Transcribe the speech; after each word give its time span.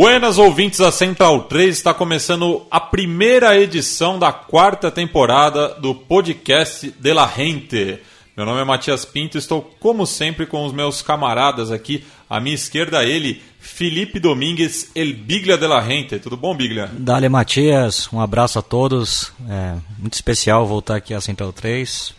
Buenas 0.00 0.38
ouvintes 0.38 0.78
da 0.78 0.90
Central 0.90 1.42
3, 1.42 1.76
está 1.76 1.92
começando 1.92 2.66
a 2.70 2.80
primeira 2.80 3.54
edição 3.60 4.18
da 4.18 4.32
quarta 4.32 4.90
temporada 4.90 5.74
do 5.74 5.94
podcast 5.94 6.90
de 6.98 7.12
la 7.12 7.26
Gente. 7.26 7.98
Meu 8.34 8.46
nome 8.46 8.62
é 8.62 8.64
Matias 8.64 9.04
Pinto 9.04 9.36
estou, 9.36 9.60
como 9.78 10.06
sempre, 10.06 10.46
com 10.46 10.64
os 10.64 10.72
meus 10.72 11.02
camaradas 11.02 11.70
aqui. 11.70 12.02
À 12.30 12.40
minha 12.40 12.54
esquerda, 12.54 13.04
ele, 13.04 13.42
Felipe 13.58 14.18
Domingues, 14.18 14.90
El 14.94 15.12
Biglia 15.12 15.58
de 15.58 15.66
la 15.66 15.82
Gente. 15.82 16.18
Tudo 16.18 16.34
bom, 16.34 16.56
Biglia? 16.56 16.90
Dale 16.94 17.28
Matias, 17.28 18.10
um 18.10 18.22
abraço 18.22 18.58
a 18.58 18.62
todos. 18.62 19.34
É 19.50 19.76
muito 19.98 20.14
especial 20.14 20.66
voltar 20.66 20.96
aqui 20.96 21.12
à 21.12 21.20
Central 21.20 21.52
3 21.52 22.14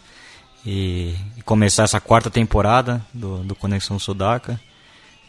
e, 0.64 1.16
e 1.36 1.42
começar 1.42 1.86
essa 1.86 2.00
quarta 2.00 2.30
temporada 2.30 3.04
do, 3.12 3.38
do 3.38 3.56
Conexão 3.56 3.98
Sudaca. 3.98 4.62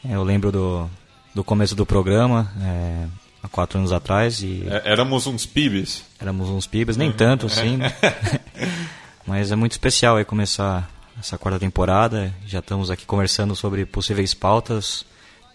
É, 0.07 0.16
eu 0.16 0.23
lembro 0.23 0.52
do, 0.52 0.91
do 1.35 1.43
começo 1.43 1.75
do 1.75 1.87
programa, 1.87 2.52
é, 2.61 3.07
há 3.43 3.49
quatro 3.49 3.79
anos 3.79 3.93
atrás. 3.93 4.43
E 4.43 4.65
É, 4.69 4.93
éramos 4.93 5.27
uns 5.27 5.47
pibes. 5.47 6.05
éramos 6.21 6.49
uns 6.49 6.66
pibas, 6.66 6.97
nem 6.97 7.13
tanto 7.13 7.47
assim, 7.47 7.77
né? 7.77 7.95
Mas 9.27 9.53
é 9.53 9.57
muito 9.57 9.73
especial 9.73 10.16
aí 10.16 10.25
começar 10.25 10.91
essa 11.19 11.38
quarta 11.38 11.59
temporada. 11.59 12.35
Já 12.47 12.59
estamos 12.59 12.91
aqui 12.91 13.07
conversando 13.07 13.55
sobre 13.55 13.87
possíveis 13.87 14.35
pautas. 14.35 15.05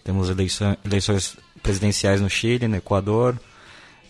Temos 0.02 0.30
eleição, 0.30 0.76
eleições 0.84 1.36
presidenciais 1.62 2.20
no 2.20 2.30
Chile, 2.30 2.66
no 2.66 2.76
Equador 2.76 3.38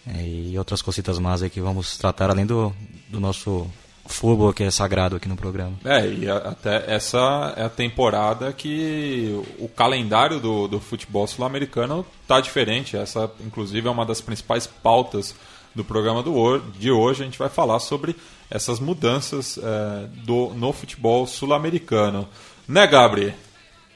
é, 0.06 0.22
e 0.22 0.58
outras 0.58 0.80
cositas 0.80 1.18
mais 1.18 1.42
aí 1.42 1.50
que 1.50 1.60
vamos 1.60 1.98
tratar 1.98 2.30
além 2.30 2.46
do, 2.46 2.72
do 3.08 3.20
nosso 3.20 3.66
futebol 4.08 4.52
que 4.52 4.64
é 4.64 4.70
sagrado 4.70 5.16
aqui 5.16 5.28
no 5.28 5.36
programa. 5.36 5.74
É, 5.84 6.06
e 6.06 6.28
a- 6.28 6.36
até 6.38 6.84
essa 6.92 7.54
é 7.56 7.64
a 7.64 7.68
temporada 7.68 8.52
que 8.52 9.40
o 9.58 9.68
calendário 9.68 10.40
do, 10.40 10.66
do 10.66 10.80
futebol 10.80 11.26
sul-americano 11.26 12.04
tá 12.26 12.40
diferente. 12.40 12.96
Essa, 12.96 13.30
inclusive, 13.44 13.86
é 13.86 13.90
uma 13.90 14.04
das 14.06 14.20
principais 14.20 14.66
pautas 14.66 15.34
do 15.74 15.84
programa 15.84 16.22
do, 16.22 16.58
de 16.78 16.90
hoje. 16.90 17.22
A 17.22 17.24
gente 17.24 17.38
vai 17.38 17.48
falar 17.48 17.78
sobre 17.78 18.16
essas 18.50 18.80
mudanças 18.80 19.58
é, 19.58 20.06
do, 20.24 20.48
no 20.54 20.72
futebol 20.72 21.26
sul-americano. 21.26 22.28
Né, 22.66 22.86
Gabri? 22.86 23.34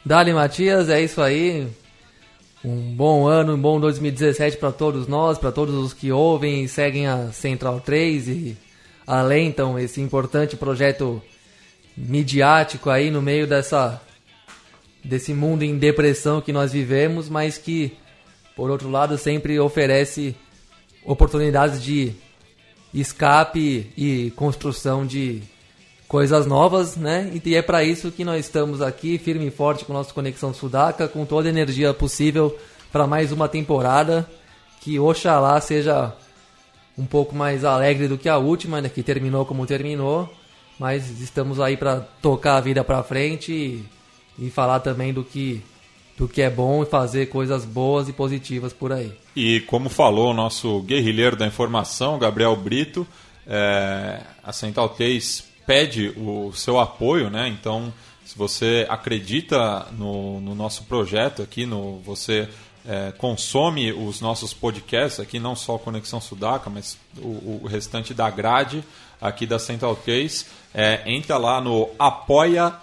Dali 0.05 0.33
Matias, 0.33 0.89
é 0.89 1.03
isso 1.03 1.21
aí. 1.21 1.67
Um 2.65 2.95
bom 2.95 3.27
ano, 3.27 3.55
um 3.55 3.61
bom 3.61 3.81
2017 3.81 4.57
para 4.57 4.71
todos 4.71 5.09
nós, 5.09 5.37
para 5.39 5.51
todos 5.51 5.75
os 5.75 5.93
que 5.93 6.13
ouvem 6.13 6.63
e 6.63 6.69
seguem 6.69 7.09
a 7.09 7.33
Central 7.33 7.81
3 7.81 8.29
e 8.29 8.57
alentam 9.07 9.79
esse 9.79 10.01
importante 10.01 10.57
projeto 10.57 11.23
midiático 11.97 12.91
aí 12.91 13.11
no 13.11 13.21
meio 13.21 13.47
dessa 13.47 14.01
desse 15.05 15.35
mundo 15.35 15.65
em 15.65 15.77
depressão 15.77 16.41
que 16.41 16.53
nós 16.53 16.73
vivemos, 16.73 17.29
mas 17.29 17.59
que 17.59 17.97
por 18.55 18.71
outro 18.71 18.89
lado 18.89 19.19
sempre 19.19 19.59
oferece 19.59 20.37
oportunidades 21.05 21.83
de 21.83 22.13
escape 22.95 23.91
e 23.97 24.33
construção 24.37 25.05
de 25.05 25.43
coisas 26.07 26.47
novas, 26.47 26.95
né? 26.97 27.33
E 27.45 27.55
é 27.55 27.63
para 27.63 27.83
isso 27.83 28.13
que 28.13 28.25
nós 28.25 28.45
estamos 28.45 28.83
aqui, 28.83 29.19
firme 29.19 29.47
e 29.47 29.51
forte 29.51 29.85
com 29.85 29.93
nossa 29.93 30.13
Conexão 30.13 30.53
Sudaca, 30.53 31.09
com 31.09 31.25
toda 31.25 31.49
a 31.49 31.51
energia 31.51 31.93
possível 31.95 32.57
para 32.93 33.07
mais 33.07 33.33
uma 33.33 33.49
temporada 33.49 34.29
que 34.83 34.99
oxalá 34.99 35.61
seja 35.61 36.15
um 36.97 37.07
pouco 37.07 37.35
mais 37.35 37.65
alegre 37.65 38.09
do 38.09 38.19
que 38.19 38.29
a 38.29 38.39
última, 38.39 38.81
né? 38.81 38.89
Que 38.89 39.03
terminou 39.03 39.45
como 39.45 39.67
terminou, 39.67 40.33
mas 40.79 41.21
estamos 41.21 41.61
aí 41.61 41.77
para 41.77 42.01
tocar 42.01 42.57
a 42.57 42.61
vida 42.61 42.85
para 42.85 43.03
frente 43.03 43.53
e, 43.53 43.85
e 44.47 44.51
falar 44.51 44.81
também 44.81 45.13
do 45.13 45.25
que 45.25 45.63
do 46.17 46.29
que 46.29 46.43
é 46.43 46.51
bom 46.51 46.83
e 46.83 46.87
fazer 46.87 47.27
coisas 47.27 47.65
boas 47.65 48.09
e 48.09 48.13
positivas 48.13 48.73
por 48.73 48.93
aí. 48.93 49.13
E 49.35 49.61
como 49.61 49.89
falou 49.89 50.31
o 50.31 50.35
nosso 50.35 50.81
guerrilheiro 50.83 51.37
da 51.37 51.47
informação, 51.47 52.19
Gabriel 52.19 52.55
Brito, 52.55 53.07
é, 53.47 54.21
a 54.45 54.53
Central 54.53 54.91
3 54.91 55.45
pede 55.67 56.13
o 56.17 56.53
seu 56.53 56.79
apoio, 56.79 57.31
né? 57.31 57.49
Então, 57.49 57.93
se 58.25 58.37
você 58.37 58.87
acredita 58.89 59.87
no, 59.93 60.41
no 60.41 60.55
nosso 60.55 60.85
projeto 60.85 61.43
aqui, 61.43 61.67
no, 61.67 61.99
você 62.01 62.49
é, 62.87 63.13
consome 63.13 63.93
os 63.93 64.21
nossos 64.21 64.53
podcasts 64.53 65.21
aqui, 65.21 65.39
não 65.39 65.55
só 65.55 65.79
Conexão 65.79 66.21
Sudaca, 66.21 66.69
mas 66.69 66.99
o, 67.19 67.61
o 67.63 67.67
restante 67.67 68.13
da 68.13 68.29
grade 68.29 68.85
aqui 69.23 69.47
da 69.47 69.59
Central 69.59 69.95
3, 69.95 70.47
é, 70.75 71.03
entra 71.07 71.39
lá 71.39 71.61
no 71.61 71.89
apoia.se 71.99 72.81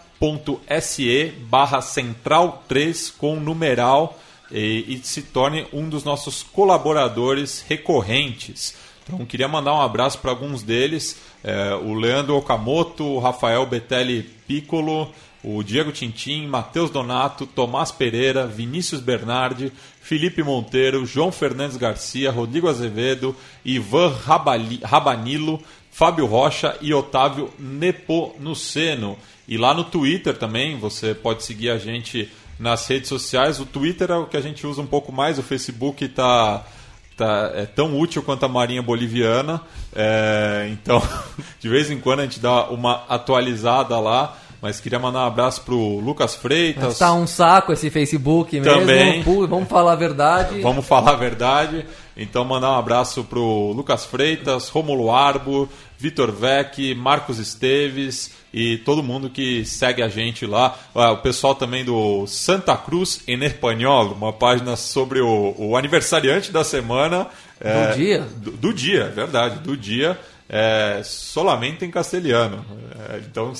barra 1.41 1.81
central 1.81 2.63
3 2.67 3.11
com 3.11 3.35
numeral 3.35 4.17
e, 4.49 4.85
e 4.87 5.01
se 5.03 5.21
torne 5.21 5.67
um 5.73 5.89
dos 5.89 6.05
nossos 6.05 6.41
colaboradores 6.41 7.63
recorrentes. 7.67 8.73
Então, 9.03 9.25
queria 9.25 9.47
mandar 9.47 9.73
um 9.73 9.81
abraço 9.81 10.19
para 10.19 10.31
alguns 10.31 10.63
deles: 10.63 11.19
é, 11.43 11.73
o 11.73 11.93
Leandro 11.93 12.37
Okamoto, 12.37 13.03
o 13.03 13.19
Rafael 13.19 13.65
Betelli 13.65 14.23
Piccolo, 14.47 15.11
o 15.43 15.63
Diego 15.63 15.91
Tintim, 15.91 16.47
Matheus 16.47 16.89
Donato, 16.89 17.45
Tomás 17.45 17.91
Pereira, 17.91 18.45
Vinícius 18.45 18.99
Bernardi, 18.99 19.71
Felipe 20.01 20.43
Monteiro, 20.43 21.05
João 21.05 21.31
Fernandes 21.31 21.77
Garcia, 21.77 22.31
Rodrigo 22.31 22.67
Azevedo, 22.67 23.35
Ivan 23.63 24.09
Rabali- 24.09 24.81
Rabanilo, 24.83 25.61
Fábio 25.91 26.25
Rocha 26.25 26.77
e 26.81 26.93
Otávio 26.93 27.49
Nepomuceno. 27.57 29.17
E 29.47 29.57
lá 29.57 29.73
no 29.73 29.83
Twitter 29.83 30.37
também, 30.37 30.77
você 30.77 31.13
pode 31.13 31.43
seguir 31.43 31.69
a 31.69 31.77
gente 31.77 32.29
nas 32.59 32.85
redes 32.87 33.09
sociais. 33.09 33.59
O 33.59 33.65
Twitter 33.65 34.11
é 34.11 34.15
o 34.15 34.25
que 34.25 34.37
a 34.37 34.41
gente 34.41 34.67
usa 34.67 34.81
um 34.81 34.87
pouco 34.87 35.11
mais, 35.11 35.39
o 35.39 35.43
Facebook 35.43 36.03
está 36.03 36.65
tá, 37.15 37.51
é 37.53 37.65
tão 37.65 37.99
útil 37.99 38.21
quanto 38.23 38.45
a 38.45 38.49
Marinha 38.49 38.81
Boliviana. 38.81 39.61
É, 39.95 40.69
então, 40.71 41.01
de 41.59 41.69
vez 41.69 41.89
em 41.91 41.99
quando 41.99 42.19
a 42.21 42.23
gente 42.23 42.39
dá 42.39 42.65
uma 42.69 43.03
atualizada 43.07 43.99
lá. 43.99 44.37
Mas 44.61 44.81
queria 44.81 44.99
mandar 44.99 45.19
um 45.19 45.27
abraço 45.27 45.61
pro 45.61 45.99
Lucas 45.99 46.35
Freitas. 46.35 46.97
Tá 46.99 47.13
um 47.13 47.25
saco 47.25 47.71
esse 47.71 47.89
Facebook 47.89 48.59
mesmo. 48.59 48.79
Também. 48.79 49.23
Vamos 49.23 49.69
falar 49.69 49.93
a 49.93 49.95
verdade. 49.95 50.59
Vamos 50.61 50.85
falar 50.85 51.11
a 51.11 51.15
verdade. 51.15 51.85
Então, 52.17 52.43
mandar 52.43 52.71
um 52.71 52.77
abraço 52.77 53.23
pro 53.23 53.71
Lucas 53.71 54.05
Freitas, 54.05 54.67
Romulo 54.67 55.09
Arbo, 55.09 55.69
Vitor 55.97 56.31
Vec, 56.33 56.93
Marcos 56.93 57.39
Esteves 57.39 58.31
e 58.53 58.77
todo 58.79 59.01
mundo 59.01 59.29
que 59.29 59.63
segue 59.63 60.01
a 60.01 60.09
gente 60.09 60.45
lá. 60.45 60.77
Ah, 60.93 61.11
O 61.11 61.17
pessoal 61.17 61.55
também 61.55 61.85
do 61.85 62.27
Santa 62.27 62.75
Cruz 62.75 63.21
em 63.25 63.41
Espanhol, 63.45 64.11
uma 64.11 64.33
página 64.33 64.75
sobre 64.75 65.21
o, 65.21 65.55
o 65.57 65.77
aniversariante 65.77 66.51
da 66.51 66.65
semana. 66.65 67.27
é, 67.61 67.91
dia? 67.93 68.27
Do, 68.35 68.51
do 68.51 68.73
dia, 68.73 69.03
é 69.03 69.09
verdade, 69.09 69.59
do 69.59 69.77
dia. 69.77 70.19
É, 70.51 71.01
solamente 71.03 71.85
em 71.85 71.91
castelhano. 71.91 72.65
É, 73.07 73.17
então, 73.19 73.53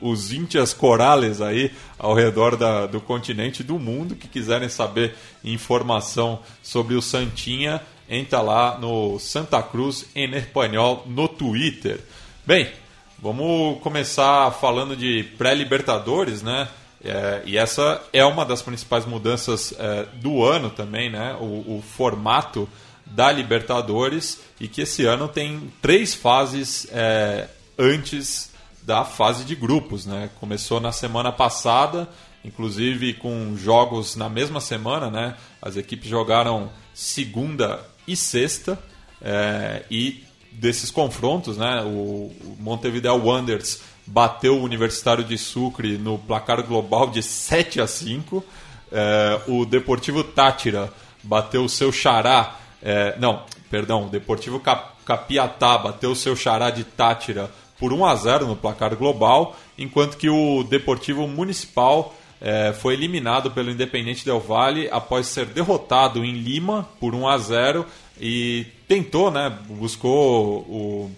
os 0.00 0.32
íntias 0.32 0.72
corales 0.72 1.40
aí 1.40 1.72
ao 1.98 2.14
redor 2.14 2.56
da- 2.56 2.86
do 2.86 3.00
continente 3.00 3.64
do 3.64 3.76
mundo 3.76 4.14
que 4.14 4.28
quiserem 4.28 4.68
saber 4.68 5.16
informação 5.42 6.38
sobre 6.62 6.94
o 6.94 7.02
Santinha, 7.02 7.80
entra 8.08 8.40
lá 8.40 8.78
no 8.78 9.18
Santa 9.18 9.60
Cruz 9.60 10.06
em 10.14 10.32
espanhol 10.36 11.02
no 11.06 11.26
Twitter. 11.26 11.98
Bem, 12.46 12.70
vamos 13.20 13.80
começar 13.80 14.52
falando 14.52 14.94
de 14.94 15.24
pré-libertadores, 15.36 16.40
né? 16.40 16.68
É, 17.04 17.42
e 17.44 17.58
essa 17.58 18.00
é 18.12 18.24
uma 18.24 18.44
das 18.44 18.62
principais 18.62 19.04
mudanças 19.04 19.74
é, 19.78 20.06
do 20.14 20.44
ano 20.44 20.70
também, 20.70 21.10
né? 21.10 21.36
O, 21.40 21.78
o 21.78 21.84
formato 21.96 22.68
da 23.06 23.30
Libertadores 23.30 24.40
e 24.60 24.68
que 24.68 24.82
esse 24.82 25.06
ano 25.06 25.28
tem 25.28 25.72
três 25.80 26.14
fases 26.14 26.86
é, 26.90 27.48
antes 27.78 28.50
da 28.82 29.04
fase 29.04 29.44
de 29.44 29.54
grupos, 29.54 30.06
né? 30.06 30.30
Começou 30.38 30.80
na 30.80 30.92
semana 30.92 31.32
passada, 31.32 32.08
inclusive 32.44 33.14
com 33.14 33.56
jogos 33.56 34.14
na 34.16 34.28
mesma 34.28 34.60
semana, 34.60 35.10
né? 35.10 35.36
As 35.60 35.76
equipes 35.76 36.08
jogaram 36.08 36.70
segunda 36.94 37.84
e 38.06 38.16
sexta 38.16 38.78
é, 39.20 39.82
e 39.90 40.24
desses 40.52 40.90
confrontos, 40.90 41.56
né? 41.56 41.82
O 41.84 42.32
Montevideo 42.58 43.16
Wanderers 43.26 43.80
bateu 44.06 44.56
o 44.56 44.62
Universitário 44.62 45.24
de 45.24 45.36
Sucre 45.36 45.98
no 45.98 46.18
placar 46.18 46.62
global 46.62 47.10
de 47.10 47.22
7 47.22 47.80
a 47.80 47.86
5. 47.86 48.44
É, 48.92 49.40
o 49.48 49.64
Deportivo 49.66 50.22
Tátira 50.22 50.92
bateu 51.22 51.64
o 51.64 51.68
seu 51.68 51.90
xará. 51.90 52.56
É, 52.82 53.16
não, 53.18 53.42
perdão, 53.70 54.06
o 54.06 54.10
Deportivo 54.10 54.60
Cap 54.60 54.96
Capiatá 55.04 55.78
bateu 55.78 56.14
seu 56.16 56.34
xará 56.34 56.68
de 56.68 56.82
Tátira 56.82 57.48
por 57.78 57.92
1 57.92 58.04
a 58.04 58.14
0 58.16 58.46
no 58.46 58.56
placar 58.56 58.96
global, 58.96 59.56
enquanto 59.78 60.16
que 60.16 60.28
o 60.28 60.64
Deportivo 60.64 61.28
Municipal 61.28 62.14
é, 62.40 62.72
foi 62.72 62.94
eliminado 62.94 63.50
pelo 63.50 63.70
Independente 63.70 64.24
Del 64.24 64.40
Valle 64.40 64.88
após 64.90 65.26
ser 65.28 65.46
derrotado 65.46 66.24
em 66.24 66.32
Lima 66.32 66.88
por 66.98 67.14
1 67.14 67.28
a 67.28 67.38
0 67.38 67.86
e 68.20 68.66
tentou, 68.88 69.30
né, 69.30 69.56
buscou 69.68 70.58
o, 70.60 71.10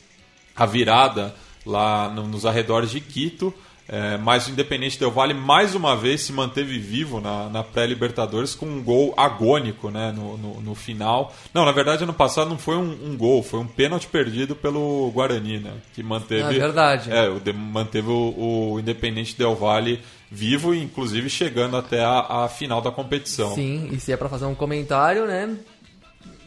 a 0.54 0.66
virada 0.66 1.34
lá 1.64 2.08
no, 2.08 2.26
nos 2.26 2.44
arredores 2.44 2.90
de 2.90 3.00
Quito. 3.00 3.54
É, 3.90 4.18
mas 4.18 4.46
o 4.46 4.50
Independente 4.50 4.98
Del 4.98 5.10
Valle 5.10 5.32
mais 5.32 5.74
uma 5.74 5.96
vez 5.96 6.20
se 6.20 6.30
manteve 6.30 6.78
vivo 6.78 7.22
na, 7.22 7.48
na 7.48 7.64
pré-Libertadores 7.64 8.54
com 8.54 8.66
um 8.66 8.82
gol 8.82 9.14
agônico 9.16 9.90
né, 9.90 10.12
no, 10.14 10.36
no, 10.36 10.60
no, 10.60 10.74
final. 10.74 11.34
Não, 11.54 11.64
na 11.64 11.72
verdade, 11.72 12.04
ano 12.04 12.12
passado 12.12 12.50
não 12.50 12.58
foi 12.58 12.76
um, 12.76 12.90
um, 13.06 13.16
gol, 13.16 13.42
foi 13.42 13.60
um 13.60 13.66
pênalti 13.66 14.06
perdido 14.06 14.54
pelo 14.54 15.10
Guarani, 15.12 15.58
né, 15.58 15.72
que 15.94 16.02
manteve, 16.02 16.56
é 16.56 16.58
verdade. 16.58 17.10
É, 17.10 17.30
o, 17.30 17.40
manteve 17.54 18.08
o, 18.10 18.72
o 18.74 18.78
Independente 18.78 19.34
Del 19.34 19.56
Valle 19.56 20.02
vivo 20.30 20.74
e 20.74 20.82
inclusive 20.82 21.30
chegando 21.30 21.74
até 21.74 22.04
a, 22.04 22.44
a 22.44 22.48
final 22.48 22.82
da 22.82 22.90
competição. 22.90 23.54
Sim, 23.54 23.88
e 23.90 23.98
se 23.98 24.12
é 24.12 24.18
para 24.18 24.28
fazer 24.28 24.44
um 24.44 24.54
comentário, 24.54 25.26
né, 25.26 25.56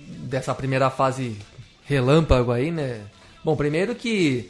dessa 0.07 0.53
primeira 0.53 0.91
fase 0.91 1.35
relâmpago 1.85 2.51
aí, 2.51 2.69
né? 2.69 3.01
Bom, 3.43 3.55
primeiro 3.55 3.95
que 3.95 4.47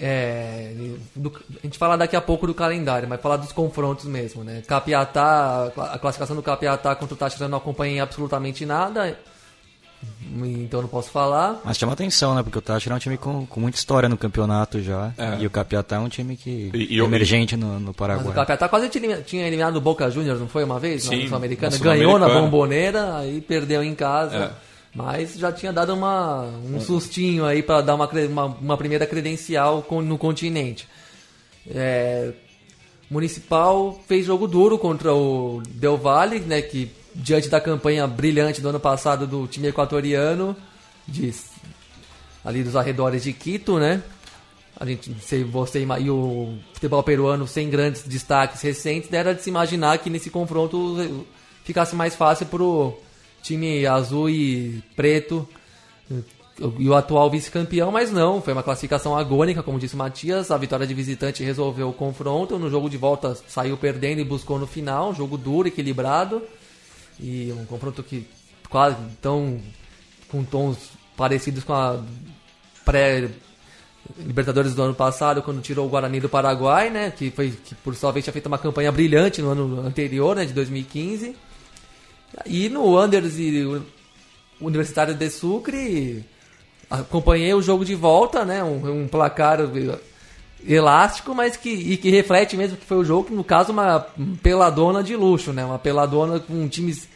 é, 0.00 0.72
do, 1.14 1.32
a 1.58 1.66
gente 1.66 1.78
fala 1.78 1.96
daqui 1.96 2.16
a 2.16 2.20
pouco 2.20 2.46
do 2.46 2.54
calendário, 2.54 3.08
mas 3.08 3.20
falar 3.20 3.36
dos 3.36 3.52
confrontos 3.52 4.04
mesmo, 4.04 4.44
né? 4.44 4.62
Capiatá, 4.66 5.72
a 5.76 5.98
classificação 5.98 6.36
do 6.36 6.42
Capiatá 6.42 6.94
contra 6.94 7.14
o 7.14 7.16
Táchira 7.16 7.48
não 7.48 7.58
acompanhei 7.58 8.00
absolutamente 8.00 8.64
nada, 8.64 9.18
então 10.34 10.82
não 10.82 10.88
posso 10.88 11.10
falar. 11.10 11.60
Mas 11.64 11.76
chama 11.76 11.92
atenção, 11.92 12.34
né? 12.34 12.42
Porque 12.42 12.58
o 12.58 12.62
Táchira 12.62 12.94
é 12.94 12.96
um 12.96 12.98
time 12.98 13.16
com, 13.16 13.46
com 13.46 13.60
muita 13.60 13.78
história 13.78 14.08
no 14.08 14.16
campeonato 14.16 14.80
já, 14.82 15.12
é. 15.18 15.38
e 15.40 15.46
o 15.46 15.50
Capiatá 15.50 15.96
é 15.96 15.98
um 15.98 16.08
time 16.08 16.36
que 16.36 16.70
e, 16.72 16.96
e 16.96 17.00
emergente 17.00 17.56
no, 17.56 17.78
no 17.78 17.94
Paraguai. 17.94 18.26
Mas 18.26 18.32
o 18.32 18.36
Capiatá 18.36 18.68
quase 18.68 18.88
tinha 18.88 19.46
eliminado 19.46 19.76
o 19.76 19.80
Boca 19.80 20.10
Juniors, 20.10 20.40
não 20.40 20.48
foi 20.48 20.64
uma 20.64 20.78
vez? 20.78 21.04
Sim, 21.04 21.22
na 21.22 21.28
Sul-Americana, 21.28 21.78
ganhou 21.78 22.18
na 22.18 22.28
Bomboneira, 22.28 23.16
aí 23.16 23.40
perdeu 23.40 23.82
em 23.82 23.94
casa. 23.94 24.36
É. 24.68 24.71
Mas 24.94 25.34
já 25.34 25.50
tinha 25.50 25.72
dado 25.72 25.94
uma, 25.94 26.42
um 26.42 26.78
sustinho 26.78 27.46
aí 27.46 27.62
para 27.62 27.80
dar 27.80 27.94
uma, 27.94 28.06
uma, 28.06 28.44
uma, 28.44 28.76
primeira 28.76 29.06
credencial 29.06 29.86
no 29.90 30.18
continente. 30.18 30.86
É, 31.66 32.32
Municipal 33.10 33.98
fez 34.06 34.26
jogo 34.26 34.46
duro 34.46 34.78
contra 34.78 35.14
o 35.14 35.62
Del 35.66 35.96
Valle, 35.96 36.40
né, 36.40 36.60
que 36.60 36.90
diante 37.14 37.48
da 37.48 37.60
campanha 37.60 38.06
brilhante 38.06 38.60
do 38.60 38.68
ano 38.68 38.80
passado 38.80 39.26
do 39.26 39.46
time 39.46 39.68
equatoriano, 39.68 40.56
de, 41.06 41.34
ali 42.44 42.62
dos 42.62 42.76
arredores 42.76 43.22
de 43.22 43.32
Quito, 43.32 43.78
né? 43.78 44.02
A 44.78 44.86
gente, 44.86 45.14
se 45.20 45.44
você 45.44 45.86
e 46.00 46.10
o 46.10 46.58
futebol 46.72 47.02
peruano 47.02 47.46
sem 47.46 47.68
grandes 47.68 48.02
destaques 48.02 48.60
recentes, 48.62 49.12
era 49.12 49.34
de 49.34 49.42
se 49.42 49.50
imaginar 49.50 49.98
que 49.98 50.10
nesse 50.10 50.30
confronto 50.30 51.26
ficasse 51.62 51.94
mais 51.94 52.16
fácil 52.16 52.46
pro 52.46 52.98
time 53.42 53.86
azul 53.86 54.30
e 54.30 54.82
preto 54.96 55.48
e 56.78 56.88
o 56.88 56.94
atual 56.94 57.30
vice-campeão, 57.30 57.90
mas 57.90 58.10
não, 58.12 58.40
foi 58.40 58.52
uma 58.52 58.62
classificação 58.62 59.16
agônica, 59.16 59.62
como 59.62 59.78
disse 59.78 59.94
o 59.94 59.98
Matias. 59.98 60.50
A 60.50 60.56
vitória 60.56 60.86
de 60.86 60.94
visitante 60.94 61.42
resolveu 61.42 61.88
o 61.88 61.92
confronto. 61.92 62.58
No 62.58 62.70
jogo 62.70 62.90
de 62.90 62.96
volta 62.96 63.34
saiu 63.48 63.76
perdendo 63.76 64.20
e 64.20 64.24
buscou 64.24 64.58
no 64.58 64.66
final. 64.66 65.10
Um 65.10 65.14
jogo 65.14 65.38
duro, 65.38 65.68
equilibrado. 65.68 66.42
E 67.18 67.52
um 67.56 67.64
confronto 67.64 68.02
que 68.02 68.26
quase 68.68 68.96
tão 69.20 69.60
com 70.28 70.44
tons 70.44 70.76
parecidos 71.16 71.64
com 71.64 71.72
a 71.72 72.02
pré 72.84 73.28
Libertadores 74.18 74.74
do 74.74 74.82
ano 74.82 74.94
passado, 74.94 75.42
quando 75.42 75.62
tirou 75.62 75.86
o 75.86 75.88
Guarani 75.88 76.20
do 76.20 76.28
Paraguai, 76.28 76.90
né? 76.90 77.12
Que 77.12 77.30
foi 77.30 77.50
que 77.50 77.74
por 77.76 77.94
sua 77.94 78.10
vez 78.10 78.24
tinha 78.24 78.32
feito 78.32 78.46
uma 78.46 78.58
campanha 78.58 78.90
brilhante 78.90 79.40
no 79.40 79.50
ano 79.50 79.80
anterior, 79.86 80.34
né? 80.36 80.44
De 80.44 80.52
2015. 80.52 81.36
E 82.46 82.68
no 82.68 82.96
Anders 82.96 83.38
e 83.38 83.64
Universitário 84.60 85.14
de 85.14 85.30
Sucre, 85.30 86.24
acompanhei 86.90 87.52
o 87.54 87.62
jogo 87.62 87.84
de 87.84 87.94
volta, 87.94 88.44
né? 88.44 88.62
Um, 88.62 89.02
um, 89.02 89.08
placar 89.08 89.58
elástico, 90.66 91.34
mas 91.34 91.56
que, 91.56 91.96
que 91.96 92.10
reflete 92.10 92.56
mesmo 92.56 92.76
que 92.76 92.86
foi 92.86 92.98
o 92.98 93.04
jogo, 93.04 93.24
que 93.24 93.34
no 93.34 93.42
caso 93.42 93.72
uma 93.72 94.06
peladona 94.42 95.02
de 95.02 95.16
luxo, 95.16 95.52
né? 95.52 95.64
Uma 95.64 95.78
peladona 95.78 96.38
com 96.38 96.68
times 96.68 97.08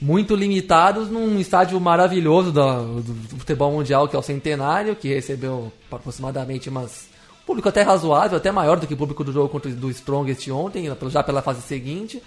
muito 0.00 0.34
limitados 0.34 1.08
num 1.08 1.38
estádio 1.38 1.80
maravilhoso 1.80 2.50
do, 2.50 3.00
do 3.00 3.38
futebol 3.38 3.72
mundial, 3.72 4.08
que 4.08 4.16
é 4.16 4.18
o 4.18 4.22
Centenário, 4.22 4.96
que 4.96 5.08
recebeu 5.08 5.72
aproximadamente 5.90 6.68
umas 6.68 7.10
público 7.46 7.68
até 7.68 7.82
razoável, 7.82 8.36
até 8.36 8.52
maior 8.52 8.78
do 8.78 8.86
que 8.86 8.94
o 8.94 8.96
público 8.96 9.24
do 9.24 9.32
jogo 9.32 9.48
contra 9.48 9.70
do 9.70 9.90
Strongest 9.90 10.48
ontem, 10.50 10.88
já 11.08 11.22
pela 11.22 11.42
fase 11.42 11.60
seguinte. 11.62 12.22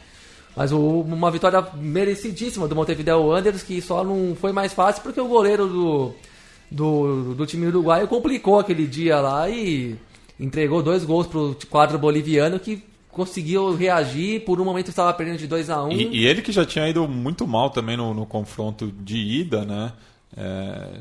Mas 0.56 0.72
o, 0.72 1.02
uma 1.02 1.30
vitória 1.30 1.66
merecidíssima 1.76 2.68
do 2.68 2.76
Montevideo 2.76 3.28
Wanderers, 3.28 3.64
que 3.64 3.82
só 3.82 4.04
não 4.04 4.36
foi 4.36 4.52
mais 4.52 4.74
fácil 4.74 5.04
porque 5.04 5.20
o 5.20 5.28
goleiro 5.28 5.68
do, 5.68 6.14
do, 6.72 7.34
do 7.36 7.46
time 7.46 7.68
uruguaio 7.68 8.08
complicou 8.08 8.60
aquele 8.60 8.88
dia 8.88 9.20
lá 9.20 9.50
e 9.50 9.96
entregou 10.40 10.82
dois 10.82 11.04
gols 11.04 11.28
para 11.28 11.40
o 11.40 11.56
quadro 11.70 12.00
boliviano 12.00 12.60
que 12.60 12.82
conseguiu 13.10 13.76
reagir. 13.76 14.46
Por 14.46 14.62
um 14.62 14.66
momento 14.66 14.90
estava 14.90 15.14
perdendo 15.14 15.40
de 15.40 15.48
2 15.48 15.70
a 15.70 15.84
1 15.84 15.88
um. 15.88 15.92
e, 15.92 16.20
e, 16.20 16.26
ele 16.26 16.42
que 16.42 16.52
já 16.52 16.66
tinha 16.66 16.88
ido 16.88 17.08
muito 17.08 17.46
mal 17.46 17.70
também 17.70 17.98
no, 17.98 18.14
no 18.14 18.26
confronto 18.26 18.92
de 18.92 19.18
ida, 19.18 19.66
né? 19.66 19.92
É, 20.38 21.00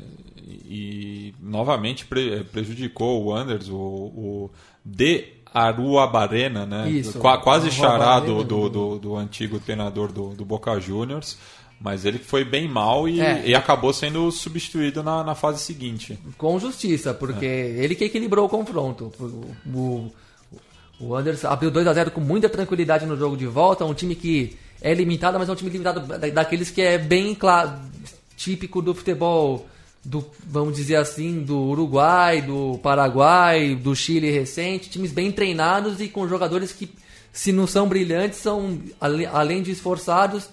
e 0.65 1.33
novamente 1.41 2.05
pre, 2.05 2.43
prejudicou 2.45 3.21
o 3.21 3.27
Wanderers, 3.27 3.69
o, 3.69 3.75
o 3.75 4.51
de 4.83 5.34
Aruabarena, 5.55 6.65
né? 6.65 6.89
Isso, 6.89 7.17
Qu 7.17 7.37
quase 7.41 7.71
charado 7.71 8.43
do, 8.43 8.69
do, 8.69 8.99
do, 8.99 9.15
antigo 9.15 9.57
treinador 9.57 10.11
do, 10.11 10.35
do 10.35 10.43
Boca 10.43 10.77
Juniors. 10.81 11.37
Mas 11.79 12.05
ele 12.05 12.17
foi 12.17 12.43
bem 12.43 12.67
mal 12.67 13.07
e, 13.07 13.21
é. 13.21 13.43
e 13.47 13.55
acabou 13.55 13.93
sendo 13.93 14.31
substituído 14.31 15.01
na, 15.01 15.23
na, 15.23 15.35
fase 15.35 15.59
seguinte. 15.59 16.17
Com 16.37 16.57
justiça, 16.59 17.13
porque 17.13 17.45
é. 17.45 17.83
ele 17.83 17.95
que 17.95 18.05
equilibrou 18.05 18.45
o 18.45 18.49
confronto. 18.49 19.11
O, 19.19 19.51
o, 19.77 20.11
o 20.99 21.15
Anderson 21.15 21.47
abriu 21.47 21.69
2 21.69 21.87
a 21.87 21.93
0 21.93 22.11
com 22.11 22.21
muita 22.21 22.49
tranquilidade 22.49 23.05
no 23.05 23.17
jogo 23.17 23.37
de 23.37 23.45
volta. 23.45 23.85
Um 23.85 23.93
time 23.93 24.15
que 24.15 24.57
é 24.81 24.93
limitado, 24.93 25.37
mas 25.37 25.47
é 25.47 25.51
um 25.51 25.55
time 25.55 25.69
limitado 25.69 26.01
daqueles 26.31 26.69
que 26.69 26.81
é 26.81 26.97
bem 26.97 27.35
claro, 27.35 27.79
típico 28.37 28.81
do 28.81 28.93
futebol 28.93 29.65
do, 30.05 30.23
vamos 30.45 30.75
dizer 30.75 30.97
assim, 30.97 31.41
do 31.41 31.57
Uruguai, 31.57 32.41
do 32.41 32.77
Paraguai, 32.77 33.75
do 33.75 33.95
Chile 33.95 34.29
recente, 34.29 34.89
times 34.89 35.11
bem 35.11 35.31
treinados 35.31 35.99
e 35.99 36.07
com 36.07 36.27
jogadores 36.27 36.71
que, 36.71 36.89
se 37.33 37.51
não 37.51 37.65
são 37.65 37.89
brilhantes, 37.89 38.39
são, 38.39 38.79
além 39.33 39.63
de 39.63 39.71
esforçados, 39.71 40.47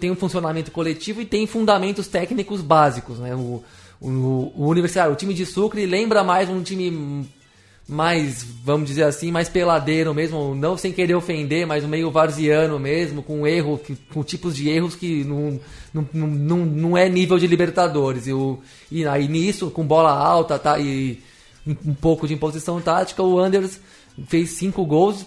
tem 0.00 0.10
um 0.10 0.16
funcionamento 0.16 0.72
coletivo 0.72 1.20
e 1.20 1.24
tem 1.24 1.46
fundamentos 1.46 2.08
técnicos 2.08 2.60
básicos. 2.60 3.20
Né? 3.20 3.34
O, 3.34 3.62
o, 4.00 4.52
o 4.56 4.66
Universitário, 4.66 5.12
o 5.12 5.16
time 5.16 5.32
de 5.32 5.46
Sucre, 5.46 5.86
lembra 5.86 6.24
mais 6.24 6.48
um 6.48 6.62
time 6.62 7.28
mais, 7.88 8.44
vamos 8.64 8.88
dizer 8.88 9.04
assim, 9.04 9.30
mais 9.30 9.48
peladeiro 9.48 10.14
mesmo, 10.14 10.54
não 10.54 10.76
sem 10.76 10.92
querer 10.92 11.14
ofender, 11.14 11.66
mas 11.66 11.84
meio 11.84 12.10
varziano 12.10 12.78
mesmo, 12.78 13.22
com 13.22 13.46
erro, 13.46 13.80
com 14.12 14.22
tipos 14.22 14.54
de 14.56 14.68
erros 14.68 14.94
que 14.94 15.24
não, 15.24 15.60
não, 15.92 16.08
não, 16.12 16.56
não 16.58 16.96
é 16.96 17.08
nível 17.08 17.38
de 17.38 17.46
Libertadores. 17.46 18.26
E, 18.26 18.32
o, 18.32 18.58
e 18.90 19.06
aí 19.06 19.28
nisso, 19.28 19.70
com 19.70 19.84
bola 19.84 20.12
alta 20.12 20.58
tá, 20.58 20.78
e 20.78 21.22
um 21.66 21.94
pouco 21.94 22.26
de 22.26 22.34
imposição 22.34 22.80
tática, 22.80 23.22
o 23.22 23.38
Anders 23.38 23.80
fez 24.26 24.50
cinco 24.50 24.84
gols 24.84 25.26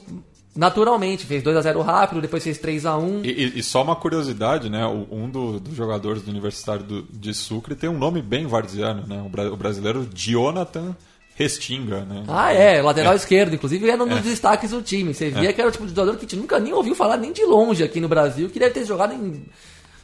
naturalmente, 0.55 1.25
fez 1.25 1.43
2 1.43 1.57
a 1.57 1.62
0 1.62 1.81
rápido, 1.81 2.21
depois 2.21 2.41
fez 2.41 2.57
3 2.57 2.85
a 2.85 2.97
1 2.97 3.25
e, 3.25 3.59
e, 3.59 3.63
só 3.63 3.83
uma 3.83 3.95
curiosidade, 3.95 4.69
né? 4.69 4.85
Um 4.88 5.29
do, 5.29 5.59
dos 5.59 5.75
jogadores 5.75 6.21
do 6.21 6.31
Universitário 6.31 6.83
do, 6.83 7.03
de 7.12 7.33
Sucre 7.33 7.75
tem 7.75 7.89
um 7.89 7.97
nome 7.97 8.21
bem 8.21 8.47
varziano, 8.47 9.05
né? 9.05 9.21
O, 9.21 9.53
o 9.53 9.57
brasileiro 9.57 10.07
Jonathan 10.13 10.95
Restinga, 11.35 12.05
né? 12.05 12.23
Ah, 12.29 12.53
é, 12.53 12.81
lateral 12.81 13.11
é. 13.11 13.17
esquerdo, 13.17 13.53
inclusive 13.53 13.89
era 13.89 14.01
um 14.01 14.07
dos 14.07 14.19
é. 14.19 14.21
destaques 14.21 14.71
do 14.71 14.81
time. 14.81 15.13
Você 15.13 15.29
via 15.29 15.49
é. 15.49 15.53
que 15.53 15.59
era 15.59 15.69
o 15.69 15.71
tipo 15.71 15.85
de 15.85 15.89
jogador 15.89 16.13
que 16.13 16.25
a 16.25 16.29
gente 16.29 16.37
nunca 16.37 16.57
nem 16.59 16.71
ouviu 16.71 16.95
falar 16.95 17.17
nem 17.17 17.33
de 17.33 17.43
longe 17.43 17.83
aqui 17.83 17.99
no 17.99 18.07
Brasil, 18.07 18.49
que 18.49 18.57
deve 18.57 18.73
ter 18.73 18.85
jogado 18.85 19.13
em, 19.13 19.45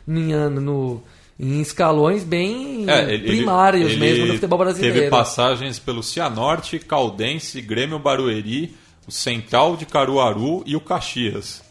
em, 0.06 0.34
no, 0.50 1.02
em 1.40 1.62
escalões 1.62 2.26
bem 2.26 2.84
é, 2.90 3.14
ele, 3.14 3.28
primários 3.28 3.92
ele, 3.92 4.00
mesmo 4.00 4.26
no 4.26 4.34
futebol 4.34 4.60
brasileiro. 4.60 4.94
Teve 4.94 5.10
passagens 5.10 5.80
pelo 5.80 6.04
Cianorte, 6.04 6.78
Caldense, 6.80 7.62
Grêmio 7.62 7.98
Barueri, 7.98 8.76
o 9.08 9.12
Central 9.12 9.78
de 9.78 9.86
Caruaru 9.86 10.64
e 10.66 10.76
o 10.76 10.82
Caxias. 10.82 11.64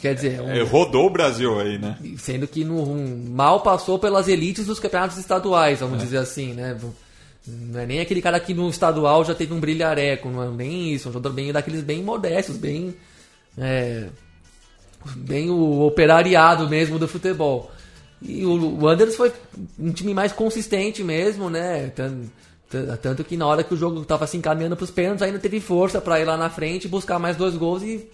Quer 0.00 0.16
dizer, 0.16 0.40
um, 0.40 0.50
é, 0.50 0.62
rodou 0.62 1.06
o 1.06 1.10
Brasil 1.10 1.60
aí, 1.60 1.78
né? 1.78 1.96
Sendo 2.18 2.48
que 2.48 2.64
no, 2.64 2.82
um, 2.82 3.24
mal 3.30 3.60
passou 3.60 4.00
pelas 4.00 4.26
elites 4.26 4.66
dos 4.66 4.80
campeonatos 4.80 5.16
estaduais, 5.16 5.78
vamos 5.78 6.00
é. 6.00 6.04
dizer 6.04 6.18
assim, 6.18 6.52
né? 6.52 6.76
Não 7.46 7.80
é 7.80 7.86
nem 7.86 8.00
aquele 8.00 8.20
cara 8.20 8.40
que 8.40 8.52
no 8.52 8.68
estadual 8.68 9.24
já 9.24 9.34
teve 9.34 9.54
um 9.54 9.60
brilhareco, 9.60 10.28
não 10.28 10.42
é 10.42 10.48
nem 10.48 10.92
isso. 10.92 11.06
É 11.06 11.10
um 11.10 11.12
jogador 11.12 11.34
bem 11.34 11.52
daqueles 11.52 11.82
bem 11.82 12.02
modestos, 12.02 12.56
bem. 12.56 12.94
É, 13.56 14.08
bem 15.16 15.50
o 15.50 15.80
operariado 15.86 16.68
mesmo 16.68 16.98
do 16.98 17.06
futebol. 17.06 17.70
E 18.20 18.44
o, 18.44 18.80
o 18.80 18.88
Anders 18.88 19.14
foi 19.14 19.32
um 19.78 19.92
time 19.92 20.12
mais 20.12 20.32
consistente 20.32 21.04
mesmo, 21.04 21.48
né? 21.48 21.90
Tanto, 21.90 22.30
tanto 23.00 23.24
que 23.24 23.36
na 23.36 23.46
hora 23.46 23.62
que 23.62 23.74
o 23.74 23.76
jogo 23.76 24.02
estava 24.02 24.26
se 24.26 24.36
encaminhando 24.36 24.76
para 24.76 24.84
os 24.84 24.90
pênaltis, 24.90 25.22
ainda 25.22 25.38
teve 25.38 25.60
força 25.60 26.00
para 26.00 26.20
ir 26.20 26.24
lá 26.24 26.36
na 26.36 26.50
frente, 26.50 26.88
buscar 26.88 27.18
mais 27.18 27.36
dois 27.36 27.54
gols 27.54 27.82
e 27.82 28.08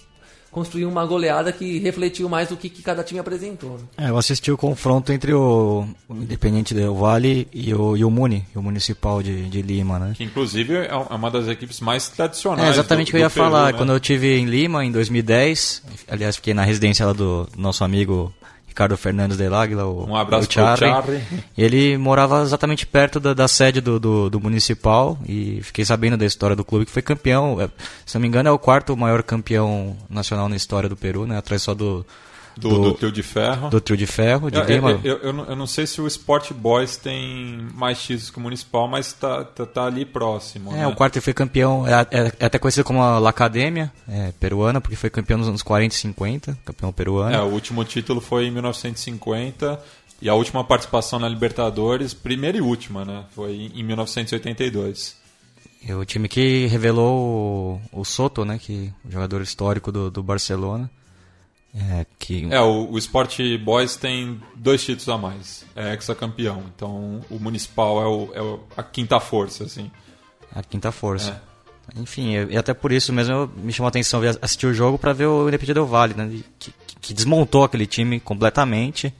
construir 0.52 0.84
uma 0.84 1.04
goleada 1.06 1.50
que 1.50 1.78
refletiu 1.78 2.28
mais 2.28 2.50
o 2.50 2.56
que, 2.56 2.68
que 2.68 2.82
cada 2.82 3.02
time 3.02 3.18
apresentou. 3.18 3.78
Né? 3.96 4.06
É, 4.06 4.10
eu 4.10 4.18
assisti 4.18 4.52
o 4.52 4.56
confronto 4.56 5.10
entre 5.10 5.32
o, 5.32 5.86
Independente 6.10 6.74
do 6.74 6.94
Vale 6.94 7.48
e 7.52 7.74
o, 7.74 7.96
e 7.96 8.04
o 8.04 8.10
Muni, 8.10 8.44
o 8.54 8.60
Municipal 8.60 9.22
de, 9.22 9.48
de 9.48 9.62
Lima, 9.62 9.98
né? 9.98 10.12
Que 10.14 10.22
inclusive 10.22 10.74
é, 10.74 10.88
é 10.88 10.94
uma 10.94 11.30
das 11.30 11.48
equipes 11.48 11.80
mais 11.80 12.10
tradicionais. 12.10 12.68
É 12.68 12.70
exatamente 12.70 13.08
o 13.08 13.10
que 13.12 13.16
eu 13.16 13.20
ia 13.22 13.30
Peru, 13.30 13.44
falar. 13.46 13.72
Né? 13.72 13.78
Quando 13.78 13.92
eu 13.92 13.98
tive 13.98 14.36
em 14.36 14.44
Lima 14.44 14.84
em 14.84 14.92
2010, 14.92 15.82
aliás, 16.06 16.36
fiquei 16.36 16.52
na 16.52 16.64
residência 16.64 17.06
lá 17.06 17.14
do 17.14 17.48
nosso 17.56 17.82
amigo 17.82 18.32
Ricardo 18.72 18.96
Fernandes 18.96 19.36
de 19.36 19.46
Láguila, 19.50 19.84
o, 19.84 20.08
um 20.08 20.16
abraço 20.16 20.48
o 20.48 20.50
Charlie. 20.50 20.90
Charlie. 20.90 21.22
Ele 21.56 21.98
morava 21.98 22.40
exatamente 22.40 22.86
perto 22.86 23.20
da, 23.20 23.34
da 23.34 23.46
sede 23.46 23.82
do, 23.82 24.00
do, 24.00 24.30
do, 24.30 24.40
Municipal 24.40 25.18
e 25.28 25.60
fiquei 25.62 25.84
sabendo 25.84 26.16
da 26.16 26.24
história 26.24 26.56
do 26.56 26.64
clube 26.64 26.86
que 26.86 26.90
foi 26.90 27.02
campeão. 27.02 27.60
É, 27.60 27.68
se 28.06 28.14
não 28.14 28.22
me 28.22 28.28
engano, 28.28 28.48
é 28.48 28.52
o 28.52 28.58
quarto 28.58 28.96
maior 28.96 29.22
campeão 29.22 29.94
nacional 30.08 30.48
na 30.48 30.56
história 30.56 30.88
do 30.88 30.96
Peru, 30.96 31.26
né? 31.26 31.36
Atrás 31.36 31.60
só 31.60 31.74
do. 31.74 32.04
Do, 32.68 32.76
do, 32.76 32.82
do 32.82 32.94
trio 32.94 33.12
de 33.12 33.22
ferro. 33.22 33.70
Do 33.70 33.80
trio 33.80 33.96
de 33.96 34.06
ferro, 34.06 34.50
de 34.50 34.58
eu. 34.58 34.64
Eu, 34.64 35.00
eu, 35.02 35.18
eu, 35.18 35.32
não, 35.32 35.44
eu, 35.44 35.56
não 35.56 35.66
sei 35.66 35.86
se 35.86 36.00
o 36.00 36.06
Sport 36.06 36.52
Boys 36.52 36.96
tem 36.96 37.66
mais 37.74 38.00
títulos 38.00 38.30
que 38.30 38.38
o 38.38 38.40
Municipal, 38.40 38.86
mas 38.88 39.08
está 39.08 39.44
tá, 39.44 39.66
tá, 39.66 39.84
ali 39.86 40.04
próximo. 40.04 40.72
É, 40.72 40.78
né? 40.78 40.86
o 40.86 40.94
quarto 40.94 41.20
foi 41.20 41.34
campeão, 41.34 41.86
é, 41.86 42.06
é, 42.10 42.32
é 42.38 42.46
até 42.46 42.58
conhecido 42.58 42.84
como 42.84 43.02
a 43.02 43.18
La 43.18 43.30
Academia 43.30 43.92
é, 44.08 44.32
peruana, 44.38 44.80
porque 44.80 44.96
foi 44.96 45.10
campeão 45.10 45.38
nos 45.38 45.48
anos 45.48 45.62
40 45.62 45.94
e 45.94 45.98
50, 45.98 46.58
campeão 46.64 46.92
peruano. 46.92 47.34
É, 47.34 47.40
o 47.40 47.46
último 47.46 47.84
título 47.84 48.20
foi 48.20 48.46
em 48.46 48.50
1950 48.50 49.80
e 50.22 50.28
a 50.28 50.34
última 50.34 50.62
participação 50.62 51.18
na 51.18 51.28
Libertadores, 51.28 52.14
primeira 52.14 52.56
e 52.56 52.60
última, 52.60 53.04
né? 53.04 53.24
Foi 53.34 53.70
em 53.74 53.82
1982. 53.82 55.16
E 55.84 55.92
o 55.92 56.04
time 56.04 56.28
que 56.28 56.66
revelou 56.66 57.80
o, 57.92 58.00
o 58.00 58.04
Soto, 58.04 58.44
né? 58.44 58.56
Que, 58.56 58.92
o 59.04 59.10
jogador 59.10 59.42
histórico 59.42 59.90
do, 59.90 60.12
do 60.12 60.22
Barcelona. 60.22 60.88
É, 61.74 62.04
que... 62.18 62.46
é 62.50 62.60
o, 62.60 62.90
o 62.90 62.98
Sport 62.98 63.38
Boys 63.62 63.96
tem 63.96 64.40
dois 64.54 64.84
títulos 64.84 65.08
a 65.08 65.16
mais. 65.16 65.64
É 65.74 65.92
ex-campeão. 65.92 66.64
Então 66.74 67.20
o 67.30 67.38
Municipal 67.38 68.02
é, 68.02 68.06
o, 68.06 68.30
é 68.34 68.42
o, 68.42 68.60
a 68.76 68.82
quinta 68.82 69.18
força, 69.18 69.64
assim. 69.64 69.90
A 70.54 70.62
quinta 70.62 70.92
força. 70.92 71.42
É. 71.48 72.00
Enfim, 72.00 72.34
e 72.50 72.56
até 72.56 72.72
por 72.72 72.92
isso 72.92 73.12
mesmo 73.12 73.50
me 73.56 73.72
chamou 73.72 73.88
a 73.88 73.90
atenção 73.90 74.20
assistir 74.40 74.66
o 74.66 74.74
jogo 74.74 74.98
para 74.98 75.12
ver 75.12 75.26
o 75.26 75.48
Independente 75.48 75.74
Del 75.74 75.86
Vale, 75.86 76.14
né? 76.14 76.30
Que, 76.58 76.72
que, 77.00 77.14
desmontou 77.14 77.64
aquele 77.64 77.86
time 77.86 78.20
completamente. 78.20 79.12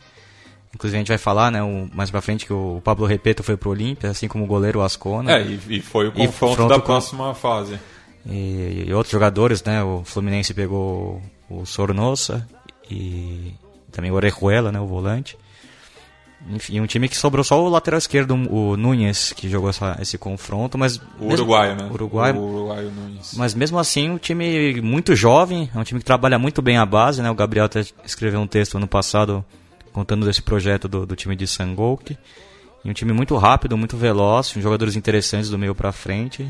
Inclusive 0.75 0.97
a 0.97 1.01
gente 1.01 1.09
vai 1.09 1.19
falar, 1.19 1.51
né, 1.51 1.61
mais 1.93 2.11
pra 2.11 2.23
frente 2.23 2.47
que 2.47 2.53
o 2.53 2.81
Pablo 2.83 3.05
Repeto 3.05 3.43
foi 3.43 3.59
pro 3.59 3.71
Olímpia, 3.71 4.09
assim 4.09 4.27
como 4.27 4.45
o 4.45 4.47
goleiro 4.47 4.81
Ascona. 4.81 5.33
É, 5.33 5.43
e, 5.43 5.61
e 5.69 5.81
foi 5.83 6.09
o 6.09 6.13
confronto 6.13 6.67
da 6.67 6.77
com... 6.77 6.81
próxima 6.81 7.35
fase. 7.35 7.79
E, 8.25 8.85
e, 8.87 8.95
outros 8.95 9.13
jogadores, 9.13 9.63
né, 9.65 9.83
o 9.83 10.03
Fluminense 10.05 10.55
pegou 10.55 11.21
o 11.61 11.67
Sornosa 11.67 12.47
e 12.91 13.55
também 13.91 14.11
o 14.11 14.15
Orejuela, 14.15 14.73
né, 14.73 14.81
o 14.81 14.87
volante. 14.87 15.37
Enfim, 16.51 16.81
um 16.81 16.87
time 16.87 17.09
que 17.09 17.17
sobrou 17.17 17.45
só 17.45 17.63
o 17.63 17.69
lateral 17.69 17.99
esquerdo, 17.99 18.35
o 18.35 18.77
Nunes, 18.77 19.33
que 19.33 19.49
jogou 19.49 19.71
essa, 19.71 19.97
esse 20.01 20.19
confronto, 20.19 20.77
mas... 20.77 20.97
O 20.97 21.27
mesmo, 21.27 21.33
uruguaio, 21.35 21.77
né? 21.77 21.89
Uruguai, 21.89 22.33
o 22.33 22.41
uruguaio 22.41 22.91
Nunes. 22.91 23.35
Mas 23.37 23.55
mesmo 23.55 23.79
assim, 23.79 24.11
um 24.11 24.19
time 24.19 24.81
muito 24.81 25.15
jovem, 25.15 25.71
é 25.73 25.79
um 25.79 25.85
time 25.85 26.01
que 26.01 26.05
trabalha 26.07 26.41
muito 26.41 26.61
bem 26.61 26.79
a 26.79 26.85
base, 26.85 27.23
né? 27.23 27.31
O 27.31 27.35
Gabriel 27.35 27.67
até 27.67 27.85
escreveu 28.05 28.41
um 28.41 28.47
texto 28.47 28.77
ano 28.77 28.89
passado 28.89 29.45
contando 29.93 30.27
desse 30.27 30.43
projeto 30.43 30.89
do, 30.89 31.07
do 31.07 31.15
time 31.15 31.37
de 31.37 31.47
Sangolk. 31.47 32.19
E 32.85 32.91
um 32.91 32.93
time 32.93 33.13
muito 33.13 33.37
rápido, 33.37 33.79
muito 33.79 33.97
veloz, 33.97 34.51
jogadores 34.57 34.97
interessantes 34.97 35.49
do 35.49 35.57
meio 35.57 35.77
para 35.77 35.93
frente 35.93 36.45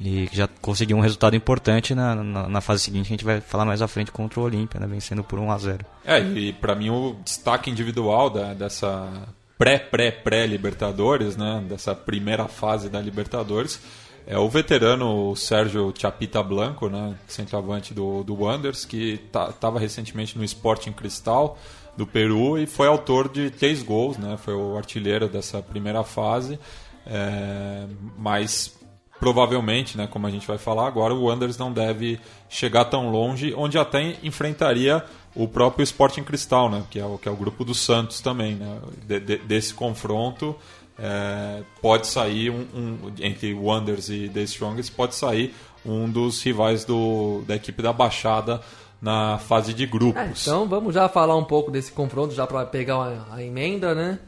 e 0.00 0.28
já 0.32 0.48
conseguiu 0.60 0.96
um 0.96 1.00
resultado 1.00 1.34
importante 1.34 1.94
na, 1.94 2.14
na, 2.14 2.48
na, 2.48 2.60
fase 2.60 2.84
seguinte, 2.84 3.06
que 3.06 3.14
a 3.14 3.16
gente 3.16 3.24
vai 3.24 3.40
falar 3.40 3.64
mais 3.64 3.82
à 3.82 3.88
frente 3.88 4.12
contra 4.12 4.38
o 4.38 4.44
Olímpia, 4.44 4.78
né, 4.78 4.86
vencendo 4.86 5.24
por 5.24 5.38
1 5.38 5.50
a 5.50 5.58
0 5.58 5.86
É, 6.04 6.20
e 6.20 6.52
para 6.52 6.74
mim 6.74 6.90
o 6.90 7.16
destaque 7.24 7.70
individual 7.70 8.30
da, 8.30 8.54
dessa 8.54 9.28
pré-pré-pré-Libertadores, 9.58 11.36
né, 11.36 11.64
dessa 11.68 11.94
primeira 11.94 12.46
fase 12.46 12.88
da 12.88 13.00
Libertadores, 13.00 13.80
é 14.24 14.38
o 14.38 14.48
veterano 14.48 15.34
Sérgio 15.34 15.92
Chapita 15.96 16.42
Blanco, 16.42 16.88
né, 16.88 17.16
centroavante 17.26 17.92
do, 17.92 18.22
do 18.22 18.42
Wanderers, 18.42 18.84
que 18.84 19.20
estava 19.24 19.80
recentemente 19.80 20.38
no 20.38 20.44
Sporting 20.44 20.92
Cristal 20.92 21.58
do 21.96 22.06
Peru 22.06 22.56
e 22.56 22.66
foi 22.66 22.86
autor 22.86 23.28
de 23.28 23.50
três 23.50 23.82
gols, 23.82 24.16
né, 24.16 24.36
foi 24.36 24.54
o 24.54 24.76
artilheiro 24.76 25.28
dessa 25.28 25.60
primeira 25.60 26.04
fase, 26.04 26.60
é, 27.04 27.86
mas 28.16 28.77
provavelmente, 29.18 29.96
né, 29.96 30.06
como 30.06 30.26
a 30.26 30.30
gente 30.30 30.46
vai 30.46 30.58
falar 30.58 30.86
agora, 30.86 31.14
o 31.14 31.24
Wanderers 31.24 31.58
não 31.58 31.72
deve 31.72 32.20
chegar 32.48 32.84
tão 32.84 33.10
longe, 33.10 33.52
onde 33.56 33.78
até 33.78 34.16
enfrentaria 34.22 35.04
o 35.34 35.46
próprio 35.48 35.82
Sporting 35.82 36.22
Cristal, 36.22 36.70
né, 36.70 36.84
que 36.90 36.98
é 36.98 37.04
o 37.04 37.18
que 37.18 37.28
é 37.28 37.32
o 37.32 37.36
grupo 37.36 37.64
do 37.64 37.74
Santos 37.74 38.20
também, 38.20 38.54
né, 38.54 38.78
de, 39.06 39.20
de, 39.20 39.38
desse 39.38 39.74
confronto 39.74 40.56
é, 40.98 41.62
pode 41.80 42.06
sair 42.06 42.50
um, 42.50 42.66
um, 42.74 43.12
entre 43.20 43.54
o 43.54 43.64
Wanderers 43.64 44.08
e 44.08 44.28
The 44.28 44.40
Strongest 44.42 44.92
pode 44.92 45.14
sair 45.14 45.54
um 45.86 46.10
dos 46.10 46.42
rivais 46.42 46.84
do, 46.84 47.42
da 47.46 47.54
equipe 47.54 47.80
da 47.80 47.92
Baixada 47.92 48.60
na 49.00 49.38
fase 49.38 49.72
de 49.72 49.86
grupos. 49.86 50.20
É, 50.20 50.50
então 50.50 50.66
vamos 50.66 50.92
já 50.92 51.08
falar 51.08 51.36
um 51.36 51.44
pouco 51.44 51.70
desse 51.70 51.92
confronto 51.92 52.34
já 52.34 52.46
para 52.46 52.66
pegar 52.66 52.96
a, 52.96 53.36
a 53.36 53.42
emenda, 53.42 53.94
né? 53.94 54.18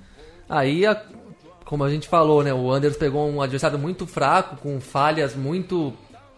Aí 0.49 0.87
a, 0.87 1.03
como 1.71 1.85
a 1.85 1.89
gente 1.89 2.09
falou, 2.09 2.43
né, 2.43 2.53
o 2.53 2.69
Anders 2.69 2.97
pegou 2.97 3.31
um 3.31 3.41
adversário 3.41 3.79
muito 3.79 4.05
fraco, 4.05 4.57
com 4.57 4.81
falhas 4.81 5.37
muito 5.37 5.93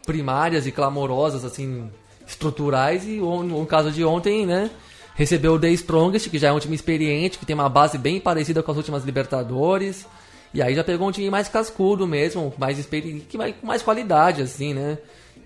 primárias 0.05 0.67
e 0.67 0.71
clamorosas, 0.71 1.43
assim, 1.43 1.91
estruturais, 2.27 3.07
e 3.07 3.17
no 3.17 3.65
caso 3.65 3.91
de 3.91 4.05
ontem, 4.05 4.45
né, 4.45 4.71
recebeu 5.15 5.55
o 5.55 5.59
The 5.59 5.71
Strongest, 5.71 6.29
que 6.29 6.39
já 6.39 6.49
é 6.49 6.53
um 6.53 6.59
time 6.59 6.75
experiente, 6.75 7.39
que 7.39 7.47
tem 7.47 7.55
uma 7.55 7.71
base 7.71 7.97
bem 7.97 8.21
parecida 8.21 8.63
com 8.63 8.73
as 8.73 8.77
últimas 8.77 9.05
Libertadores, 9.05 10.07
e 10.53 10.61
aí 10.61 10.75
já 10.75 10.85
pegou 10.85 11.09
um 11.09 11.13
time 11.13 11.31
mais 11.31 11.49
cascudo 11.49 12.07
mesmo, 12.07 12.53
mais 12.59 12.79
experiente, 12.79 13.27
com 13.59 13.67
mais 13.67 13.81
qualidade, 13.81 14.43
assim, 14.43 14.75
né, 14.75 14.99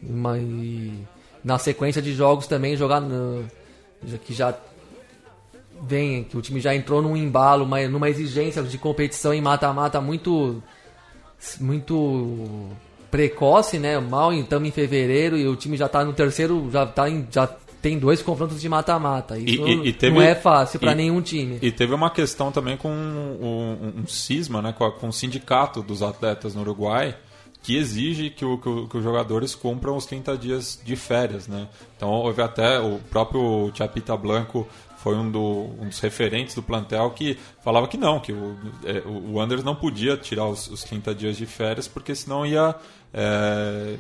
e 0.03 0.95
na 1.45 1.61
sequência 1.61 2.03
de 2.03 2.13
jogos 2.13 2.49
também 2.49 2.77
jogar 2.77 2.99
no, 2.99 3.45
que 4.25 4.35
já 4.35 4.53
vem, 5.83 6.25
que 6.25 6.37
o 6.37 6.43
time 6.43 6.61
já 6.61 6.75
entrou 6.75 7.03
num 7.03 7.17
embalo, 7.17 7.65
uma, 7.65 7.87
numa 7.89 8.09
exigência 8.09 8.63
de 8.63 8.79
competição 8.79 9.33
em 9.33 9.41
mata-mata 9.41 10.01
muito 10.01 10.63
muito 11.61 12.71
precoce, 13.11 13.79
né? 13.79 13.99
Mal 13.99 14.33
estamos 14.33 14.69
em 14.69 14.73
fevereiro 14.73 15.37
e 15.37 15.47
o 15.47 15.57
time 15.57 15.77
já 15.77 15.87
está 15.87 16.05
no 16.05 16.13
terceiro, 16.13 16.69
já 16.73 16.87
tá 16.87 17.09
em, 17.09 17.27
já 17.31 17.47
tem 17.81 17.99
dois 17.99 18.23
confrontos 18.23 18.61
de 18.61 18.69
mata-mata. 18.69 19.39
Isso 19.39 19.67
e, 19.67 19.89
e, 19.89 19.93
teve, 19.93 20.15
não 20.15 20.23
é 20.23 20.35
fácil 20.35 20.81
para 20.81 20.95
nenhum 20.95 21.21
time. 21.21 21.59
E 21.63 21.71
teve 21.71 21.95
uma 21.95 22.11
questão 22.11 22.51
também 22.51 22.77
com 22.77 22.89
um, 22.89 23.39
um, 23.41 24.01
um 24.01 24.07
cisma, 24.07 24.61
né? 24.61 24.75
Com, 24.77 24.91
com 24.93 25.09
o 25.09 25.13
sindicato 25.13 25.83
dos 25.83 26.03
atletas 26.03 26.55
no 26.55 26.63
Uruguai 26.63 27.15
que 27.67 27.77
exige 27.77 28.31
que, 28.31 28.45
o, 28.45 28.59
que, 28.59 28.69
o, 28.69 28.87
que, 28.87 28.97
os 28.97 29.03
jogadores 29.03 29.53
cumpram 29.53 29.97
os 29.97 30.07
30 30.07 30.39
dias 30.39 30.81
de 30.85 30.95
férias, 30.95 31.49
né? 31.49 31.67
Então 31.97 32.11
houve 32.11 32.41
até 32.41 32.79
o 32.79 33.01
próprio 33.11 33.73
Chapita 33.75 34.17
Blanco 34.17 34.69
foi 35.07 35.15
um, 35.15 35.31
do, 35.31 35.71
um, 35.79 35.89
dos 35.89 36.01
referentes 36.01 36.57
do 36.57 36.65
plantel 36.65 37.13
que 37.13 37.39
falava 37.63 37.87
que 37.87 37.97
não, 37.97 38.19
que 38.19 38.33
o, 38.33 38.57
é, 38.85 39.01
o 39.07 39.41
Anders 39.41 39.63
não 39.63 39.77
podia 39.77 40.17
tirar 40.17 40.47
os, 40.47 40.67
os 40.67 40.83
30 40.83 41.15
dias 41.15 41.37
de 41.37 41.47
férias, 41.47 41.87
porque 41.87 42.13
senão 42.13 42.45
ia. 42.45 42.75
É, 43.15 43.95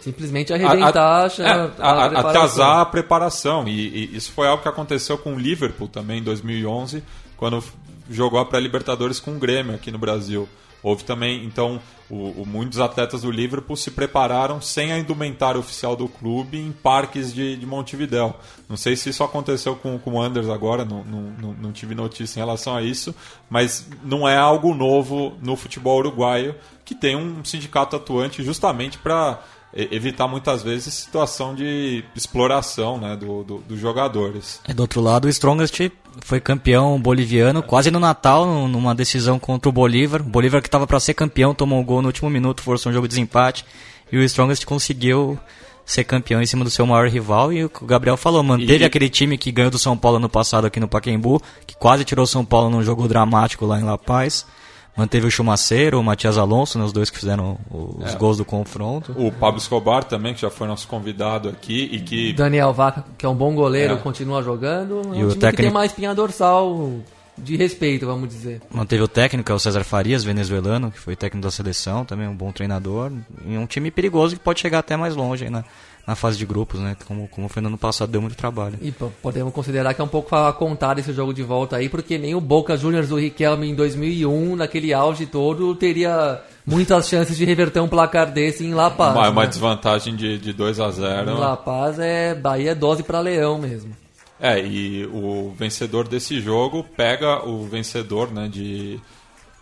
Simplesmente 0.00 0.52
arrebentar 0.52 1.00
a, 1.00 1.26
a, 1.26 1.64
a, 1.78 1.92
a, 1.92 2.06
a 2.06 2.20
atrasar 2.22 2.80
a 2.80 2.84
preparação. 2.84 3.68
E, 3.68 3.70
e, 3.70 4.16
isso 4.16 4.32
foi 4.32 4.48
algo 4.48 4.64
que 4.64 4.68
aconteceu 4.68 5.16
com 5.16 5.36
o 5.36 5.38
Liverpool 5.38 5.86
também 5.86 6.18
em 6.18 6.24
2011, 6.24 7.04
quando 7.36 7.62
jogou 8.10 8.40
a 8.40 8.44
pré-Libertadores 8.44 9.20
com 9.20 9.36
o 9.36 9.38
Grêmio 9.38 9.76
aqui 9.76 9.92
no 9.92 9.98
Brasil. 9.98 10.48
Houve 10.82 11.04
também, 11.04 11.44
então, 11.44 11.80
o, 12.12 12.42
o, 12.42 12.46
muitos 12.46 12.78
atletas 12.78 13.22
do 13.22 13.30
Liverpool 13.30 13.74
se 13.74 13.90
prepararam 13.90 14.60
sem 14.60 14.92
a 14.92 14.98
indumentária 14.98 15.58
oficial 15.58 15.96
do 15.96 16.06
clube 16.06 16.58
em 16.58 16.70
parques 16.70 17.32
de, 17.32 17.56
de 17.56 17.64
Montevidéu. 17.64 18.36
Não 18.68 18.76
sei 18.76 18.96
se 18.96 19.08
isso 19.08 19.24
aconteceu 19.24 19.74
com, 19.74 19.98
com 19.98 20.12
o 20.12 20.20
Anders 20.20 20.50
agora, 20.50 20.84
não, 20.84 21.02
não, 21.02 21.54
não 21.54 21.72
tive 21.72 21.94
notícia 21.94 22.38
em 22.38 22.42
relação 22.42 22.76
a 22.76 22.82
isso, 22.82 23.14
mas 23.48 23.88
não 24.04 24.28
é 24.28 24.36
algo 24.36 24.74
novo 24.74 25.38
no 25.40 25.56
futebol 25.56 26.00
uruguaio, 26.00 26.54
que 26.84 26.94
tem 26.94 27.16
um 27.16 27.42
sindicato 27.42 27.96
atuante 27.96 28.44
justamente 28.44 28.98
para 28.98 29.42
evitar 29.74 30.28
muitas 30.28 30.62
vezes 30.62 30.92
situação 30.92 31.54
de 31.54 32.04
exploração 32.14 32.98
né, 32.98 33.16
do, 33.16 33.42
do, 33.42 33.58
dos 33.58 33.80
jogadores. 33.80 34.60
É, 34.66 34.74
do 34.74 34.80
outro 34.80 35.00
lado, 35.00 35.24
o 35.24 35.28
Strongest 35.28 35.90
foi 36.20 36.40
campeão 36.40 37.00
boliviano, 37.00 37.62
quase 37.62 37.90
no 37.90 37.98
Natal, 37.98 38.46
numa 38.68 38.94
decisão 38.94 39.38
contra 39.38 39.68
o 39.68 39.72
Bolívar. 39.72 40.20
O 40.20 40.24
Bolívar 40.24 40.60
que 40.60 40.68
estava 40.68 40.86
para 40.86 41.00
ser 41.00 41.14
campeão 41.14 41.54
tomou 41.54 41.80
um 41.80 41.84
gol 41.84 42.02
no 42.02 42.08
último 42.08 42.28
minuto, 42.28 42.62
forçou 42.62 42.90
um 42.90 42.94
jogo 42.94 43.08
de 43.08 43.14
desempate. 43.14 43.64
E 44.10 44.18
o 44.18 44.22
Strongest 44.22 44.66
conseguiu 44.66 45.38
ser 45.84 46.04
campeão 46.04 46.40
em 46.40 46.46
cima 46.46 46.64
do 46.64 46.70
seu 46.70 46.86
maior 46.86 47.08
rival. 47.08 47.52
E 47.52 47.64
o 47.64 47.70
Gabriel 47.82 48.16
falou, 48.16 48.42
manteve 48.42 48.84
e... 48.84 48.84
aquele 48.84 49.08
time 49.08 49.38
que 49.38 49.50
ganhou 49.50 49.70
do 49.70 49.78
São 49.78 49.96
Paulo 49.96 50.18
no 50.18 50.28
passado 50.28 50.66
aqui 50.66 50.78
no 50.78 50.88
Pacaembu, 50.88 51.40
que 51.66 51.74
quase 51.76 52.04
tirou 52.04 52.24
o 52.24 52.28
São 52.28 52.44
Paulo 52.44 52.68
num 52.70 52.82
jogo 52.82 53.08
dramático 53.08 53.64
lá 53.64 53.80
em 53.80 53.84
La 53.84 53.96
Paz. 53.96 54.46
Manteve 54.96 55.26
o 55.26 55.30
Chumaceiro, 55.30 55.98
o 55.98 56.04
Matias 56.04 56.36
Alonso, 56.36 56.78
né, 56.78 56.84
os 56.84 56.92
dois 56.92 57.08
que 57.08 57.18
fizeram 57.18 57.58
os 57.70 58.12
é. 58.14 58.16
gols 58.16 58.36
do 58.36 58.44
confronto. 58.44 59.12
O 59.16 59.32
Pablo 59.32 59.58
Escobar 59.58 60.04
também, 60.04 60.34
que 60.34 60.40
já 60.40 60.50
foi 60.50 60.66
nosso 60.66 60.86
convidado 60.86 61.48
aqui 61.48 61.88
e 61.90 62.00
que... 62.00 62.32
Daniel 62.34 62.72
Vaca, 62.74 63.04
que 63.16 63.24
é 63.24 63.28
um 63.28 63.34
bom 63.34 63.54
goleiro, 63.54 63.94
é. 63.94 63.96
continua 63.96 64.42
jogando. 64.42 65.00
É 65.14 65.18
e 65.18 65.24
um 65.24 65.28
o 65.28 65.34
técnico... 65.34 65.50
que 65.56 65.62
tem 65.62 65.70
uma 65.70 65.86
espinha 65.86 66.14
dorsal 66.14 67.00
de 67.38 67.56
respeito, 67.56 68.04
vamos 68.04 68.28
dizer. 68.28 68.60
Manteve 68.70 69.02
o 69.02 69.08
técnico, 69.08 69.50
é 69.50 69.54
o 69.54 69.58
César 69.58 69.82
Farias, 69.82 70.22
venezuelano, 70.22 70.90
que 70.90 70.98
foi 70.98 71.16
técnico 71.16 71.42
da 71.42 71.50
seleção, 71.50 72.04
também 72.04 72.28
um 72.28 72.36
bom 72.36 72.52
treinador. 72.52 73.10
E 73.46 73.56
um 73.56 73.66
time 73.66 73.90
perigoso 73.90 74.36
que 74.36 74.42
pode 74.42 74.60
chegar 74.60 74.80
até 74.80 74.94
mais 74.96 75.16
longe 75.16 75.44
aí 75.44 75.50
na, 75.50 75.64
na 76.06 76.16
fase 76.16 76.36
de 76.36 76.44
grupos, 76.44 76.80
né? 76.80 76.96
Como, 77.06 77.28
como 77.28 77.48
foi 77.48 77.62
no 77.62 77.68
ano 77.68 77.78
passado, 77.78 78.10
deu 78.10 78.20
muito 78.20 78.36
trabalho. 78.36 78.76
E 78.80 78.90
podemos 78.90 79.52
considerar 79.52 79.94
que 79.94 80.00
é 80.00 80.04
um 80.04 80.08
pouco 80.08 80.34
a 80.34 80.52
contar 80.52 80.98
esse 80.98 81.12
jogo 81.12 81.32
de 81.32 81.42
volta 81.42 81.76
aí, 81.76 81.88
porque 81.88 82.18
nem 82.18 82.34
o 82.34 82.40
Boca 82.40 82.76
Juniors 82.76 83.08
do 83.08 83.16
Riquelme 83.16 83.70
em 83.70 83.74
2001, 83.74 84.56
naquele 84.56 84.92
auge 84.92 85.26
todo, 85.26 85.74
teria 85.74 86.40
muitas 86.66 87.08
chances 87.08 87.36
de 87.36 87.44
reverter 87.44 87.80
um 87.80 87.88
placar 87.88 88.30
desse 88.30 88.64
em 88.64 88.74
La 88.74 88.90
Paz. 88.90 89.14
Uma, 89.14 89.22
né? 89.24 89.28
uma 89.30 89.46
desvantagem 89.46 90.16
de, 90.16 90.38
de 90.38 90.52
2 90.52 90.80
a 90.80 90.90
0 90.90 91.30
Em 91.30 91.34
La 91.34 91.56
Paz 91.56 91.98
é 91.98 92.34
Bahia 92.34 92.72
é 92.72 92.74
dose 92.74 93.02
para 93.02 93.20
Leão 93.20 93.58
mesmo. 93.58 93.94
É, 94.40 94.60
e 94.60 95.06
o 95.06 95.54
vencedor 95.56 96.08
desse 96.08 96.40
jogo 96.40 96.84
pega 96.96 97.46
o 97.46 97.64
vencedor 97.64 98.32
né, 98.32 98.48
de 98.48 98.98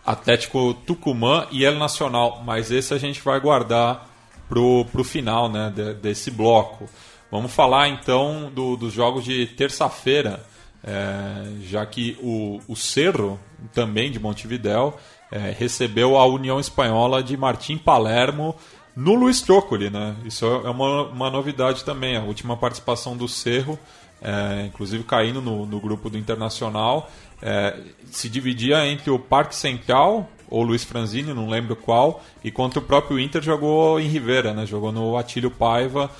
Atlético 0.06 0.72
Tucumã 0.72 1.46
e 1.50 1.66
El 1.66 1.78
Nacional, 1.78 2.42
mas 2.46 2.70
esse 2.70 2.94
a 2.94 2.98
gente 2.98 3.20
vai 3.20 3.38
guardar 3.38 4.09
pro, 4.50 4.84
pro 4.86 5.04
final 5.04 5.48
né, 5.48 5.72
de, 5.74 5.94
desse 5.94 6.30
bloco. 6.30 6.90
Vamos 7.30 7.52
falar 7.52 7.88
então 7.88 8.50
do, 8.52 8.76
dos 8.76 8.92
jogos 8.92 9.24
de 9.24 9.46
terça-feira, 9.46 10.44
é, 10.82 11.62
já 11.62 11.86
que 11.86 12.18
o, 12.20 12.60
o 12.66 12.74
Cerro, 12.74 13.38
também 13.72 14.10
de 14.10 14.18
Montevidéu, 14.18 14.98
é, 15.30 15.54
recebeu 15.56 16.18
a 16.18 16.26
União 16.26 16.58
Espanhola 16.58 17.22
de 17.22 17.36
Martim 17.36 17.78
Palermo 17.78 18.56
no 18.96 19.14
Luiz 19.14 19.40
Trócoli, 19.40 19.88
né? 19.88 20.16
Isso 20.24 20.44
é 20.44 20.68
uma, 20.68 21.02
uma 21.04 21.30
novidade 21.30 21.84
também, 21.84 22.16
a 22.16 22.22
última 22.22 22.56
participação 22.56 23.16
do 23.16 23.28
Cerro, 23.28 23.78
é, 24.20 24.66
inclusive 24.66 25.04
caindo 25.04 25.40
no, 25.40 25.64
no 25.64 25.80
grupo 25.80 26.10
do 26.10 26.18
Internacional, 26.18 27.08
é, 27.40 27.78
se 28.10 28.28
dividia 28.28 28.84
entre 28.86 29.10
o 29.10 29.18
Parque 29.18 29.54
Central, 29.54 30.28
ou 30.50 30.62
Luiz 30.62 30.84
Franzini, 30.84 31.32
não 31.32 31.48
lembro 31.48 31.76
qual, 31.76 32.22
e 32.42 32.50
contra 32.50 32.80
o 32.80 32.82
próprio 32.82 33.18
Inter 33.18 33.40
jogou 33.40 34.00
em 34.00 34.08
Rivera, 34.08 34.52
né? 34.52 34.66
Jogou 34.66 34.90
no 34.90 35.16
Atílio 35.16 35.50
Paiva, 35.50 36.10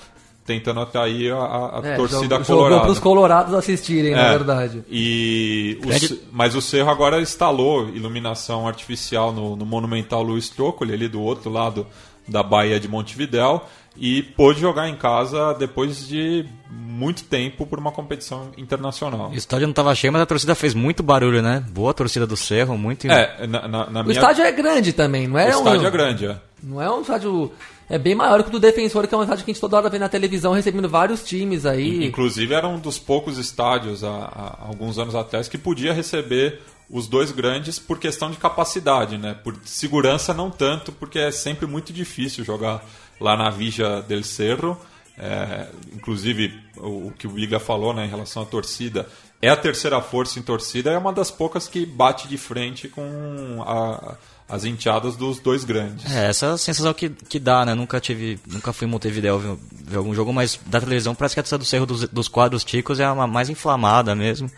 tentando 0.47 0.81
atrair 0.81 1.33
a, 1.33 1.79
a 1.79 1.81
é, 1.83 1.97
torcida 1.97 2.37
jogou, 2.37 2.45
colorada. 2.45 2.71
Jogou 2.71 2.81
para 2.81 2.93
os 2.93 2.99
colorados 2.99 3.55
assistirem, 3.55 4.13
é, 4.13 4.17
na 4.17 4.31
verdade. 4.31 4.85
E 4.89 5.79
o, 5.85 6.19
mas 6.33 6.55
o 6.55 6.63
Cerro 6.63 6.91
agora 6.91 7.21
instalou 7.21 7.89
iluminação 7.89 8.67
artificial 8.67 9.33
no, 9.33 9.57
no 9.57 9.67
Monumental 9.67 10.23
Luiz 10.23 10.49
Trócoli, 10.49 10.95
ali 10.95 11.09
do 11.09 11.21
outro 11.21 11.51
lado 11.51 11.87
da 12.27 12.43
Baía 12.43 12.79
de 12.79 12.89
Montevidéu 12.89 13.63
e 14.00 14.23
pôde 14.23 14.59
jogar 14.59 14.88
em 14.88 14.97
casa 14.97 15.52
depois 15.52 16.09
de 16.09 16.47
muito 16.71 17.23
tempo 17.25 17.66
por 17.66 17.78
uma 17.78 17.92
competição 17.92 18.50
internacional. 18.57 19.28
O 19.28 19.35
estádio 19.35 19.66
não 19.66 19.73
estava 19.73 19.95
cheio, 19.95 20.11
mas 20.11 20.23
a 20.23 20.26
torcida 20.26 20.54
fez 20.54 20.73
muito 20.73 21.02
barulho, 21.02 21.42
né? 21.42 21.62
Boa 21.71 21.92
torcida 21.92 22.26
do 22.26 22.37
Cerro, 22.37 22.78
muito. 22.78 23.07
É, 23.07 23.47
na, 23.47 23.69
na, 23.69 23.90
na 23.90 24.00
o 24.00 24.04
minha... 24.04 24.12
estádio 24.12 24.42
é 24.42 24.50
grande 24.50 24.95
também, 24.95 25.28
não 25.28 25.38
é? 25.38 25.54
O 25.54 25.59
estádio 25.59 25.87
é 25.87 25.90
grande, 25.90 26.26
é. 26.26 26.37
Não 26.62 26.80
é 26.80 26.90
um 26.90 27.02
estádio. 27.02 27.52
É 27.90 27.99
bem 27.99 28.14
maior 28.14 28.42
que 28.42 28.49
o 28.49 28.52
do 28.52 28.61
Defensor, 28.61 29.07
que 29.07 29.14
é 29.14 29.19
um 29.19 29.23
estádio 29.23 29.45
que 29.45 29.50
a 29.50 29.52
gente 29.52 29.61
toda 29.61 29.76
hora 29.76 29.90
vê 29.90 29.99
na 29.99 30.09
televisão, 30.09 30.54
recebendo 30.54 30.88
vários 30.88 31.23
times 31.23 31.66
aí. 31.66 32.07
Inclusive, 32.07 32.54
era 32.54 32.66
um 32.66 32.78
dos 32.78 32.99
poucos 32.99 33.37
estádios 33.37 34.02
há, 34.02 34.09
há 34.09 34.66
alguns 34.66 34.99
anos 34.99 35.14
atrás 35.14 35.47
que 35.49 35.58
podia 35.58 35.93
receber 35.93 36.63
os 36.91 37.07
dois 37.07 37.31
grandes 37.31 37.79
por 37.79 37.99
questão 37.99 38.31
de 38.31 38.37
capacidade, 38.37 39.17
né? 39.17 39.33
Por 39.33 39.57
segurança 39.65 40.35
não 40.35 40.50
tanto, 40.50 40.91
porque 40.91 41.19
é 41.19 41.31
sempre 41.31 41.67
muito 41.67 41.93
difícil 41.93 42.45
jogar 42.45 42.85
lá 43.21 43.37
na 43.37 43.49
Vija 43.49 44.03
del 44.03 44.25
Cerro. 44.25 44.76
É, 45.17 45.69
inclusive, 45.93 46.59
o, 46.76 47.13
que 47.17 47.26
o 47.26 47.31
Biga 47.31 47.61
falou 47.61 47.93
né, 47.93 48.07
em 48.07 48.09
relação 48.09 48.43
à 48.43 48.47
torcida, 48.47 49.07
é 49.41 49.49
a 49.49 49.57
terceira 49.57 50.00
força 50.00 50.39
em 50.39 50.43
torcida, 50.43 50.91
é 50.91 50.99
uma 50.99 51.13
das 51.13 51.31
poucas 51.31 51.69
que 51.69 51.85
bate 51.85 52.26
de 52.26 52.39
frente 52.39 52.89
com 52.89 53.63
a, 53.67 54.17
as 54.49 54.65
enteadas 54.65 55.17
dos 55.17 55.39
dois 55.39 55.63
grandes. 55.63 56.11
É, 56.11 56.31
essa 56.31 56.47
é 56.47 56.50
a 56.50 56.59
sensação 56.59 56.93
que, 56.93 57.11
que 57.11 57.39
dá, 57.39 57.65
né? 57.65 57.75
Nunca 57.75 58.00
tive, 58.00 58.41
nunca 58.47 58.73
fui 58.73 58.87
em 58.87 58.91
Montevideo 58.91 59.39
ver, 59.39 59.57
ver 59.73 59.97
algum 59.99 60.15
jogo, 60.15 60.33
mas 60.33 60.59
da 60.67 60.81
televisão 60.81 61.15
parece 61.15 61.35
que 61.35 61.41
a 61.41 61.43
torcida 61.43 61.59
do 61.59 61.65
Cerro 61.65 61.87
dos, 61.87 62.09
dos 62.09 62.29
quadros 62.29 62.65
ticos 62.65 62.99
é 62.99 63.05
a 63.05 63.15
mais 63.26 63.49
inflamada 63.49 64.15
mesmo. 64.15 64.50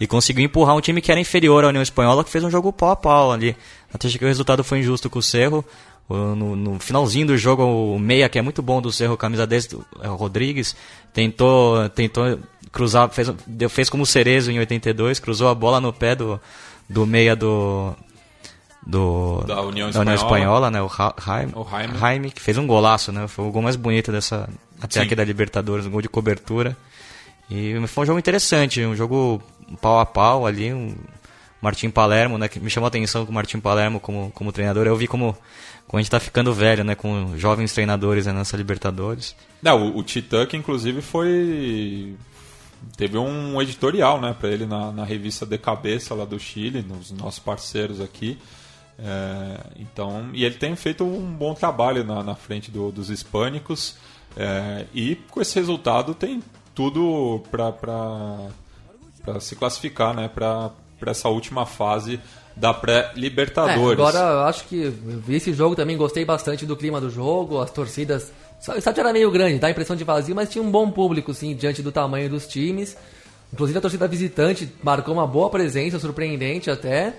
E 0.00 0.06
conseguiu 0.06 0.44
empurrar 0.44 0.76
um 0.76 0.80
time 0.80 1.00
que 1.00 1.10
era 1.10 1.20
inferior 1.20 1.64
à 1.64 1.68
União 1.68 1.82
Espanhola, 1.82 2.22
que 2.22 2.30
fez 2.30 2.44
um 2.44 2.50
jogo 2.50 2.72
pau 2.72 2.90
a 2.90 2.96
pau 2.96 3.32
ali. 3.32 3.56
Até 3.92 4.08
que 4.08 4.24
o 4.24 4.28
resultado 4.28 4.62
foi 4.62 4.78
injusto 4.78 5.10
com 5.10 5.18
o 5.18 5.22
Cerro. 5.22 5.64
No, 6.08 6.56
no, 6.56 6.80
finalzinho 6.80 7.26
do 7.26 7.36
jogo, 7.36 7.62
o 7.64 7.98
meia, 7.98 8.30
que 8.30 8.38
é 8.38 8.42
muito 8.42 8.62
bom 8.62 8.80
do 8.80 8.90
Cerro, 8.90 9.14
camisa 9.14 9.46
desse, 9.46 9.78
é 10.00 10.08
o 10.08 10.16
Rodrigues, 10.16 10.74
tentou, 11.12 11.86
tentou 11.90 12.38
cruzar, 12.72 13.10
fez, 13.10 13.30
fez 13.68 13.90
como 13.90 14.04
o 14.04 14.06
Cerezo 14.06 14.50
em 14.50 14.58
82, 14.58 15.18
cruzou 15.18 15.48
a 15.48 15.54
bola 15.54 15.82
no 15.82 15.92
pé 15.92 16.14
do, 16.14 16.40
do 16.88 17.06
meia 17.06 17.36
do, 17.36 17.94
do 18.86 19.42
da 19.46 19.60
União 19.60 19.90
da 19.90 20.14
Espanhola, 20.14 20.14
Espanhola 20.14 20.70
né, 20.70 20.80
o 20.80 20.88
Jaime, 20.88 21.52
o 21.54 21.64
Jaime. 21.68 21.98
Jaime, 21.98 22.30
que 22.30 22.40
fez 22.40 22.56
um 22.56 22.66
golaço, 22.66 23.12
né, 23.12 23.28
foi 23.28 23.44
o 23.44 23.50
gol 23.50 23.60
mais 23.60 23.76
bonito 23.76 24.10
dessa 24.10 24.48
até 24.80 25.00
Sim. 25.00 25.06
aqui 25.06 25.14
da 25.14 25.24
Libertadores, 25.24 25.84
um 25.84 25.90
gol 25.90 26.00
de 26.00 26.08
cobertura. 26.08 26.76
E 27.50 27.74
foi 27.86 28.04
um 28.04 28.06
jogo 28.06 28.18
interessante, 28.18 28.84
um 28.84 28.94
jogo 28.94 29.42
pau 29.76 29.98
a 29.98 30.06
pau 30.06 30.46
ali, 30.46 30.72
um 30.72 30.94
Martim 31.60 31.90
Palermo, 31.90 32.38
né, 32.38 32.48
que 32.48 32.60
me 32.60 32.70
chamou 32.70 32.86
a 32.86 32.88
atenção 32.88 33.24
com 33.24 33.32
o 33.32 33.34
Martim 33.34 33.58
Palermo 33.58 34.00
como, 34.00 34.30
como 34.32 34.52
treinador. 34.52 34.86
Eu 34.86 34.96
vi 34.96 35.06
como 35.06 35.36
como 35.88 35.98
a 35.98 36.02
gente 36.02 36.08
está 36.08 36.20
ficando 36.20 36.52
velho, 36.52 36.84
né? 36.84 36.94
Com 36.94 37.36
jovens 37.38 37.72
treinadores 37.72 38.26
né, 38.26 38.32
nessa 38.32 38.56
Libertadores. 38.58 39.34
Não, 39.62 39.90
o, 39.90 40.00
o 40.00 40.04
que 40.04 40.56
inclusive 40.56 41.00
foi. 41.00 42.14
Teve 42.96 43.18
um 43.18 43.60
editorial 43.60 44.20
né, 44.20 44.36
para 44.38 44.50
ele 44.50 44.66
na, 44.66 44.92
na 44.92 45.04
revista 45.04 45.44
De 45.44 45.58
Cabeça 45.58 46.14
lá 46.14 46.24
do 46.24 46.38
Chile, 46.38 46.84
nos 46.86 47.10
nossos 47.10 47.40
parceiros 47.40 48.00
aqui. 48.00 48.38
É, 48.98 49.60
então, 49.76 50.28
e 50.32 50.44
ele 50.44 50.56
tem 50.56 50.76
feito 50.76 51.04
um 51.04 51.32
bom 51.32 51.54
trabalho 51.54 52.04
na, 52.04 52.22
na 52.22 52.34
frente 52.34 52.70
do, 52.70 52.92
dos 52.92 53.08
hispânicos. 53.08 53.96
É, 54.36 54.84
e 54.94 55.16
com 55.30 55.40
esse 55.40 55.58
resultado 55.58 56.14
tem 56.14 56.42
tudo 56.74 57.42
para 57.50 57.72
se 59.40 59.56
classificar 59.56 60.14
né, 60.14 60.28
para 60.28 60.72
essa 61.06 61.28
última 61.28 61.66
fase 61.66 62.20
da 62.58 62.74
pré-Libertadores. 62.74 63.98
É, 63.98 64.02
agora, 64.02 64.44
acho 64.46 64.64
que 64.64 64.88
vi 64.88 65.36
esse 65.36 65.52
jogo 65.52 65.76
também, 65.76 65.96
gostei 65.96 66.24
bastante 66.24 66.66
do 66.66 66.76
clima 66.76 67.00
do 67.00 67.08
jogo, 67.08 67.60
as 67.60 67.70
torcidas. 67.70 68.32
O 68.68 68.72
estádio 68.72 69.00
era 69.00 69.12
meio 69.12 69.30
grande, 69.30 69.58
dá 69.58 69.68
a 69.68 69.70
impressão 69.70 69.94
de 69.94 70.02
vazio, 70.02 70.34
mas 70.34 70.48
tinha 70.48 70.62
um 70.62 70.70
bom 70.70 70.90
público, 70.90 71.32
sim, 71.32 71.54
diante 71.54 71.82
do 71.82 71.92
tamanho 71.92 72.28
dos 72.28 72.46
times. 72.46 72.96
Inclusive 73.52 73.78
a 73.78 73.80
torcida 73.80 74.08
visitante 74.08 74.72
marcou 74.82 75.14
uma 75.14 75.26
boa 75.26 75.48
presença, 75.48 75.98
surpreendente 75.98 76.70
até. 76.70 77.14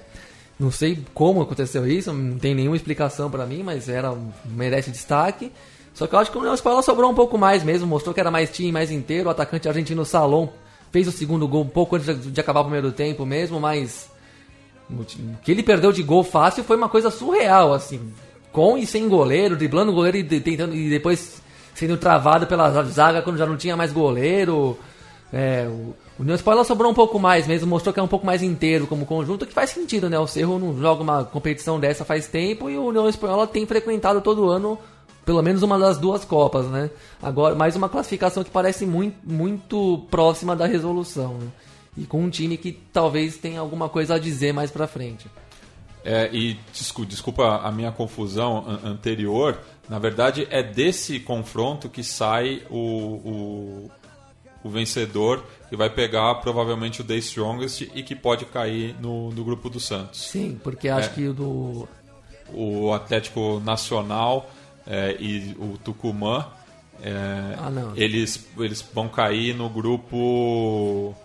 Não 0.59 0.69
sei 0.69 0.99
como 1.13 1.41
aconteceu 1.41 1.87
isso, 1.87 2.11
não 2.11 2.37
tem 2.37 2.53
nenhuma 2.53 2.75
explicação 2.75 3.31
para 3.31 3.45
mim, 3.45 3.63
mas 3.63 3.87
era 3.87 4.13
merece 4.45 4.91
destaque. 4.91 5.51
Só 5.93 6.05
que 6.05 6.13
eu 6.13 6.19
acho 6.19 6.31
que 6.31 6.37
o 6.37 6.41
União 6.41 6.53
Espanhola 6.53 6.81
sobrou 6.81 7.09
um 7.09 7.15
pouco 7.15 7.37
mais 7.37 7.63
mesmo, 7.63 7.87
mostrou 7.87 8.13
que 8.13 8.19
era 8.19 8.29
mais 8.29 8.51
time, 8.51 8.71
mais 8.71 8.91
inteiro. 8.91 9.29
O 9.29 9.31
atacante 9.31 9.67
argentino 9.67 10.03
Salom 10.03 10.49
fez 10.91 11.07
o 11.07 11.11
segundo 11.11 11.47
gol 11.47 11.63
um 11.63 11.67
pouco 11.67 11.95
antes 11.95 12.31
de 12.31 12.39
acabar 12.39 12.61
o 12.61 12.65
primeiro 12.65 12.91
tempo 12.91 13.25
mesmo, 13.25 13.59
mas 13.59 14.09
o 14.89 15.05
que 15.43 15.51
ele 15.51 15.63
perdeu 15.63 15.91
de 15.91 16.01
gol 16.01 16.23
fácil 16.23 16.63
foi 16.63 16.75
uma 16.75 16.89
coisa 16.89 17.11
surreal, 17.11 17.73
assim. 17.73 18.11
Com 18.51 18.77
e 18.77 18.85
sem 18.85 19.07
goleiro, 19.07 19.55
driblando 19.55 19.91
o 19.91 19.95
goleiro 19.95 20.17
e 20.17 20.23
tentando 20.23 20.75
e 20.75 20.89
depois 20.89 21.41
sendo 21.75 21.95
travado 21.97 22.47
pela 22.47 22.83
zaga 22.83 23.21
quando 23.21 23.37
já 23.37 23.45
não 23.45 23.55
tinha 23.55 23.77
mais 23.77 23.93
goleiro. 23.93 24.77
É, 25.31 25.67
o, 25.69 25.95
o 26.19 26.31
Espanhola 26.33 26.63
sobrou 26.63 26.91
um 26.91 26.93
pouco 26.93 27.19
mais 27.19 27.45
mesmo, 27.45 27.67
mostrou 27.67 27.93
que 27.93 27.99
é 27.99 28.03
um 28.03 28.07
pouco 28.07 28.25
mais 28.25 28.41
inteiro 28.41 28.87
como 28.87 29.05
conjunto, 29.05 29.45
que 29.45 29.53
faz 29.53 29.69
sentido, 29.69 30.09
né? 30.09 30.17
O 30.17 30.25
Cerro 30.25 30.57
não 30.57 30.75
joga 30.79 31.03
uma 31.03 31.23
competição 31.23 31.79
dessa 31.79 32.03
faz 32.03 32.27
tempo 32.27 32.69
e 32.69 32.77
o 32.77 32.85
União 32.85 33.07
Espanhola 33.07 33.45
tem 33.45 33.65
frequentado 33.67 34.21
todo 34.21 34.49
ano 34.49 34.77
pelo 35.29 35.43
menos 35.43 35.61
uma 35.61 35.77
das 35.77 35.99
duas 35.99 36.25
Copas, 36.25 36.65
né? 36.65 36.89
Agora, 37.21 37.53
mais 37.53 37.75
uma 37.75 37.87
classificação 37.87 38.43
que 38.43 38.49
parece 38.49 38.83
muito, 38.83 39.15
muito 39.23 40.07
próxima 40.09 40.55
da 40.55 40.65
resolução. 40.65 41.35
Né? 41.35 41.47
e 41.95 42.03
com 42.05 42.23
um 42.23 42.31
time 42.31 42.57
que 42.57 42.71
talvez 42.71 43.37
tenha 43.37 43.59
alguma 43.59 43.87
coisa 43.89 44.15
a 44.15 44.19
dizer 44.19 44.53
mais 44.53 44.71
para 44.71 44.87
frente. 44.87 45.27
É, 46.03 46.29
e 46.33 46.57
desculpa, 47.07 47.57
a 47.57 47.71
minha 47.71 47.91
confusão 47.91 48.65
an 48.67 48.79
anterior, 48.91 49.59
Na 49.87 49.99
verdade, 49.99 50.47
é 50.49 50.63
desse 50.63 51.19
confronto 51.19 51.87
que 51.89 52.03
sai 52.03 52.63
o, 52.67 52.77
o, 52.77 53.91
o 54.63 54.69
vencedor 54.69 55.43
que 55.69 55.75
vai 55.75 55.91
pegar 55.91 56.33
provavelmente 56.41 57.01
o 57.01 57.03
The 57.03 57.17
Strongest 57.17 57.81
e 57.93 58.01
que 58.01 58.15
pode 58.15 58.45
cair 58.45 58.95
no, 58.99 59.29
no 59.29 59.43
grupo 59.43 59.69
do 59.69 59.79
Santos. 59.79 60.21
Sim, 60.21 60.59
porque 60.63 60.89
acho 60.89 61.09
É. 61.09 61.13
que 61.13 61.27
o 61.27 61.33
do. 61.33 61.87
O 62.51 62.91
Atlético 62.93 63.61
Nacional 63.63 64.49
é, 64.89 65.15
e 65.19 65.55
o 65.59 65.77
Tucumã, 65.77 66.47
é, 67.01 67.55
Ah, 67.57 67.69
não. 67.69 67.95
eles, 67.95 68.45
eles 68.57 68.83
vão 68.93 69.07
cair 69.07 69.55
no 69.55 69.69
grupo. 69.69 71.15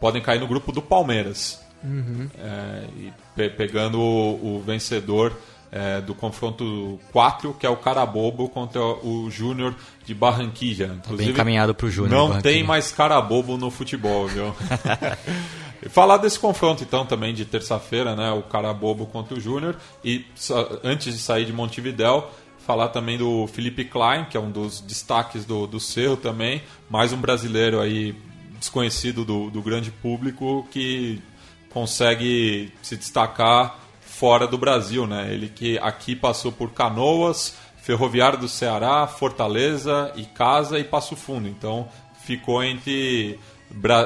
Podem 0.00 0.22
cair 0.22 0.38
no 0.40 0.46
grupo 0.46 0.70
do 0.72 0.80
Palmeiras. 0.82 1.60
Uhum. 1.82 2.28
É, 2.38 2.84
e 2.96 3.12
pe- 3.34 3.48
pegando 3.50 3.98
o, 3.98 4.56
o 4.58 4.62
vencedor 4.64 5.32
é, 5.72 6.00
do 6.00 6.14
confronto 6.14 6.98
4, 7.12 7.54
que 7.54 7.64
é 7.66 7.70
o 7.70 7.76
Carabobo 7.76 8.48
contra 8.48 8.80
o 8.82 9.30
Júnior 9.30 9.74
de 10.04 10.14
Barranquilla. 10.14 10.88
Bem 10.88 10.96
Inclusive, 10.98 11.30
encaminhado 11.30 11.74
pro 11.74 11.90
Júnior. 11.90 12.28
não 12.30 12.40
tem 12.42 12.62
mais 12.62 12.92
carabobo 12.92 13.56
no 13.56 13.70
futebol, 13.70 14.26
viu? 14.26 14.54
E 15.82 15.88
Falar 15.88 16.18
desse 16.18 16.38
confronto 16.38 16.82
então 16.82 17.06
também 17.06 17.32
de 17.32 17.46
terça-feira, 17.46 18.14
né? 18.14 18.30
O 18.32 18.42
Carabobo 18.42 19.06
contra 19.06 19.34
o 19.34 19.40
Júnior. 19.40 19.76
E 20.04 20.26
antes 20.84 21.14
de 21.14 21.18
sair 21.18 21.46
de 21.46 21.54
Montevidéu, 21.54 22.30
falar 22.66 22.88
também 22.88 23.18
do 23.18 23.46
Felipe 23.46 23.84
Klein, 23.84 24.24
que 24.24 24.36
é 24.36 24.40
um 24.40 24.50
dos 24.50 24.80
destaques 24.80 25.44
do, 25.44 25.66
do 25.66 25.80
Cerro 25.80 26.16
também. 26.16 26.62
Mais 26.88 27.12
um 27.12 27.16
brasileiro 27.16 27.80
aí 27.80 28.14
desconhecido 28.58 29.24
do, 29.24 29.50
do 29.50 29.62
grande 29.62 29.90
público 29.90 30.66
que 30.70 31.20
consegue 31.70 32.72
se 32.82 32.96
destacar 32.96 33.78
fora 34.00 34.46
do 34.46 34.58
Brasil, 34.58 35.06
né? 35.06 35.32
Ele 35.32 35.48
que 35.48 35.78
aqui 35.78 36.14
passou 36.14 36.52
por 36.52 36.70
Canoas, 36.72 37.56
Ferroviário 37.82 38.38
do 38.38 38.48
Ceará, 38.48 39.06
Fortaleza, 39.06 40.12
Icasa 40.14 40.78
e 40.78 40.84
Passo 40.84 41.16
Fundo. 41.16 41.48
Então 41.48 41.88
ficou 42.22 42.62
entre 42.62 43.38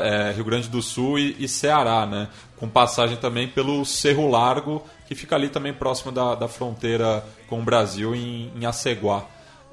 é, 0.02 0.32
Rio 0.32 0.44
Grande 0.44 0.68
do 0.68 0.80
Sul 0.80 1.18
e, 1.18 1.36
e 1.38 1.48
Ceará, 1.48 2.06
né? 2.06 2.28
Com 2.56 2.68
passagem 2.68 3.16
também 3.16 3.48
pelo 3.48 3.84
Cerro 3.84 4.30
Largo, 4.30 4.82
que 5.06 5.14
fica 5.14 5.34
ali 5.36 5.48
também 5.48 5.72
próximo 5.72 6.10
da, 6.12 6.34
da 6.34 6.48
fronteira 6.48 7.24
com 7.48 7.60
o 7.60 7.64
Brasil, 7.64 8.14
em, 8.14 8.50
em 8.56 8.66
Aceguá. 8.66 9.24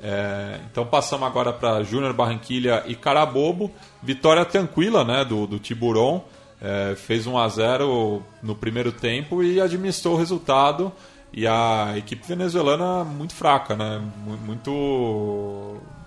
É, 0.04 0.60
então 0.72 0.86
passamos 0.86 1.28
agora 1.28 1.54
para 1.54 1.84
Júnior 1.84 2.14
Barranquilha 2.14 2.84
e 2.88 2.96
Carabobo. 2.96 3.72
Vitória 4.02 4.44
tranquila 4.44 5.04
né, 5.04 5.24
do, 5.24 5.46
do 5.46 5.60
Tiburon. 5.60 6.24
É, 6.62 6.96
fez 6.96 7.26
1 7.26 7.38
a 7.38 7.48
0 7.48 8.24
no 8.44 8.56
primeiro 8.56 8.92
tempo 8.92 9.42
e 9.44 9.60
administrou 9.62 10.16
o 10.16 10.18
resultado. 10.18 10.92
E 11.34 11.48
a 11.48 11.94
equipe 11.96 12.28
venezuelana 12.28 13.04
muito 13.04 13.34
fraca, 13.34 13.76
né? 13.76 14.02
Mu- 14.26 14.38
Muito, 14.38 14.72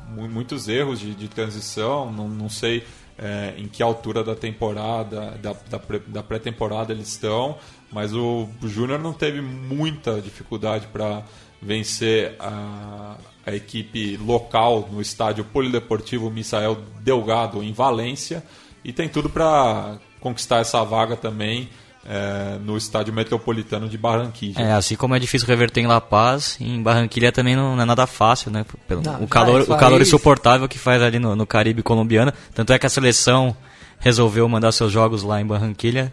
mu- 0.09 0.29
muitos 0.29 0.69
erros 0.69 1.01
de, 1.01 1.15
de 1.15 1.29
transição. 1.29 2.13
Não, 2.13 2.29
não 2.29 2.49
sei 2.49 2.85
é, 3.19 3.55
em 3.57 3.67
que 3.69 3.83
altura 3.83 4.23
da 4.25 4.35
temporada, 4.35 5.33
da, 5.43 5.53
da, 5.71 5.81
da 6.07 6.23
pré-temporada 6.23 6.93
eles 6.93 7.09
estão, 7.09 7.57
mas 7.95 8.13
o, 8.13 8.49
Júnior 8.65 8.99
não 8.99 9.13
teve 9.13 9.41
muita 9.41 10.21
dificuldade 10.21 10.89
para 10.93 11.23
vencer 11.63 12.35
a, 12.41 13.15
a 13.47 13.55
equipe 13.55 14.17
local 14.17 14.89
no 14.91 15.01
estádio 15.01 15.45
Polideportivo 15.45 16.29
Misael 16.29 16.77
Delgado 17.01 17.63
em 17.63 17.73
Valência 17.73 18.43
e 18.85 18.93
tem 18.93 19.09
tudo 19.09 19.31
para 19.31 19.97
conquistar 20.21 20.59
essa 20.59 20.83
vaga 20.83 21.17
também 21.17 21.71
é, 22.05 22.59
no 22.59 22.77
estádio 22.77 23.15
metropolitano 23.15 23.89
de 23.89 23.97
Barranquilla. 23.97 24.61
É, 24.61 24.73
assim 24.73 24.97
como 24.97 25.15
é 25.15 25.19
difícil 25.21 25.47
reverter 25.47 25.81
em 25.81 25.87
La 25.87 26.01
Paz, 26.01 26.59
em 26.61 26.83
Barranquilha 26.83 27.31
também 27.31 27.55
não, 27.55 27.77
não 27.77 27.83
é 27.83 27.87
nada 27.87 28.09
fácil, 28.09 28.51
né? 28.51 28.67
Pelo, 28.89 29.03
Não, 29.03 29.23
o 29.23 29.29
calor, 29.29 29.61
isso 29.61 29.73
o 29.73 29.79
calor 29.79 30.03
insuportável 30.03 30.69
que 30.69 30.79
faz 30.81 31.01
ali 31.01 31.21
no, 31.21 31.37
no 31.37 31.47
Caribe 31.47 31.81
colombiano. 31.81 32.33
Tanto 32.53 32.73
é 32.73 32.79
que 32.79 32.87
a 32.87 32.91
seleção 32.91 33.57
resolveu 34.05 34.47
mandar 34.49 34.71
seus 34.73 34.93
jogos 34.93 35.23
lá 35.23 35.41
em 35.41 35.47
Barranquilha 35.47 36.13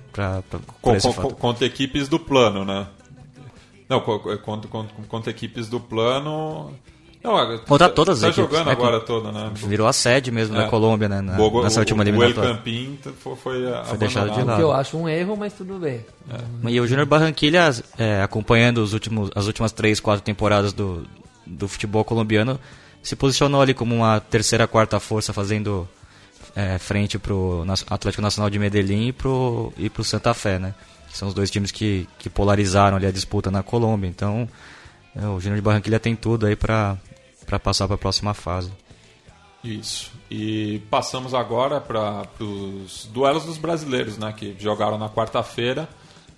Com- 0.81 0.97
com- 0.97 1.11
fato. 1.11 1.35
contra 1.35 1.65
equipes 1.65 2.07
do 2.07 2.17
plano, 2.17 2.63
né? 2.63 2.87
Não, 3.89 3.99
co- 3.99 4.17
co- 4.19 4.37
contra, 4.37 4.69
contra, 4.69 4.95
contra 5.09 5.29
equipes 5.29 5.67
do 5.67 5.77
plano. 5.79 6.71
Não, 7.21 7.37
é, 7.37 7.57
Contra 7.59 7.87
todas 7.89 8.21
tá 8.21 8.29
as 8.29 8.33
equipes, 8.37 8.49
jogando 8.57 8.67
né, 8.67 8.71
agora 8.71 8.99
toda, 9.01 9.31
né? 9.31 9.51
Virou 9.53 9.85
a 9.87 9.93
sede 9.93 10.31
mesmo 10.31 10.55
É. 10.55 10.63
da 10.63 10.67
Colômbia, 10.69 11.07
né? 11.09 11.21
Na, 11.21 11.33
Bogo- 11.33 11.61
nessa 11.61 11.79
última 11.81 12.01
o- 12.01 12.07
O 12.07 12.09
El 12.09 12.15
eliminatória. 12.15 12.55
Campín 12.55 12.97
foi, 13.03 13.35
foi, 13.35 13.73
Foi 13.83 13.97
deixado 13.97 14.31
de 14.31 14.41
lado. 14.41 14.55
Que 14.57 14.63
eu 14.63 14.71
acho 14.71 14.97
um 14.97 15.07
erro, 15.07 15.35
mas 15.37 15.51
tudo 15.53 15.77
bem. 15.77 16.03
E 16.67 16.79
o 16.79 16.87
Júnior 16.87 17.05
Barranquilha, 17.05 17.69
é, 17.97 18.23
acompanhando 18.23 18.79
os 18.79 18.93
últimos, 18.93 19.29
as 19.35 19.45
últimas 19.45 19.71
três, 19.73 19.99
quatro 19.99 20.23
temporadas 20.23 20.71
do, 20.73 21.05
do 21.45 21.67
futebol 21.67 22.03
colombiano, 22.05 22.57
se 23.03 23.15
posicionou 23.15 23.61
ali 23.61 23.73
como 23.75 23.93
uma 23.93 24.19
terceira, 24.21 24.65
quarta 24.65 24.99
força, 24.99 25.31
fazendo 25.33 25.87
é, 26.55 26.77
frente 26.77 27.17
pro 27.17 27.65
Atlético 27.89 28.21
Nacional 28.21 28.49
de 28.49 28.59
Medellín 28.59 29.07
e 29.07 29.13
pro, 29.13 29.71
e 29.77 29.89
pro 29.89 30.03
Santa 30.03 30.33
Fé, 30.33 30.59
né? 30.59 30.73
Que 31.09 31.17
são 31.17 31.27
os 31.27 31.33
dois 31.33 31.51
times 31.51 31.71
que, 31.71 32.07
que 32.17 32.29
polarizaram 32.29 32.97
ali 32.97 33.05
a 33.05 33.11
disputa 33.11 33.51
na 33.51 33.61
Colômbia. 33.63 34.07
Então, 34.07 34.47
é, 35.15 35.25
o 35.27 35.39
Júnior 35.39 35.57
de 35.57 35.61
Barranquilha 35.61 35.99
tem 35.99 36.15
tudo 36.15 36.45
aí 36.45 36.55
para 36.55 36.97
passar 37.61 37.87
para 37.87 37.95
a 37.95 37.99
próxima 37.99 38.33
fase. 38.33 38.71
Isso. 39.63 40.11
E 40.29 40.81
passamos 40.89 41.33
agora 41.33 41.79
para 41.79 42.25
os 42.39 43.09
duelos 43.13 43.45
dos 43.45 43.57
brasileiros, 43.57 44.17
né? 44.17 44.33
Que 44.35 44.55
jogaram 44.57 44.97
na 44.97 45.09
quarta-feira. 45.09 45.87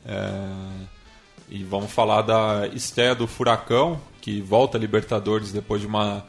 É, 0.05 0.49
E 1.49 1.63
vamos 1.63 1.91
falar 1.91 2.23
da 2.23 2.67
estreia 2.73 3.13
do 3.13 3.27
Furacão, 3.27 3.99
que 4.21 4.41
volta 4.41 4.77
a 4.77 4.81
Libertadores 4.81 5.51
depois 5.51 5.81
de 5.81 5.87
uma 5.87 6.23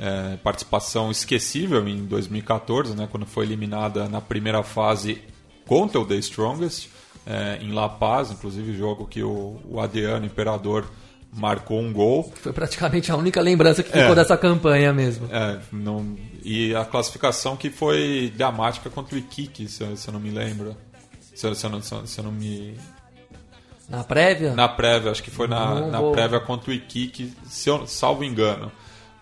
é, 0.00 0.36
participação 0.38 1.10
esquecível 1.10 1.86
em 1.86 2.04
2014, 2.06 2.96
né? 2.96 3.06
Quando 3.10 3.26
foi 3.26 3.44
eliminada 3.44 4.08
na 4.08 4.20
primeira 4.20 4.62
fase 4.62 5.20
contra 5.66 6.00
o 6.00 6.06
The 6.06 6.14
Strongest, 6.16 6.88
é, 7.26 7.58
em 7.60 7.70
La 7.72 7.88
Paz, 7.88 8.30
inclusive 8.30 8.74
jogo 8.76 9.06
que 9.06 9.22
o, 9.22 9.60
o 9.68 9.78
Adriano 9.78 10.24
Imperador 10.24 10.90
marcou 11.32 11.78
um 11.80 11.92
gol. 11.92 12.32
Foi 12.42 12.52
praticamente 12.52 13.12
a 13.12 13.16
única 13.16 13.40
lembrança 13.40 13.82
que 13.82 13.96
É. 13.96 14.00
ficou 14.00 14.14
dessa 14.16 14.36
campanha 14.36 14.92
mesmo. 14.92 15.28
É, 15.30 15.58
não, 15.70 16.16
e 16.42 16.74
a 16.74 16.84
classificação 16.84 17.56
que 17.56 17.68
foi 17.70 18.32
dramática 18.34 18.88
contra 18.90 19.14
o 19.14 19.18
Iquique, 19.18 19.68
se, 19.68 19.82
eu- 19.84 19.96
se 19.96 20.08
eu 20.08 20.12
não 20.14 20.18
me 20.20 20.30
lembro. 20.30 20.74
Se, 21.34 21.46
eu- 21.46 21.54
se 21.54 21.64
eu 21.64 21.70
não, 21.70 21.80
se 21.82 21.94
se 22.06 22.18
eu 22.18 22.24
não 22.24 22.32
me. 22.32 22.74
Na 23.88 24.02
prévia, 24.04 24.54
Na 24.54 24.68
prévia, 24.68 25.10
acho 25.10 25.22
que 25.22 25.30
foi 25.30 25.46
na, 25.46 25.74
Não 25.80 25.90
na 25.90 26.00
vou- 26.00 26.12
prévia 26.12 26.40
contra 26.40 26.70
o 26.70 26.74
Iquique, 26.74 27.32
se 27.48 27.68
eu, 27.68 27.86
salvo 27.86 28.24
engano. 28.24 28.70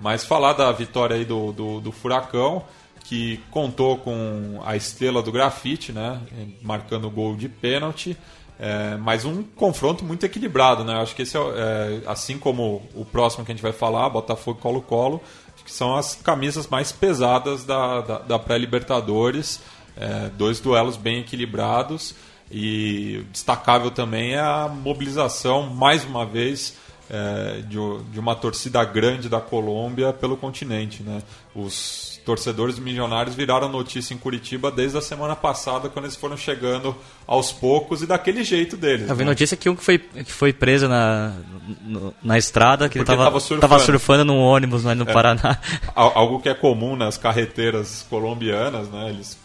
Mas 0.00 0.24
falar 0.24 0.52
da 0.52 0.70
vitória 0.72 1.16
aí 1.16 1.24
do, 1.24 1.52
do, 1.52 1.80
do 1.80 1.92
Furacão, 1.92 2.64
que 3.04 3.38
contou 3.50 3.96
com 3.98 4.60
a 4.64 4.76
estrela 4.76 5.22
do 5.22 5.32
grafite, 5.32 5.92
né? 5.92 6.20
Marcando 6.62 7.06
o 7.06 7.10
gol 7.10 7.36
de 7.36 7.48
pênalti. 7.48 8.16
É, 8.60 8.96
mas 8.96 9.24
um 9.24 9.42
confronto 9.42 10.04
muito 10.04 10.26
equilibrado, 10.26 10.84
né? 10.84 10.94
Acho 11.00 11.14
que 11.14 11.22
esse 11.22 11.36
é, 11.36 11.40
é, 11.40 12.02
assim 12.06 12.38
como 12.38 12.82
o 12.94 13.04
próximo 13.04 13.44
que 13.44 13.52
a 13.52 13.54
gente 13.54 13.62
vai 13.62 13.72
falar, 13.72 14.08
Botafogo 14.10 14.60
Colo-Colo, 14.60 15.22
que 15.64 15.72
são 15.72 15.96
as 15.96 16.16
camisas 16.16 16.66
mais 16.66 16.90
pesadas 16.90 17.64
da, 17.64 18.00
da, 18.00 18.18
da 18.18 18.38
pré-Libertadores. 18.38 19.60
É, 19.96 20.28
dois 20.30 20.60
duelos 20.60 20.96
bem 20.96 21.20
equilibrados. 21.20 22.14
E 22.50 23.24
destacável 23.30 23.90
também 23.90 24.34
é 24.34 24.40
a 24.40 24.68
mobilização, 24.68 25.68
mais 25.68 26.04
uma 26.04 26.24
vez, 26.24 26.76
é, 27.10 27.60
de, 27.62 27.76
de 28.12 28.20
uma 28.20 28.34
torcida 28.34 28.84
grande 28.84 29.28
da 29.28 29.40
Colômbia 29.40 30.12
pelo 30.12 30.36
continente. 30.36 31.02
Né? 31.02 31.22
Os 31.54 32.20
torcedores 32.24 32.78
milionários 32.78 33.34
viraram 33.34 33.70
notícia 33.70 34.12
em 34.12 34.18
Curitiba 34.18 34.70
desde 34.70 34.98
a 34.98 35.00
semana 35.00 35.34
passada, 35.34 35.88
quando 35.88 36.04
eles 36.04 36.16
foram 36.16 36.36
chegando 36.36 36.94
aos 37.26 37.50
poucos 37.52 38.02
e 38.02 38.06
daquele 38.06 38.44
jeito 38.44 38.76
deles. 38.76 39.08
Eu 39.08 39.16
vi 39.16 39.24
né? 39.24 39.30
notícia 39.30 39.56
que 39.56 39.70
um 39.70 39.74
que 39.74 39.82
foi, 39.82 39.98
que 39.98 40.30
foi 40.30 40.52
preso 40.52 40.86
na, 40.88 41.34
na 42.22 42.36
estrada, 42.36 42.86
que 42.88 42.98
ele 42.98 43.04
Porque 43.06 43.16
tava, 43.16 43.30
tava 43.30 43.40
surfando. 43.40 43.80
surfando 43.80 44.24
num 44.26 44.40
ônibus 44.40 44.84
lá 44.84 44.94
no 44.94 45.06
Paraná. 45.06 45.58
Al- 45.94 46.12
algo 46.18 46.40
que 46.40 46.50
é 46.50 46.54
comum 46.54 46.96
nas 46.96 47.16
carreteiras 47.16 48.04
colombianas, 48.10 48.88
né? 48.90 49.08
Eles 49.08 49.38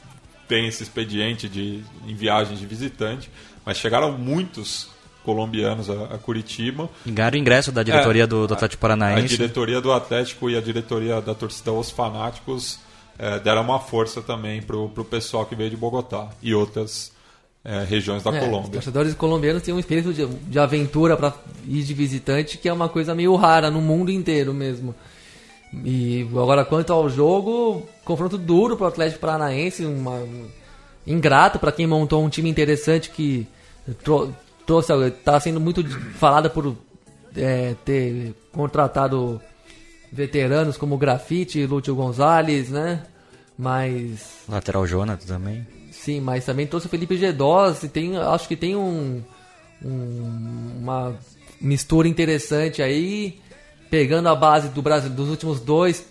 têm 0.45 0.67
esse 0.67 0.84
expediente 0.84 1.47
de 1.47 1.86
em 2.06 2.13
viagens 2.13 2.60
de 2.60 2.65
visitante, 2.65 3.32
mas 3.65 3.78
chegaram 3.78 4.12
muitos 4.12 4.89
colombianos 5.24 5.90
a, 5.90 5.94
a 6.16 6.18
Curitiba. 6.18 6.90
Ganharam 7.06 7.36
o 7.38 7.40
ingresso 7.40 7.72
da 7.72 7.82
diretoria 7.84 8.24
É, 8.24 8.28
do, 8.28 8.46
do 8.48 8.54
Atlético 8.54 8.80
A 8.86 8.90
Paranaense. 8.90 9.28
diretoria 9.38 9.82
do 9.82 9.92
Atlético 9.92 10.50
e 10.50 10.58
a 10.58 10.62
diretoria 10.62 11.22
da 11.22 11.34
torcida 11.34 11.72
Os 11.72 11.90
Fanáticos 11.90 12.80
eh, 13.18 13.40
deram 13.40 13.62
uma 13.62 13.80
força 13.80 14.22
também 14.22 14.62
pro, 14.62 14.90
pro 14.90 15.04
pessoal 15.06 15.46
que 15.46 15.56
veio 15.56 15.70
de 15.70 15.76
Bogotá 15.78 16.30
e 16.42 16.54
outras 16.54 17.12
eh, 17.64 17.86
regiões 17.90 18.24
da 18.24 18.32
É, 18.32 18.40
Os 18.40 18.46
Colômbia. 18.46 18.72
torcedores 18.72 19.14
colombianos 19.14 19.62
têm 19.64 19.74
um 19.74 19.80
espírito 19.80 20.14
de, 20.14 20.26
de 20.26 20.60
aventura 20.60 21.16
para 21.16 21.34
ir 21.68 21.84
de 21.84 21.94
visitante 21.94 22.58
que 22.58 22.68
é 22.68 22.74
uma 22.74 22.90
coisa 22.90 23.14
meio 23.16 23.36
rara 23.36 23.70
no 23.72 23.82
mundo 23.82 24.12
inteiro 24.12 24.54
mesmo. 24.54 24.94
E 25.84 26.28
agora 26.32 26.64
quanto 26.66 26.94
ao 26.94 27.10
jogo, 27.10 27.88
confronto 28.06 28.38
duro 28.38 28.78
para 28.78 28.86
o 28.86 28.88
Atlético 28.90 29.20
Paranaense, 29.22 29.84
uma, 29.86 30.22
ingrato 31.08 31.58
para 31.58 31.72
quem 31.72 31.88
montou 31.88 32.24
um 32.24 32.30
time 32.30 32.48
interessante 32.50 33.10
que 33.10 33.48
trouxe, 34.65 34.93
está 35.08 35.39
sendo 35.39 35.60
muito 35.60 35.84
falada 36.13 36.49
por 36.49 36.76
é, 37.36 37.76
ter 37.86 38.34
contratado 38.52 39.41
veteranos 40.12 40.78
como 40.78 40.97
Grafite, 40.97 41.65
Lúcio 41.65 41.95
Gonzalez, 41.95 42.69
né? 42.69 43.04
Mas 43.58 44.43
Lateral 44.47 44.86
Jonathan 44.88 45.26
também. 45.26 45.65
Sim, 45.91 46.19
mas 46.21 46.45
também 46.45 46.67
trouxe 46.67 46.88
o 46.88 46.89
Felipe 46.89 47.17
Gedós 47.17 47.84
e 47.84 47.88
tem, 47.89 48.17
acho 48.17 48.47
que 48.47 48.56
tem 48.56 48.76
um, 48.76 49.21
um- 49.84 50.71
uma 50.82 51.15
mistura 51.62 52.08
interessante 52.08 52.82
aí, 52.82 53.39
pegando 53.89 54.28
a 54.28 54.36
base 54.36 54.69
do 54.69 54.82
Brasil, 54.82 55.10
dos 55.10 55.30
últimos 55.30 55.60
dois 55.60 56.06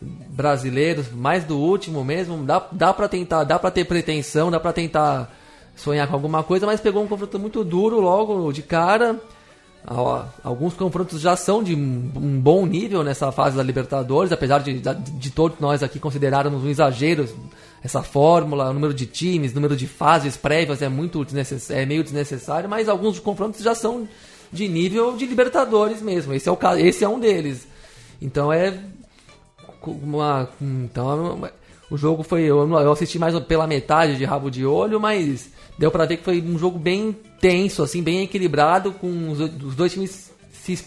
brasileiros, 0.00 1.10
mais 1.12 1.44
do 1.44 1.58
último 1.58 2.02
mesmo, 2.04 2.42
dá, 2.44 2.66
dá 2.72 2.92
para 2.94 3.08
tentar, 3.08 3.44
dá 3.44 3.58
para 3.58 3.70
ter 3.70 3.84
pretensão, 3.84 4.50
dá 4.50 4.58
para 4.58 4.72
tentar 4.72 5.30
sonhar 5.80 6.06
com 6.06 6.14
alguma 6.14 6.42
coisa, 6.42 6.66
mas 6.66 6.80
pegou 6.80 7.02
um 7.02 7.08
confronto 7.08 7.38
muito 7.38 7.64
duro 7.64 8.00
logo 8.00 8.52
de 8.52 8.62
cara. 8.62 9.20
Ó, 9.86 10.22
Alguns 10.44 10.74
confrontos 10.74 11.20
já 11.20 11.34
são 11.36 11.62
de 11.62 11.74
um 11.74 12.40
bom 12.40 12.66
nível 12.66 13.02
nessa 13.02 13.32
fase 13.32 13.56
da 13.56 13.62
Libertadores, 13.62 14.30
apesar 14.30 14.58
de, 14.58 14.78
de, 14.78 15.30
todos 15.30 15.58
nós 15.58 15.82
aqui 15.82 15.98
considerarmos 15.98 16.62
um 16.62 16.68
exagero 16.68 17.26
essa 17.82 18.02
fórmula, 18.02 18.68
o 18.68 18.74
número 18.74 18.92
de 18.92 19.06
times, 19.06 19.54
número 19.54 19.74
de 19.74 19.86
fases 19.86 20.36
prévias 20.36 20.82
é 20.82 20.88
muito 20.88 21.26
é 21.70 21.86
meio 21.86 22.04
desnecessário, 22.04 22.68
mas 22.68 22.90
alguns 22.90 23.18
confrontos 23.18 23.62
já 23.62 23.74
são 23.74 24.06
de 24.52 24.68
nível 24.68 25.16
de 25.16 25.24
Libertadores 25.24 26.02
mesmo. 26.02 26.34
Esse 26.34 26.48
é 26.48 26.52
o 26.52 26.56
caso, 26.56 26.78
esse 26.80 27.02
é 27.02 27.08
um 27.08 27.18
deles. 27.18 27.66
Então 28.20 28.52
é 28.52 28.78
uma, 29.86 30.50
então 30.60 31.48
o 31.90 31.96
jogo 31.96 32.22
foi 32.22 32.42
eu, 32.42 32.70
eu 32.70 32.92
assisti 32.92 33.18
mais 33.18 33.38
pela 33.40 33.66
metade 33.66 34.16
de 34.16 34.24
rabo 34.24 34.50
de 34.50 34.64
olho, 34.64 35.00
mas 35.00 35.50
deu 35.76 35.90
pra 35.90 36.06
ver 36.06 36.18
que 36.18 36.24
foi 36.24 36.40
um 36.40 36.58
jogo 36.58 36.78
bem 36.78 37.16
tenso, 37.40 37.82
assim, 37.82 38.02
bem 38.02 38.22
equilibrado, 38.22 38.92
com 38.92 39.30
os, 39.30 39.40
os 39.40 39.74
dois 39.74 39.92
times 39.92 40.30
se, 40.52 40.78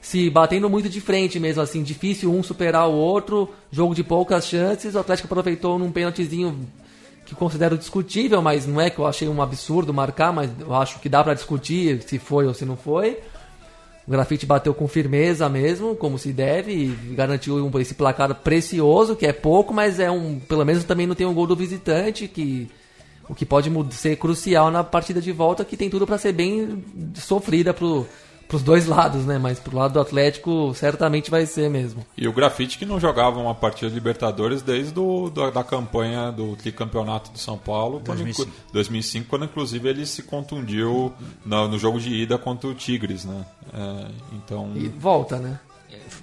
se 0.00 0.30
batendo 0.30 0.70
muito 0.70 0.88
de 0.88 1.00
frente 1.00 1.40
mesmo, 1.40 1.62
assim, 1.62 1.82
difícil 1.82 2.32
um 2.32 2.42
superar 2.42 2.88
o 2.88 2.92
outro, 2.92 3.50
jogo 3.72 3.94
de 3.94 4.04
poucas 4.04 4.46
chances, 4.46 4.94
o 4.94 4.98
Atlético 5.00 5.26
aproveitou 5.26 5.78
num 5.78 5.90
pênaltizinho 5.90 6.66
que 7.24 7.34
considero 7.34 7.76
discutível, 7.76 8.40
mas 8.40 8.66
não 8.66 8.80
é 8.80 8.88
que 8.88 9.00
eu 9.00 9.06
achei 9.06 9.28
um 9.28 9.42
absurdo 9.42 9.92
marcar, 9.92 10.32
mas 10.32 10.48
eu 10.60 10.72
acho 10.74 11.00
que 11.00 11.08
dá 11.08 11.24
pra 11.24 11.34
discutir 11.34 12.02
se 12.02 12.20
foi 12.20 12.46
ou 12.46 12.54
se 12.54 12.64
não 12.64 12.76
foi. 12.76 13.18
O 14.06 14.10
Grafite 14.10 14.46
bateu 14.46 14.72
com 14.72 14.86
firmeza 14.86 15.48
mesmo, 15.48 15.96
como 15.96 16.16
se 16.18 16.32
deve, 16.32 16.72
e 16.72 17.14
garantiu 17.14 17.56
um- 17.56 17.78
esse 17.80 17.94
placar 17.94 18.32
precioso, 18.36 19.16
que 19.16 19.26
é 19.26 19.32
pouco, 19.32 19.74
mas 19.74 19.98
é 19.98 20.08
um. 20.10 20.38
Pelo 20.38 20.64
menos 20.64 20.84
também 20.84 21.06
não 21.06 21.14
tem 21.16 21.26
um 21.26 21.34
gol 21.34 21.46
do 21.46 21.56
visitante, 21.56 22.28
que 22.28 22.68
o 23.28 23.34
que 23.34 23.44
pode 23.44 23.68
ser 23.94 24.16
crucial 24.16 24.70
na 24.70 24.84
partida 24.84 25.20
de 25.20 25.32
volta, 25.32 25.64
que 25.64 25.76
tem 25.76 25.90
tudo 25.90 26.06
para 26.06 26.18
ser 26.18 26.32
bem 26.32 26.84
sofrida 27.14 27.74
pro, 27.74 28.06
pros 28.48 28.62
dois 28.62 28.86
lados, 28.86 29.24
né? 29.24 29.38
Mas 29.38 29.58
pro 29.58 29.76
lado 29.76 29.94
do 29.94 30.00
Atlético 30.00 30.72
certamente 30.74 31.30
vai 31.30 31.46
ser 31.46 31.68
mesmo. 31.70 32.04
E 32.16 32.26
o 32.28 32.32
Grafite 32.32 32.78
que 32.78 32.86
não 32.86 33.00
jogava 33.00 33.38
uma 33.40 33.54
partida 33.54 33.88
de 33.88 33.94
Libertadores 33.94 34.62
desde 34.62 34.98
o, 34.98 35.28
da, 35.30 35.50
da 35.50 35.64
campanha 35.64 36.30
do 36.30 36.54
tricampeonato 36.56 37.30
de 37.32 37.38
São 37.40 37.58
Paulo, 37.58 38.00
quando, 38.04 38.18
2005. 38.18 38.42
inclu- 38.42 38.54
2005, 38.72 39.26
quando 39.28 39.44
inclusive 39.46 39.88
ele 39.88 40.06
se 40.06 40.22
contundiu 40.22 41.12
no, 41.44 41.68
no 41.68 41.78
jogo 41.78 41.98
de 42.00 42.10
ida 42.14 42.38
contra 42.38 42.68
o 42.68 42.74
Tigres, 42.74 43.24
né? 43.24 43.44
É, 43.74 44.06
então, 44.34 44.72
E 44.76 44.88
volta, 44.88 45.38
né? 45.38 45.58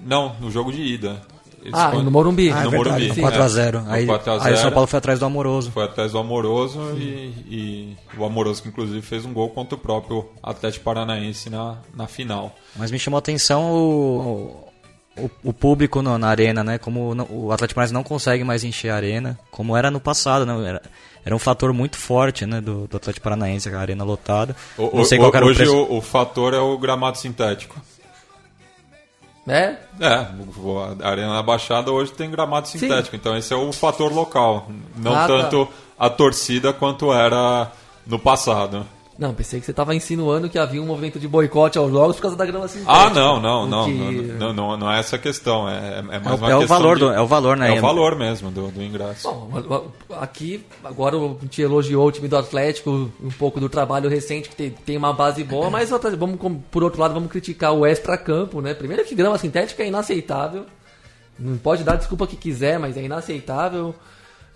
não, 0.06 0.36
no 0.40 0.50
jogo 0.52 0.72
de 0.72 0.82
ida. 0.82 1.22
Eles 1.64 1.74
Ah, 1.80 1.92
con- 1.92 2.02
no 2.04 2.12
Morumbi. 2.12 2.50
no 2.50 2.56
Ah, 2.58 2.64
é 2.66 2.68
verdade, 2.68 3.08
Morumbi. 3.08 3.22
4x0. 3.22 3.84
É, 3.88 3.94
Aí, 3.94 4.06
foi 4.06 4.16
4 4.18 4.32
a 4.32 4.34
aí 4.34 4.40
o 4.40 4.44
0. 4.44 4.58
São 4.58 4.72
Paulo 4.72 4.88
foi 4.88 4.98
atrás 4.98 5.20
do 5.20 5.26
Amoroso. 5.26 5.72
Foi 5.72 5.84
atrás 5.86 6.12
do 6.12 6.18
Amoroso 6.18 6.80
e, 6.98 7.34
e 7.50 7.98
o 8.18 8.26
Amoroso 8.26 8.62
que 8.62 8.68
inclusive 8.70 9.02
fez 9.02 9.26
um 9.26 9.32
gol 9.34 9.50
contra 9.50 9.76
o 9.76 9.78
próprio 9.78 10.26
Atlético 10.44 10.84
Paranaense 10.84 11.50
na, 11.50 11.78
na 11.96 12.06
final. 12.08 12.54
Mas 12.76 12.92
me 12.92 13.00
chamou 13.00 13.18
a 13.18 13.20
atenção 13.20 13.72
o, 13.72 14.68
o, 15.18 15.30
o 15.44 15.54
público 15.54 16.02
no- 16.02 16.18
na 16.18 16.28
arena, 16.28 16.64
né? 16.64 16.78
Como 16.78 17.16
o 17.30 17.52
Atlético 17.52 17.76
Paranaense 17.76 17.94
não 17.94 18.04
consegue 18.04 18.44
mais 18.44 18.64
encher 18.64 18.90
a 18.90 18.96
arena, 18.96 19.40
como 19.52 19.78
era 19.78 19.90
no 19.90 20.00
passado, 20.00 20.46
né? 20.46 20.68
Era, 20.68 20.82
era 21.26 21.34
um 21.36 21.40
fator 21.40 21.72
muito 21.72 21.96
forte, 21.98 22.46
né? 22.46 22.60
Do, 22.60 22.88
do 22.88 22.98
Atlético 22.98 23.24
Paranaense, 23.24 23.70
a 23.70 23.80
arena 23.80 24.04
lotada. 24.04 24.56
O- 24.78 24.98
não 24.98 25.06
sei 25.06 25.18
o- 25.18 25.22
qual 25.22 25.32
era 25.34 25.46
o 25.46 25.50
hoje 25.50 25.60
preço. 25.60 25.76
o, 25.78 25.98
o 25.98 26.02
fator 26.02 26.54
é 26.54 26.60
o 26.60 26.78
gramado 26.78 27.18
sintético. 27.18 27.80
É? 29.46 29.76
É, 30.00 30.28
a 31.04 31.10
Arena 31.10 31.34
da 31.34 31.44
Baixada 31.44 31.92
hoje 31.92 32.12
tem 32.14 32.32
gramado 32.32 32.68
sintético, 32.68 33.16
então 33.16 33.36
esse 33.38 33.54
é 33.54 33.58
o 33.58 33.74
fator 33.74 34.12
local. 34.14 34.68
Não 34.96 35.14
Ah, 35.14 35.28
tá. 35.28 35.28
tanto 35.28 35.68
a 36.00 36.10
torcida 36.10 36.72
quanto 36.72 37.12
era 37.14 37.70
no 38.08 38.18
passado. 38.18 38.86
Não, 39.18 39.32
pensei 39.32 39.60
que 39.60 39.66
você 39.68 39.72
tava 39.74 39.94
insinuando 39.94 40.50
que 40.50 40.58
havia 40.58 40.82
um 40.82 40.88
movimento 40.88 41.20
de 41.20 41.28
boicote 41.28 41.78
aos 41.78 41.92
jogos 41.92 42.16
por 42.16 42.24
causa 42.24 42.36
da 42.36 42.46
grama 42.48 42.68
sintética. 42.68 42.92
Ah, 42.92 43.10
não, 43.12 43.40
não, 43.40 43.68
não, 43.68 43.86
que- 43.86 43.92
não, 44.40 44.52
não, 44.54 44.76
não 44.78 44.92
é 44.92 45.00
essa 45.00 45.18
a 45.18 45.20
questão. 45.20 45.70
É, 45.70 46.00
é 46.00 46.02
mais 46.02 46.26
É 46.26 46.32
o- 46.32 46.36
uma 46.38 46.52
é 46.52 46.56
o 46.56 46.60
questão 46.62 46.78
valor 46.80 46.96
de- 46.96 47.00
do- 47.02 47.12
é 47.14 47.22
o 47.22 47.28
valor, 47.28 47.56
né? 47.56 47.76
É 47.76 47.78
o 47.78 47.82
valor 47.82 48.16
mesmo 48.16 48.50
do, 48.50 48.70
do 48.70 48.82
ingresso. 48.82 49.32
Bom, 49.32 49.92
aqui, 50.20 50.66
agora 50.84 51.16
o 51.16 51.38
gente 51.44 51.62
elogiou 51.62 52.08
o 52.08 52.12
time 52.12 52.28
do 52.28 52.36
Atlético, 52.38 52.90
um 53.24 53.30
pouco 53.38 53.60
do 53.60 53.70
trabalho 53.70 54.10
recente, 54.10 54.50
que 54.50 54.56
tem, 54.56 54.72
tem 54.72 54.98
uma 54.98 55.14
base 55.14 55.44
boa, 55.44 55.70
mas 55.70 55.92
vamos, 56.18 56.40
por 56.72 56.84
outro 56.84 57.00
lado, 57.00 57.14
vamos 57.14 57.30
criticar 57.30 57.72
o 57.72 57.86
extra-campo, 57.86 58.62
né? 58.62 58.74
Primeiro 58.74 59.06
que 59.06 59.14
grama 59.14 59.38
sintética 59.38 59.84
é 59.84 59.88
inaceitável. 59.90 60.66
Não 61.38 61.56
pode 61.58 61.84
dar 61.84 61.98
desculpa 61.98 62.26
que 62.26 62.36
quiser, 62.36 62.80
mas 62.80 62.98
é 62.98 63.04
inaceitável. 63.04 63.94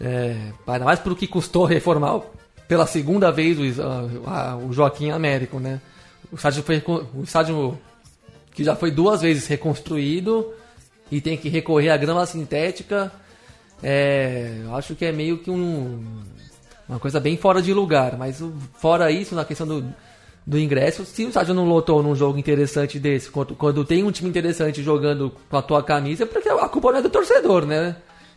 É, 0.02 0.36
ainda 0.68 0.86
mais 0.86 1.00
por 1.00 1.16
que 1.16 1.28
custou 1.28 1.66
reformar 1.70 2.22
pela 2.68 2.86
segunda 2.86 3.32
vez 3.32 3.58
o, 3.80 3.84
a- 4.26 4.56
o 4.58 4.74
Joaquim 4.74 5.12
Américo, 5.12 5.60
né? 5.60 5.80
O 6.32 6.36
estádio, 6.36 6.64
foi, 6.64 6.84
o 7.14 7.24
estádio 7.24 7.78
que 8.52 8.64
já 8.64 8.76
foi 8.76 8.92
duas 8.92 9.22
vezes 9.22 9.48
reconstruído 9.48 10.52
e 11.12 11.22
tem 11.22 11.38
que 11.38 11.48
recorrer 11.48 11.90
à 11.90 11.98
grama 11.98 12.26
sintética. 12.26 13.12
É, 13.82 14.62
acho 14.74 14.96
que 14.96 15.06
é 15.06 15.12
meio 15.12 15.38
que 15.38 15.50
um, 15.50 16.04
uma 16.90 17.00
coisa 17.00 17.20
bem 17.20 17.38
fora 17.38 17.62
de 17.62 17.74
lugar. 17.74 18.18
Mas 18.18 18.44
fora 18.78 19.10
isso, 19.12 19.36
na 19.36 19.46
questão 19.46 19.66
do, 19.68 19.86
do 20.46 20.60
ingresso, 20.60 21.06
se 21.06 21.24
o 21.24 21.30
estádio 21.30 21.54
não 21.54 21.66
lotou 21.66 22.02
num 22.04 22.16
jogo 22.16 22.38
interessante 22.38 23.00
desse, 23.00 23.30
quando, 23.30 23.56
quando 23.56 23.86
tem 23.86 24.04
um 24.04 24.12
time 24.12 24.30
interessante 24.30 24.84
jogando 24.84 25.32
com 25.50 25.58
a 25.58 25.62
tua 25.62 25.82
camisa, 25.84 26.24
é 26.24 26.26
porque 26.26 26.50
a 26.50 26.68
culpa 26.68 26.92
não 26.92 27.00
é 27.00 27.02
do 27.02 27.10
torcedor, 27.10 27.66
né? 27.66 27.96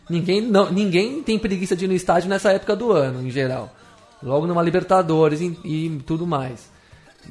Ninguém, 0.09 0.41
não, 0.41 0.71
ninguém 0.71 1.21
tem 1.23 1.37
preguiça 1.39 1.75
de 1.75 1.85
ir 1.85 1.87
no 1.87 1.93
estádio 1.93 2.29
nessa 2.29 2.51
época 2.51 2.75
do 2.75 2.91
ano, 2.91 3.25
em 3.25 3.29
geral. 3.31 3.73
Logo 4.23 4.45
numa 4.47 4.61
Libertadores 4.61 5.41
e, 5.41 5.57
e 5.63 6.01
tudo 6.05 6.25
mais. 6.27 6.69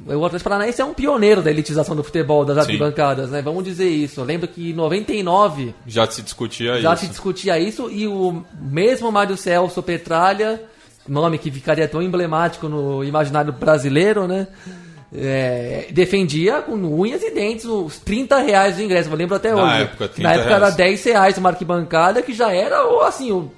O 0.07 0.25
Atlético 0.25 0.49
Paranaense 0.49 0.81
é 0.81 0.85
um 0.85 0.93
pioneiro 0.93 1.41
da 1.41 1.51
elitização 1.51 1.95
do 1.95 2.03
futebol, 2.03 2.45
das 2.45 2.57
arquibancadas, 2.57 3.29
né? 3.29 3.41
Vamos 3.41 3.63
dizer 3.65 3.89
isso. 3.89 4.23
Lembra 4.23 4.47
que 4.47 4.71
em 4.71 4.73
99 4.73 5.75
Já 5.85 6.09
se 6.09 6.21
discutia 6.21 6.79
já 6.81 6.93
isso. 6.93 7.03
se 7.03 7.09
discutia 7.09 7.59
isso 7.59 7.89
e 7.91 8.07
o 8.07 8.41
mesmo 8.59 9.11
Mário 9.11 9.35
Celso 9.35 9.83
Petralha, 9.83 10.63
nome 11.07 11.37
que 11.37 11.51
ficaria 11.51 11.87
tão 11.89 12.01
emblemático 12.01 12.69
no 12.69 13.03
imaginário 13.03 13.51
brasileiro, 13.51 14.27
né? 14.27 14.47
É, 15.13 15.87
defendia 15.91 16.61
com 16.61 16.71
unhas 16.75 17.21
e 17.21 17.31
dentes 17.31 17.65
os 17.65 17.99
30 17.99 18.39
reais 18.39 18.77
do 18.77 18.81
ingresso, 18.81 19.09
eu 19.09 19.15
lembro 19.17 19.35
até 19.35 19.53
Na 19.53 19.61
hoje. 19.61 19.81
época, 19.81 20.07
30 20.07 20.23
Na 20.29 20.35
época 20.35 20.49
era 20.51 20.59
reais. 20.67 20.75
10 20.75 21.03
reais 21.03 21.37
uma 21.37 21.49
arquibancada, 21.49 22.21
que 22.21 22.33
já 22.33 22.49
era, 22.53 22.77
assim, 23.05 23.29
o 23.29 23.51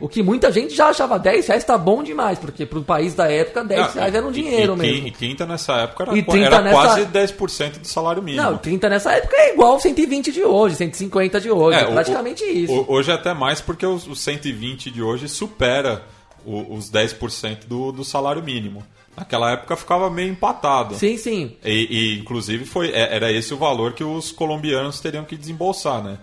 o 0.00 0.08
que 0.08 0.22
muita 0.22 0.50
gente 0.52 0.74
já 0.74 0.88
achava 0.88 1.18
10 1.18 1.46
reais 1.48 1.64
tá 1.64 1.76
bom 1.76 2.02
demais, 2.02 2.38
porque 2.38 2.64
pro 2.64 2.82
país 2.82 3.14
da 3.14 3.30
época 3.30 3.64
10 3.64 3.86
Não, 3.86 3.92
reais 3.94 4.14
era 4.14 4.26
um 4.26 4.30
e- 4.30 4.32
dinheiro 4.34 4.74
e, 4.74 4.76
mesmo. 4.76 5.06
E 5.08 5.10
30 5.10 5.46
nessa 5.46 5.72
época 5.78 6.04
era, 6.04 6.16
E 6.16 6.22
qua- 6.22 6.32
30 6.34 6.46
era 6.46 6.60
nessa- 6.62 6.76
quase 6.76 7.04
10% 7.06 7.78
do 7.80 7.86
salário 7.86 8.22
mínimo. 8.22 8.42
Não, 8.42 8.58
30 8.58 8.88
nessa 8.88 9.12
época 9.12 9.36
é 9.36 9.52
igual 9.54 9.78
120 9.80 10.30
de 10.32 10.44
hoje, 10.44 10.76
150 10.76 11.40
de 11.40 11.50
hoje, 11.50 11.78
é, 11.78 11.86
o- 11.88 11.92
praticamente 11.92 12.44
o- 12.44 12.46
isso. 12.48 12.72
o- 12.72 12.92
hoje 12.92 13.10
é 13.10 13.14
até 13.14 13.34
mais 13.34 13.60
porque 13.60 13.84
os, 13.84 14.06
os 14.06 14.20
120 14.20 14.90
de 14.90 15.02
hoje 15.02 15.28
supera 15.28 16.02
o- 16.46 16.74
os 16.74 16.88
10% 16.90 17.66
do, 17.66 17.90
do 17.92 18.04
salário 18.04 18.42
mínimo. 18.42 18.84
Naquela 19.16 19.50
época 19.50 19.74
ficava 19.76 20.08
meio 20.08 20.30
empatado. 20.30 20.94
Sim, 20.94 21.16
sim. 21.16 21.56
E, 21.64 21.88
e, 22.14 22.18
inclusive 22.20 22.64
foi 22.64 22.90
é- 22.92 23.16
era 23.16 23.32
esse 23.32 23.52
o 23.52 23.56
valor 23.56 23.92
que 23.92 24.04
os 24.04 24.30
colombianos 24.30 25.00
teriam 25.00 25.24
que 25.24 25.36
desembolsar, 25.36 26.00
né? 26.04 26.18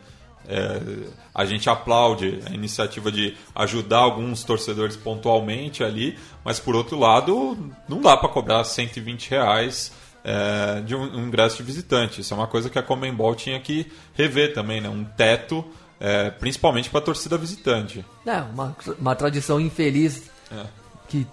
É, 0.47 1.07
a 1.33 1.45
gente 1.45 1.69
aplaude 1.69 2.39
a 2.45 2.53
iniciativa 2.53 3.11
de 3.11 3.35
ajudar 3.55 3.97
alguns 3.99 4.43
torcedores 4.43 4.95
pontualmente 4.95 5.83
ali, 5.83 6.17
mas 6.43 6.59
por 6.59 6.75
outro 6.75 6.97
lado 6.99 7.57
não 7.87 8.01
dá 8.01 8.15
para 8.15 8.29
cobrar 8.29 8.63
120 8.63 9.29
reais 9.29 9.91
é, 10.23 10.81
de 10.81 10.95
um, 10.95 11.01
um 11.17 11.27
ingresso 11.27 11.57
de 11.57 11.63
visitante. 11.63 12.21
Isso 12.21 12.33
é 12.33 12.37
uma 12.37 12.47
coisa 12.47 12.69
que 12.69 12.79
a 12.79 12.83
Comembol 12.83 13.35
tinha 13.35 13.59
que 13.59 13.91
rever 14.13 14.53
também, 14.53 14.81
né? 14.81 14.89
Um 14.89 15.03
teto, 15.03 15.63
é, 15.99 16.29
principalmente 16.31 16.89
para 16.89 16.99
a 16.99 17.03
torcida 17.03 17.37
visitante. 17.37 18.03
É, 18.25 18.37
uma, 18.41 18.75
uma 18.99 19.15
tradição 19.15 19.59
infeliz 19.59 20.29
É. 20.51 20.65
que 21.07 21.27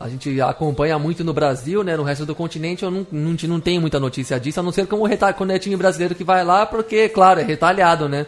a 0.00 0.08
gente 0.08 0.40
acompanha 0.40 0.98
muito 0.98 1.22
no 1.22 1.34
Brasil, 1.34 1.84
né? 1.84 1.94
No 1.94 2.02
resto 2.02 2.24
do 2.24 2.34
continente 2.34 2.82
eu 2.82 2.90
não, 2.90 3.06
não, 3.12 3.36
não 3.48 3.60
tenho 3.60 3.82
muita 3.82 4.00
notícia 4.00 4.40
disso, 4.40 4.58
a 4.58 4.62
não 4.62 4.72
ser 4.72 4.86
como 4.86 5.04
reta- 5.04 5.34
quando 5.34 5.50
é 5.50 5.58
time 5.58 5.76
brasileiro 5.76 6.14
que 6.14 6.24
vai 6.24 6.42
lá, 6.42 6.64
porque, 6.64 7.10
claro, 7.10 7.38
é 7.38 7.42
retalhado, 7.42 8.08
né? 8.08 8.24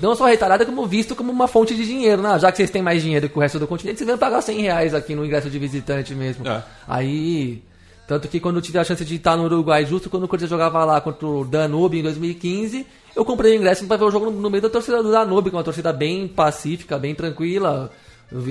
Não 0.00 0.14
só 0.14 0.24
retalhado, 0.24 0.64
como 0.64 0.86
visto 0.86 1.14
como 1.14 1.30
uma 1.30 1.46
fonte 1.46 1.74
de 1.74 1.84
dinheiro, 1.84 2.22
né? 2.22 2.38
Já 2.38 2.50
que 2.50 2.56
vocês 2.56 2.70
têm 2.70 2.80
mais 2.80 3.02
dinheiro 3.02 3.28
que 3.28 3.36
o 3.36 3.42
resto 3.42 3.58
do 3.58 3.66
continente, 3.66 3.98
vocês 3.98 4.08
vão 4.08 4.16
pagar 4.16 4.40
100 4.40 4.60
reais 4.62 4.94
aqui 4.94 5.14
no 5.14 5.26
ingresso 5.26 5.50
de 5.50 5.58
visitante 5.58 6.14
mesmo. 6.14 6.48
É. 6.48 6.62
Aí. 6.88 7.62
Tanto 8.08 8.26
que 8.26 8.40
quando 8.40 8.56
eu 8.56 8.62
tive 8.62 8.78
a 8.78 8.84
chance 8.84 9.04
de 9.04 9.14
estar 9.14 9.36
no 9.36 9.44
Uruguai, 9.44 9.84
justo 9.84 10.08
quando 10.08 10.24
o 10.24 10.28
Corinthians 10.28 10.50
jogava 10.50 10.84
lá 10.84 11.00
contra 11.00 11.26
o 11.26 11.44
Danube 11.44 11.98
em 11.98 12.02
2015, 12.02 12.86
eu 13.14 13.24
comprei 13.24 13.52
o 13.52 13.56
ingresso 13.56 13.86
para 13.86 13.96
ver 13.96 14.04
o 14.04 14.10
jogo 14.10 14.26
no, 14.26 14.40
no 14.40 14.50
meio 14.50 14.62
da 14.62 14.68
torcida 14.70 15.02
do 15.02 15.10
Danube, 15.10 15.50
que 15.50 15.56
é 15.56 15.58
uma 15.58 15.64
torcida 15.64 15.92
bem 15.92 16.26
pacífica, 16.26 16.98
bem 16.98 17.14
tranquila. 17.14 17.90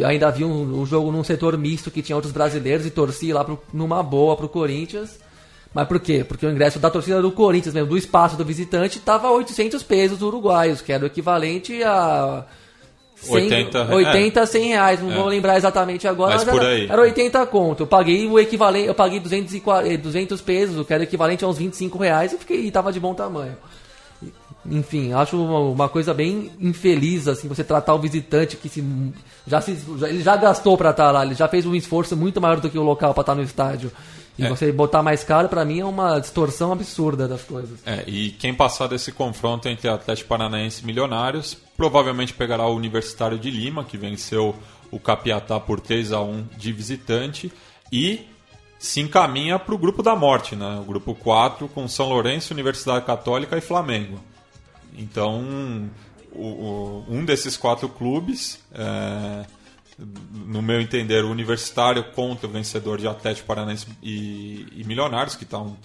Ainda 0.05 0.29
vi 0.29 0.43
um, 0.43 0.81
um 0.81 0.85
jogo 0.85 1.11
num 1.11 1.23
setor 1.23 1.57
misto 1.57 1.89
que 1.89 2.01
tinha 2.01 2.15
outros 2.15 2.33
brasileiros 2.33 2.85
e 2.85 2.91
torci 2.91 3.33
lá 3.33 3.43
pro, 3.43 3.61
numa 3.73 4.03
boa 4.03 4.35
pro 4.35 4.49
Corinthians. 4.49 5.19
Mas 5.73 5.87
por 5.87 5.99
quê? 5.99 6.23
Porque 6.23 6.45
o 6.45 6.51
ingresso 6.51 6.79
da 6.79 6.89
torcida 6.89 7.21
do 7.21 7.31
Corinthians 7.31 7.73
mesmo, 7.73 7.89
do 7.89 7.97
espaço 7.97 8.35
do 8.35 8.43
visitante, 8.43 8.99
tava 8.99 9.31
800 9.31 9.81
pesos 9.83 10.21
uruguaios, 10.21 10.81
que 10.81 10.91
era 10.91 11.03
o 11.03 11.07
equivalente 11.07 11.81
a 11.83 12.45
100, 13.15 13.35
80, 13.35 13.95
80 13.95 14.45
100 14.45 14.67
reais, 14.67 15.01
não 15.01 15.11
vou 15.11 15.27
lembrar 15.27 15.55
exatamente 15.55 16.07
agora, 16.07 16.35
Mas 16.35 16.43
mas, 16.43 16.53
por 16.53 16.63
era, 16.63 16.71
aí. 16.73 16.87
era 16.89 17.01
80 17.01 17.45
conto. 17.45 17.83
Eu 17.83 17.87
paguei 17.87 18.27
o 18.27 18.39
equivalente, 18.39 18.87
eu 18.87 18.95
paguei 18.95 19.19
240, 19.19 19.97
200 19.97 20.41
pesos, 20.41 20.85
que 20.85 20.93
era 20.93 21.01
o 21.01 21.03
equivalente 21.03 21.45
a 21.45 21.47
uns 21.47 21.57
25 21.57 21.97
reais, 21.99 22.33
eu 22.33 22.39
fiquei, 22.39 22.69
tava 22.71 22.91
de 22.91 22.99
bom 22.99 23.13
tamanho. 23.13 23.55
Enfim, 24.65 25.11
acho 25.13 25.41
uma, 25.43 25.59
uma 25.59 25.89
coisa 25.89 26.13
bem 26.13 26.51
infeliz, 26.59 27.27
assim, 27.27 27.47
você 27.47 27.63
tratar 27.63 27.95
o 27.95 27.99
visitante 27.99 28.55
que 28.57 28.69
se, 28.69 28.83
já 29.47 29.59
se, 29.59 29.75
já- 29.97 30.07
ele 30.09 30.21
já 30.21 30.35
gastou 30.37 30.77
pra 30.77 30.91
estar 30.91 31.09
lá, 31.11 31.25
ele 31.25 31.33
já 31.33 31.47
fez 31.47 31.65
um 31.65 31.73
esforço 31.73 32.15
muito 32.15 32.39
maior 32.39 32.59
do 32.59 32.69
que 32.69 32.77
o 32.77 32.83
local 32.83 33.13
pra 33.13 33.21
estar 33.21 33.33
no 33.35 33.41
estádio. 33.41 33.91
E 34.37 34.45
É. 34.45 34.49
você 34.49 34.71
botar 34.71 35.03
mais 35.03 35.23
caro, 35.23 35.49
pra 35.49 35.65
mim, 35.65 35.79
é 35.81 35.85
uma 35.85 36.17
distorção 36.19 36.71
absurda 36.71 37.27
das 37.27 37.41
coisas. 37.43 37.79
É, 37.85 38.03
e 38.07 38.29
quem 38.31 38.53
passar 38.53 38.87
desse 38.87 39.11
confronto 39.11 39.67
entre 39.67 39.89
Atlético 39.89 40.29
Paranaense 40.29 40.83
e 40.83 40.85
Milionários 40.85 41.57
provavelmente 41.75 42.33
pegará 42.33 42.65
o 42.65 42.75
Universitário 42.75 43.37
de 43.37 43.49
Lima, 43.51 43.83
que 43.83 43.97
venceu 43.97 44.55
o 44.91 44.99
Capiatá 44.99 45.59
por 45.59 45.79
3 45.81 46.11
a 46.13 46.21
1 46.21 46.45
de 46.57 46.71
visitante, 46.71 47.51
e 47.91 48.21
se 48.79 49.01
encaminha 49.01 49.59
para 49.59 49.75
o 49.75 49.77
grupo 49.77 50.01
da 50.01 50.15
morte, 50.15 50.55
né? 50.55 50.79
o 50.79 50.83
grupo 50.85 51.13
4, 51.13 51.67
com 51.67 51.87
São 51.87 52.07
Lourenço, 52.09 52.53
Universidade 52.53 53.05
Católica 53.05 53.57
e 53.57 53.61
Flamengo. 53.61 54.19
Então, 54.97 55.89
o- 56.33 56.39
o- 56.41 57.05
um 57.09 57.23
desses 57.25 57.57
quatro 57.57 57.87
clubes, 57.89 58.59
é, 58.73 59.45
no 60.45 60.61
meu 60.61 60.81
entender, 60.81 61.23
o 61.23 61.29
Universitário 61.31 62.03
contra 62.15 62.47
o 62.47 62.49
vencedor 62.51 62.97
de 62.97 63.07
Atlético 63.07 63.47
Paranaense 63.47 63.85
e, 64.01 64.65
e 64.75 64.83
Milionários, 64.83 65.35
que 65.35 65.43
está 65.43 65.59
um 65.59 65.75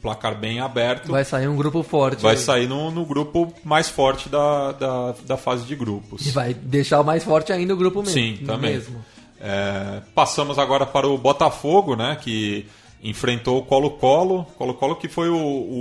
placar 0.00 0.36
bem 0.38 0.60
aberto, 0.60 1.10
Vai 1.10 1.24
sair 1.24 1.48
um 1.48 1.56
grupo 1.56 1.82
forte. 1.82 2.22
vai 2.22 2.32
aí. 2.36 2.40
sair 2.40 2.68
no, 2.68 2.90
no 2.90 3.04
grupo 3.04 3.52
mais 3.64 3.88
forte 3.88 4.28
da, 4.28 4.72
da, 4.72 5.14
da 5.26 5.36
fase 5.36 5.64
de 5.66 5.74
grupos. 5.74 6.24
E 6.26 6.30
vai 6.30 6.54
deixar 6.54 7.00
o 7.00 7.04
mais 7.04 7.24
forte 7.24 7.52
ainda 7.52 7.74
o 7.74 7.76
grupo 7.76 7.98
mesmo. 8.00 8.12
Sim, 8.14 8.38
também. 8.46 8.72
Mesmo. 8.74 9.04
É, 9.40 10.00
passamos 10.14 10.58
agora 10.58 10.86
para 10.86 11.06
o 11.06 11.18
Botafogo, 11.18 11.94
né, 11.96 12.16
que 12.20 12.66
enfrentou 13.02 13.58
o 13.58 13.62
Colo-Colo. 13.64 14.44
Colo-Colo 14.56 14.96
que 14.96 15.08
foi 15.08 15.28
o, 15.28 15.36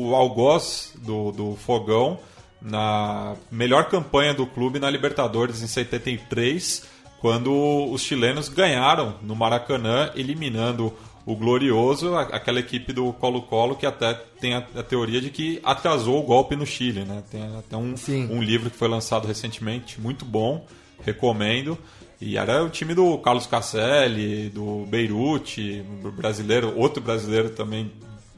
o 0.09 0.15
algoz 0.15 0.93
do, 1.01 1.31
do 1.31 1.55
Fogão 1.55 2.19
na 2.61 3.35
melhor 3.51 3.85
campanha 3.89 4.33
do 4.33 4.45
clube 4.45 4.79
na 4.79 4.89
Libertadores 4.89 5.61
em 5.61 5.67
73, 5.67 6.83
quando 7.19 7.51
os 7.91 8.01
chilenos 8.01 8.49
ganharam 8.49 9.15
no 9.21 9.35
Maracanã, 9.35 10.11
eliminando 10.15 10.93
o 11.25 11.35
Glorioso, 11.35 12.15
aquela 12.15 12.59
equipe 12.59 12.93
do 12.93 13.11
Colo-Colo 13.11 13.75
que 13.75 13.85
até 13.85 14.13
tem 14.39 14.53
a, 14.53 14.65
a 14.75 14.81
teoria 14.81 15.19
de 15.19 15.29
que 15.29 15.59
atrasou 15.61 16.19
o 16.19 16.23
golpe 16.23 16.55
no 16.55 16.65
Chile. 16.65 17.03
Né? 17.03 17.21
Tem 17.29 17.43
até 17.57 17.75
um, 17.75 17.97
Sim. 17.97 18.29
um 18.31 18.41
livro 18.41 18.69
que 18.69 18.77
foi 18.77 18.87
lançado 18.87 19.27
recentemente, 19.27 19.99
muito 19.99 20.23
bom, 20.23 20.65
recomendo. 21.03 21.77
E 22.21 22.37
era 22.37 22.63
o 22.63 22.69
time 22.69 22.93
do 22.93 23.17
Carlos 23.17 23.45
Casselli, 23.45 24.49
do 24.49 24.85
Beirute, 24.85 25.83
brasileiro, 26.15 26.73
outro 26.77 27.03
brasileiro 27.03 27.49
também 27.49 27.91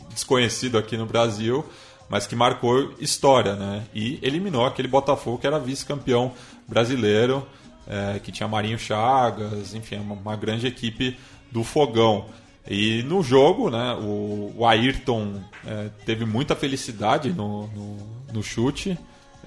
desconhecido 0.10 0.78
aqui 0.78 0.98
no 0.98 1.06
Brasil, 1.06 1.64
mas 2.10 2.26
que 2.28 2.36
marcou 2.36 2.94
história, 3.00 3.56
né? 3.56 3.84
E 3.94 4.20
eliminou 4.22 4.66
aquele 4.66 4.88
Botafogo 4.88 5.38
que 5.38 5.48
era 5.48 5.60
vice-campeão 5.60 6.34
brasileiro, 6.68 7.46
eh, 7.88 8.20
que 8.24 8.32
tinha 8.32 8.48
Marinho 8.48 8.80
Chagas, 8.80 9.74
enfim, 9.76 9.98
uma, 9.98 10.16
uma 10.16 10.36
grande 10.36 10.66
equipe 10.68 11.18
do 11.52 11.64
Fogão. 11.64 12.26
E 12.68 13.02
no 13.04 13.24
jogo, 13.24 13.70
né, 13.70 13.94
o, 14.02 14.54
o 14.58 14.66
Ayrton 14.66 15.42
eh, 15.66 15.90
teve 16.06 16.26
muita 16.26 16.56
felicidade 16.56 17.32
no, 17.32 17.68
no, 17.68 17.98
no 18.34 18.44
chute. 18.44 18.98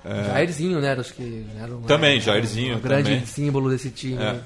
Jairzinho, 0.05 0.81
né? 0.81 0.93
Acho 0.99 1.15
que 1.15 1.47
era 1.61 1.77
um, 1.77 1.83
Também, 1.83 2.13
era 2.13 2.19
um- 2.19 2.25
Jairzinho 2.25 2.77
Um 2.77 2.81
grande 2.81 3.11
também. 3.11 3.27
símbolo 3.27 3.71
desse 3.71 3.91
time. 3.91 4.21
É. 4.21 4.41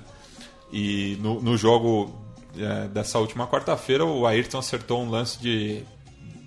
E 0.72 1.16
no, 1.22 1.40
no 1.40 1.56
jogo 1.56 2.14
é, 2.58 2.88
dessa 2.88 3.18
última 3.18 3.46
quarta-feira, 3.46 4.04
o 4.04 4.26
Ayrton 4.26 4.58
acertou 4.58 5.02
um 5.02 5.08
lance 5.08 5.40
de 5.40 5.82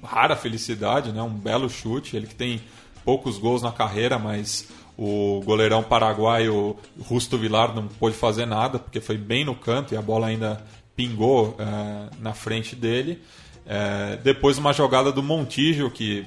rara 0.03 0.35
felicidade, 0.35 1.11
né? 1.11 1.21
um 1.21 1.29
belo 1.29 1.69
chute. 1.69 2.15
Ele 2.15 2.27
que 2.27 2.35
tem 2.35 2.61
poucos 3.03 3.37
gols 3.37 3.61
na 3.61 3.71
carreira, 3.71 4.19
mas 4.19 4.67
o 4.97 5.41
goleirão 5.45 5.81
paraguaio 5.81 6.75
Rusto 7.01 7.37
Vilar 7.37 7.73
não 7.73 7.87
pôde 7.87 8.15
fazer 8.15 8.45
nada, 8.45 8.77
porque 8.77 8.99
foi 8.99 9.17
bem 9.17 9.45
no 9.45 9.55
canto 9.55 9.93
e 9.93 9.97
a 9.97 10.01
bola 10.01 10.27
ainda 10.27 10.63
pingou 10.95 11.55
é, 11.57 12.09
na 12.19 12.33
frente 12.33 12.75
dele. 12.75 13.21
É, 13.65 14.17
depois 14.17 14.57
uma 14.57 14.73
jogada 14.73 15.11
do 15.11 15.23
Montijo, 15.23 15.89
que 15.89 16.25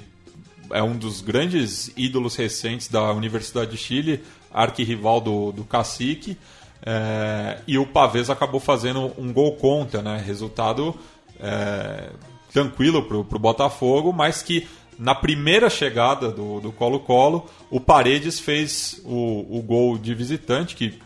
é 0.71 0.83
um 0.83 0.97
dos 0.97 1.21
grandes 1.21 1.93
ídolos 1.97 2.37
recentes 2.37 2.89
da 2.89 3.13
Universidade 3.13 3.73
de 3.73 3.77
Chile, 3.77 4.25
arquirrival 4.53 5.21
do, 5.21 5.53
do 5.53 5.65
Cacique. 5.65 6.39
é, 6.85 7.59
e 7.67 7.77
o 7.79 7.87
Pavés 7.87 8.31
acabou 8.31 8.61
fazendo 8.61 9.13
um 9.19 9.33
gol 9.33 9.57
contra, 9.57 10.01
né? 10.01 10.23
Resultado 10.25 10.99
é, 11.39 12.11
tranquilo 12.53 13.03
para 13.03 13.17
o 13.17 13.41
Botafogo, 13.41 14.13
mas 14.13 14.43
que 14.43 14.69
na 14.99 15.15
primeira 15.15 15.71
chegada 15.71 16.31
do 16.31 16.73
Colo-Colo, 16.73 17.51
o 17.71 17.81
Paredes 17.81 18.39
fez 18.39 19.01
o, 19.05 19.59
o 19.59 19.63
gol 19.63 19.99
de 19.99 20.15
visitante, 20.15 20.77
que 20.77 21.01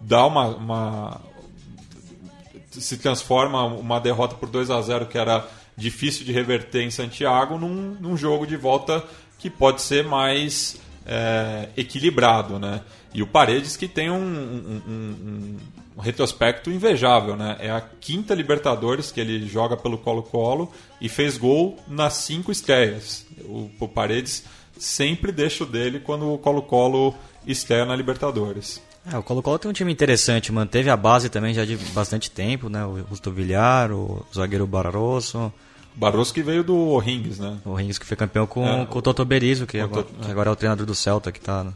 dá 0.00 0.24
uma, 0.26 0.46
uma, 0.48 1.20
se 2.70 2.96
transforma 2.98 3.64
uma 3.64 4.00
derrota 4.00 4.34
por 4.34 4.48
2 4.48 4.70
a 4.70 4.80
0 4.80 5.06
que 5.06 5.18
era 5.18 5.46
difícil 5.76 6.24
de 6.24 6.32
reverter 6.32 6.82
em 6.82 6.90
Santiago 6.90 7.58
num, 7.58 7.96
num 8.00 8.16
jogo 8.16 8.46
de 8.46 8.56
volta 8.56 9.04
que 9.38 9.50
pode 9.50 9.82
ser 9.82 10.04
mais 10.04 10.80
é, 11.04 11.68
equilibrado, 11.76 12.58
né? 12.58 12.80
E 13.14 13.22
o 13.22 13.26
Paredes 13.26 13.76
que 13.76 13.86
tem 13.86 14.10
um, 14.10 14.16
um- 14.16 14.82
um- 14.88 15.56
um 15.96 16.00
retrospecto 16.00 16.70
invejável, 16.70 17.36
né? 17.36 17.56
É 17.60 17.70
a 17.70 17.80
quinta 17.80 18.34
Libertadores 18.34 19.12
que 19.12 19.20
ele 19.20 19.46
joga 19.46 19.76
pelo 19.76 19.98
Colo-Colo 19.98 20.72
e 21.00 21.08
fez 21.08 21.36
gol 21.36 21.78
nas 21.86 22.14
cinco 22.14 22.50
estreias. 22.50 23.26
O, 23.44 23.70
o 23.78 23.88
Paredes 23.88 24.44
sempre 24.78 25.30
deixa 25.30 25.64
o 25.64 25.66
dele 25.66 26.00
quando 26.00 26.32
o 26.32 26.38
Colo-Colo 26.38 27.14
estreia 27.46 27.84
na 27.84 27.94
Libertadores. 27.94 28.80
É, 29.12 29.18
o 29.18 29.22
Colo-Colo 29.22 29.58
tem 29.58 29.70
um 29.70 29.74
time 29.74 29.92
interessante, 29.92 30.50
manteve 30.52 30.88
a 30.88 30.96
base 30.96 31.28
também 31.28 31.52
já 31.52 31.64
de 31.64 31.76
bastante 31.76 32.30
tempo, 32.30 32.68
né? 32.68 32.86
O 32.86 33.04
Justo 33.10 33.30
Villar, 33.30 33.90
o 33.92 34.24
zagueiro 34.34 34.66
Barroso, 34.66 35.52
Barroso 35.94 36.32
que 36.32 36.42
veio 36.42 36.64
do 36.64 36.74
O'Rings, 36.74 37.38
né? 37.38 37.58
o 37.66 37.74
Rings 37.74 37.98
que 37.98 38.06
foi 38.06 38.16
campeão 38.16 38.46
com, 38.46 38.66
É, 38.66 38.86
com 38.86 38.98
o 38.98 39.02
Toto 39.02 39.22
Berizzo, 39.26 39.66
que 39.66 39.76
o 39.78 39.84
agora, 39.84 40.04
Toto- 40.04 40.30
agora 40.30 40.48
é 40.48 40.52
o 40.52 40.56
treinador 40.56 40.86
do 40.86 40.94
Celta, 40.94 41.30
que 41.30 41.38
está 41.38 41.66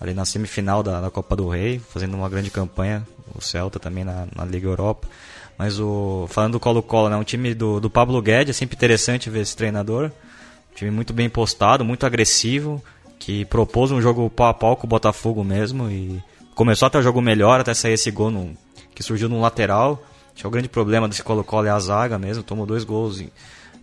ali 0.00 0.14
na 0.14 0.24
semifinal 0.24 0.82
da, 0.82 1.00
da 1.00 1.10
Copa 1.10 1.34
do 1.34 1.48
Rei, 1.48 1.78
fazendo 1.78 2.14
uma 2.14 2.28
grande 2.28 2.50
campanha, 2.50 3.06
o 3.34 3.40
Celta 3.40 3.78
também 3.78 4.04
na, 4.04 4.26
na 4.34 4.44
Liga 4.44 4.68
Europa. 4.68 5.08
Mas 5.58 5.80
o 5.80 6.26
falando 6.28 6.52
do 6.52 6.60
Colo-Colo, 6.60 7.08
né? 7.08 7.16
Um 7.16 7.24
time 7.24 7.52
do, 7.52 7.80
do 7.80 7.90
Pablo 7.90 8.22
Guedes, 8.22 8.56
é 8.56 8.58
sempre 8.58 8.76
interessante 8.76 9.28
ver 9.28 9.40
esse 9.40 9.56
treinador. 9.56 10.12
Um 10.70 10.74
time 10.74 10.90
muito 10.90 11.12
bem 11.12 11.28
postado, 11.28 11.84
muito 11.84 12.06
agressivo, 12.06 12.82
que 13.18 13.44
propôs 13.46 13.90
um 13.90 14.00
jogo 14.00 14.30
pau 14.30 14.46
a 14.46 14.54
pau 14.54 14.76
com 14.76 14.86
o 14.86 14.88
Botafogo 14.88 15.42
mesmo 15.42 15.90
e 15.90 16.22
começou 16.54 16.86
até 16.86 16.98
o 16.98 17.02
jogo 17.02 17.20
melhor, 17.20 17.60
até 17.60 17.74
sair 17.74 17.94
esse 17.94 18.10
gol 18.12 18.30
no, 18.30 18.56
que 18.94 19.02
surgiu 19.02 19.28
no 19.28 19.40
lateral. 19.40 20.00
Acho 20.32 20.42
que 20.42 20.46
o 20.46 20.50
grande 20.50 20.68
problema 20.68 21.08
desse 21.08 21.24
Colo-Colo 21.24 21.66
é 21.66 21.70
a 21.70 21.80
zaga 21.80 22.16
mesmo, 22.16 22.44
tomou 22.44 22.64
dois 22.64 22.84
gols, 22.84 23.20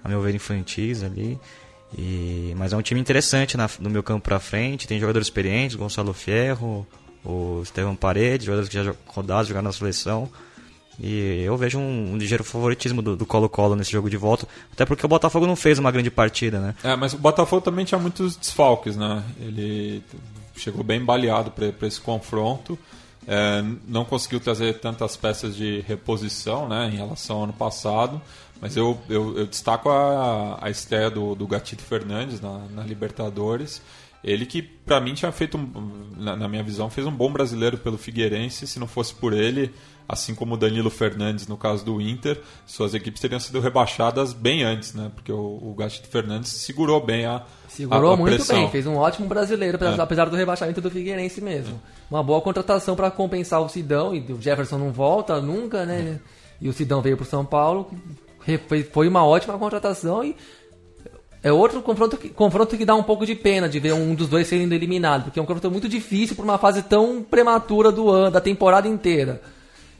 a 0.01 0.08
meu 0.08 0.21
ver, 0.21 0.34
infantis 0.34 1.04
ali. 1.04 1.38
E, 1.97 2.53
mas 2.58 2.73
é 2.73 2.77
um 2.77 2.81
time 2.81 2.99
interessante 2.99 3.55
na, 3.55 3.69
no 3.79 3.89
meu 3.89 4.03
campo 4.03 4.21
pra 4.21 4.39
frente, 4.39 4.88
tem 4.88 4.99
jogadores 4.99 5.27
experientes, 5.27 5.75
Gonçalo 5.75 6.13
Fierro, 6.13 6.86
o 7.23 7.62
Estevão 7.63 7.95
Paredes, 7.95 8.45
jogadores 8.45 8.69
que 8.69 8.84
já 8.84 8.93
rodados, 9.08 9.47
jogaram 9.47 9.65
na 9.65 9.71
seleção. 9.71 10.29
E 10.99 11.43
eu 11.43 11.58
vejo 11.58 11.77
um, 11.77 12.13
um 12.13 12.17
ligeiro 12.17 12.43
favoritismo 12.43 13.01
do 13.01 13.15
do 13.15 13.25
Colo-Colo 13.25 13.75
nesse 13.75 13.91
jogo 13.91 14.10
de 14.10 14.17
volta, 14.17 14.47
até 14.71 14.86
porque 14.86 15.05
o 15.05 15.10
Botafogo 15.10 15.45
não 15.45 15.55
fez 15.55 15.77
uma 15.77 15.91
grande 15.91 16.10
partida, 16.10 16.60
né? 16.60 16.75
É, 16.84 16.95
mas 16.95 17.13
o 17.13 17.17
Botafogo 17.17 17.61
também 17.61 17.84
tinha 17.84 17.99
muitos 17.99 18.36
desfalques, 18.36 18.95
né? 18.95 19.24
Ele 19.39 20.01
chegou 20.55 20.84
bem 20.84 21.03
baleado 21.03 21.51
para 21.51 21.88
esse 21.88 21.99
confronto. 21.99 22.78
É, 23.28 23.63
não 23.88 24.05
conseguiu 24.05 24.39
trazer 24.39 24.80
tantas 24.80 25.17
peças 25.17 25.55
de 25.55 25.82
reposição 25.82 26.67
né, 26.67 26.89
em 26.91 26.97
relação 26.97 27.38
ao 27.38 27.43
ano 27.43 27.53
passado. 27.53 28.21
Mas 28.61 28.78
eu, 28.78 28.97
eu, 29.09 29.38
eu 29.38 29.45
destaco 29.45 29.89
a, 29.89 30.57
a 30.61 30.69
estreia 30.69 31.09
do, 31.09 31.36
do 31.36 31.45
Gatito 31.45 31.84
Fernandes 31.84 32.39
na, 32.39 32.59
na 32.69 32.84
Libertadores. 32.84 33.82
Ele 34.28 34.43
que, 34.47 34.59
para 34.63 34.99
mim, 34.99 35.13
tinha 35.13 35.32
feito, 35.32 35.55
um, 35.55 36.09
na, 36.17 36.36
na 36.36 36.47
minha 36.49 36.63
visão, 36.63 36.89
fez 36.89 37.05
um 37.05 37.11
bom 37.11 37.32
brasileiro 37.32 37.78
pelo 37.78 37.95
Figueirense. 37.95 38.65
Se 38.65 38.80
não 38.80 38.88
fosse 38.88 39.13
por 39.13 39.34
ele, 39.34 39.71
assim 40.09 40.34
como 40.34 40.55
o 40.55 40.57
Danilo 40.57 40.89
Fernandes 40.89 41.47
no 41.47 41.55
caso 41.55 41.86
do 41.86 42.01
Inter, 42.01 42.41
suas 42.65 42.95
equipes 42.95 43.21
teriam 43.21 43.39
sido 43.39 43.59
rebaixadas 43.59 44.34
bem 44.34 44.63
antes, 44.63 44.95
né? 44.95 45.11
Porque 45.13 45.32
o, 45.32 45.38
o 45.61 45.76
Gatito 45.78 46.07
Fernandes 46.07 46.49
segurou 46.51 46.99
bem 47.05 47.26
a 47.28 47.43
Segurou 47.67 48.11
a, 48.11 48.13
a 48.15 48.17
muito 48.17 48.34
pressão. 48.36 48.55
bem, 48.55 48.69
fez 48.71 48.88
um 48.88 48.95
ótimo 48.95 49.28
brasileiro, 49.28 49.76
apesar- 49.76 50.01
apesar 50.01 50.26
do 50.30 50.36
rebaixamento 50.36 50.82
do 50.82 50.89
Figueirense 50.89 51.39
mesmo. 51.39 51.80
Uma 52.09 52.23
boa 52.23 52.41
contratação 52.41 52.95
para 52.95 53.11
compensar 53.11 53.61
o 53.61 53.69
Sidão, 53.69 54.15
e 54.15 54.21
o 54.34 54.41
Jefferson 54.41 54.80
não 54.80 54.91
volta 54.91 55.39
nunca, 55.39 55.86
né? 55.86 56.19
E 56.59 56.67
o 56.67 56.73
Sidão 56.73 56.99
veio 57.01 57.15
pro 57.17 57.26
São 57.28 57.45
Paulo, 57.45 57.91
foi 58.91 59.07
uma 59.07 59.23
ótima 59.26 59.57
contratação 59.59 60.23
e 60.23 60.36
é 61.46 61.52
outro 61.52 61.80
confronto 61.84 62.18
que, 62.18 62.30
confronto 62.30 62.76
que 62.76 62.84
dá 62.84 62.96
um 62.96 63.04
pouco 63.04 63.24
de 63.24 63.36
pena 63.36 63.70
de 63.70 63.80
ver 63.80 63.93
um 63.93 64.16
dos 64.16 64.28
dois 64.28 64.48
sendo 64.48 64.74
eliminado, 64.74 65.26
porque 65.26 65.38
é 65.38 65.43
um 65.43 65.46
confronto 65.46 65.70
muito 65.70 65.88
difícil 65.88 66.36
por 66.36 66.43
uma 66.43 66.58
fase 66.58 66.82
tão 66.82 67.22
prematura 67.22 67.91
do 67.91 68.10
ano, 68.10 68.32
da 68.32 68.41
temporada 68.41 68.88
inteira. 68.88 69.39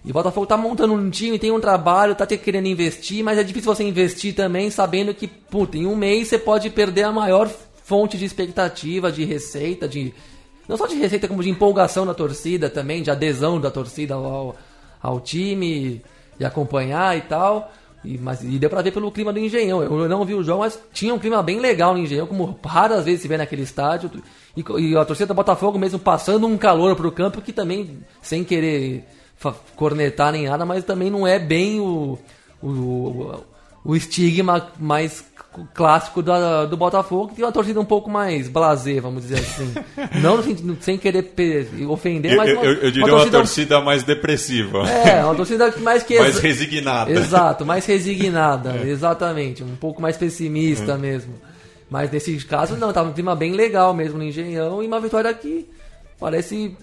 E 0.04 0.10
o 0.10 0.14
Botafogo 0.14 0.48
tá 0.48 0.58
montando 0.58 0.94
um 0.94 1.08
time, 1.08 1.38
tem 1.38 1.52
um 1.52 1.60
trabalho, 1.60 2.16
tá 2.16 2.26
querendo 2.26 2.66
investir, 2.66 3.24
mas 3.24 3.38
é 3.38 3.44
difícil 3.44 3.76
você 3.76 3.84
investir 3.84 4.34
também 4.34 4.72
sabendo 4.72 5.14
que, 5.14 5.28
puta, 5.28 5.78
em 5.78 5.86
um 5.86 5.96
mês 5.96 6.30
você 6.30 6.40
pode 6.40 6.68
perder 6.72 7.04
a 7.04 7.12
maior 7.12 7.48
fonte 7.84 8.18
de 8.18 8.26
expectativa, 8.26 9.12
de 9.12 9.24
receita, 9.24 9.88
de. 9.88 10.16
Não 10.68 10.78
só 10.78 10.88
de 10.88 10.96
receita, 10.96 11.28
como 11.28 11.44
de 11.44 11.50
empolgação 11.52 12.08
da 12.08 12.16
torcida 12.16 12.72
também, 12.72 13.04
de 13.04 13.12
adesão 13.12 13.62
da 13.62 13.70
torcida 13.70 14.16
ao, 14.16 14.56
ao 15.00 15.20
time, 15.20 16.02
de 16.40 16.44
acompanhar 16.44 17.16
e 17.16 17.22
tal. 17.22 17.72
E, 18.06 18.18
mas, 18.18 18.44
e 18.44 18.60
deu 18.60 18.70
pra 18.70 18.82
ver 18.82 18.92
pelo 18.92 19.12
clima 19.12 19.34
do 19.34 19.40
Engenhão. 19.40 19.82
Eu 19.82 20.08
não 20.08 20.24
vi 20.24 20.34
o 20.34 20.44
jogo, 20.44 20.62
mas 20.62 20.80
tinha 20.94 21.14
um 21.14 21.20
clima 21.20 21.42
bem 21.42 21.60
legal 21.60 21.94
no 21.94 22.00
Engenhão, 22.00 22.28
como 22.28 22.58
raras 22.64 23.06
vezes 23.06 23.22
se 23.22 23.28
vê 23.28 23.38
naquele 23.38 23.64
estádio. 23.64 24.12
E, 24.56 24.64
e 24.80 24.98
a 24.98 25.04
torcida 25.04 25.28
do 25.28 25.34
Botafogo 25.34 25.80
mesmo 25.80 26.00
passando 26.00 26.48
um 26.48 26.58
calor 26.58 26.96
pro 26.96 27.12
campo 27.12 27.42
que 27.42 27.52
também, 27.52 28.00
sem 28.22 28.44
querer 28.44 29.04
cornetar 29.76 30.32
nem 30.32 30.48
nada, 30.48 30.66
mas 30.66 30.84
também 30.84 31.10
não 31.10 31.28
é 31.28 31.38
bem 31.38 31.80
o, 31.80 32.18
o, 32.62 32.70
o, 32.70 33.44
o 33.84 33.96
estigma 33.96 34.72
mais 34.80 35.26
clássico 35.74 36.22
da, 36.22 36.66
do 36.66 36.76
Botafogo, 36.76 37.30
que 37.30 37.36
tem 37.36 37.46
uma 37.46 37.52
torcida 37.52 37.80
um 37.80 37.86
pouco 37.86 38.10
mais 38.10 38.50
blasé, 38.50 39.00
vamos 39.00 39.24
dizer 39.24 39.40
assim. 39.40 39.74
não 40.22 40.42
sentido- 40.44 40.78
sem 40.82 40.98
querer 40.98 41.32
ofender, 41.88 42.36
mas 42.36 42.52
uma, 42.52 42.66
eu- 42.66 42.74
eu 42.74 42.92
diria 42.92 43.04
uma 43.06 43.10
torcida- 43.18 43.38
torcida 43.38 43.82
mais 43.82 44.04
depressiva, 44.04 44.90
É, 44.90 45.24
uma 45.24 45.36
torcida 45.36 45.74
mais 45.82 46.04
que... 46.04 46.20
mais 46.20 46.38
resignada. 46.40 47.12
Exato, 47.12 47.66
mais 47.66 47.86
resignada, 47.86 48.78
exatamente, 48.86 49.64
um 49.64 49.76
pouco 49.76 50.02
mais 50.02 50.18
pessimista 50.18 50.98
mesmo. 50.98 51.34
Mas 51.90 52.10
nesse 52.12 52.36
caso 52.46 52.76
não, 52.76 52.92
tava 52.92 53.10
um 53.10 53.14
clima 53.14 53.36
bem 53.36 53.54
legal 53.54 53.94
mesmo 53.94 54.18
no 54.18 54.24
Engenhão 54.24 54.82
e 54.84 54.88
uma 54.88 55.00
vitória 55.00 55.32
que 55.34 55.70
parece 56.20 56.76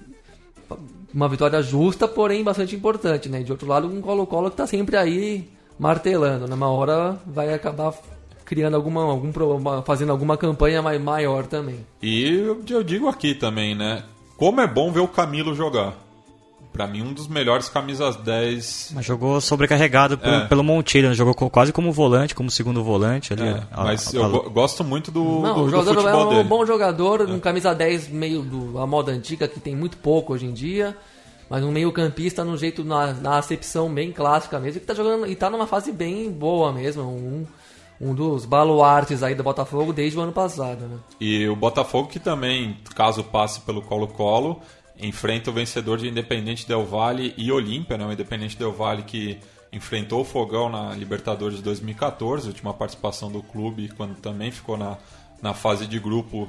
uma 1.12 1.29
vitória 1.29 1.61
justa, 1.61 2.09
porém 2.09 2.43
bastante 2.43 2.75
importante, 2.75 3.29
né? 3.29 3.43
De 3.43 3.53
outro 3.53 3.66
lado, 3.68 3.87
um 3.87 4.01
Colo-Colo 4.01 4.51
que 4.51 4.57
tá 4.57 4.66
sempre 4.66 4.97
aí 4.97 5.49
martelando, 5.79 6.47
numa 6.47 6.70
hora 6.70 7.18
vai 7.27 7.53
acabar 7.53 7.93
criando 8.45 8.74
alguma, 8.74 9.03
algum 9.03 9.32
fazendo 9.84 10.11
alguma 10.12 10.36
campanha 10.36 10.80
mai- 10.82 10.99
maior 10.99 11.47
também. 11.47 11.86
E 12.03 12.22
eu, 12.24 12.62
eu 12.68 12.82
digo 12.82 13.09
aqui 13.09 13.34
também, 13.34 13.74
né? 13.74 14.03
Como 14.36 14.61
é 14.61 14.66
bom 14.66 14.90
ver 14.93 15.01
o 15.01 15.09
Camilo 15.09 15.55
jogar. 15.55 15.95
Pra 16.72 16.86
mim, 16.86 17.03
um 17.03 17.12
dos 17.12 17.28
melhores 17.28 17.68
camisas 17.68 18.16
10. 18.16 18.93
Mas 18.95 19.05
jogou 19.05 19.38
sobrecarregado 19.43 20.16
pelo, 20.16 20.34
É. 20.36 20.47
pelo 20.47 20.64
Montilho, 20.64 21.11
né? 21.11 21.14
jogou 21.14 21.34
quase 21.51 21.70
como 21.70 21.93
volante, 21.93 22.34
como 22.34 22.51
segundo 22.51 22.82
volante 22.82 23.34
ali. 23.34 23.43
É, 23.47 23.62
a- 23.70 23.84
mas 23.84 24.14
a- 24.14 24.16
eu 24.16 24.24
a- 24.24 24.28
go- 24.28 24.49
gosto 24.51 24.82
muito 24.82 25.11
do, 25.11 25.22
Não, 25.22 25.55
do, 25.55 25.61
o 25.61 25.64
do 25.66 25.70
jogador 25.70 25.90
é 25.90 26.03
futebol 26.03 26.26
um 26.26 26.28
dele. 26.36 26.49
bom 26.49 26.64
jogador, 26.64 27.20
um 27.28 27.38
camisa 27.38 27.74
10 27.74 28.09
meio 28.09 28.40
do, 28.40 28.78
a 28.78 28.86
moda 28.86 29.12
antiga, 29.12 29.47
que 29.47 29.61
tem 29.61 29.76
muito 29.76 29.99
pouco 29.99 30.32
hoje 30.32 30.47
em 30.47 30.53
dia, 30.55 30.97
mas 31.51 31.62
um 31.62 31.70
meio 31.70 31.93
campista 31.93 32.43
no 32.43 32.57
jeito, 32.57 32.82
na, 32.82 33.12
na 33.12 33.36
acepção 33.36 33.93
bem 33.93 34.11
clássica 34.11 34.59
mesmo, 34.59 34.80
que 34.80 34.86
tá 34.86 34.95
jogando 34.95 35.26
e 35.26 35.36
tá 35.36 35.51
numa 35.51 35.66
fase 35.66 35.93
bem 35.93 36.30
boa 36.32 36.72
mesmo, 36.72 37.03
um, 37.03 37.45
um 38.03 38.14
dos 38.14 38.44
baluartes 38.44 39.22
aí 39.22 39.34
do 39.34 39.42
Botafogo 39.44 39.92
desde 39.92 40.18
o 40.18 40.20
ano 40.22 40.32
passado, 40.32 40.80
né? 40.86 40.98
E 41.20 41.48
o 41.48 41.55
Botafogo 41.55 42.09
que 42.09 42.18
também, 42.18 42.76
caso 42.94 43.22
passe 43.22 43.61
pelo 43.61 43.80
Colo-Colo, 43.80 44.61
enfrenta 45.00 45.50
o 45.50 45.53
vencedor 45.53 45.98
de 45.98 46.09
Independente 46.09 46.66
Del 46.66 46.84
Valle 46.84 47.32
e 47.36 47.50
Olímpia, 47.53 47.96
né? 47.96 48.05
O 48.05 48.12
Independente 48.12 48.57
Del 48.59 48.72
Valle 48.72 49.03
que 49.05 49.38
enfrentou 49.72 50.20
o 50.20 50.24
Fogão 50.24 50.68
na 50.68 50.94
Libertadores 50.94 51.57
de 51.59 51.62
2014, 51.62 52.48
última 52.48 52.74
participação 52.74 53.30
do 53.30 53.42
clube, 53.42 53.88
quando 53.96 54.16
também 54.16 54.50
ficou 54.50 54.76
na, 54.76 54.98
na 55.40 55.55
fase 55.55 55.86
de 55.86 55.98
grupo 55.98 56.48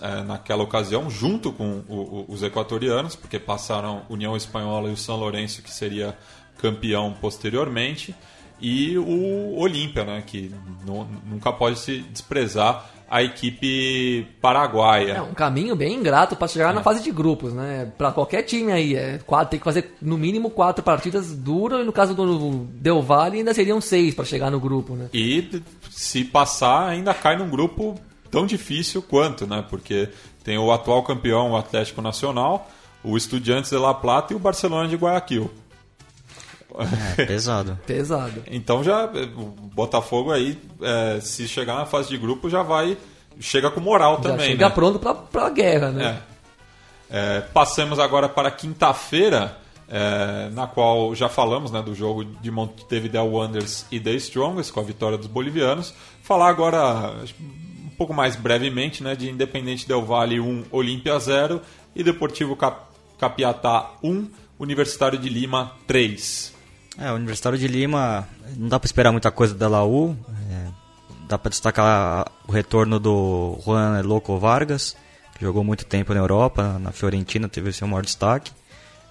eh, 0.00 0.22
naquela 0.22 0.62
ocasião, 0.62 1.10
junto 1.10 1.52
com 1.52 1.82
o- 1.88 1.94
o- 1.94 2.24
os 2.28 2.42
equatorianos, 2.42 3.14
porque 3.14 3.38
passaram 3.38 4.02
União 4.08 4.34
Espanhola 4.36 4.88
e 4.88 4.92
o 4.92 4.96
São 4.96 5.16
Lourenço, 5.16 5.60
que 5.62 5.70
seria 5.70 6.16
campeão 6.56 7.14
posteriormente, 7.20 8.14
e 8.60 8.96
o 8.98 9.56
Olímpia, 9.58 10.04
né? 10.04 10.22
Que 10.26 10.52
nu- 10.86 11.06
nunca 11.26 11.52
pode 11.52 11.78
se 11.78 11.98
desprezar 12.00 12.90
a 13.10 13.22
equipe 13.22 14.26
paraguaia. 14.40 15.12
É 15.12 15.22
um 15.22 15.32
caminho 15.32 15.74
bem 15.74 15.94
ingrato 15.94 16.36
para 16.36 16.46
chegar 16.46 16.74
na 16.74 16.82
fase 16.82 17.02
de 17.02 17.10
grupos, 17.10 17.54
né? 17.54 17.90
Para 17.96 18.12
qualquer 18.12 18.42
time 18.42 18.70
aí, 18.70 18.94
é 18.94 19.18
quatro, 19.24 19.50
tem 19.52 19.58
que 19.58 19.64
fazer 19.64 19.94
no 20.02 20.18
mínimo 20.18 20.50
quatro 20.50 20.84
partidas 20.84 21.34
duras, 21.34 21.80
e 21.80 21.84
no 21.84 21.92
caso 21.92 22.14
do 22.14 22.66
Del 22.74 23.00
Valle 23.00 23.38
ainda 23.38 23.54
seriam 23.54 23.80
seis 23.80 24.14
para 24.14 24.26
chegar 24.26 24.50
no 24.50 24.60
grupo, 24.60 24.94
né? 24.94 25.08
E 25.14 25.62
se 25.90 26.22
passar, 26.24 26.86
ainda 26.88 27.14
cai 27.14 27.36
num 27.38 27.48
grupo 27.48 27.98
tão 28.30 28.44
difícil 28.44 29.00
quanto, 29.00 29.46
né? 29.46 29.64
Porque 29.70 30.10
tem 30.44 30.58
o 30.58 30.70
atual 30.70 31.02
campeão, 31.02 31.52
o 31.52 31.56
Atlético 31.56 32.02
Nacional, 32.02 32.70
o 33.02 33.16
Estudiantes 33.16 33.70
de 33.70 33.76
La 33.78 33.94
Plata 33.94 34.34
e 34.34 34.36
o 34.36 34.38
Barcelona 34.38 34.86
de 34.86 34.96
Guayaquil. 34.96 35.50
É, 37.18 37.24
pesado. 37.24 37.78
Pesado. 37.86 38.42
Então 38.50 38.82
já 38.84 39.06
o 39.06 39.68
Botafogo 39.74 40.30
aí, 40.30 40.58
é, 40.80 41.20
se 41.20 41.48
chegar 41.48 41.74
na 41.74 41.86
fase 41.86 42.08
de 42.08 42.16
grupo, 42.16 42.48
já 42.48 42.62
vai. 42.62 42.96
Chega 43.40 43.70
com 43.70 43.80
moral 43.80 44.16
Já 44.16 44.30
também. 44.30 44.50
chega 44.50 44.68
né? 44.68 44.74
pronto 44.74 44.98
pra, 44.98 45.14
pra 45.14 45.48
guerra, 45.50 45.90
né? 45.90 46.22
É. 46.24 46.38
É, 47.10 47.40
passamos 47.40 47.98
agora 47.98 48.28
para 48.28 48.50
quinta-feira, 48.50 49.56
é, 49.88 50.50
na 50.52 50.66
qual 50.66 51.14
já 51.14 51.28
falamos 51.28 51.70
né, 51.70 51.80
do 51.80 51.94
jogo 51.94 52.24
de 52.24 52.50
Montevideo 52.50 53.24
Wanderers 53.24 53.86
e 53.90 53.98
The 53.98 54.12
Strongest, 54.14 54.72
com 54.72 54.80
a 54.80 54.82
vitória 54.82 55.16
dos 55.16 55.26
bolivianos. 55.26 55.94
Falar 56.22 56.48
agora 56.48 57.14
um 57.40 57.90
pouco 57.96 58.12
mais 58.12 58.36
brevemente 58.36 59.02
né, 59.02 59.16
de 59.16 59.30
Independente 59.30 59.88
Del 59.88 60.04
Valle 60.04 60.38
1, 60.40 60.64
Olímpia 60.70 61.18
0 61.18 61.62
e 61.96 62.02
Deportivo 62.02 62.54
Cap 62.54 62.88
Capiatá 63.18 63.90
1, 64.02 64.28
Universitário 64.60 65.18
de 65.18 65.28
Lima 65.28 65.72
3. 65.86 66.54
É, 66.98 67.12
o 67.12 67.14
Universitário 67.14 67.56
de 67.56 67.68
Lima, 67.68 68.28
não 68.56 68.68
dá 68.68 68.80
pra 68.80 68.86
esperar 68.86 69.12
muita 69.12 69.30
coisa 69.30 69.54
da 69.54 69.68
Laú. 69.68 70.16
é, 70.50 70.66
dá 71.28 71.38
pra 71.38 71.48
destacar 71.48 72.26
o 72.48 72.50
retorno 72.50 72.98
do 72.98 73.56
Juan 73.64 74.00
Loco 74.02 74.36
Vargas, 74.38 74.96
que 75.36 75.44
jogou 75.44 75.62
muito 75.62 75.84
tempo 75.84 76.12
na 76.12 76.18
Europa, 76.18 76.76
na 76.80 76.90
Fiorentina, 76.90 77.48
teve 77.48 77.72
seu 77.72 77.86
maior 77.86 78.02
destaque. 78.02 78.50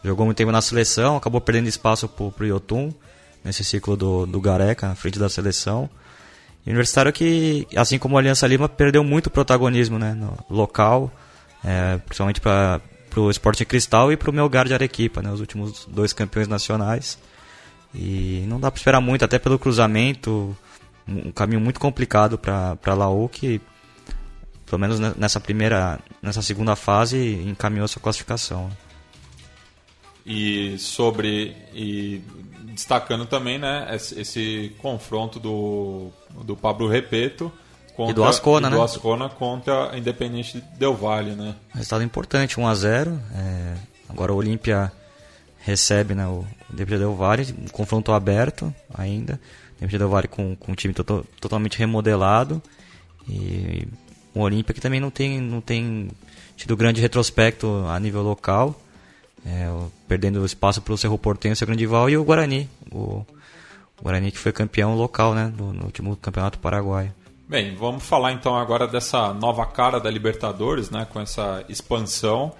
Jogou 0.03 0.25
muito 0.25 0.37
tempo 0.37 0.51
na 0.51 0.61
seleção, 0.61 1.15
acabou 1.15 1.39
perdendo 1.39 1.69
espaço 1.69 2.09
pro, 2.09 2.29
pro 2.29 2.45
Yotun, 2.45 2.91
nesse 3.41 3.63
ciclo 3.63 3.95
do, 3.95 4.25
do 4.25 4.41
Gareca, 4.41 4.89
na 4.89 4.95
frente 4.95 5.17
da 5.17 5.29
seleção. 5.29 5.89
E 6.65 6.69
o 6.69 6.71
Universitário 6.71 7.13
que, 7.13 7.65
assim 7.73 7.97
como 7.97 8.15
o 8.15 8.17
Aliança 8.17 8.45
Lima, 8.45 8.67
perdeu 8.67 9.01
muito 9.01 9.29
protagonismo 9.29 9.97
né, 9.97 10.13
no 10.13 10.37
local, 10.49 11.09
é, 11.63 11.97
principalmente 11.99 12.41
para 12.41 12.81
o 13.15 13.29
Esporte 13.31 13.63
Cristal 13.63 14.11
e 14.11 14.17
para 14.17 14.29
o 14.29 14.33
Melgar 14.33 14.67
de 14.67 14.73
Arequipa, 14.73 15.21
né, 15.21 15.31
os 15.31 15.39
últimos 15.39 15.85
dois 15.85 16.11
campeões 16.11 16.49
nacionais. 16.49 17.17
E 17.93 18.45
não 18.47 18.59
dá 18.59 18.69
para 18.69 18.77
esperar 18.77 19.01
muito, 19.01 19.23
até 19.25 19.39
pelo 19.39 19.57
cruzamento, 19.57 20.55
um 21.07 21.31
caminho 21.31 21.61
muito 21.61 21.79
complicado 21.79 22.37
para 22.37 22.93
Laú, 22.93 23.27
que 23.29 23.61
pelo 24.65 24.79
menos 24.79 24.99
ne- 24.99 25.13
nessa 25.17 25.39
primeira, 25.39 25.99
nessa 26.21 26.41
segunda 26.41 26.75
fase 26.75 27.35
encaminhou 27.45 27.87
sua 27.87 28.01
classificação. 28.01 28.69
E 30.25 30.77
sobre. 30.77 31.55
E 31.73 32.21
destacando 32.63 33.25
também 33.25 33.57
né, 33.57 33.87
esse, 33.95 34.19
esse 34.19 34.75
confronto 34.77 35.39
do, 35.39 36.11
do 36.43 36.55
Pablo 36.55 36.87
Repeto 36.87 37.51
contra, 37.95 38.11
E 38.11 38.13
do 38.13 38.23
Ascona, 38.25 38.67
e 38.67 38.71
do 38.71 38.77
né? 38.77 38.83
Ascona 38.83 39.29
contra 39.29 39.91
a 39.91 39.97
Independente 39.97 40.61
Del 40.77 40.93
Valle, 40.93 41.31
né? 41.31 41.55
Resultado 41.73 42.03
importante, 42.03 42.59
1 42.59 42.67
a 42.67 42.75
0 42.75 43.19
é, 43.33 43.73
Agora 44.09 44.33
o 44.33 44.35
Olímpia 44.35 44.91
recebe 45.67 46.15
né, 46.15 46.25
o 46.27 46.43
Independente 46.73 46.99
Del 47.01 47.13
Valle, 47.15 47.53
um 47.61 47.67
confronto 47.67 48.11
aberto 48.11 48.73
ainda. 48.93 49.33
O 49.33 49.69
Independente 49.77 49.97
Del 49.99 50.09
Valle 50.09 50.27
com, 50.27 50.55
com 50.55 50.71
um 50.71 50.75
time 50.75 50.93
to- 50.93 51.25
totalmente 51.39 51.77
remodelado. 51.77 52.61
E 53.29 53.87
o 54.33 54.39
Olímpia 54.41 54.73
que 54.73 54.81
também 54.81 54.99
não 54.99 55.09
tem, 55.11 55.39
não 55.41 55.61
tem 55.61 56.09
tido 56.55 56.75
grande 56.77 57.01
retrospecto 57.01 57.85
a 57.87 57.99
nível 57.99 58.21
local. 58.23 58.79
é, 59.45 59.69
o- 59.69 59.91
perdendo 60.07 60.43
espaço 60.45 60.81
para 60.81 60.93
o 60.93 60.97
Cerro 60.97 61.17
Porteño, 61.17 61.55
seu 61.55 61.67
grande 61.67 61.83
rival, 61.83 62.09
e 62.09 62.17
o 62.17 62.23
Guarani. 62.23 62.69
O, 62.91 63.23
o 63.99 64.03
Guarani 64.03 64.31
que 64.31 64.37
foi 64.37 64.51
campeão 64.51 64.95
local 64.95 65.33
né, 65.33 65.53
no, 65.57 65.71
no 65.73 65.85
último 65.85 66.15
campeonato 66.17 66.59
paraguaio. 66.59 67.13
Bem, 67.47 67.73
vamos 67.75 68.03
falar 68.03 68.33
então 68.33 68.57
agora 68.57 68.85
dessa 68.87 69.33
nova 69.33 69.65
cara 69.65 69.99
da 70.01 70.09
Libertadores, 70.09 70.89
né, 70.89 71.05
com 71.09 71.19
essa 71.21 71.63
expansão. 71.69 72.51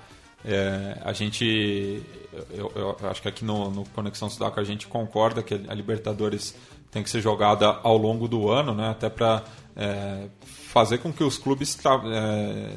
É, 0.46 0.98
a 1.04 1.14
gente, 1.14 2.04
eu, 2.52 2.72
eu, 2.76 2.98
acho 3.10 3.22
que 3.22 3.28
aqui 3.28 3.44
no, 3.44 3.70
no 3.72 3.86
Conexão 3.90 4.30
Sudaca 4.30 4.62
a 4.62 4.64
gente 4.64 4.88
concorda 4.88 5.42
que 5.42 5.54
a 5.54 5.74
Libertadores 5.74 6.56
tem 6.92 7.04
que 7.04 7.10
ser 7.10 7.22
jogada 7.22 7.80
ao 7.84 7.98
longo 7.98 8.28
do 8.28 8.50
ano, 8.50 8.74
né, 8.74 8.90
até 8.90 9.10
para 9.10 9.44
é, 9.76 10.28
fazer 10.40 11.00
com 11.00 11.12
que 11.12 11.24
os 11.24 11.38
clubes 11.38 11.78
é, 11.86 12.76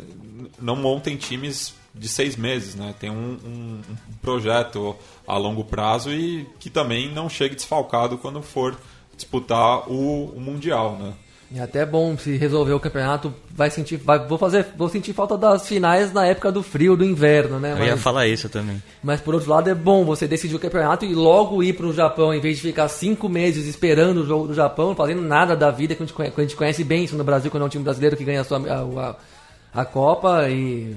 não 0.60 0.76
montem 0.76 1.16
times 1.16 1.74
de 1.94 2.08
seis 2.08 2.36
meses, 2.36 2.74
né? 2.74 2.94
Tem 2.98 3.10
um, 3.10 3.38
um, 3.44 3.80
um, 3.90 3.96
projeto 4.22 4.96
a 5.26 5.36
longo 5.36 5.64
prazo 5.64 6.12
e 6.12 6.46
que 6.60 6.70
também 6.70 7.12
não 7.12 7.28
chegue 7.28 7.54
desfalcado 7.54 8.16
quando 8.16 8.40
for 8.42 8.78
disputar 9.16 9.90
o, 9.90 10.26
o 10.26 10.40
mundial, 10.40 10.96
né? 10.96 11.14
É 11.54 11.60
até 11.60 11.84
bom 11.84 12.16
se 12.16 12.36
resolver 12.36 12.72
o 12.72 12.78
campeonato, 12.78 13.34
vai 13.50 13.70
sentir, 13.70 13.96
vai, 13.96 14.20
vou 14.20 14.38
fazer, 14.38 14.68
vou 14.76 14.88
sentir 14.88 15.12
falta 15.12 15.36
das 15.36 15.66
finais 15.66 16.12
na 16.12 16.24
época 16.24 16.52
do 16.52 16.62
frio, 16.62 16.96
do 16.96 17.04
inverno, 17.04 17.58
né? 17.58 17.72
Eu 17.72 17.78
mas, 17.78 17.88
ia 17.88 17.96
falar 17.96 18.28
isso 18.28 18.48
também. 18.48 18.80
Mas 19.02 19.20
por 19.20 19.34
outro 19.34 19.50
lado 19.50 19.68
é 19.68 19.74
bom 19.74 20.04
você 20.04 20.28
decidir 20.28 20.54
o 20.54 20.60
campeonato 20.60 21.04
e 21.04 21.12
logo 21.12 21.60
ir 21.60 21.72
para 21.72 21.86
o 21.86 21.92
Japão, 21.92 22.32
em 22.32 22.38
vez 22.38 22.58
de 22.58 22.62
ficar 22.62 22.86
cinco 22.86 23.28
meses 23.28 23.66
esperando 23.66 24.18
o 24.18 24.26
jogo 24.26 24.46
do 24.46 24.54
Japão, 24.54 24.94
fazendo 24.94 25.22
nada 25.22 25.56
da 25.56 25.72
vida 25.72 25.96
que 25.96 26.02
a 26.02 26.06
gente 26.06 26.14
conhece, 26.14 26.34
a 26.36 26.40
gente 26.40 26.54
conhece 26.54 26.84
bem 26.84 27.02
isso 27.02 27.16
no 27.16 27.24
Brasil, 27.24 27.50
quando 27.50 27.64
é 27.64 27.66
um 27.66 27.70
time 27.70 27.82
brasileiro 27.82 28.16
que 28.16 28.24
ganha 28.24 28.42
a, 28.42 28.44
sua, 28.44 28.58
a, 28.58 29.16
a, 29.74 29.80
a 29.82 29.84
Copa 29.84 30.48
e 30.48 30.96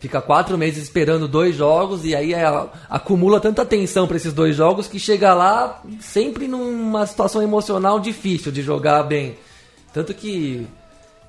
fica 0.00 0.20
quatro 0.20 0.58
meses 0.58 0.82
esperando 0.82 1.26
dois 1.26 1.56
jogos 1.56 2.04
e 2.04 2.14
aí 2.14 2.34
é, 2.34 2.44
acumula 2.90 3.40
tanta 3.40 3.64
tensão 3.64 4.06
para 4.06 4.18
esses 4.18 4.34
dois 4.34 4.54
jogos 4.54 4.86
que 4.86 4.98
chega 4.98 5.32
lá 5.32 5.82
sempre 5.98 6.46
numa 6.46 7.06
situação 7.06 7.40
emocional 7.40 7.98
difícil 7.98 8.52
de 8.52 8.60
jogar 8.60 9.02
bem. 9.04 9.34
Tanto 9.94 10.12
que, 10.12 10.66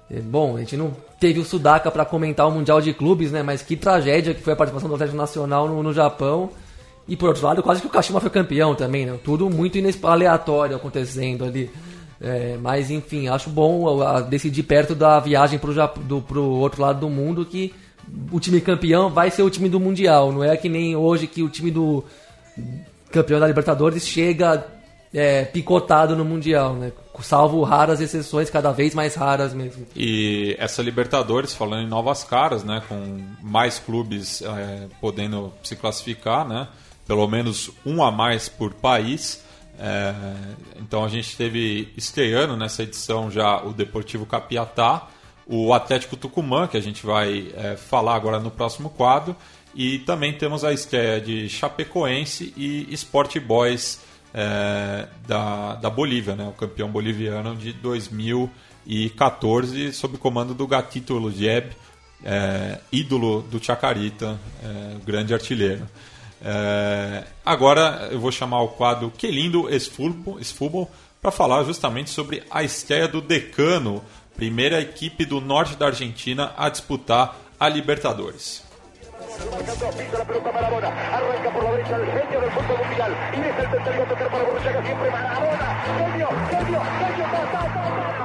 é, 0.10 0.20
bom, 0.20 0.58
a 0.58 0.60
gente 0.60 0.76
não 0.76 0.92
teve 1.20 1.40
o 1.40 1.46
Sudaka 1.46 1.92
para 1.92 2.04
comentar 2.04 2.48
o 2.48 2.52
Mundial 2.52 2.82
de 2.82 2.92
Clubes, 2.94 3.32
né? 3.32 3.44
Mas 3.44 3.62
que 3.62 3.78
tragédia 3.78 4.34
que 4.34 4.42
foi 4.42 4.54
a 4.54 4.56
participação 4.56 4.90
do 4.90 4.96
Atlético 4.96 5.18
Nacional 5.18 5.68
no, 5.70 5.84
no 5.84 5.94
Japão. 5.94 6.50
E 7.08 7.16
por 7.16 7.30
outro 7.30 7.46
lado, 7.46 7.62
quase 7.62 7.80
que 7.80 7.86
o 7.86 7.92
Kashima 7.92 8.20
foi 8.20 8.32
campeão 8.32 8.74
também, 8.74 9.06
né? 9.06 9.20
Tudo 9.24 9.48
muito 9.52 9.78
aleatório 10.04 10.76
acontecendo 10.76 11.46
ali. 11.46 11.70
É, 12.20 12.58
mas 12.60 12.90
enfim, 12.90 13.28
acho 13.28 13.52
bom 13.52 13.86
decidir 14.24 14.64
perto 14.64 14.96
da 14.96 15.20
viagem 15.20 15.60
pro, 15.60 15.72
do, 16.02 16.22
pro 16.22 16.44
outro 16.44 16.82
lado 16.82 17.02
do 17.02 17.10
mundo 17.10 17.46
que 17.46 17.72
o 18.32 18.40
time 18.40 18.62
campeão 18.62 19.12
vai 19.12 19.30
ser 19.30 19.44
o 19.44 19.50
time 19.50 19.70
do 19.70 19.80
Mundial. 19.80 20.32
Não 20.32 20.44
é 20.44 20.58
que 20.58 20.68
nem 20.68 20.96
hoje 20.96 21.28
que 21.28 21.44
o 21.44 21.50
time 21.50 21.70
do 21.70 22.04
campeão 23.12 23.40
da 23.40 23.46
Libertadores 23.46 24.08
chega 24.08 24.66
é, 25.14 25.44
picotado 25.46 26.16
no 26.16 26.26
Mundial, 26.26 26.74
né? 26.74 26.92
Salvo 27.22 27.64
raras 27.64 28.02
exceções, 28.02 28.50
cada 28.50 28.72
vez 28.72 28.94
mais 28.94 29.16
raras 29.16 29.54
mesmo. 29.54 29.86
E 29.96 30.56
essa 30.60 30.82
Libertadores, 30.82 31.54
falando 31.54 31.84
em 31.84 31.88
novas 31.88 32.24
caras, 32.24 32.64
né? 32.64 32.82
Com 32.88 33.24
mais 33.42 33.80
clubes 33.80 34.42
é, 34.42 34.88
podendo 35.00 35.54
se 35.64 35.76
classificar, 35.76 36.48
né? 36.48 36.68
Pelo 37.08 37.28
menos 37.28 37.72
um 37.86 38.04
a 38.04 38.12
mais 38.12 38.50
por 38.50 38.74
país. 38.74 39.44
É, 39.78 40.14
então 40.78 41.04
a 41.04 41.08
gente 41.08 41.36
teve 41.36 41.92
estreando 41.98 42.56
nessa 42.56 42.84
edição 42.84 43.30
já 43.30 43.62
o 43.62 43.74
Deportivo 43.74 44.26
Capiatá, 44.26 45.08
o 45.46 45.74
Atlético 45.74 46.16
Tucumã, 46.16 46.68
que 46.68 46.78
a 46.78 46.82
gente 46.82 47.06
vai 47.06 47.52
é, 47.56 47.76
falar 47.76 48.16
agora 48.16 48.40
no 48.40 48.50
próximo 48.50 48.90
quadro, 48.90 49.36
e 49.74 50.00
também 50.00 50.34
temos 50.34 50.64
a 50.64 50.72
estreia 50.72 51.20
de 51.20 51.50
Chapecoense 51.50 52.54
e 52.56 52.88
Sport 52.94 53.40
Boys 53.40 54.00
é, 54.38 55.08
da, 55.26 55.76
da 55.76 55.90
Bolívia, 55.90 56.36
né, 56.36 56.46
o 56.46 56.52
campeão 56.52 56.90
boliviano 56.90 57.56
de 57.56 57.72
2014, 57.72 59.94
sob 59.94 60.18
comando 60.18 60.54
do 60.54 60.68
Gatito 60.68 61.14
Ludieb, 61.14 61.72
é, 62.24 62.80
ídolo 62.92 63.44
do 63.44 63.64
Chacarita, 63.64 64.38
é, 64.62 64.98
grande 65.06 65.34
artilheiro. 65.34 65.88
É, 66.44 67.24
agora 67.46 68.10
eu 68.12 68.20
vou 68.20 68.30
chamar 68.30 68.62
o 68.62 68.68
quadro 68.68 69.10
Que 69.10 69.28
Lindo 69.28 69.74
Esfútbol 69.74 70.92
para 71.22 71.32
falar 71.32 71.64
justamente 71.64 72.10
sobre 72.10 72.44
a 72.52 72.62
estreia 72.62 73.08
do 73.08 73.22
Decano, 73.22 74.04
primeira 74.36 74.82
equipe 74.82 75.24
do 75.24 75.40
norte 75.40 75.78
da 75.78 75.86
Argentina 75.86 76.52
a 76.58 76.68
disputar 76.68 77.40
a 77.58 77.70
Libertadores. 77.70 78.65
Pisa 79.36 80.18
la 80.18 80.24
pelota 80.24 80.52
Maradona, 80.52 80.88
arranca 80.88 81.50
por 81.52 81.64
la 81.66 81.72
derecha 81.72 81.96
el 81.98 82.06
genio 82.06 82.40
del 82.40 82.52
fútbol 82.52 82.78
mundial 82.88 83.12
y 83.34 83.42
deja 83.42 83.62
el 83.64 83.70
tercero 83.70 84.04
a 84.04 84.06
tocar 84.06 84.28
para 84.30 84.44
Borruchaga 84.44 84.82
siempre 84.82 85.12
Maradona, 85.12 85.84
genio, 85.98 86.30
genio, 86.50 86.82
genio, 86.82 88.25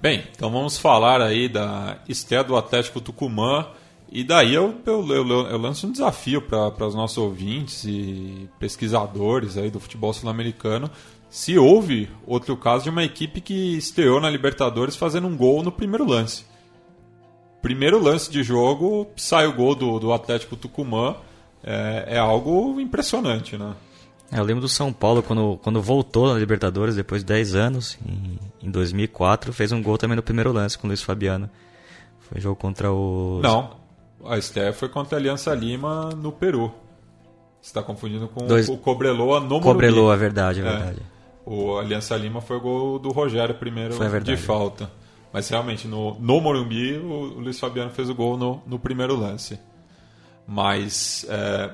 Bem, 0.00 0.24
então 0.34 0.50
vamos 0.50 0.76
falar 0.78 1.22
aí 1.22 1.48
da 1.48 1.98
estreia 2.08 2.44
do 2.44 2.56
Atlético 2.56 3.00
Tucumã. 3.00 3.66
E 4.10 4.22
daí 4.22 4.54
eu, 4.54 4.74
eu, 4.86 5.06
eu, 5.08 5.28
eu 5.28 5.58
lanço 5.58 5.86
um 5.86 5.92
desafio 5.92 6.42
para 6.42 6.86
os 6.86 6.94
nossos 6.94 7.18
ouvintes 7.18 7.84
e 7.84 8.48
pesquisadores 8.58 9.56
aí 9.56 9.70
do 9.70 9.80
futebol 9.80 10.12
sul-americano. 10.12 10.90
Se 11.28 11.58
houve 11.58 12.08
outro 12.26 12.56
caso 12.56 12.84
de 12.84 12.90
uma 12.90 13.02
equipe 13.02 13.40
que 13.40 13.76
estreou 13.76 14.20
na 14.20 14.30
Libertadores 14.30 14.94
fazendo 14.94 15.26
um 15.26 15.36
gol 15.36 15.62
no 15.62 15.72
primeiro 15.72 16.04
lance 16.04 16.44
primeiro 17.64 17.98
lance 17.98 18.30
de 18.30 18.42
jogo, 18.42 19.08
sai 19.16 19.46
o 19.46 19.52
gol 19.54 19.74
do, 19.74 19.98
do 19.98 20.12
Atlético 20.12 20.54
Tucumã. 20.54 21.16
É, 21.64 22.16
é 22.16 22.18
algo 22.18 22.78
impressionante, 22.78 23.56
né? 23.56 23.74
É, 24.30 24.38
eu 24.38 24.44
lembro 24.44 24.60
do 24.60 24.68
São 24.68 24.92
Paulo 24.92 25.22
quando, 25.22 25.58
quando 25.62 25.80
voltou 25.80 26.32
na 26.32 26.38
Libertadores 26.38 26.94
depois 26.94 27.22
de 27.22 27.26
10 27.26 27.54
anos, 27.54 27.98
em, 28.06 28.38
em 28.62 28.70
2004, 28.70 29.52
fez 29.52 29.72
um 29.72 29.82
gol 29.82 29.96
também 29.96 30.16
no 30.16 30.22
primeiro 30.22 30.52
lance 30.52 30.76
com 30.76 30.86
o 30.86 30.88
Luiz 30.88 31.02
Fabiano. 31.02 31.48
Foi 32.20 32.40
jogo 32.40 32.56
contra 32.56 32.92
o. 32.92 33.40
Não, 33.42 33.76
a 34.24 34.36
Esther 34.36 34.72
foi 34.72 34.88
contra 34.88 35.16
a 35.16 35.20
Aliança 35.20 35.54
Lima 35.54 36.10
no 36.10 36.32
Peru. 36.32 36.72
Você 37.60 37.70
está 37.70 37.82
confundindo 37.82 38.28
com 38.28 38.46
Dois... 38.46 38.68
o 38.68 38.76
Cobreloa 38.76 39.40
no 39.40 39.46
Morumbi. 39.46 39.64
Cobreloa, 39.64 40.14
é 40.14 40.16
verdade, 40.16 40.60
é 40.60 40.62
verdade. 40.62 41.00
É. 41.00 41.14
O 41.46 41.78
Aliança 41.78 42.16
Lima 42.16 42.40
foi 42.40 42.56
o 42.56 42.60
gol 42.60 42.98
do 42.98 43.10
Rogério 43.10 43.54
primeiro 43.54 43.94
de 44.22 44.36
falta. 44.36 44.90
Mas 45.32 45.48
realmente, 45.48 45.88
no, 45.88 46.14
no 46.20 46.40
Morumbi, 46.40 46.96
o, 46.96 47.08
o 47.08 47.40
Luiz 47.40 47.58
Fabiano 47.58 47.90
fez 47.90 48.08
o 48.08 48.14
gol 48.14 48.36
no, 48.36 48.62
no 48.66 48.78
primeiro 48.78 49.16
lance. 49.16 49.58
Mas 50.46 51.24
é, 51.28 51.70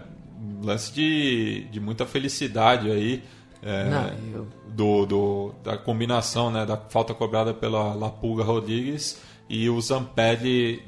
lance 0.63 0.93
de, 0.93 1.65
de 1.71 1.81
muita 1.81 2.07
felicidade 2.07 2.91
aí. 2.91 3.23
É, 3.63 3.91
Não, 3.91 4.09
eu... 4.33 4.49
do, 4.69 5.07
do, 5.07 5.55
da 5.63 5.77
combinação 5.77 6.51
né, 6.51 6.65
da 6.65 6.77
falta 6.77 7.13
cobrada 7.13 7.53
pela 7.53 7.93
Lapulga 7.93 8.43
Rodrigues 8.43 9.21
e 9.51 9.69
o 9.69 9.79
Zampelli 9.81 10.83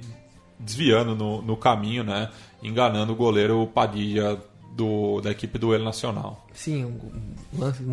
desviando 0.59 1.15
no, 1.15 1.43
no 1.43 1.55
caminho, 1.55 2.03
né, 2.03 2.31
enganando 2.63 3.13
o 3.13 3.17
goleiro 3.17 3.67
Padilha 3.67 4.39
do, 4.75 5.21
da 5.21 5.31
equipe 5.31 5.59
do 5.59 5.75
El 5.75 5.83
Nacional. 5.83 6.47
Sim, 6.55 6.87
um 6.87 7.59
lance 7.59 7.85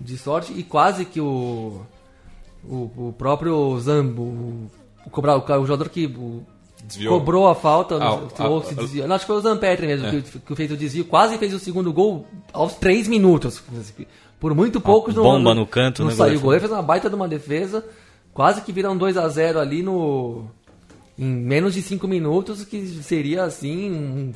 de 0.00 0.16
sorte 0.16 0.54
e 0.54 0.62
quase 0.62 1.04
que 1.04 1.20
o 1.20 1.84
o, 2.64 3.08
o 3.08 3.14
próprio 3.16 3.78
Zambo, 3.80 4.22
o, 4.22 4.70
o, 5.06 5.10
o 5.10 5.66
jogador 5.66 5.88
que 5.88 6.06
o, 6.06 6.44
cobrou 7.06 7.48
a 7.48 7.54
falta, 7.54 7.96
ah, 7.96 8.48
ou 8.48 8.62
se 8.62 8.74
desviou. 8.74 9.06
Não, 9.06 9.16
acho 9.16 9.24
que 9.24 9.32
foi 9.32 9.36
o 9.36 9.40
Zampetri 9.40 9.86
mesmo 9.86 10.06
é. 10.06 10.10
que, 10.10 10.38
que 10.38 10.54
fez 10.54 10.70
o 10.70 10.76
desvio, 10.76 11.04
quase 11.04 11.38
fez 11.38 11.52
o 11.52 11.58
segundo 11.58 11.92
gol 11.92 12.26
aos 12.52 12.74
3 12.74 13.08
minutos. 13.08 13.62
Por 14.40 14.54
muito 14.54 14.80
poucos 14.80 15.14
não. 15.14 15.22
Bomba 15.22 15.54
no 15.54 15.66
canto, 15.66 16.02
não 16.02 16.10
né, 16.10 16.16
saiu 16.16 16.38
o 16.38 16.40
goleiro, 16.40 16.66
fez 16.66 16.72
uma 16.72 16.82
baita 16.82 17.08
de 17.08 17.16
uma 17.16 17.28
defesa, 17.28 17.84
quase 18.32 18.62
que 18.62 18.72
viram 18.72 18.96
2 18.96 19.16
a 19.16 19.28
0 19.28 19.58
ali 19.58 19.82
no 19.82 20.46
em 21.18 21.26
menos 21.26 21.74
de 21.74 21.82
5 21.82 22.06
minutos, 22.06 22.64
que 22.64 22.86
seria 23.02 23.42
assim 23.42 23.90
um, 23.90 24.32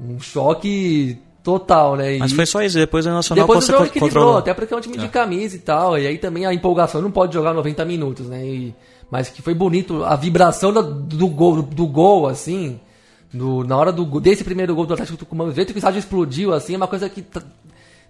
um 0.00 0.18
choque 0.18 1.18
total, 1.42 1.96
né? 1.96 2.16
E 2.16 2.18
Mas 2.18 2.32
foi 2.32 2.46
só 2.46 2.62
isso, 2.62 2.78
depois 2.78 3.04
o 3.04 3.10
Nacional 3.10 3.46
depois 3.46 3.68
o 3.68 3.72
jogo 3.72 4.00
controlou. 4.00 4.38
Até 4.38 4.54
porque 4.54 4.72
é 4.72 4.76
um 4.76 4.80
time 4.80 4.96
de 4.96 5.06
é. 5.06 5.08
camisa 5.08 5.56
e 5.56 5.58
tal, 5.58 5.98
e 5.98 6.06
aí 6.06 6.16
também 6.16 6.46
a 6.46 6.54
empolgação 6.54 7.02
não 7.02 7.10
pode 7.10 7.34
jogar 7.34 7.52
90 7.52 7.84
minutos, 7.84 8.26
né? 8.26 8.44
E, 8.44 8.74
mas 9.12 9.28
que 9.28 9.42
foi 9.42 9.52
bonito 9.52 10.02
a 10.04 10.16
vibração 10.16 10.72
do, 10.72 10.82
do 10.82 11.28
gol, 11.28 11.60
do 11.60 11.86
gol 11.86 12.26
assim, 12.26 12.80
do, 13.30 13.62
na 13.62 13.76
hora 13.76 13.92
do 13.92 14.18
desse 14.18 14.42
primeiro 14.42 14.74
gol 14.74 14.86
do 14.86 14.94
Atlético 14.94 15.18
Tucumã, 15.18 15.44
o 15.44 15.52
jeito 15.52 15.68
que 15.74 15.76
o 15.76 15.80
estádio 15.80 15.98
explodiu 15.98 16.54
assim, 16.54 16.72
é 16.72 16.76
uma 16.78 16.88
coisa 16.88 17.10
que 17.10 17.22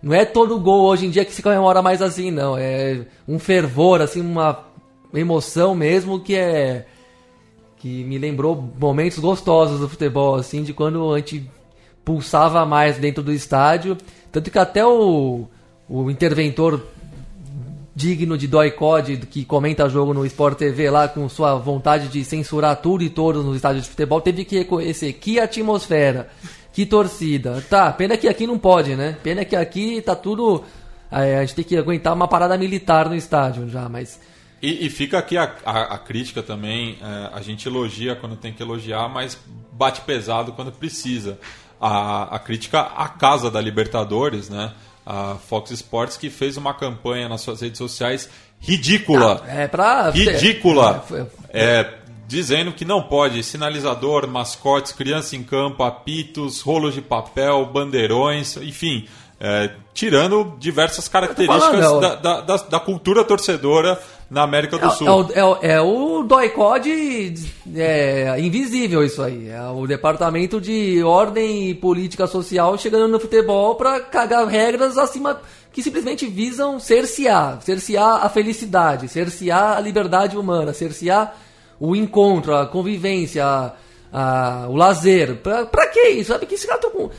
não 0.00 0.14
é 0.14 0.24
todo 0.24 0.61
gol 0.61 0.84
hoje 0.84 1.07
em 1.07 1.11
dia 1.11 1.24
que 1.24 1.32
se 1.32 1.42
comemora 1.42 1.82
mais 1.82 2.00
assim, 2.00 2.30
não, 2.30 2.57
é 2.57 3.05
um 3.26 3.36
fervor 3.36 4.00
assim, 4.00 4.20
uma 4.20 4.64
emoção 5.12 5.74
mesmo 5.74 6.20
que 6.20 6.36
é 6.36 6.86
que 7.78 8.05
me 8.05 8.16
lembrou 8.16 8.72
momentos 8.78 9.18
gostosos 9.18 9.80
do 9.80 9.88
futebol, 9.88 10.36
assim, 10.36 10.62
de 10.62 10.72
quando 10.72 11.12
a 11.12 11.18
gente 11.18 11.50
pulsava 12.05 12.64
mais 12.64 12.96
dentro 12.96 13.24
do 13.24 13.32
estádio. 13.32 13.98
Tanto 14.30 14.53
que 14.53 14.59
até 14.61 14.86
o, 14.86 15.48
o 15.88 16.09
interventor 16.09 16.80
digno 17.95 18.38
de 18.38 18.47
dói 18.49 18.70
code 18.70 19.18
que 19.18 19.45
comenta 19.45 19.88
jogo 19.88 20.14
no 20.14 20.24
Sport 20.24 20.57
TV 20.59 20.88
lá 20.90 21.09
com 21.09 21.28
sua 21.28 21.57
vontade 21.57 22.09
de 22.09 22.24
censurar 22.24 22.76
tudo 22.76 23.05
e 23.05 23.11
todos 23.11 23.45
nos 23.45 23.57
estádios 23.57 23.84
de 23.84 23.90
futebol, 23.90 24.20
teve 24.20 24.45
que 24.45 24.59
reconhecer 24.59 25.12
que 25.14 25.38
atmosfera, 25.38 26.30
que 26.72 26.86
torcida. 26.86 27.62
Tá, 27.68 27.93
pena 27.93 28.16
que 28.16 28.26
aqui 28.28 28.47
não 28.47 28.59
pode, 28.59 28.97
né? 28.97 29.16
Pena 29.22 29.45
que 29.45 29.55
aqui 29.55 30.01
tá 30.01 30.16
tudo. 30.16 30.64
é, 31.11 31.36
a 31.38 31.40
gente 31.45 31.55
tem 31.55 31.64
que 31.64 31.76
aguentar 31.76 32.14
uma 32.14 32.26
parada 32.26 32.57
militar 32.57 33.09
no 33.09 33.14
estádio 33.14 33.68
já, 33.68 33.88
mas. 33.88 34.18
E, 34.62 34.86
e 34.86 34.88
fica 34.90 35.18
aqui 35.18 35.36
a, 35.36 35.53
a- 35.66 35.95
a 35.95 35.99
crítica 35.99 36.43
também. 36.43 36.97
é, 37.03 37.30
a 37.36 37.43
gente 37.43 37.68
elogia 37.68 38.16
quando 38.16 38.36
tem 38.36 38.53
que 38.55 38.62
elogiar, 38.62 39.07
mas 39.09 39.38
bate 39.72 40.01
pesado 40.03 40.53
quando 40.53 40.72
precisa. 40.72 41.38
A, 41.78 42.36
a 42.36 42.38
crítica 42.38 42.80
à 42.80 43.09
casa 43.09 43.51
da 43.51 43.61
Libertadores, 43.61 44.49
né? 44.49 44.72
A 45.05 45.36
Fox 45.48 45.70
Sports 45.72 46.16
que 46.16 46.30
fez 46.30 46.57
uma 46.57 46.72
campanha 46.74 47.28
nas 47.28 47.40
suas 47.40 47.61
redes 47.61 47.78
sociais 47.78 48.28
ridícula. 48.61 49.42
É 49.48 49.66
pra. 49.66 50.11
ridícula. 50.11 51.05
É, 51.53 51.64
É, 51.80 51.94
dizendo 52.28 52.72
que 52.72 52.84
não 52.84 53.03
pode 53.03 53.42
sinalizador, 53.42 54.26
mascotes, 54.26 54.92
criança 54.92 55.36
em 55.36 55.42
campo, 55.42 55.82
apitos, 55.82 56.61
rolos 56.61 56.94
de 56.94 57.03
papel, 57.03 57.66
bandeirões, 57.66 58.57
enfim, 58.57 59.07
é, 59.40 59.70
tirando 59.92 60.57
diversas 60.59 61.09
características 61.09 61.70
falando, 61.84 62.00
da, 62.00 62.14
da- 62.14 62.40
da- 62.40 62.57
da 62.57 62.80
cultura 62.80 63.24
torcedora 63.24 64.00
na 64.32 64.42
América 64.42 64.78
do 64.78 64.86
É, 64.86 64.90
Sul. 64.90 65.06
é 65.06 65.12
o, 65.12 65.26
é, 65.34 65.44
o- 65.44 65.58
é 65.62 65.82
é, 67.76 68.36
invisível 68.40 69.04
isso 69.04 69.22
aí. 69.22 69.48
É 69.48 69.62
o 69.68 69.86
departamento 69.86 70.60
de 70.60 71.02
ordem 71.02 71.68
e 71.70 71.74
política 71.74 72.26
social 72.26 72.76
chegando 72.78 73.08
no 73.08 73.20
futebol 73.20 73.74
pra 73.74 74.00
cagar 74.00 74.46
regras 74.46 74.96
acima 74.98 75.40
que 75.72 75.82
simplesmente 75.82 76.26
visam 76.26 76.78
cercear, 76.80 77.60
cercear 77.62 78.24
a 78.24 78.28
felicidade, 78.28 79.08
cercear 79.08 79.76
a 79.76 79.80
liberdade 79.80 80.36
humana, 80.36 80.72
cercear 80.74 81.36
o 81.80 81.96
encontro, 81.96 82.54
a 82.54 82.66
convivência, 82.66 83.44
a- 83.44 83.72
a- 84.12 84.66
o 84.68 84.76
lazer. 84.76 85.36
Pra, 85.36 85.64
pra 85.66 85.86
que 85.88 86.00
isso? 86.08 86.32
Sabe 86.32 86.46
que 86.46 86.54
esse 86.54 86.66
cara 86.66 86.78
tá 86.80 86.90
com. 86.90 87.10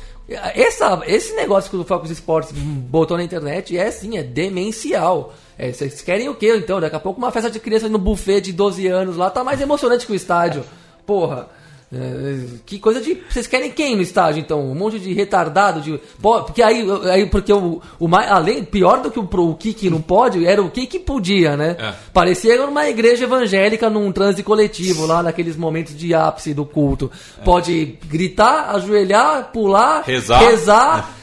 Essa, 0.55 1.01
esse 1.05 1.33
negócio 1.35 1.69
que 1.69 1.75
o 1.75 1.83
Focus 1.83 2.09
Sports 2.11 2.51
botou 2.53 3.17
na 3.17 3.23
internet 3.23 3.77
é 3.77 3.91
sim, 3.91 4.17
é 4.17 4.23
demencial. 4.23 5.33
É, 5.57 5.71
Vocês 5.71 6.01
querem 6.01 6.29
o 6.29 6.35
quê 6.35 6.55
então? 6.55 6.79
Daqui 6.79 6.95
a 6.95 6.99
pouco 6.99 7.19
uma 7.19 7.31
festa 7.31 7.49
de 7.49 7.59
criança 7.59 7.87
no 7.89 7.97
buffet 7.97 8.41
de 8.41 8.53
12 8.53 8.87
anos 8.87 9.17
lá 9.17 9.29
tá 9.29 9.43
mais 9.43 9.61
emocionante 9.61 10.05
que 10.05 10.11
o 10.11 10.15
estádio. 10.15 10.63
Porra. 11.05 11.49
É, 11.95 12.39
que 12.65 12.79
coisa 12.79 12.99
de. 12.99 13.21
Vocês 13.29 13.45
querem 13.45 13.69
quem 13.69 13.95
no 13.95 14.01
estádio, 14.01 14.41
então? 14.41 14.59
Um 14.59 14.73
monte 14.73 14.99
de 14.99 15.13
retardado 15.13 15.79
de. 15.79 15.99
Porque 16.19 16.63
aí, 16.63 16.83
aí 17.11 17.27
porque 17.27 17.53
o, 17.53 17.81
o 17.99 18.07
mais, 18.07 18.31
além, 18.31 18.63
pior 18.63 18.99
do 19.01 19.11
que 19.11 19.19
o, 19.19 19.29
o 19.31 19.55
que 19.55 19.73
que 19.75 19.91
não 19.91 20.01
pode, 20.01 20.43
era 20.43 20.59
o 20.61 20.71
que 20.71 20.97
podia, 20.97 21.55
né? 21.55 21.77
É. 21.79 21.93
Parecia 22.11 22.65
uma 22.65 22.89
igreja 22.89 23.25
evangélica 23.25 23.91
num 23.91 24.11
transe 24.11 24.41
coletivo, 24.41 25.05
lá 25.05 25.21
naqueles 25.21 25.55
momentos 25.55 25.95
de 25.95 26.15
ápice 26.15 26.51
do 26.51 26.65
culto. 26.65 27.11
Pode 27.45 27.99
gritar, 28.07 28.71
ajoelhar, 28.71 29.51
pular, 29.51 30.01
Rezar. 30.03 30.39
rezar. 30.39 31.15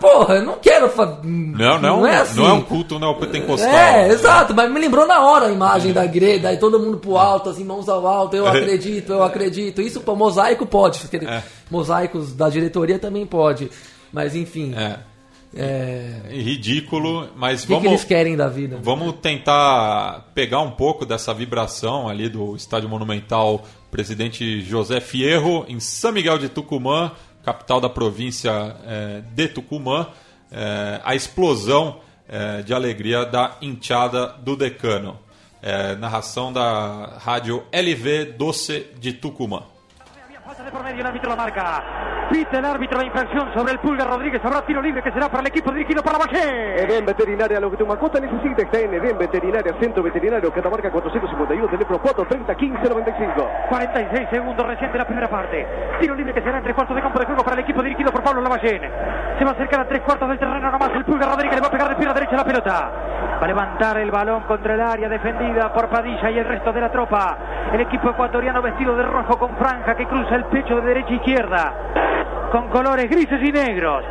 Porra, 0.00 0.34
eu 0.36 0.44
não 0.44 0.58
quero. 0.58 0.88
fa- 0.88 1.18
Não, 1.22 1.78
não, 1.80 2.06
é 2.06 2.16
assim. 2.18 2.36
não 2.40 2.48
é 2.48 2.52
um 2.52 2.62
culto 2.62 2.98
neopentecostal. 2.98 3.70
É, 3.70 4.08
exato, 4.08 4.52
mas 4.54 4.70
me 4.72 4.80
lembrou 4.80 5.06
na 5.06 5.24
hora 5.24 5.46
a 5.46 5.52
imagem 5.52 5.92
da 5.92 6.04
igreja, 6.04 6.42
daí 6.42 6.56
todo 6.58 6.80
mundo 6.80 6.98
pro 6.98 7.16
alto, 7.16 7.50
assim, 7.50 7.62
mãos 7.64 7.88
ao 7.88 8.06
alto, 8.06 8.34
eu 8.34 8.46
acredito, 8.46 9.12
eu 9.12 9.22
acredito. 9.22 9.80
Isso, 9.80 10.00
pô, 10.00 10.16
mosaico 10.16 10.66
pode, 10.66 11.00
É. 11.24 11.42
mosaicos 11.70 12.32
da 12.34 12.48
diretoria 12.48 12.98
também 12.98 13.24
pode. 13.24 13.70
Mas 14.12 14.34
enfim, 14.34 14.74
É, 14.76 14.98
é, 15.56 16.20
ridículo, 16.30 17.28
mas 17.36 17.60
o 17.64 17.66
que, 17.66 17.66
que 17.68 17.72
vamos... 17.74 17.86
eles 17.88 18.04
querem 18.04 18.36
da 18.36 18.48
vida? 18.48 18.78
Vamos 18.82 19.14
tentar 19.22 20.28
pegar 20.34 20.60
um 20.60 20.72
pouco 20.72 21.06
dessa 21.06 21.32
vibração 21.32 22.08
ali 22.08 22.28
do 22.28 22.54
Estádio 22.56 22.88
Monumental 22.88 23.64
Presidente 23.90 24.60
José 24.60 25.00
Fierro, 25.00 25.64
em 25.68 25.80
São 25.80 26.12
Miguel 26.12 26.38
de 26.38 26.48
Tucumã, 26.48 27.12
capital 27.48 27.80
da 27.80 27.88
província 27.88 28.76
eh, 28.84 29.22
de 29.32 29.48
Tucumã, 29.48 30.08
eh, 30.52 31.00
a 31.02 31.14
explosão 31.14 32.02
eh, 32.28 32.60
de 32.60 32.74
alegria 32.74 33.24
da 33.24 33.56
hinchada 33.62 34.26
do 34.26 34.54
decano. 34.54 35.18
Narração 35.98 36.52
da 36.52 37.18
rádio 37.18 37.64
LV 37.72 38.36
Doce 38.38 38.86
de 39.00 39.12
Tucumã. 39.12 39.64
De. 42.30 42.38
Pita 42.38 42.58
el 42.58 42.64
árbitro 42.64 42.98
la 42.98 43.04
infracción 43.04 43.52
sobre 43.54 43.72
el 43.72 43.78
Pulga 43.78 44.04
Rodríguez. 44.04 44.44
Habrá 44.44 44.62
tiro 44.62 44.80
libre 44.80 45.02
que 45.02 45.10
será 45.10 45.28
para 45.28 45.40
el 45.40 45.48
equipo 45.48 45.72
dirigido 45.72 46.02
por 46.02 46.12
la 46.12 46.18
Valle. 46.18 46.82
Edén 46.82 47.04
Veterinaria, 47.04 47.58
lo 47.58 47.70
que 47.70 47.76
tu 47.76 47.86
mascota 47.86 48.20
necesita 48.20 48.62
está 48.62 48.78
en 48.80 48.94
Edén 48.94 49.18
Veterinaria, 49.18 49.74
Centro 49.80 50.02
Veterinario, 50.02 50.52
Catamarca 50.52 50.90
451, 50.90 51.68
teléfono 51.68 51.98
430 51.98 52.54
1595. 52.54 53.50
46 53.68 54.28
segundos 54.30 54.66
reciente 54.66 54.98
la 54.98 55.04
primera 55.04 55.28
parte. 55.28 55.66
Tiro 56.00 56.14
libre 56.14 56.32
que 56.32 56.42
será 56.42 56.58
en 56.58 56.64
tres 56.64 56.74
cuartos 56.74 56.96
de 56.96 57.02
campo 57.02 57.18
de 57.18 57.26
juego 57.26 57.42
para 57.42 57.56
el 57.56 57.62
equipo 57.64 57.82
dirigido 57.82 58.12
por 58.12 58.22
Pablo 58.22 58.40
Lavallén. 58.40 58.82
Se 59.38 59.44
va 59.44 59.50
a 59.50 59.54
acercar 59.54 59.80
a 59.80 59.88
tres 59.88 60.00
cuartos 60.02 60.28
del 60.28 60.38
terreno 60.38 60.70
nomás. 60.70 60.90
El 60.94 61.04
Pulga 61.04 61.26
Rodríguez 61.26 61.56
le 61.56 61.60
va 61.60 61.66
a 61.68 61.70
pegar 61.70 61.88
de 61.88 61.96
pierna 61.96 62.14
derecha 62.14 62.36
la 62.36 62.44
pelota. 62.44 62.92
Va 63.40 63.44
a 63.44 63.48
levantar 63.48 63.98
el 63.98 64.10
balón 64.10 64.42
contra 64.42 64.74
el 64.74 64.80
área 64.80 65.08
defendida 65.08 65.72
por 65.72 65.88
Padilla 65.88 66.30
y 66.30 66.38
el 66.38 66.44
resto 66.44 66.72
de 66.72 66.80
la 66.80 66.90
tropa. 66.90 67.36
El 67.72 67.80
equipo 67.80 68.10
ecuatoriano 68.10 68.62
vestido 68.62 68.96
de 68.96 69.02
rojo 69.02 69.38
con 69.38 69.56
franja 69.56 69.94
que 69.96 70.06
cruza 70.06 70.36
el 70.36 70.44
pecho 70.44 70.76
de 70.76 70.82
derecha 70.82 71.10
a 71.10 71.14
izquierda. 71.14 71.74
Con 72.52 72.68
colores 72.68 73.08
grises 73.10 73.40
y 73.42 73.52
negros. 73.52 74.04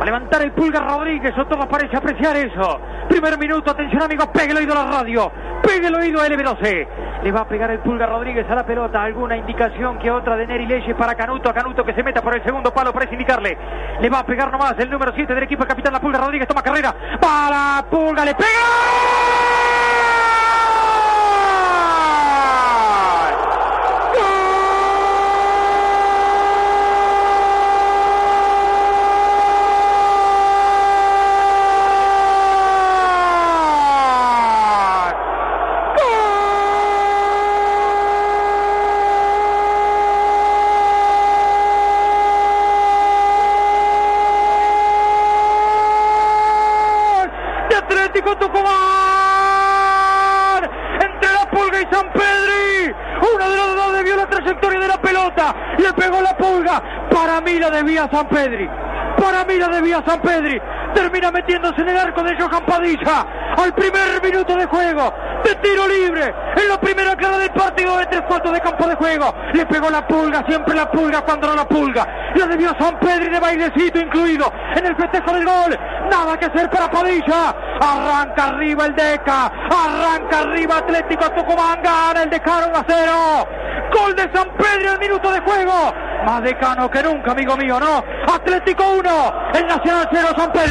A 0.00 0.04
levantar 0.04 0.40
el 0.42 0.52
Pulga 0.52 0.80
Rodríguez, 0.80 1.36
o 1.36 1.46
todo 1.46 1.68
parece 1.68 1.96
apreciar 1.96 2.34
eso. 2.36 2.80
Primer 3.08 3.36
minuto, 3.38 3.70
atención 3.70 4.02
amigos, 4.02 4.28
pegue 4.28 4.52
el 4.52 4.56
oído 4.56 4.72
a 4.72 4.84
la 4.84 4.90
radio, 4.90 5.30
pegue 5.62 5.88
el 5.88 5.94
oído 5.94 6.20
a 6.20 6.26
LB12. 6.26 6.88
Le 7.22 7.32
va 7.32 7.40
a 7.40 7.48
pegar 7.48 7.70
el 7.70 7.80
Pulga 7.80 8.06
Rodríguez 8.06 8.48
a 8.48 8.54
la 8.54 8.64
pelota, 8.64 9.02
alguna 9.02 9.36
indicación 9.36 9.98
que 9.98 10.10
otra 10.10 10.36
de 10.36 10.46
Neri 10.46 10.64
Leyes 10.64 10.96
para 10.96 11.14
Canuto, 11.14 11.52
Canuto 11.52 11.84
que 11.84 11.92
se 11.92 12.02
meta 12.02 12.22
por 12.22 12.34
el 12.34 12.42
segundo 12.42 12.72
palo, 12.72 12.94
parece 12.94 13.12
indicarle. 13.12 13.58
Le 14.00 14.08
va 14.08 14.20
a 14.20 14.24
pegar 14.24 14.50
nomás 14.50 14.74
el 14.78 14.88
número 14.88 15.12
7 15.14 15.34
del 15.34 15.44
equipo, 15.44 15.64
el 15.64 15.68
capitán 15.68 15.92
La 15.92 16.00
Pulga 16.00 16.18
Rodríguez, 16.18 16.48
toma 16.48 16.62
carrera, 16.62 16.94
para 17.20 17.84
Pulga, 17.90 18.24
le 18.24 18.34
pega. 18.34 19.50
de 47.70 47.76
Atlético 47.76 48.36
Tucumán. 48.36 48.70
Entre 51.00 51.32
la 51.32 51.48
Pulga 51.50 51.80
y 51.80 51.94
San 51.94 52.12
Pedri. 52.12 52.94
Uno 53.34 53.50
de 53.50 53.56
los 53.56 53.76
dos 53.76 53.92
debió 53.94 54.16
la 54.16 54.26
trayectoria 54.26 54.80
de 54.80 54.88
la 54.88 55.00
pelota. 55.00 55.54
Le 55.78 55.92
pegó 55.92 56.20
la 56.20 56.36
Pulga. 56.36 56.82
Para 57.10 57.40
mí 57.40 57.49
la 57.60 57.70
debía 57.70 58.08
San 58.10 58.26
Pedri. 58.28 58.68
Para 59.20 59.44
mí 59.44 59.54
la 59.56 59.68
debía 59.68 60.02
San 60.06 60.20
Pedri. 60.20 60.60
Termina 60.94 61.30
metiéndose 61.30 61.80
en 61.82 61.90
el 61.90 61.98
arco 61.98 62.22
de 62.22 62.36
Johan 62.36 62.64
Padilla. 62.64 63.26
Al 63.56 63.72
primer 63.74 64.22
minuto 64.22 64.56
de 64.56 64.66
juego. 64.66 65.12
De 65.44 65.54
tiro 65.56 65.86
libre. 65.86 66.34
En 66.56 66.68
la 66.68 66.80
primera 66.80 67.14
clara 67.14 67.38
del 67.38 67.50
partido 67.50 67.96
de 67.98 68.06
tres 68.06 68.22
cuartos 68.22 68.52
de 68.52 68.60
campo 68.60 68.88
de 68.88 68.94
juego. 68.94 69.34
Le 69.52 69.66
pegó 69.66 69.90
la 69.90 70.06
pulga. 70.06 70.42
Siempre 70.48 70.74
la 70.74 70.90
pulga 70.90 71.20
cuando 71.22 71.48
no 71.48 71.54
la 71.54 71.68
pulga. 71.68 72.06
La 72.34 72.46
debió 72.46 72.74
San 72.78 72.98
Pedri 72.98 73.28
de 73.28 73.38
bailecito 73.38 73.98
incluido. 73.98 74.50
En 74.74 74.86
el 74.86 74.96
festejo 74.96 75.32
del 75.34 75.44
gol. 75.44 75.78
Nada 76.10 76.38
que 76.38 76.46
hacer 76.46 76.70
para 76.70 76.90
Padilla. 76.90 77.54
Arranca 77.80 78.46
arriba 78.46 78.86
el 78.86 78.94
Deca. 78.94 79.46
Arranca 79.46 80.40
arriba 80.40 80.78
Atlético 80.78 81.30
Tucumán. 81.32 81.82
Gana 81.82 82.22
el 82.22 82.30
Decano 82.30 82.68
1 82.68 82.76
a 82.76 82.84
0. 82.88 83.48
Gol 83.92 84.16
de 84.16 84.30
San 84.32 84.48
Pedro 84.56 84.92
al 84.92 84.98
minuto 84.98 85.30
de 85.30 85.40
juego. 85.40 86.09
Más 86.24 86.42
decano 86.42 86.90
que 86.90 87.02
nunca, 87.02 87.32
amigo 87.32 87.56
mío, 87.56 87.80
¿no? 87.80 88.04
Atlético 88.32 88.82
1. 88.82 89.32
El 89.54 89.66
Nacional 89.66 90.08
0 90.12 90.28
San 90.36 90.52
Pedro. 90.52 90.70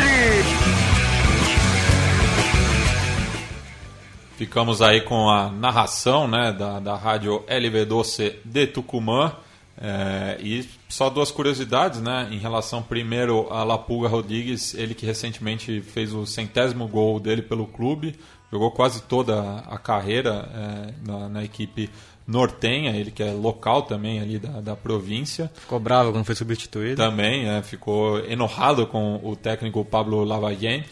Ficamos 4.38 4.82
aí 4.82 5.02
com 5.02 5.30
a 5.30 5.50
narração 5.50 6.28
né, 6.28 6.54
da, 6.54 6.80
da 6.80 6.96
rádio 6.96 7.44
LV 7.48 7.86
Doce 7.86 8.40
de 8.46 8.68
Tucumã. 8.68 9.34
É, 9.82 10.38
e 10.42 10.68
só 10.90 11.10
duas 11.10 11.32
curiosidades, 11.32 12.02
né? 12.02 12.28
Em 12.32 12.38
relação 12.38 12.84
primeiro 12.84 13.48
a 13.52 13.64
Lapulga 13.64 14.10
Rodrigues, 14.10 14.74
ele 14.74 14.94
que 14.94 15.06
recentemente 15.06 15.82
fez 15.82 16.14
o 16.14 16.26
centésimo 16.26 16.88
gol 16.88 17.18
dele 17.20 17.42
pelo 17.42 17.66
clube, 17.66 18.20
jogou 18.52 18.72
quase 18.72 19.02
toda 19.04 19.60
a 19.70 19.78
carreira 19.78 20.50
é, 20.54 20.94
na, 21.06 21.30
na 21.30 21.44
equipe 21.44 21.90
Nortenha, 22.30 22.96
ele 22.96 23.10
que 23.10 23.24
é 23.24 23.32
local 23.32 23.82
também 23.82 24.20
ali 24.20 24.38
da, 24.38 24.62
da 24.62 24.76
província. 24.76 25.52
Ficou 25.56 25.80
bravo 25.80 26.12
quando 26.12 26.24
foi 26.24 26.36
substituído. 26.36 26.96
Também, 26.96 27.50
é, 27.50 27.64
ficou 27.64 28.20
enojado 28.20 28.86
com 28.86 29.20
o 29.24 29.36
técnico 29.36 29.84
Pablo 29.84 30.24
Lavallén 30.24 30.84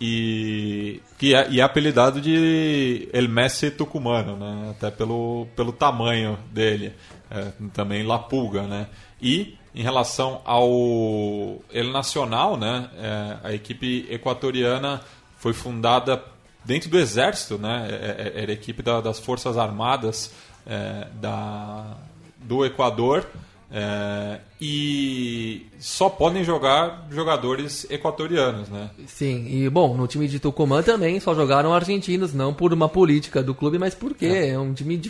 e, 0.00 1.02
que 1.18 1.34
é, 1.34 1.46
e 1.50 1.60
é 1.60 1.62
apelidado 1.62 2.22
de 2.22 3.06
El 3.12 3.28
Messi 3.28 3.70
Tucumano, 3.70 4.36
né? 4.36 4.70
até 4.70 4.90
pelo, 4.90 5.46
pelo 5.54 5.72
tamanho 5.72 6.38
dele, 6.50 6.94
é, 7.30 7.52
também 7.74 8.02
La 8.02 8.18
Pulga. 8.18 8.62
Né? 8.62 8.86
E 9.20 9.58
em 9.74 9.82
relação 9.82 10.40
ao 10.46 11.60
El 11.70 11.92
Nacional, 11.92 12.56
né? 12.56 12.88
É, 12.96 13.48
a 13.48 13.52
equipe 13.52 14.06
equatoriana 14.10 15.02
foi 15.36 15.52
fundada 15.52 16.24
dentro 16.64 16.88
do 16.88 16.98
exército, 16.98 17.58
né? 17.58 17.86
É, 17.90 17.94
é, 18.38 18.42
era 18.42 18.50
a 18.50 18.54
equipe 18.54 18.82
da, 18.82 19.00
das 19.00 19.20
Forças 19.20 19.56
Armadas 19.56 20.32
é, 20.68 21.06
da, 21.20 21.96
do 22.42 22.64
Equador. 22.64 23.26
É, 23.70 24.40
e 24.58 25.66
só 25.78 26.08
podem 26.08 26.42
jogar 26.42 27.06
jogadores 27.10 27.86
equatorianos, 27.90 28.68
né? 28.70 28.88
Sim, 29.06 29.46
e 29.46 29.68
bom, 29.68 29.94
no 29.94 30.06
time 30.06 30.26
de 30.26 30.40
Tucumã 30.40 30.82
também 30.82 31.20
só 31.20 31.34
jogaram 31.34 31.74
argentinos, 31.74 32.32
não 32.32 32.54
por 32.54 32.72
uma 32.72 32.88
política 32.88 33.42
do 33.42 33.54
clube, 33.54 33.78
mas 33.78 33.94
porque 33.94 34.24
é, 34.24 34.50
é 34.50 34.58
um 34.58 34.72
time 34.72 35.00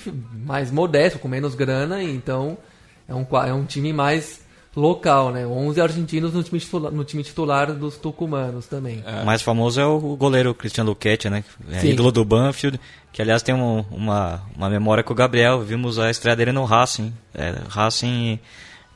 mais 0.45 0.73
modesto, 0.73 1.21
com 1.21 1.29
menos 1.29 1.55
grana, 1.55 2.03
então 2.03 2.59
é 3.09 3.15
um, 3.15 3.27
é 3.47 3.55
um 3.55 3.65
time 3.65 3.93
mais 3.93 4.41
local, 4.79 5.31
né? 5.33 5.47
11 5.47 5.81
argentinos 5.81 6.33
no 6.33 6.43
time 6.43 6.61
titular, 6.61 6.93
no 6.93 7.05
time 7.05 7.23
titular 7.23 7.73
dos 7.73 7.97
tucumanos 7.97 8.67
também. 8.67 9.03
O 9.23 9.27
mais 9.27 9.43
famoso 9.43 9.81
é 9.81 9.87
o 9.87 9.99
goleiro 10.17 10.55
Cristiano 10.55 10.91
Luquete, 10.91 11.29
né? 11.29 11.43
É 11.71 11.85
ídolo 11.87 12.13
do 12.13 12.25
Banfield, 12.25 12.79
que 13.13 13.21
aliás 13.21 13.43
tem 13.43 13.55
um- 13.55 13.85
uma, 13.91 14.43
uma 14.57 14.71
memória 14.71 15.03
com 15.03 15.13
o 15.13 15.17
Gabriel. 15.17 15.61
Vimos 15.61 15.99
a 15.99 16.11
estreia 16.11 16.37
dele 16.37 16.53
no 16.53 16.65
Racing. 16.65 17.13
É, 17.35 17.55
Racing 17.69 18.39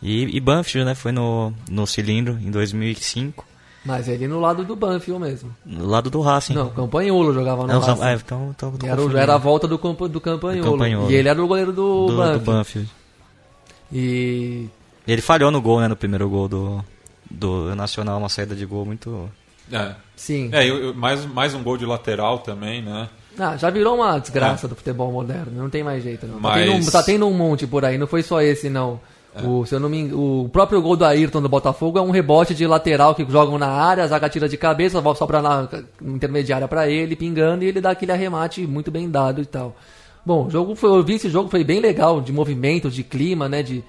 e, 0.01 0.37
e 0.37 0.41
Banfield, 0.41 0.87
né? 0.87 0.95
Foi 0.95 1.11
no, 1.13 1.53
no 1.71 1.87
cilindro 1.87 2.39
em 2.41 2.51
2005, 2.51 3.45
Mas 3.85 4.07
ele 4.09 4.29
no 4.29 4.39
lado 4.41 4.65
do 4.65 4.77
Banfield 4.77 5.21
mesmo. 5.21 5.53
no 5.67 5.87
lado 5.87 6.09
do 6.11 6.21
Racing. 6.21 6.55
Não, 6.55 6.69
o 6.69 6.71
Campanholo 6.71 7.35
jogava 7.35 7.63
no 7.67 7.73
Não, 7.73 7.81
Racing. 7.81 8.05
é, 8.05 8.15
então, 8.15 8.51
então, 8.57 8.73
tô 8.73 8.87
Era, 8.87 9.21
era 9.21 9.35
a 9.35 9.39
volta 9.39 9.67
do, 9.67 9.77
do 9.77 9.79
Campanholo. 9.79 10.13
Do 10.13 10.21
Campanholo. 10.21 11.11
E 11.11 11.15
ele 11.17 11.29
era 11.29 11.43
o 11.43 11.47
goleiro 11.49 11.73
do, 11.73 12.07
do, 12.07 12.13
do 12.13 12.17
Banfield. 12.17 12.45
Banfield. 12.45 12.91
E 13.93 14.69
E 14.69 14.69
ele 15.07 15.23
falhou 15.23 15.51
no 15.51 15.61
gol, 15.61 15.81
né? 15.81 15.89
No 15.89 15.97
primeiro 15.97 16.29
gol 16.29 16.49
do, 16.49 16.85
do 17.31 17.75
Nacional, 17.75 18.19
uma 18.19 18.29
saída 18.29 18.55
de 18.55 18.65
gol 18.67 18.85
muito. 18.85 19.29
É, 19.73 19.95
sim. 20.17 20.51
é 20.53 20.69
eu- 20.69 20.77
eu- 20.87 20.95
mais, 20.95 21.25
mais 21.27 21.55
um 21.55 21.63
gol 21.63 21.77
de 21.77 21.87
lateral 21.87 22.39
também, 22.41 22.83
né? 22.83 23.09
Ah, 23.39 23.57
já 23.57 23.71
virou 23.71 23.95
uma 23.97 24.19
desgraça 24.19 24.69
do 24.69 24.75
futebol 24.75 25.11
moderno, 25.11 25.53
não 25.55 25.71
tem 25.71 25.83
mais 25.83 26.03
jeito. 26.03 26.27
Não. 26.27 26.35
Tá, 26.35 26.41
Mas- 26.41 26.65
tendo 26.67 26.75
um, 26.75 26.91
tá 26.91 27.03
tendo 27.03 27.27
um 27.27 27.33
monte 27.33 27.67
por 27.67 27.85
aí, 27.85 27.97
não 27.97 28.07
foi 28.07 28.23
só 28.23 28.41
esse 28.43 28.69
não. 28.69 29.01
O, 29.43 29.65
se 29.65 29.75
eu 29.75 29.81
não 29.81 29.89
me 29.89 30.13
o 30.13 30.51
próprio 30.53 30.83
gol 30.83 30.95
do 30.95 31.07
Ayrton 31.07 31.41
do 31.41 31.49
Botafogo 31.49 31.99
é 31.99 32.03
um 32.03 32.11
rebote 32.11 32.55
de 32.55 32.67
lateral 32.67 33.15
que 33.15 33.25
jogam 33.31 33.57
na 33.57 33.67
área, 33.69 34.05
a 34.05 34.07
zaga 34.07 34.29
tira 34.29 34.47
de 34.47 34.59
cabeça, 34.59 35.01
volta 35.01 35.21
sobra 35.21 35.41
na 35.41 35.67
intermediária 36.03 36.69
pra 36.69 36.87
ele, 36.87 37.17
pingando, 37.17 37.65
e 37.65 37.69
ele 37.69 37.81
dá 37.81 37.93
aquele 37.93 38.13
arremate 38.13 38.67
muito 38.67 38.91
bem 38.91 39.09
dado 39.11 39.41
e 39.41 39.47
tal. 39.47 39.75
Bom, 40.25 40.49
o 40.49 40.51
jogo 40.51 40.75
foi, 40.75 40.91
eu 40.91 41.03
vi 41.03 41.15
esse 41.15 41.31
jogo, 41.31 41.49
foi 41.49 41.65
bem 41.65 41.81
legal, 41.81 42.21
de 42.21 42.31
movimento, 42.31 42.91
de 42.91 43.03
clima, 43.03 43.49
né, 43.49 43.63
de... 43.63 43.83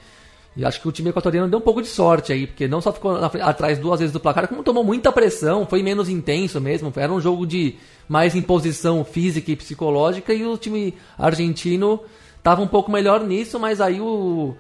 E 0.56 0.64
acho 0.64 0.80
que 0.80 0.88
o 0.88 0.92
time 0.92 1.10
equatoriano 1.10 1.50
deu 1.50 1.58
um 1.58 1.62
pouco 1.64 1.82
de 1.82 1.88
sorte 1.88 2.32
aí, 2.32 2.46
porque 2.46 2.68
não 2.68 2.80
só 2.80 2.94
ficou 2.94 3.16
atrás 3.16 3.80
duas 3.80 4.00
vezes 4.00 4.14
do 4.14 4.20
placar, 4.20 4.48
como 4.48 4.62
tomou 4.64 4.84
muita 4.84 5.12
pressão, 5.12 5.66
foi 5.66 5.82
menos 5.82 6.08
intenso 6.10 6.62
mesmo. 6.62 6.94
Era 6.96 7.12
um 7.12 7.20
jogo 7.20 7.48
de 7.48 7.76
mais 8.08 8.36
imposição 8.36 9.04
física 9.04 9.50
e 9.52 9.56
psicológica 9.56 10.32
e 10.32 10.46
o 10.46 10.56
time 10.56 10.94
argentino 11.18 12.00
estava 12.38 12.62
um 12.62 12.68
pouco 12.68 12.92
melhor 12.92 13.24
nisso, 13.24 13.60
mas 13.60 13.82
aí 13.82 14.00
o, 14.00 14.54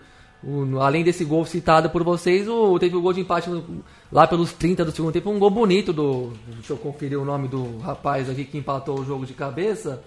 o- 0.43 0.79
além 0.79 1.03
desse 1.03 1.23
gol 1.23 1.45
citado 1.45 1.91
por 1.91 2.03
vocês, 2.03 2.47
o, 2.47 2.79
teve 2.79 2.95
o 2.95 3.01
gol 3.01 3.13
de 3.13 3.21
empate 3.21 3.47
no- 3.51 3.83
lá 4.11 4.25
pelos 4.25 4.51
30 4.51 4.83
do 4.83 4.91
segundo 4.91 5.13
tempo, 5.13 5.29
um 5.29 5.37
gol 5.37 5.51
bonito 5.51 5.93
do. 5.93 6.31
Deixa 6.55 6.73
eu 6.73 6.77
conferir 6.77 7.19
o 7.19 7.25
nome 7.25 7.47
do 7.47 7.77
rapaz 7.77 8.27
aqui 8.31 8.45
que 8.45 8.57
empatou 8.57 8.99
o 8.99 9.05
jogo 9.05 9.27
de 9.27 9.33
cabeça. 9.33 10.01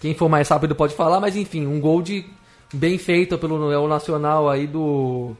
Quem 0.00 0.14
for 0.14 0.28
mais 0.28 0.48
rápido 0.48 0.74
pode 0.74 0.94
falar, 0.94 1.18
mas 1.20 1.34
enfim, 1.36 1.66
um 1.66 1.80
gol 1.80 2.00
de 2.00 2.24
bem 2.72 2.98
feito 2.98 3.36
pelo 3.38 3.72
El 3.72 3.88
Nacional 3.88 4.48
aí 4.48 4.66
do 4.66 5.34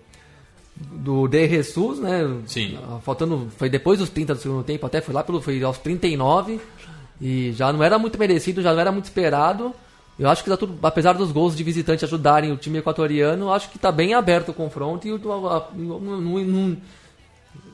do 0.76 1.26
De 1.26 1.48
Jesus, 1.48 1.98
né? 1.98 2.20
Sim. 2.46 2.78
Ah, 2.82 2.98
Faltando 3.02 3.48
foi 3.56 3.68
depois 3.68 3.98
dos 3.98 4.08
30 4.10 4.34
do 4.34 4.40
segundo 4.40 4.62
tempo, 4.62 4.86
até 4.86 5.00
foi 5.00 5.12
lá 5.12 5.24
pelo 5.24 5.40
foi 5.40 5.60
aos 5.62 5.78
39 5.78 6.60
e 7.20 7.52
já 7.52 7.72
não 7.72 7.82
era 7.82 7.98
muito 7.98 8.16
merecido, 8.18 8.62
já 8.62 8.72
não 8.72 8.80
era 8.80 8.92
muito 8.92 9.06
esperado. 9.06 9.72
Eu 10.18 10.28
acho 10.28 10.42
que 10.42 10.50
tá 10.50 10.56
tudo, 10.56 10.76
apesar 10.82 11.12
dos 11.14 11.30
gols 11.32 11.56
de 11.56 11.62
visitante 11.62 12.04
ajudarem 12.04 12.50
o 12.52 12.56
time 12.56 12.78
equatoriano, 12.78 13.52
acho 13.52 13.70
que 13.70 13.78
tá 13.78 13.90
bem 13.92 14.14
aberto 14.14 14.50
o 14.50 14.54
confronto 14.54 15.06
e 15.06 15.12
o- 15.12 15.32
a- 15.48 15.56
a- 15.58 15.68
não- 15.74 16.00
não- 16.20 16.76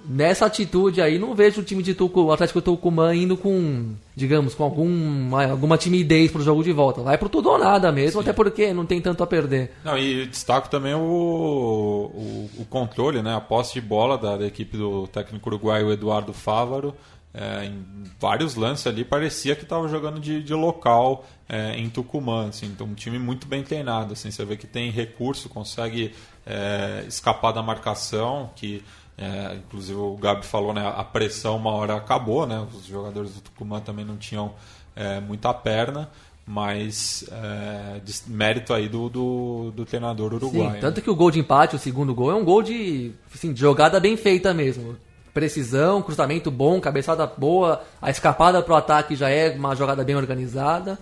nessa 0.07 0.47
atitude 0.47 1.01
aí 1.01 1.19
não 1.19 1.35
vejo 1.35 1.61
o 1.61 1.65
time 1.65 1.83
de 1.83 1.95
Tucu, 1.95 2.23
o 2.23 2.33
Atlético 2.33 2.61
Tucumã 2.61 3.15
indo 3.15 3.37
com, 3.37 3.95
digamos, 4.15 4.55
com 4.55 4.65
algum, 4.65 5.37
alguma 5.37 5.79
timidez 5.79 6.31
pro 6.31 6.43
jogo 6.43 6.63
de 6.63 6.73
volta. 6.73 7.03
Vai 7.03 7.19
pro 7.19 7.29
tudo 7.29 7.51
ou 7.51 7.59
nada 7.59 7.91
mesmo, 7.91 8.21
até 8.21 8.33
porque 8.33 8.73
não 8.73 8.87
tem 8.87 9.01
tanto 9.01 9.23
a 9.23 9.27
perder. 9.27 9.73
Não, 9.85 9.99
e 9.99 10.27
destaco 10.27 10.69
também 10.69 10.95
o, 10.95 11.01
o, 11.01 12.51
o 12.59 12.65
controle, 12.67 13.23
né, 13.23 13.35
a 13.35 13.41
posse 13.41 13.75
de 13.75 13.81
bola 13.81 14.19
da, 14.19 14.37
da 14.37 14.47
equipe 14.47 14.77
do 14.77 15.07
técnico 15.09 15.49
uruguaio 15.49 15.93
Eduardo 15.93 16.33
Fávaro. 16.33 16.95
É, 17.37 17.65
em 17.65 17.85
vários 18.21 18.55
lances 18.55 18.87
ali 18.87 19.05
parecia 19.05 19.57
que 19.57 19.65
estava 19.65 19.89
jogando 19.89 20.21
de, 20.21 20.41
de 20.41 20.55
local 20.55 21.27
é, 21.49 21.77
em 21.77 21.91
Tucumã. 21.91 22.49
Assim, 22.49 22.67
então, 22.67 22.87
um 22.87 22.95
time 22.95 23.19
muito 23.19 23.49
bem 23.49 23.65
treinado. 23.65 24.13
Assim, 24.13 24.31
você 24.31 24.45
vê 24.45 24.57
que 24.57 24.69
tem 24.69 24.89
recurso, 24.91 25.49
consegue 25.49 26.15
é, 26.47 27.05
escapar 27.09 27.51
da 27.51 27.61
marcação, 27.61 28.51
que 28.55 28.85
é, 29.17 29.55
inclusive 29.55 29.99
o 29.99 30.17
Gabi 30.17 30.45
falou, 30.45 30.73
né, 30.73 30.93
a 30.97 31.05
pressão 31.05 31.57
uma 31.57 31.71
hora 31.71 31.97
acabou, 31.97 32.47
né, 32.47 32.67
os 32.75 32.87
jogadores 32.87 33.33
do 33.33 33.41
Tucumã 33.41 33.81
também 33.81 34.05
não 34.05 34.17
tinham 34.17 34.55
é, 34.97 35.21
muita 35.21 35.55
perna, 35.55 36.11
mas 36.47 37.25
é, 37.31 38.01
mérito 38.27 38.75
aí 38.75 38.89
do, 38.89 39.09
do, 39.09 39.73
do 39.75 39.85
treinador 39.85 40.35
uruguaio. 40.35 40.75
Sim, 40.75 40.81
tanto 40.81 41.01
que 41.01 41.09
o 41.09 41.15
gol 41.15 41.31
de 41.31 41.39
empate, 41.39 41.77
o 41.77 41.79
segundo 41.79 42.15
gol, 42.15 42.31
é 42.31 42.35
um 42.35 42.45
gol 42.45 42.63
de, 42.63 43.13
assim, 43.35 43.53
de 43.53 43.61
jogada 43.61 43.99
bem 43.99 44.17
feita 44.17 44.53
mesmo. 44.53 44.97
Precisão, 45.33 46.03
cruzamento 46.03 46.51
bom, 46.51 46.81
cabeçada 46.81 47.27
boa, 47.27 47.83
a 48.01 48.11
escapada 48.11 48.63
pro 48.63 48.75
ataque 48.75 49.17
já 49.17 49.31
é 49.31 49.51
uma 49.51 49.75
jogada 49.75 50.05
bem 50.05 50.17
organizada. 50.17 50.99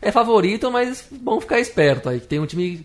É 0.00 0.12
favorito, 0.12 0.70
mas 0.70 1.06
bom 1.10 1.40
ficar 1.40 1.58
esperto 1.58 2.08
aí, 2.08 2.20
que 2.20 2.26
tem 2.26 2.38
um 2.38 2.46
time... 2.46 2.84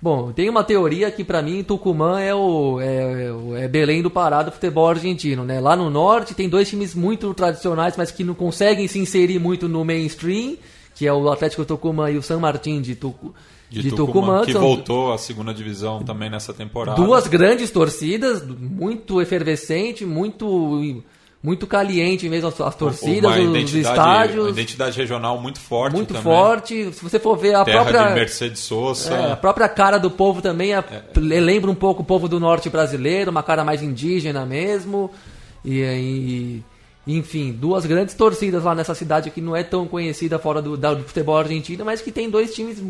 Bom, 0.00 0.30
tem 0.30 0.48
uma 0.48 0.62
teoria 0.62 1.10
que 1.10 1.24
pra 1.24 1.40
mim 1.42 1.64
Tucumã 1.64 2.20
é 2.20 2.34
o 2.34 2.78
é, 2.80 3.32
o- 3.32 3.56
é 3.56 3.66
Belém 3.66 4.02
do 4.02 4.10
Pará 4.10 4.42
do 4.42 4.52
futebol 4.52 4.88
argentino, 4.88 5.42
né? 5.44 5.58
Lá 5.60 5.74
no 5.74 5.88
norte 5.90 6.34
tem 6.34 6.48
dois 6.48 6.68
times 6.68 6.94
muito 6.94 7.32
tradicionais, 7.34 7.94
mas 7.96 8.10
que 8.10 8.22
não 8.22 8.34
conseguem 8.34 8.86
se 8.86 8.98
inserir 8.98 9.38
muito 9.38 9.68
no 9.68 9.84
mainstream, 9.84 10.56
que 10.94 11.06
é 11.06 11.12
o 11.12 11.28
Atlético 11.30 11.64
Tucumã 11.64 12.10
e 12.10 12.18
o 12.18 12.22
San 12.22 12.38
Martín 12.38 12.80
de, 12.82 12.94
Tucu, 12.94 13.34
de, 13.70 13.90
Tucumã, 13.90 14.44
que 14.44 14.52
são- 14.52 14.60
voltou 14.60 15.12
à 15.12 15.18
segunda 15.18 15.52
divisão 15.52 16.02
também 16.04 16.28
nessa 16.30 16.52
temporada. 16.52 17.02
Duas 17.02 17.26
grandes 17.26 17.70
torcidas, 17.70 18.42
muito 18.46 19.20
efervescente, 19.20 20.04
muito 20.04 21.02
muito 21.46 21.64
caliente 21.64 22.28
mesmo 22.28 22.48
as, 22.48 22.60
as 22.60 22.74
torcidas, 22.74 23.30
os 23.36 23.72
estádios, 23.74 24.46
uma 24.46 24.50
identidade 24.50 24.98
regional 24.98 25.40
muito 25.40 25.60
forte 25.60 25.94
muito 25.94 26.08
também. 26.08 26.22
forte. 26.24 26.92
Se 26.92 27.02
você 27.04 27.20
for 27.20 27.36
ver 27.38 27.54
a 27.54 27.64
Terra 27.64 27.84
própria 27.84 28.08
de 28.08 28.14
Mercedes 28.14 28.58
Sosa. 28.60 29.14
é, 29.14 29.32
a 29.32 29.36
própria 29.36 29.68
cara 29.68 29.96
do 29.98 30.10
povo 30.10 30.42
também 30.42 30.74
é- 30.74 30.82
lembra 31.16 31.70
um 31.70 31.74
pouco 31.74 32.02
o 32.02 32.04
povo 32.04 32.28
do 32.28 32.40
norte 32.40 32.68
brasileiro, 32.68 33.30
uma 33.30 33.44
cara 33.44 33.62
mais 33.64 33.80
indígena 33.80 34.44
mesmo. 34.44 35.08
E, 35.64 35.80
e- 35.80 36.62
enfim, 37.06 37.52
duas 37.52 37.86
grandes 37.86 38.14
torcidas 38.16 38.64
lá 38.64 38.74
nessa 38.74 38.92
cidade 38.92 39.30
que 39.30 39.40
não 39.40 39.54
é 39.54 39.62
tão 39.62 39.86
conhecida 39.86 40.40
fora 40.40 40.60
do, 40.60 40.76
do 40.76 41.04
futebol 41.04 41.38
argentino, 41.38 41.84
mas 41.84 42.00
que 42.02 42.10
tem 42.10 42.28
dois 42.28 42.52
times 42.52 42.82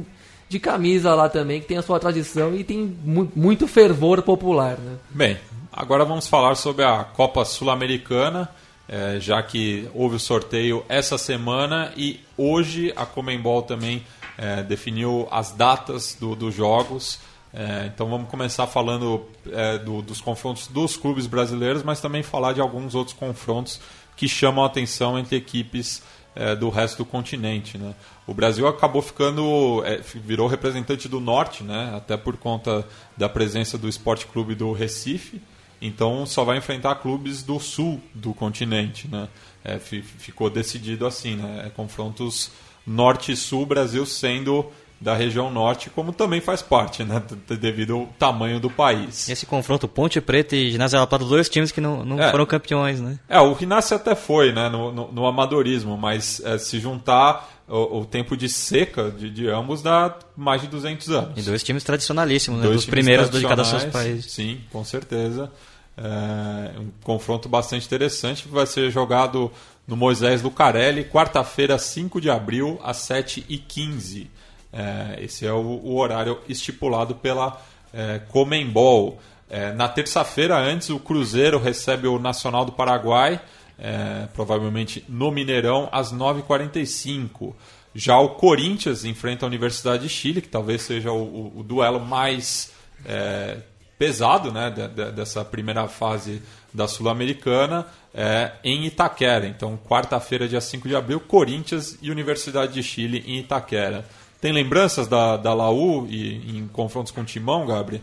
de 0.48 0.58
camisa 0.58 1.14
lá 1.14 1.28
também, 1.28 1.60
que 1.60 1.66
tem 1.66 1.76
a 1.76 1.82
sua 1.82 1.98
tradição 2.00 2.54
e 2.54 2.64
tem 2.64 2.96
mu- 3.04 3.30
muito 3.36 3.66
fervor 3.68 4.22
popular, 4.22 4.78
né? 4.78 4.92
Bem, 5.10 5.36
agora 5.76 6.04
vamos 6.04 6.26
falar 6.26 6.54
sobre 6.54 6.84
a 6.84 7.04
Copa 7.04 7.44
Sul-Americana, 7.44 8.48
eh, 8.88 9.18
já 9.20 9.42
que 9.42 9.88
houve 9.94 10.16
o 10.16 10.20
sorteio 10.20 10.84
essa 10.88 11.18
semana 11.18 11.92
e 11.96 12.20
hoje 12.36 12.92
a 12.96 13.04
Comembol 13.04 13.62
também 13.62 14.04
eh, 14.38 14.62
definiu 14.62 15.26
as 15.30 15.50
datas 15.52 16.14
do- 16.20 16.34
dos 16.36 16.54
jogos. 16.54 17.18
Eh, 17.54 17.90
então 17.92 18.08
vamos 18.08 18.28
começar 18.28 18.66
falando 18.66 19.24
eh, 19.50 19.78
do- 19.78 20.02
dos 20.02 20.20
confrontos 20.20 20.66
dos 20.68 20.96
clubes 20.96 21.26
brasileiros, 21.26 21.82
mas 21.82 22.00
também 22.00 22.22
falar 22.22 22.52
de 22.52 22.60
alguns 22.60 22.94
outros 22.94 23.16
confrontos 23.16 23.80
que 24.16 24.28
chamam 24.28 24.62
a 24.64 24.66
atenção 24.66 25.18
entre 25.18 25.36
equipes 25.36 26.02
eh, 26.34 26.54
do 26.54 26.68
resto 26.68 26.98
do 26.98 27.04
continente. 27.06 27.78
Né? 27.78 27.94
O 28.26 28.34
Brasil 28.34 28.66
acabou 28.68 29.00
ficando, 29.00 29.82
eh, 29.86 30.00
virou 30.16 30.46
representante 30.46 31.08
do 31.08 31.18
norte, 31.18 31.62
né? 31.64 31.94
até 31.96 32.14
por 32.16 32.36
conta 32.36 32.86
da 33.16 33.28
presença 33.28 33.78
do 33.78 33.88
Esporte 33.88 34.26
Clube 34.26 34.54
do 34.54 34.70
Recife. 34.72 35.40
Então 35.80 36.24
só 36.26 36.44
vai 36.44 36.56
enfrentar 36.58 36.94
clubes 36.96 37.42
do 37.42 37.58
sul 37.60 38.00
do 38.14 38.32
continente, 38.32 39.08
né? 39.08 39.28
É, 39.64 39.78
fi- 39.78 40.02
ficou 40.02 40.48
decidido 40.48 41.06
assim, 41.06 41.34
né? 41.36 41.64
É 41.66 41.70
confrontos 41.70 42.50
norte 42.86 43.32
e 43.32 43.36
sul, 43.36 43.66
Brasil 43.66 44.06
sendo 44.06 44.66
da 44.98 45.14
região 45.14 45.50
norte, 45.50 45.90
como 45.90 46.10
também 46.10 46.40
faz 46.40 46.62
parte, 46.62 47.04
né, 47.04 47.22
devido 47.60 47.94
ao 47.96 48.06
tamanho 48.18 48.58
do 48.58 48.70
país. 48.70 49.28
Esse 49.28 49.44
confronto 49.44 49.86
Ponte 49.86 50.18
Preta 50.22 50.56
e 50.56 50.70
Ginásio 50.70 50.98
La 50.98 51.06
Plata, 51.06 51.22
dois 51.26 51.50
times 51.50 51.70
que 51.70 51.82
não, 51.82 52.02
não 52.02 52.18
É. 52.18 52.30
foram 52.30 52.46
campeões, 52.46 52.98
né? 52.98 53.18
É, 53.28 53.38
o 53.38 53.52
Rinácio 53.52 53.94
até 53.94 54.14
foi, 54.14 54.52
né, 54.52 54.70
no, 54.70 54.90
no- 54.90 55.12
no 55.12 55.26
amadorismo, 55.26 55.98
mas 55.98 56.40
é, 56.42 56.56
se 56.56 56.80
juntar 56.80 57.55
o, 57.68 58.00
o 58.00 58.04
tempo 58.04 58.36
de 58.36 58.48
seca 58.48 59.10
de, 59.10 59.30
de 59.30 59.48
ambos 59.48 59.82
dá 59.82 60.16
mais 60.36 60.62
de 60.62 60.68
200 60.68 61.10
anos. 61.10 61.38
E 61.38 61.42
dois 61.42 61.62
times 61.62 61.82
tradicionalíssimos, 61.82 62.60
né? 62.60 62.66
Dois 62.66 62.76
Dos 62.76 62.86
primeiros 62.86 63.30
de 63.30 63.42
cada 63.42 63.64
seus 63.64 63.84
países. 63.84 64.32
Sim, 64.32 64.60
com 64.70 64.84
certeza. 64.84 65.50
É 65.96 66.78
um 66.78 66.90
confronto 67.02 67.48
bastante 67.48 67.86
interessante 67.86 68.42
que 68.42 68.48
vai 68.48 68.66
ser 68.66 68.90
jogado 68.90 69.50
no 69.86 69.96
Moisés 69.96 70.42
Lucarelli, 70.42 71.04
quarta-feira, 71.04 71.78
5 71.78 72.20
de 72.20 72.28
abril, 72.28 72.78
às 72.82 72.98
7h15. 72.98 74.26
É, 74.72 75.24
esse 75.24 75.46
é 75.46 75.52
o, 75.52 75.80
o 75.82 75.96
horário 75.96 76.38
estipulado 76.48 77.14
pela 77.14 77.60
é, 77.94 78.20
Comembol. 78.28 79.18
É, 79.48 79.72
na 79.72 79.88
terça-feira, 79.88 80.58
antes, 80.58 80.90
o 80.90 80.98
Cruzeiro 80.98 81.58
recebe 81.58 82.06
o 82.08 82.18
Nacional 82.18 82.64
do 82.64 82.72
Paraguai, 82.72 83.40
é, 83.78 84.26
provavelmente 84.34 85.04
no 85.08 85.30
Mineirão, 85.30 85.88
às 85.92 86.12
9h45. 86.12 87.54
Já 87.94 88.18
o 88.18 88.30
Corinthians 88.30 89.04
enfrenta 89.04 89.46
a 89.46 89.48
Universidade 89.48 90.02
de 90.02 90.08
Chile, 90.08 90.42
que 90.42 90.48
talvez 90.48 90.82
seja 90.82 91.10
o, 91.12 91.22
o- 91.22 91.60
o 91.60 91.62
duelo 91.62 91.98
mais 92.00 92.72
é, 93.04 93.58
pesado 93.98 94.52
né, 94.52 94.70
de- 94.70 94.88
de- 94.88 95.12
dessa 95.12 95.44
primeira 95.44 95.86
fase 95.88 96.42
da 96.72 96.86
Sul-Americana, 96.86 97.86
é, 98.14 98.52
em 98.64 98.84
Itaquera. 98.86 99.46
Então, 99.46 99.78
quarta-feira, 99.88 100.46
dia 100.48 100.60
5 100.60 100.86
de 100.88 100.94
abril, 100.96 101.20
Corinthians 101.20 101.96
e 102.02 102.10
Universidade 102.10 102.74
de 102.74 102.82
Chile 102.82 103.24
em 103.26 103.38
Itaquera. 103.38 104.04
Tem 104.40 104.52
lembranças 104.52 105.06
da, 105.08 105.36
da 105.38 105.54
Laú 105.54 106.06
e, 106.06 106.58
em 106.58 106.68
confrontos 106.68 107.10
com 107.12 107.22
o 107.22 107.24
Timão, 107.24 107.66
Gabri? 107.66 108.02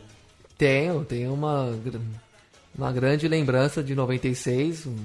Tenho, 0.57 1.03
tenho 1.05 1.33
uma, 1.33 1.71
uma 2.75 2.91
grande 2.91 3.27
lembrança 3.27 3.83
de 3.83 3.93
96, 3.93 4.87
um, 4.87 4.95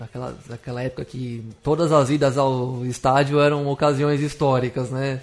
daquela, 0.00 0.36
daquela 0.48 0.82
época 0.82 1.04
que 1.04 1.44
todas 1.62 1.92
as 1.92 2.10
idas 2.10 2.36
ao 2.36 2.84
estádio 2.86 3.38
eram 3.38 3.68
ocasiões 3.68 4.20
históricas, 4.20 4.90
né? 4.90 5.20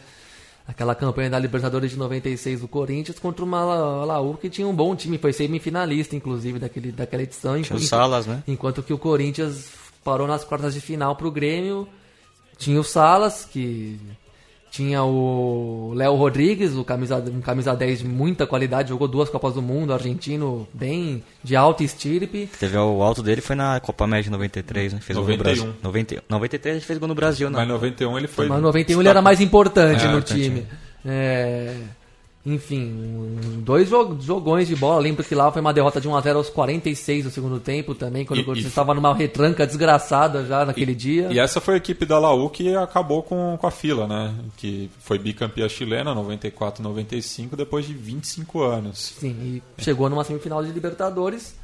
Aquela 0.68 0.94
campanha 0.94 1.30
da 1.30 1.40
Libertadores 1.40 1.92
de 1.92 1.98
96 1.98 2.62
do 2.62 2.68
Corinthians 2.68 3.18
contra 3.20 3.44
uma 3.44 3.64
La- 3.64 4.06
Laú 4.06 4.36
que 4.36 4.50
tinha 4.50 4.68
um 4.68 4.76
bom 4.76 4.96
time, 4.96 5.18
foi 5.18 5.32
semifinalista, 5.34 6.16
inclusive, 6.16 6.60
daquele, 6.60 6.92
daquela 6.92 7.24
edição. 7.24 7.54
Tinha 7.54 7.76
o 7.76 7.80
enquanto- 7.80 7.84
Salas, 7.90 8.28
né? 8.28 8.44
Enquanto 8.48 8.84
que 8.84 8.94
o 8.94 8.98
Corinthians 8.98 9.70
parou 10.04 10.28
nas 10.28 10.44
quartas 10.44 10.74
de 10.74 10.82
final 10.82 11.16
pro 11.16 11.32
Grêmio. 11.32 11.88
Tinha 12.58 12.80
o 12.80 12.84
Salas, 12.84 13.46
que 13.46 13.98
tinha 14.78 15.04
o 15.04 15.92
Léo 15.96 16.14
Rodrigues, 16.14 16.76
o 16.76 16.84
camisa, 16.84 17.18
um 17.18 17.42
camisa 17.42 17.76
10 17.76 18.00
de 18.00 18.08
muita 18.08 18.46
qualidade, 18.46 18.90
jogou 18.90 19.08
duas 19.08 19.28
Copas 19.28 19.56
do 19.56 19.62
Mundo, 19.62 19.92
argentino 19.92 20.68
bem 20.72 21.24
de 21.44 21.56
alta 21.56 21.84
estirpe. 21.84 22.48
Teve 22.60 22.78
o 22.78 23.02
alto 23.02 23.24
dele 23.24 23.42
foi 23.42 23.56
na 23.56 23.80
Copa 23.80 24.04
América 24.04 24.26
de 24.26 24.32
93, 24.34 24.94
né? 24.94 25.00
Fez 25.02 25.18
gol 25.18 25.26
no 25.26 25.32
91. 25.32 25.64
Brasil. 25.64 25.76
90, 25.82 26.24
93 26.30 26.76
ele 26.76 26.86
fez 26.86 27.00
gol 27.00 27.08
no 27.08 27.16
Brasil, 27.16 27.50
né? 27.50 27.58
Mas 27.58 27.68
em 27.68 27.72
91 27.72 28.18
ele 28.20 28.28
foi. 28.28 28.48
Mas 28.48 28.58
no 28.58 28.68
91 28.68 29.00
ele 29.00 29.10
era 29.10 29.22
mais 29.22 29.42
importante 29.42 30.04
É, 30.06 30.12
no 30.12 30.20
importante, 30.20 30.42
time. 30.42 30.68
É, 31.04 31.74
enfim, 32.48 33.36
dois 33.60 33.90
jo- 33.90 34.18
jogões 34.22 34.68
de 34.68 34.76
bola. 34.76 35.02
Lembro 35.02 35.24
que 35.24 35.36
lá 35.36 35.52
foi 35.52 35.60
uma 35.62 35.74
derrota 35.74 36.00
de 36.00 36.08
1x0 36.08 36.36
aos 36.38 36.50
46 36.50 37.26
do 37.26 37.30
segundo 37.32 37.60
tempo 37.60 37.94
também, 37.94 38.24
quando 38.26 38.40
E- 38.56 38.60
e- 38.60 38.66
estava 38.68 38.94
numa 38.94 39.14
retranca 39.14 39.68
desgraçada 39.68 40.46
já 40.46 40.66
naquele 40.66 40.96
dia. 40.96 41.28
E 41.32 41.40
essa 41.40 41.60
foi 41.60 41.74
a 41.74 41.78
equipe 41.78 42.06
da 42.06 42.18
Laú 42.18 42.50
que 42.50 42.74
acabou 42.76 43.22
com, 43.22 43.58
com 43.60 43.68
a 43.68 43.72
fila, 43.72 44.08
né? 44.08 44.34
Que 44.56 44.90
foi 45.00 45.20
bicampeã 45.20 45.68
chilena, 45.68 46.16
94 46.16 46.82
95, 46.82 47.56
depois 47.58 47.86
de 47.86 47.94
25 47.94 48.62
anos. 48.62 49.14
Sim, 49.20 49.62
e 49.78 49.84
chegou 49.84 50.10
numa 50.10 50.24
semifinal 50.24 50.64
de 50.64 50.72
Libertadores. 50.72 51.56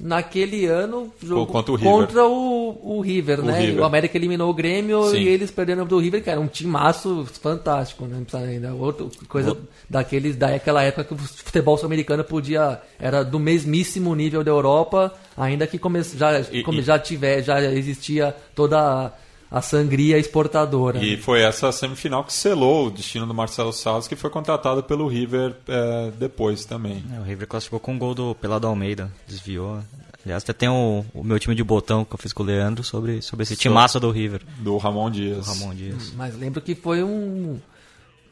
Naquele 0.00 0.64
ano, 0.66 1.12
jogou 1.20 1.46
contra 1.46 1.72
o 1.72 1.74
River. 1.76 1.92
contra 1.92 2.24
o, 2.26 2.96
o 2.98 3.00
River, 3.00 3.40
O 3.40 3.42
né? 3.44 3.58
River. 3.60 3.80
O 3.82 3.84
América 3.84 4.16
eliminou 4.16 4.48
o 4.48 4.54
Grêmio 4.54 5.02
Sim. 5.10 5.18
e 5.18 5.28
eles 5.28 5.50
perderam 5.50 5.84
do 5.84 5.98
River, 5.98 6.22
que 6.22 6.30
era 6.30 6.40
um 6.40 6.46
timaço 6.46 7.26
fantástico, 7.42 8.04
né? 8.06 8.24
Ainda. 8.34 8.74
Outra 8.74 9.06
coisa 9.28 9.56
daqueles, 9.90 10.36
daquela 10.36 10.82
época 10.84 11.04
que 11.04 11.14
o 11.14 11.18
futebol 11.18 11.76
sul-americano 11.76 12.22
podia. 12.22 12.80
Era 12.98 13.24
do 13.24 13.38
mesmíssimo 13.40 14.14
nível 14.14 14.44
da 14.44 14.50
Europa, 14.50 15.12
ainda 15.36 15.66
que 15.66 15.78
come, 15.78 16.00
já, 16.02 16.40
E- 16.52 16.62
come- 16.62 16.78
e- 16.78 16.82
já, 16.82 16.98
tiver, 16.98 17.42
já 17.42 17.60
existia 17.62 18.34
toda 18.54 18.78
a, 18.78 19.12
a 19.50 19.60
sangria 19.62 20.18
exportadora. 20.18 20.98
E 21.04 21.16
foi 21.16 21.40
essa 21.42 21.70
semifinal 21.72 22.22
que 22.24 22.32
selou 22.32 22.86
o 22.86 22.90
destino 22.90 23.26
do 23.26 23.32
Marcelo 23.34 23.72
Salles, 23.72 24.06
que 24.08 24.16
foi 24.16 24.30
contratado 24.30 24.82
pelo 24.82 25.06
River 25.08 25.54
é, 25.66 26.10
depois 26.18 26.64
também. 26.64 27.02
É, 27.16 27.18
o 27.18 27.22
River 27.22 27.46
classificou 27.48 27.80
com 27.80 27.92
um 27.94 27.98
gol 27.98 28.14
do 28.14 28.34
Pelado 28.34 28.66
Almeida, 28.66 29.10
desviou. 29.26 29.78
Aliás, 30.24 30.42
até 30.42 30.52
tem 30.52 30.68
o, 30.68 31.04
o 31.14 31.24
meu 31.24 31.38
time 31.38 31.54
de 31.54 31.64
botão 31.64 32.04
que 32.04 32.14
eu 32.14 32.18
fiz 32.18 32.32
com 32.32 32.42
o 32.42 32.46
Leandro 32.46 32.84
sobre, 32.84 33.22
sobre 33.22 33.44
esse 33.44 33.54
So- 33.54 33.60
timaço 33.62 33.98
do 33.98 34.10
River, 34.10 34.42
Do 34.58 34.76
Ramon 34.76 35.10
Dias. 35.10 35.46
do 35.46 35.52
Ramon 35.52 35.74
Dias. 35.74 36.12
Mas 36.16 36.36
lembro 36.38 36.60
que 36.60 36.74
foi 36.74 37.02
um. 37.02 37.58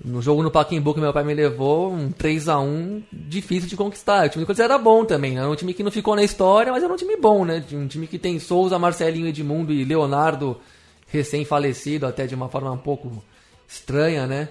No 0.04 0.20
jogo 0.20 0.42
no 0.42 0.50
Pacaembu 0.50 0.92
que 0.92 1.00
meu 1.00 1.10
pai 1.10 1.24
me 1.24 1.32
levou, 1.32 1.90
um 1.90 2.12
3 2.12 2.50
a 2.50 2.60
1 2.60 3.02
difícil 3.10 3.66
de 3.66 3.76
conquistar. 3.78 4.26
O 4.26 4.28
time 4.28 4.44
do 4.44 4.46
Corinthians 4.46 4.68
era 4.68 4.76
bom 4.76 5.06
também, 5.06 5.32
né? 5.32 5.40
Era 5.40 5.48
um 5.48 5.54
time 5.56 5.72
que 5.72 5.82
não 5.82 5.90
ficou 5.90 6.14
na 6.14 6.22
história, 6.22 6.70
mas 6.70 6.82
era 6.84 6.92
um 6.92 6.96
time 6.96 7.16
bom, 7.16 7.46
né? 7.46 7.64
Um 7.72 7.86
time 7.86 8.06
que 8.06 8.18
tem 8.18 8.38
Souza, 8.38 8.78
Marcelinho, 8.78 9.26
Edmundo 9.28 9.72
e 9.72 9.84
Leonardo, 9.84 10.58
recém-falecido, 11.06 12.06
até 12.06 12.26
de 12.26 12.34
uma 12.34 12.48
forma 12.48 12.70
um 12.70 12.78
pouco 12.78 13.22
estranha, 13.68 14.26
né? 14.26 14.48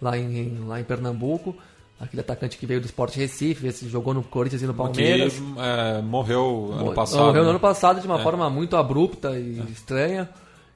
Lá 0.00 0.16
em, 0.18 0.64
lá 0.66 0.80
em 0.80 0.84
Pernambuco. 0.84 1.56
Aquele 2.00 2.20
atacante 2.20 2.58
que 2.58 2.66
veio 2.66 2.80
do 2.80 2.86
Sport 2.86 3.14
Recife, 3.14 3.66
esse 3.66 3.88
jogou 3.88 4.12
no 4.12 4.22
Corinthians 4.22 4.62
e 4.62 4.66
no 4.66 4.74
Palmeiras. 4.74 5.34
Que 5.34 5.42
é, 5.58 6.02
morreu 6.02 6.72
ano 6.72 6.92
passado. 6.92 7.20
Morreu 7.26 7.42
no 7.42 7.44
né? 7.44 7.50
ano 7.50 7.60
passado 7.60 8.00
de 8.00 8.06
uma 8.06 8.18
forma 8.18 8.50
muito 8.50 8.76
abrupta 8.76 9.38
e 9.38 9.62
estranha. 9.72 10.28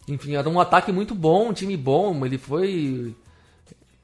Enfim, 0.06 0.36
era 0.36 0.48
um 0.48 0.60
ataque 0.60 0.92
muito 0.92 1.14
bom, 1.14 1.48
um 1.48 1.52
time 1.52 1.76
bom. 1.76 2.24
Ele 2.24 2.38
foi. 2.38 3.14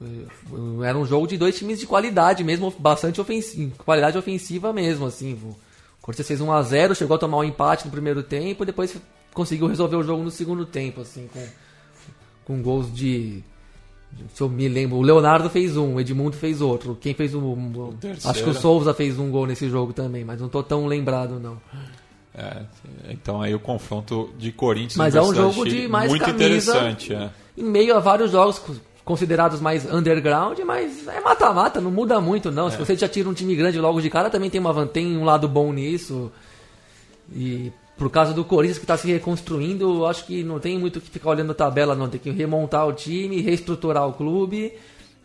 eh, 0.01 0.85
Era 0.87 0.97
um 0.97 1.05
jogo 1.05 1.25
de 1.25 1.37
dois 1.37 1.57
times 1.57 1.79
de 1.79 1.87
qualidade 1.87 2.43
mesmo, 2.43 2.71
bastante 2.77 3.19
ofensiva, 3.19 3.71
qualidade 3.83 4.17
ofensiva 4.17 4.71
mesmo, 4.73 5.05
assim. 5.07 5.33
O 5.33 5.55
Corinthians 6.01 6.27
fez 6.27 6.41
1 6.41 6.51
a 6.51 6.61
0 6.61 6.93
chegou 6.93 7.15
a 7.15 7.19
tomar 7.19 7.37
um 7.37 7.43
empate 7.43 7.85
no 7.85 7.91
primeiro 7.91 8.21
tempo, 8.21 8.65
depois 8.65 8.95
conseguiu 9.35 9.67
resolver 9.67 9.97
o 9.97 10.01
jogo 10.03 10.23
no 10.23 10.31
segundo 10.31 10.65
tempo, 10.65 11.01
assim, 11.01 11.29
com, 11.31 11.45
com 12.45 12.61
gols 12.63 12.91
de. 12.91 13.43
Se 14.33 14.41
eu 14.41 14.47
me 14.49 14.67
lembro, 14.69 14.95
o 14.97 15.01
Leonardo 15.01 15.49
fez 15.49 15.75
um, 15.75 15.95
o 15.95 15.99
Edmundo 15.99 16.35
fez 16.37 16.61
outro. 16.61 16.97
Quem 16.99 17.13
fez 17.13 17.35
o. 17.35 17.39
o- 17.39 17.93
acho 18.23 18.43
que 18.43 18.49
o 18.49 18.53
Souza 18.53 18.93
fez 18.93 19.19
um 19.19 19.29
gol 19.29 19.45
nesse 19.45 19.69
jogo 19.69 19.91
também, 19.93 20.23
mas 20.23 20.39
não 20.41 20.47
tô 20.49 20.63
tão 20.63 20.87
lembrado, 20.87 21.39
não. 21.39 21.61
É, 22.33 22.63
então 23.09 23.41
aí 23.41 23.53
o 23.53 23.59
confronto 23.59 24.29
de 24.37 24.51
Corinthians 24.51 24.95
e 24.95 24.97
Mas 24.97 25.15
é 25.15 25.21
um 25.21 25.33
jogo 25.33 25.63
de 25.65 25.87
mais 25.87 26.09
muito 26.09 26.25
camisa. 26.25 26.45
interessante. 26.45 27.13
É. 27.13 27.29
Em 27.57 27.63
meio 27.63 27.95
a 27.95 27.99
vários 27.99 28.31
jogos 28.31 28.59
co- 28.59 28.75
considerados 29.05 29.61
mais 29.61 29.85
underground, 29.91 30.59
mas 30.65 31.07
é 31.07 31.21
mata-mata, 31.21 31.79
não 31.79 31.91
muda 31.91 32.19
muito 32.19 32.51
não. 32.51 32.67
É. 32.67 32.71
Se 32.71 32.77
você 32.77 32.95
já 32.95 33.07
tira 33.07 33.29
um 33.29 33.33
time 33.33 33.55
grande 33.55 33.79
logo 33.79 34.01
de 34.01 34.09
cara, 34.09 34.29
também 34.29 34.49
tem, 34.49 34.59
uma, 34.59 34.85
tem 34.85 35.15
um 35.17 35.23
lado 35.23 35.47
bom 35.47 35.71
nisso. 35.71 36.29
E 37.33 37.71
por 37.97 38.09
causa 38.09 38.33
do 38.33 38.43
Corinthians 38.43 38.77
que 38.77 38.83
está 38.83 38.97
se 38.97 39.07
reconstruindo, 39.11 40.05
acho 40.05 40.25
que 40.25 40.43
não 40.43 40.59
tem 40.59 40.77
muito 40.77 40.99
que 40.99 41.09
ficar 41.09 41.29
olhando 41.29 41.51
a 41.51 41.55
tabela, 41.55 41.95
não. 41.95 42.09
Tem 42.09 42.19
que 42.19 42.29
remontar 42.29 42.85
o 42.87 42.93
time, 42.93 43.41
reestruturar 43.41 44.07
o 44.07 44.13
clube 44.13 44.73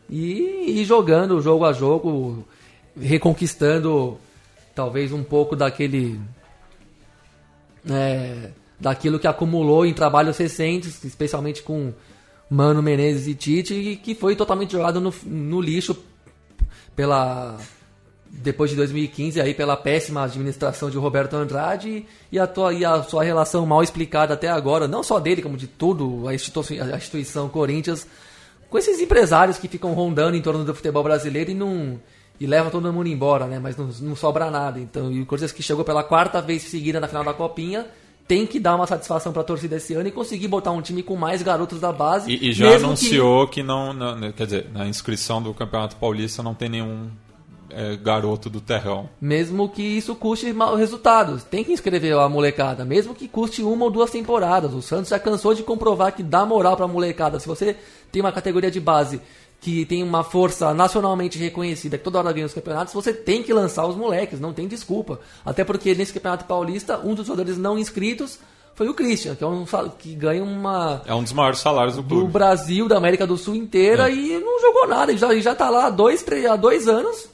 e 0.09 0.81
ir 0.81 0.85
jogando 0.85 1.41
jogo 1.41 1.64
a 1.64 1.73
jogo, 1.73 2.45
reconquistando 3.01 4.18
talvez 4.75 5.12
um 5.12 5.25
pouco 5.25 5.57
daquele 5.57 6.21
é, 7.89 8.51
daquilo 8.79 9.18
que 9.18 9.27
acumulou 9.27 9.85
em 9.85 9.93
trabalhos 9.93 10.39
recentes, 10.39 11.03
especialmente 11.05 11.62
com 11.62 11.93
Mano 12.49 12.83
Menezes 12.83 13.27
e 13.27 13.35
Tite, 13.35 13.75
e 13.75 13.97
que 13.97 14.14
foi 14.14 14.37
totalmente 14.37 14.73
jogado 14.73 15.01
no, 15.01 15.12
no 15.25 15.61
lixo 15.61 15.97
pela 16.95 17.59
depois 18.33 18.70
de 18.70 18.76
2015 18.76 19.41
aí 19.41 19.53
pela 19.53 19.76
péssima 19.76 20.22
administração 20.24 20.89
de 20.89 20.97
Roberto 20.97 21.35
Andrade 21.35 22.07
e 22.31 22.39
a, 22.39 22.47
tua, 22.47 22.72
e 22.72 22.85
a 22.85 23.03
sua 23.03 23.24
relação 23.24 23.66
mal 23.66 23.83
explicada 23.83 24.35
até 24.35 24.49
agora, 24.49 24.87
não 24.87 25.03
só 25.03 25.18
dele, 25.18 25.43
como 25.43 25.57
de 25.57 25.66
tudo, 25.66 26.26
a 26.28 26.35
instituição, 26.35 26.76
a 26.95 26.97
instituição 26.97 27.49
Corinthians, 27.49 28.07
com 28.68 28.78
esses 28.78 29.01
empresários 29.01 29.59
que 29.59 29.66
ficam 29.68 29.93
rondando 29.93 30.37
em 30.37 30.43
torno 30.43 30.64
do 30.64 30.74
futebol 30.74 31.03
brasileiro 31.03 31.51
e 31.51 31.55
não 31.55 32.01
e 32.41 32.47
leva 32.47 32.70
todo 32.70 32.91
mundo 32.91 33.07
embora, 33.09 33.47
né? 33.47 33.59
Mas 33.59 33.76
não, 33.76 33.91
não 34.01 34.16
sobra 34.16 34.51
nada. 34.51 34.81
Então, 34.81 35.12
e 35.12 35.20
o 35.20 35.26
Corinthians 35.26 35.53
que 35.53 35.62
chegou 35.62 35.85
pela 35.85 36.03
quarta 36.03 36.41
vez 36.41 36.62
seguida 36.62 36.99
na 36.99 37.07
final 37.07 37.22
da 37.22 37.35
Copinha 37.35 37.87
tem 38.26 38.47
que 38.47 38.59
dar 38.61 38.76
uma 38.76 38.87
satisfação 38.87 39.33
para 39.33 39.43
a 39.43 39.45
torcida 39.45 39.76
esse 39.76 39.93
ano 39.93 40.09
e 40.09 40.12
conseguir 40.12 40.47
botar 40.49 40.70
um 40.70 40.81
time 40.81 41.03
com 41.03 41.16
mais 41.16 41.43
garotos 41.43 41.81
da 41.81 41.93
base. 41.93 42.31
E, 42.31 42.49
e 42.49 42.53
já 42.53 42.76
anunciou 42.76 43.47
que, 43.49 43.61
não, 43.62 43.93
não- 43.93 44.33
Quer 44.33 44.45
dizer, 44.45 44.66
na 44.72 44.87
inscrição 44.87 45.43
do 45.43 45.53
Campeonato 45.53 45.97
Paulista 45.97 46.43
não 46.43 46.55
tem 46.55 46.68
nenhum 46.70 47.11
é, 47.73 47.97
garoto 47.97 48.49
do 48.51 48.61
terrão. 48.61 49.09
Mesmo 49.21 49.68
que 49.68 49.83
isso 49.83 50.14
custe 50.14 50.53
mal- 50.53 50.75
resultados. 50.77 51.43
Tem 51.45 51.62
que 51.64 51.73
inscrever 51.73 52.14
a 52.16 52.29
molecada, 52.29 52.85
mesmo 52.85 53.14
que 53.14 53.29
custe 53.29 53.62
uma 53.62 53.85
ou 53.85 53.91
duas 53.91 54.11
temporadas. 54.11 54.73
O 54.75 54.83
Santos 54.83 55.11
já 55.11 55.18
cansou 55.18 55.55
de 55.55 55.62
comprovar 55.62 56.12
que 56.14 56.23
dá 56.23 56.45
moral 56.47 56.77
pra 56.77 56.87
molecada. 56.89 57.39
Se 57.41 57.47
você 57.49 57.77
tem 58.12 58.21
uma 58.23 58.33
categoria 58.33 58.71
de 58.71 58.81
base 58.81 59.21
que 59.61 59.85
tem 59.85 60.03
uma 60.03 60.25
força 60.25 60.73
nacionalmente 60.73 61.39
reconhecida, 61.39 61.99
que 61.99 62.05
toda 62.05 62.18
hora 62.18 62.33
ganha 62.33 62.47
os 62.47 62.55
campeonatos, 62.55 62.95
você 62.95 63.12
tem 63.12 63.43
que 63.43 63.53
lançar 63.53 63.87
os 63.87 63.95
moleques, 63.95 64.41
não 64.41 64.53
tem 64.55 64.66
desculpa. 64.66 65.21
Até 65.45 65.64
porque 65.64 65.95
nesse 65.95 66.14
Campeonato 66.14 66.47
Paulista, 66.47 66.99
um 67.05 67.14
dos 67.14 67.27
jogadores 67.27 67.59
não 67.59 67.79
inscritos 67.79 68.39
foi 68.75 68.89
o 68.89 68.95
Christian, 68.95 69.35
que, 69.35 69.45
é 69.45 69.47
um, 69.47 69.66
que 69.99 70.14
ganha 70.14 70.43
uma 70.43 71.03
É 71.05 71.14
um 71.14 71.23
dos 71.23 71.35
maiores 71.35 71.59
salários 71.59 71.97
do 71.97 72.03
do 72.03 72.09
clube. 72.09 72.33
Brasil, 72.33 72.89
da 72.89 72.97
América 72.97 73.27
do 73.27 73.37
Sul 73.37 73.55
inteira 73.55 74.09
É. 74.11 74.14
e 74.14 74.39
não 74.39 74.59
jogou 74.62 74.89
nada. 74.89 75.12
Ele 75.12 75.18
já, 75.18 75.31
ele 75.31 75.43
já 75.43 75.55
tá 75.55 75.68
lá 75.68 75.87
há 75.89 75.91
dois, 75.91 76.23
três, 76.23 76.47
há 76.47 76.57
dois 76.57 76.89
anos 76.89 77.29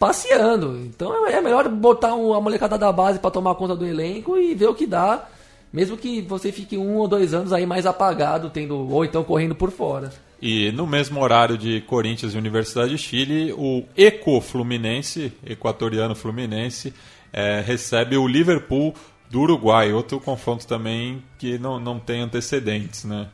passeando. 0.00 0.78
Então 0.78 1.26
é, 1.28 1.34
é 1.34 1.40
melhor 1.40 1.68
botar 1.68 2.14
um- 2.16 2.32
a 2.34 2.40
molecada 2.40 2.76
da 2.78 2.90
base 2.90 3.18
para 3.20 3.30
tomar 3.30 3.54
conta 3.54 3.76
do 3.76 3.86
elenco 3.86 4.36
e 4.38 4.54
ver 4.54 4.66
o 4.68 4.74
que 4.74 4.86
dá. 4.86 5.28
Mesmo 5.72 5.96
que 5.96 6.20
você 6.22 6.50
fique 6.50 6.76
um 6.76 6.96
ou 6.96 7.06
dois 7.06 7.32
anos 7.32 7.52
aí 7.52 7.64
mais 7.64 7.86
apagado, 7.86 8.50
tendo 8.50 8.76
ou 8.90 9.04
então 9.04 9.22
correndo 9.22 9.54
por 9.54 9.70
fora. 9.70 10.10
E 10.42 10.72
no 10.72 10.86
mesmo 10.86 11.20
horário 11.22 11.56
de 11.56 11.82
Corinthians 11.82 12.34
e 12.34 12.38
Universidade 12.38 12.90
de 12.90 12.98
Chile, 12.98 13.52
o 13.52 13.84
Eco 13.96 14.40
Fluminense, 14.40 15.32
equatoriano 15.46 16.14
Fluminense, 16.16 16.92
eh, 17.32 17.62
recebe 17.64 18.16
o 18.16 18.26
Liverpool 18.26 18.94
do 19.30 19.42
Uruguai. 19.42 19.92
Outro 19.92 20.18
confronto 20.18 20.66
também 20.66 21.22
que 21.38 21.56
não, 21.58 21.78
não 21.78 22.00
tem 22.00 22.22
antecedentes. 22.22 23.04
Né? 23.04 23.28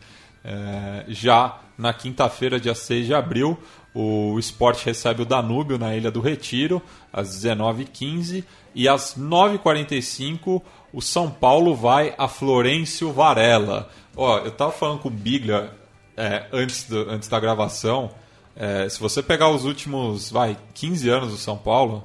Eh, 0.45 1.05
já 1.09 1.59
na 1.79 1.93
quinta-feira, 1.95 2.59
dia 2.61 2.75
6 2.75 3.07
de 3.07 3.15
abril, 3.15 3.57
o 3.99 4.39
Sport 4.39 4.85
recebe 4.85 5.23
o 5.23 5.25
Danúbio 5.25 5.79
na 5.79 5.95
Ilha 5.97 6.11
do 6.11 6.21
Retiro, 6.21 6.83
às 7.13 7.29
19h15. 7.43 8.45
E 8.75 8.87
às 8.89 9.17
9h45, 9.19 10.61
o 10.93 11.01
São 11.01 11.31
Paulo 11.31 11.75
vai 11.75 12.15
a 12.19 12.29
Florencio 12.29 13.11
Varela. 13.13 13.89
Ó, 14.15 14.39
eu 14.41 14.51
tava 14.51 14.71
falando 14.73 15.01
com 15.01 15.09
o 15.09 15.11
Biglia 15.11 15.71
é, 16.17 16.47
antes, 16.53 16.85
do- 16.85 17.09
antes 17.11 17.29
da 17.29 17.41
gravação, 17.41 18.11
é, 18.55 18.87
se 18.89 19.01
você 19.01 19.23
pegar 19.23 19.49
os 19.51 19.65
últimos, 19.65 20.31
vai, 20.31 20.57
15 20.75 21.09
anos 21.09 21.31
do 21.31 21.37
São 21.39 21.57
Paulo, 21.57 22.05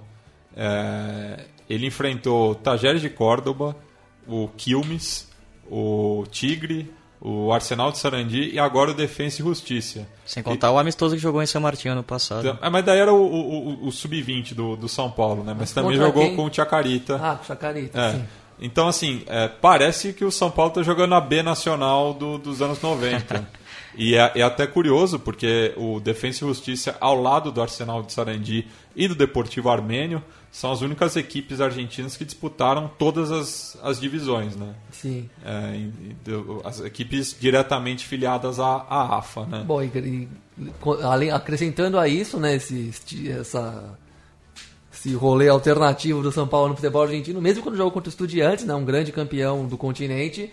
é, 0.56 1.46
ele 1.70 1.88
enfrentou 1.88 2.52
o 2.52 2.56
Tajeres 2.56 3.02
de 3.02 3.10
Córdoba, 3.10 3.76
o 4.28 4.50
Quilmes, 4.58 5.30
o 5.70 6.26
Tigre, 6.32 6.92
o 7.24 7.54
Arsenal 7.54 7.92
de 7.92 8.00
Sarandi 8.00 8.50
e 8.52 8.58
agora 8.58 8.90
o 8.92 8.94
Defensa 8.96 9.42
e 9.42 9.46
Justiça. 9.46 10.08
Sem 10.26 10.42
contar 10.42 10.72
o 10.72 10.80
amistoso 10.80 11.14
que 11.16 11.22
jogou 11.22 11.42
em 11.44 11.46
São 11.46 11.62
Martinho 11.62 11.94
ano 11.94 12.02
passado. 12.04 12.48
Então, 12.48 12.58
é, 12.60 12.70
mas 12.70 12.84
daí 12.84 12.98
era 13.00 13.14
o, 13.14 13.22
o- 13.24 13.70
o- 13.84 13.88
o 13.88 13.92
sub-20 13.92 14.54
do, 14.56 14.76
do 14.76 14.90
São 14.90 15.10
Paulo, 15.12 15.44
né? 15.44 15.56
Mas 15.58 15.72
também 15.72 15.92
Contra 15.92 16.08
jogou 16.08 16.24
quem? 16.24 16.36
com 16.36 16.46
o 16.46 16.54
Chacarita. 16.54 17.20
Ah, 17.22 17.36
com 17.36 17.44
Chacarita, 17.46 18.00
É. 18.00 18.12
sim. 18.14 18.24
Então, 18.64 18.88
assim, 18.88 19.24
é, 19.28 19.48
parece 19.48 20.14
que 20.14 20.24
o 20.26 20.32
São 20.32 20.50
Paulo 20.52 20.70
está 20.72 20.84
jogando 20.84 21.16
a 21.16 21.22
B 21.22 21.42
Nacional 21.42 22.14
do- 22.14 22.38
dos 22.38 22.62
anos 22.62 22.80
90. 22.82 23.48
e 23.96 24.16
é, 24.16 24.32
é 24.36 24.42
até 24.44 24.66
curioso, 24.68 25.18
porque 25.20 25.74
o 25.78 26.00
Defensa 26.00 26.44
e 26.44 26.48
Justiça, 26.48 26.96
ao 27.00 27.20
lado 27.20 27.52
do 27.52 27.62
Arsenal 27.62 28.04
de 28.04 28.14
Sarandi 28.14 28.68
e 28.96 29.08
do 29.08 29.16
Deportivo 29.16 29.70
Armênio, 29.70 30.24
são 30.52 30.72
as 30.72 30.82
únicas 30.82 31.16
equipes 31.16 31.62
argentinas 31.62 32.18
que 32.18 32.26
disputaram 32.26 32.92
todas 32.98 33.32
as, 33.32 33.78
as 33.82 34.00
divisões, 34.02 34.56
né? 34.56 34.74
Sim. 34.92 35.30
É, 35.46 35.76
e- 35.78 36.16
e 36.28 36.68
as 36.68 36.82
equipes 36.82 37.36
diretamente 37.40 38.06
filiadas 38.06 38.60
à, 38.60 38.86
à 38.90 39.18
AFA, 39.18 39.46
né? 39.46 39.64
Bom, 39.66 39.82
e, 39.82 40.28
além, 41.04 41.32
acrescentando 41.32 41.98
a 41.98 42.08
isso, 42.08 42.38
né, 42.38 42.56
esse, 42.56 42.92
essa, 43.32 43.98
esse 44.94 45.14
rolê 45.14 45.48
alternativo 45.48 46.22
do 46.22 46.32
São 46.32 46.46
Paulo 46.48 46.70
no 46.70 46.76
futebol 46.76 47.04
argentino, 47.04 47.42
mesmo 47.42 47.64
quando 47.64 47.78
jogou 47.78 47.92
contra 47.92 48.10
o 48.10 48.12
Estudiantes, 48.12 48.66
né, 48.66 48.76
um 48.76 48.84
grande 48.86 49.12
campeão 49.14 49.66
do 49.66 49.78
continente, 49.78 50.52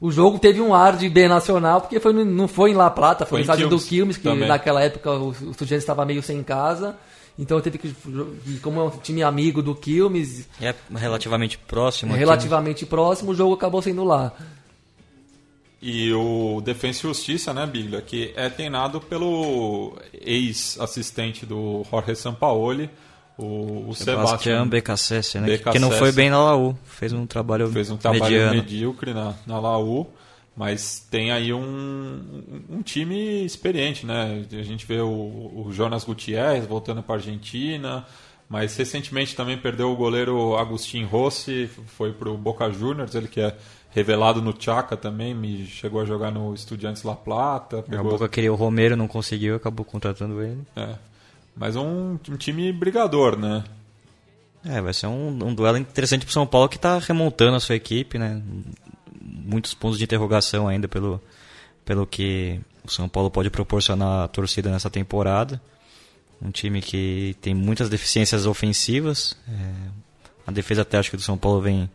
o 0.00 0.12
jogo 0.12 0.38
teve 0.38 0.60
um 0.60 0.74
ar 0.74 0.96
de 0.96 1.08
B 1.08 1.26
nacional, 1.26 1.80
porque 1.80 1.98
foi, 1.98 2.12
não 2.12 2.46
foi 2.46 2.70
em 2.72 2.74
La 2.74 2.90
Plata, 2.90 3.24
foi, 3.24 3.30
Foi 3.30 3.38
em 3.40 3.42
estádio 3.42 3.68
do 3.68 3.80
Quilmes, 3.80 4.16
que 4.18 4.24
também. 4.24 4.46
naquela 4.46 4.82
época 4.82 5.10
o, 5.10 5.28
o 5.30 5.50
Estudiantes 5.50 5.82
estava 5.84 6.04
meio 6.04 6.22
sem 6.22 6.42
casa, 6.42 6.96
então 7.38 7.60
teve 7.60 7.78
que, 7.78 7.94
como 8.60 8.80
é 8.80 8.84
um 8.84 8.90
time 8.90 9.22
amigo 9.22 9.62
do 9.62 9.74
Quilmes, 9.74 10.48
é 10.60 10.74
relativamente 10.96 11.56
próximo. 11.56 12.12
né? 12.12 12.18
relativamente 12.18 12.84
próximo, 12.84 13.30
o 13.30 13.34
jogo 13.34 13.54
acabou 13.54 13.80
sendo 13.80 14.02
lá. 14.04 14.32
E 15.80 16.12
o 16.12 16.60
Defensa 16.60 16.98
e 16.98 17.02
Justiça, 17.02 17.54
né, 17.54 17.64
Biglia, 17.64 18.02
que 18.02 18.32
é 18.34 18.48
treinado 18.48 19.00
pelo 19.00 19.96
ex-assistente 20.12 21.46
do 21.46 21.84
Jorge 21.88 22.16
Sampaoli, 22.16 22.90
o, 23.38 23.88
o 23.88 23.94
Sebastião 23.94 24.26
Sebastião 24.26 24.68
Becassese, 24.68 25.38
né? 25.38 25.46
Becassese. 25.46 25.72
Que 25.72 25.78
não 25.78 25.96
foi 25.96 26.10
bem 26.10 26.28
na 26.28 26.42
Laú. 26.42 26.76
Fez 26.84 27.12
um 27.12 27.24
trabalho, 27.24 27.68
fez 27.68 27.88
um 27.88 27.96
trabalho 27.96 28.24
mediano. 28.24 28.54
medíocre 28.56 29.14
na, 29.14 29.34
na 29.46 29.60
Laú, 29.60 30.08
mas 30.58 31.06
tem 31.08 31.30
aí 31.30 31.52
um, 31.52 32.42
um, 32.68 32.82
time 32.82 33.44
experiente, 33.44 34.04
né? 34.04 34.44
A 34.50 34.62
gente 34.64 34.84
vê 34.84 35.00
o, 35.00 35.06
o 35.08 35.68
Jonas 35.70 36.02
Gutierrez 36.02 36.66
voltando 36.66 37.00
para 37.00 37.14
a 37.14 37.18
Argentina, 37.18 38.04
mas 38.48 38.76
recentemente 38.76 39.36
também 39.36 39.56
perdeu 39.56 39.92
o 39.92 39.94
goleiro 39.94 40.56
Agustin 40.56 41.04
Rossi, 41.04 41.70
foi 41.86 42.12
para 42.12 42.28
o 42.28 42.36
Boca 42.36 42.68
Juniors, 42.72 43.14
ele 43.14 43.28
que 43.28 43.40
é 43.40 43.56
revelado 43.90 44.42
no 44.42 44.52
Chaca 44.58 44.96
também, 44.96 45.32
me 45.32 45.64
chegou 45.64 46.00
a 46.00 46.04
jogar 46.04 46.32
no 46.32 46.52
Estudiantes 46.52 47.04
La 47.04 47.14
Plata, 47.14 47.78
A 47.78 47.82
pegou 47.82 48.10
Boca 48.10 48.28
queria 48.28 48.52
o 48.52 48.56
Romero, 48.56 48.96
não 48.96 49.06
conseguiu, 49.06 49.54
acabou 49.54 49.86
contratando 49.86 50.42
ele. 50.42 50.62
É. 50.74 50.96
Mas 51.56 51.76
um, 51.76 52.18
um 52.28 52.36
time 52.36 52.72
brigador, 52.72 53.38
né? 53.38 53.62
É, 54.64 54.80
vai 54.80 54.92
ser 54.92 55.06
um, 55.06 55.28
um 55.28 55.54
duelo 55.54 55.78
interessante 55.78 56.24
pro 56.24 56.34
São 56.34 56.48
Paulo 56.48 56.68
que 56.68 56.76
está 56.76 56.98
remontando 56.98 57.56
a 57.56 57.60
sua 57.60 57.76
equipe, 57.76 58.18
né? 58.18 58.42
Muitos 59.20 59.74
pontos 59.74 59.98
de 59.98 60.04
interrogação 60.04 60.68
ainda 60.68 60.88
pelo, 60.88 61.20
pelo 61.84 62.06
que 62.06 62.60
o 62.84 62.90
São 62.90 63.08
Paulo 63.08 63.30
pode 63.30 63.50
proporcionar 63.50 64.24
à 64.24 64.28
torcida 64.28 64.70
nessa 64.70 64.90
temporada. 64.90 65.60
Um 66.40 66.50
time 66.50 66.80
que 66.80 67.36
tem 67.40 67.54
muitas 67.54 67.88
deficiências 67.88 68.46
ofensivas. 68.46 69.36
é, 69.48 70.08
a 70.46 70.50
defesa 70.50 70.82
até 70.82 70.96
acho 70.98 71.10
que 71.10 71.16
do 71.16 71.22
São 71.22 71.36
Paulo 71.36 71.60
vem 71.60 71.90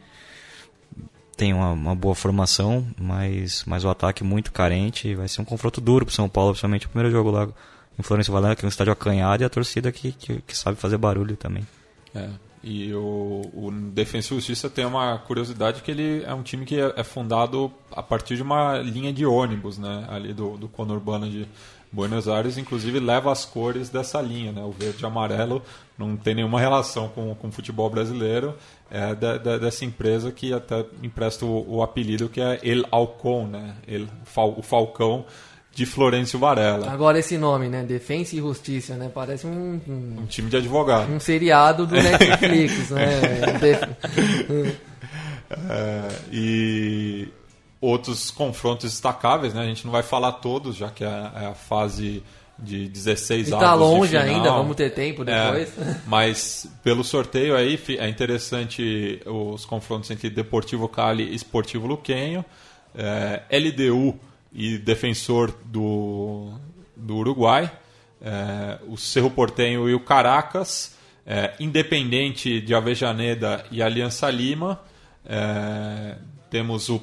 tem 1.35 1.53
uma, 1.53 1.71
uma 1.71 1.95
boa 1.95 2.13
formação, 2.13 2.85
mas, 2.99 3.63
mas 3.65 3.83
o 3.83 3.89
ataque 3.89 4.23
muito 4.23 4.51
carente. 4.51 5.15
Vai 5.15 5.27
ser 5.27 5.41
um 5.41 5.45
confronto 5.45 5.81
duro 5.81 6.05
pro 6.05 6.13
São 6.13 6.29
Paulo, 6.29 6.51
principalmente 6.51 6.85
o 6.85 6.89
primeiro 6.89 7.11
jogo 7.11 7.31
lá 7.31 7.49
em 7.97 8.03
Florencio 8.03 8.31
Valena, 8.31 8.55
que 8.55 8.63
é 8.63 8.67
um 8.67 8.69
estádio 8.69 8.93
acanhado, 8.93 9.43
e 9.43 9.45
a 9.45 9.49
torcida 9.49 9.91
que, 9.91 10.11
que, 10.11 10.41
que 10.41 10.57
sabe 10.57 10.77
fazer 10.77 10.97
barulho 10.97 11.35
também. 11.35 11.65
É. 12.13 12.29
E 12.63 12.93
o, 12.93 13.41
o 13.53 13.71
Defensa 13.93 14.33
e 14.33 14.37
Justiça 14.37 14.69
tem 14.69 14.85
uma 14.85 15.17
curiosidade 15.19 15.81
que 15.81 15.91
ele 15.91 16.23
é 16.23 16.33
um 16.33 16.41
time 16.41 16.65
que 16.65 16.79
é, 16.79 16.93
é 16.95 17.03
fundado 17.03 17.69
a 17.91 18.01
partir 18.01 18.37
de 18.37 18.41
uma 18.41 18.77
linha 18.77 19.11
de 19.11 19.25
ônibus, 19.25 19.77
né? 19.77 20.05
Ali 20.09 20.33
do, 20.33 20.55
do 20.55 20.69
conurbano 20.69 21.29
de 21.29 21.45
Buenos 21.91 22.27
Aires, 22.27 22.57
inclusive 22.57 22.99
leva 22.99 23.31
as 23.31 23.43
cores 23.43 23.89
dessa 23.89 24.21
linha, 24.21 24.53
né? 24.53 24.63
O 24.63 24.71
verde 24.71 25.03
e 25.03 25.05
amarelo 25.05 25.61
não 25.97 26.15
tem 26.15 26.35
nenhuma 26.35 26.59
relação 26.59 27.09
com, 27.09 27.35
com 27.35 27.49
o 27.49 27.51
futebol 27.51 27.89
brasileiro, 27.89 28.55
é 28.89 29.13
dessa 29.59 29.83
empresa 29.83 30.31
que 30.31 30.53
até 30.53 30.85
empresta 31.03 31.45
o, 31.45 31.75
o 31.75 31.83
apelido 31.83 32.29
que 32.29 32.39
é 32.39 32.59
El 32.63 32.85
Alcon, 32.89 33.45
né? 33.47 33.75
El, 33.85 34.07
o 34.57 34.61
Falcão 34.61 35.25
de 35.75 35.85
Florencio 35.87 36.37
Varela, 36.37 36.91
Agora 36.91 37.17
esse 37.17 37.37
nome, 37.37 37.67
né, 37.67 37.81
Defensa 37.83 38.35
e 38.35 38.39
Justiça, 38.39 38.93
né, 38.95 39.09
parece 39.13 39.47
um- 39.47 39.81
um 39.87 40.19
um 40.21 40.25
time 40.27 40.49
de 40.49 40.57
advogado. 40.57 41.11
um 41.11 41.19
seriado 41.19 41.87
do 41.87 41.95
Netflix, 42.01 42.89
né? 42.91 43.19
De- 43.59 44.75
É, 45.69 46.07
e 46.31 47.27
outros 47.81 48.31
confrontos 48.31 48.89
destacáveis, 48.91 49.53
né? 49.53 49.61
A 49.61 49.65
gente 49.65 49.85
não 49.85 49.91
vai 49.91 50.01
falar 50.03 50.33
todos, 50.33 50.75
já 50.75 50.89
que 50.89 51.03
é, 51.03 51.07
é 51.07 51.45
a 51.47 51.53
fase 51.53 52.23
de 52.57 52.87
16 52.87 53.47
E 53.47 53.51
tá 53.51 53.73
de 53.73 53.79
longe 53.79 54.15
ainda, 54.15 54.51
vamos 54.51 54.75
ter 54.75 54.91
tempo 54.91 55.23
depois. 55.25 55.69
É, 55.77 55.95
mas 56.07 56.67
pelo 56.83 57.03
sorteio 57.03 57.55
aí 57.55 57.79
é 57.99 58.07
interessante 58.07 59.19
os 59.25 59.65
confrontos 59.65 60.09
entre 60.11 60.29
Deportivo 60.29 60.87
Cali 60.87 61.23
e 61.23 61.35
Esportivo 61.35 61.85
Luquenho, 61.87 62.43
é, 62.95 63.41
LDU 63.51 64.17
e 64.53 64.77
Defensor 64.77 65.53
do, 65.65 66.53
do 66.95 67.15
Uruguai, 67.15 67.71
é, 68.21 68.79
o 68.87 68.95
Cerro 68.97 69.29
Portenho 69.31 69.89
e 69.89 69.93
o 69.93 69.99
Caracas, 69.99 70.95
é, 71.25 71.53
Independente 71.59 72.61
de 72.61 72.73
Avejaneda 72.75 73.65
e 73.71 73.81
Aliança 73.81 74.29
Lima, 74.29 74.81
é, 75.25 76.17
temos 76.49 76.89
o, 76.89 77.01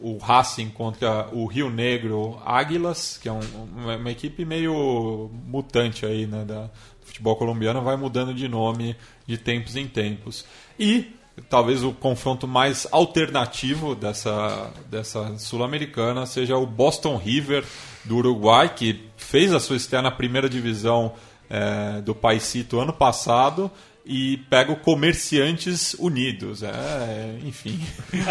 o 0.00 0.18
Racing 0.18 0.70
contra 0.70 1.28
o 1.32 1.46
Rio 1.46 1.70
Negro 1.70 2.40
Águilas, 2.44 3.18
que 3.20 3.28
é 3.28 3.32
um- 3.32 3.40
uma, 3.76 3.96
uma 3.96 4.10
equipe 4.10 4.44
meio 4.44 5.30
mutante 5.46 6.04
aí, 6.06 6.26
né, 6.26 6.44
da, 6.44 6.62
do 6.64 6.70
futebol 7.06 7.36
colombiano, 7.36 7.82
vai 7.82 7.96
mudando 7.96 8.34
de 8.34 8.48
nome 8.48 8.96
de 9.26 9.36
tempos 9.38 9.76
em 9.76 9.86
tempos. 9.86 10.44
E 10.78 11.14
talvez 11.48 11.82
o 11.84 11.92
confronto 11.92 12.46
mais 12.46 12.86
alternativo 12.90 13.94
dessa, 13.94 14.70
dessa 14.90 15.38
sul-americana 15.38 16.26
seja 16.26 16.56
o 16.56 16.66
Boston 16.66 17.16
River 17.16 17.64
do 18.04 18.16
Uruguai, 18.16 18.74
que 18.74 19.08
fez 19.16 19.52
a 19.52 19.60
sua 19.60 19.76
estreia 19.76 20.02
na 20.02 20.10
primeira 20.10 20.48
divisão 20.48 21.12
eh, 21.50 22.00
do 22.02 22.14
Paisito 22.14 22.78
ano 22.80 22.92
passado 22.92 23.70
e 24.08 24.38
pega 24.48 24.72
o 24.72 24.76
Comerciantes 24.76 25.94
Unidos. 25.94 26.62
É, 26.62 27.38
enfim. 27.44 27.78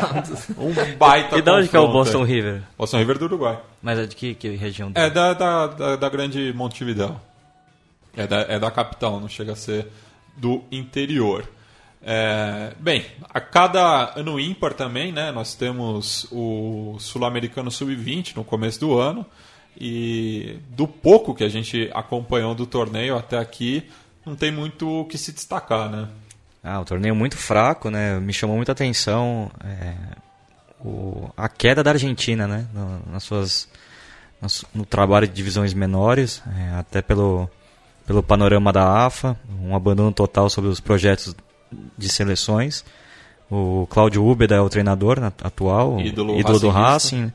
um 0.57 0.73
baita 0.97 1.37
E 1.37 1.41
da 1.41 1.53
onde 1.53 1.69
que 1.69 1.77
é 1.77 1.79
o 1.79 1.91
Boston 1.91 2.23
aí. 2.23 2.33
River? 2.33 2.63
Boston 2.75 2.97
River 2.97 3.19
do 3.19 3.25
Uruguai. 3.25 3.59
Mas 3.81 3.99
é 3.99 4.05
de 4.07 4.15
que, 4.15 4.33
que 4.33 4.49
região? 4.55 4.91
É 4.95 5.07
da, 5.07 5.33
da, 5.33 5.67
da, 5.67 5.95
da 5.95 6.09
grande 6.09 6.51
Montevidéu. 6.51 7.21
É 8.15 8.25
da, 8.25 8.37
é 8.41 8.59
da 8.59 8.71
capital, 8.71 9.19
não 9.19 9.29
chega 9.29 9.51
a 9.51 9.55
ser 9.55 9.87
do 10.35 10.63
interior. 10.71 11.47
É, 12.09 12.71
bem, 12.79 13.05
a 13.33 13.41
cada 13.41 14.13
ano 14.17 14.39
ímpar 14.39 14.73
também, 14.73 15.11
né, 15.11 15.29
nós 15.29 15.53
temos 15.55 16.25
o 16.31 16.95
Sul-Americano 16.99 17.69
Sub-20 17.69 18.33
no 18.33 18.45
começo 18.45 18.79
do 18.79 18.97
ano. 18.97 19.25
E 19.79 20.57
do 20.69 20.87
pouco 20.87 21.35
que 21.35 21.43
a 21.43 21.49
gente 21.49 21.91
acompanhou 21.93 22.55
do 22.55 22.65
torneio 22.65 23.15
até 23.15 23.37
aqui, 23.37 23.87
não 24.25 24.35
tem 24.35 24.51
muito 24.51 25.01
o 25.01 25.05
que 25.05 25.17
se 25.19 25.31
destacar, 25.31 25.87
né? 25.89 26.07
Ah, 26.63 26.79
o 26.79 26.85
torneio 26.85 27.13
muito 27.15 27.37
fraco, 27.37 27.89
né? 27.91 28.19
Me 28.19 28.33
chamou 28.33 28.55
muita 28.55 28.71
atenção 28.71 29.51
é, 29.63 29.93
o- 30.79 31.29
a 31.37 31.47
queda 31.47 31.83
da 31.83 31.91
Argentina, 31.91 32.47
né? 32.47 32.65
No, 32.73 33.11
nas 33.11 33.23
suas, 33.23 33.69
nas- 34.41 34.65
no 34.73 34.83
trabalho 34.83 35.27
de 35.27 35.33
divisões 35.33 35.73
menores, 35.75 36.41
é, 36.57 36.79
até 36.79 37.01
pelo, 37.01 37.47
pelo 38.07 38.23
panorama 38.23 38.73
da 38.73 39.05
AFA, 39.05 39.37
um 39.61 39.75
abandono 39.75 40.11
total 40.11 40.49
sobre 40.49 40.71
os 40.71 40.79
projetos 40.79 41.35
de 41.97 42.09
seleções. 42.09 42.83
O 43.49 43.87
Cláudio 43.89 44.25
Ubeda 44.25 44.55
é 44.55 44.61
o 44.61 44.69
treinador 44.69 45.23
atual, 45.23 45.99
Ídolo 46.01 46.59
do 46.59 46.69
racingista. 46.69 47.17
Racing, 47.17 47.33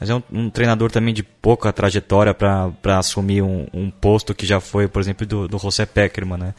mas 0.00 0.08
é 0.08 0.14
um, 0.14 0.22
um 0.32 0.50
treinador 0.50 0.90
também 0.90 1.12
de 1.12 1.22
pouca 1.22 1.70
trajetória 1.70 2.32
para 2.32 2.98
assumir 2.98 3.42
um, 3.42 3.66
um 3.74 3.90
posto 3.90 4.34
que 4.34 4.46
já 4.46 4.58
foi, 4.58 4.88
por 4.88 5.00
exemplo, 5.02 5.26
do, 5.26 5.46
do 5.46 5.58
José 5.58 5.84
Peckerman, 5.84 6.38
né? 6.38 6.54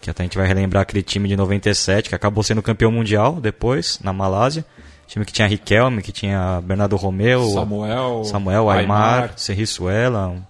Que 0.00 0.10
até 0.10 0.24
a 0.24 0.26
gente 0.26 0.36
vai 0.36 0.48
relembrar 0.48 0.82
aquele 0.82 1.04
time 1.04 1.28
de 1.28 1.36
97, 1.36 2.08
que 2.08 2.14
acabou 2.16 2.42
sendo 2.42 2.60
campeão 2.60 2.90
mundial 2.90 3.40
depois, 3.40 4.00
na 4.02 4.12
Malásia. 4.12 4.64
Time 5.06 5.24
que 5.24 5.32
tinha 5.32 5.46
Riquelme, 5.46 6.02
que 6.02 6.10
tinha 6.10 6.60
Bernardo 6.64 6.96
Romeu, 6.96 7.44
Samuel, 7.50 8.24
Samuel 8.24 8.68
Aymar, 8.68 9.14
Aymar. 9.14 9.32
Serriçuela, 9.36 10.28
um 10.28 10.42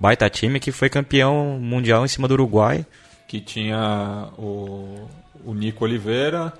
baita 0.00 0.30
time 0.30 0.58
que 0.58 0.72
foi 0.72 0.88
campeão 0.88 1.58
mundial 1.60 2.02
em 2.04 2.08
cima 2.08 2.26
do 2.26 2.32
Uruguai. 2.32 2.86
que 3.26 3.40
tinha 3.40 4.28
o, 4.38 5.06
o 5.44 5.54
Nico 5.54 5.84
Oliveira, 5.84 6.52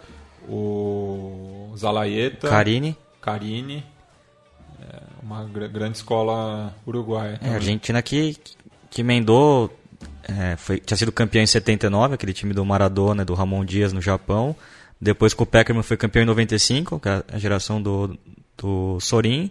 o 0.48 1.72
Zalaeta, 1.76 2.48
Carini. 2.48 2.96
Carini, 3.20 3.84
é, 4.80 5.02
uma 5.22 5.44
gr- 5.44 5.68
grande 5.68 5.96
escola 5.96 6.74
uruguaia. 6.86 7.38
É, 7.42 7.48
a. 7.50 7.54
Argentina 7.54 8.00
que, 8.02 8.36
que 8.90 9.00
emendou, 9.00 9.74
é, 10.22 10.56
foi, 10.56 10.78
tinha 10.78 10.96
sido 10.96 11.10
campeão 11.12 11.42
em 11.42 11.46
79, 11.46 12.14
aquele 12.14 12.32
time 12.32 12.52
do 12.52 12.64
Maradona 12.64 13.24
do 13.24 13.34
Ramon 13.34 13.64
Dias 13.64 13.92
no 13.92 14.00
Japão. 14.00 14.54
Depois 15.00 15.34
que 15.34 15.42
o 15.42 15.46
Peckerman 15.46 15.82
foi 15.82 15.96
campeão 15.96 16.22
em 16.22 16.26
95, 16.26 17.00
que 17.00 17.08
é 17.08 17.22
a 17.32 17.38
geração 17.38 17.82
do, 17.82 18.16
do 18.56 18.98
Sorin. 19.00 19.50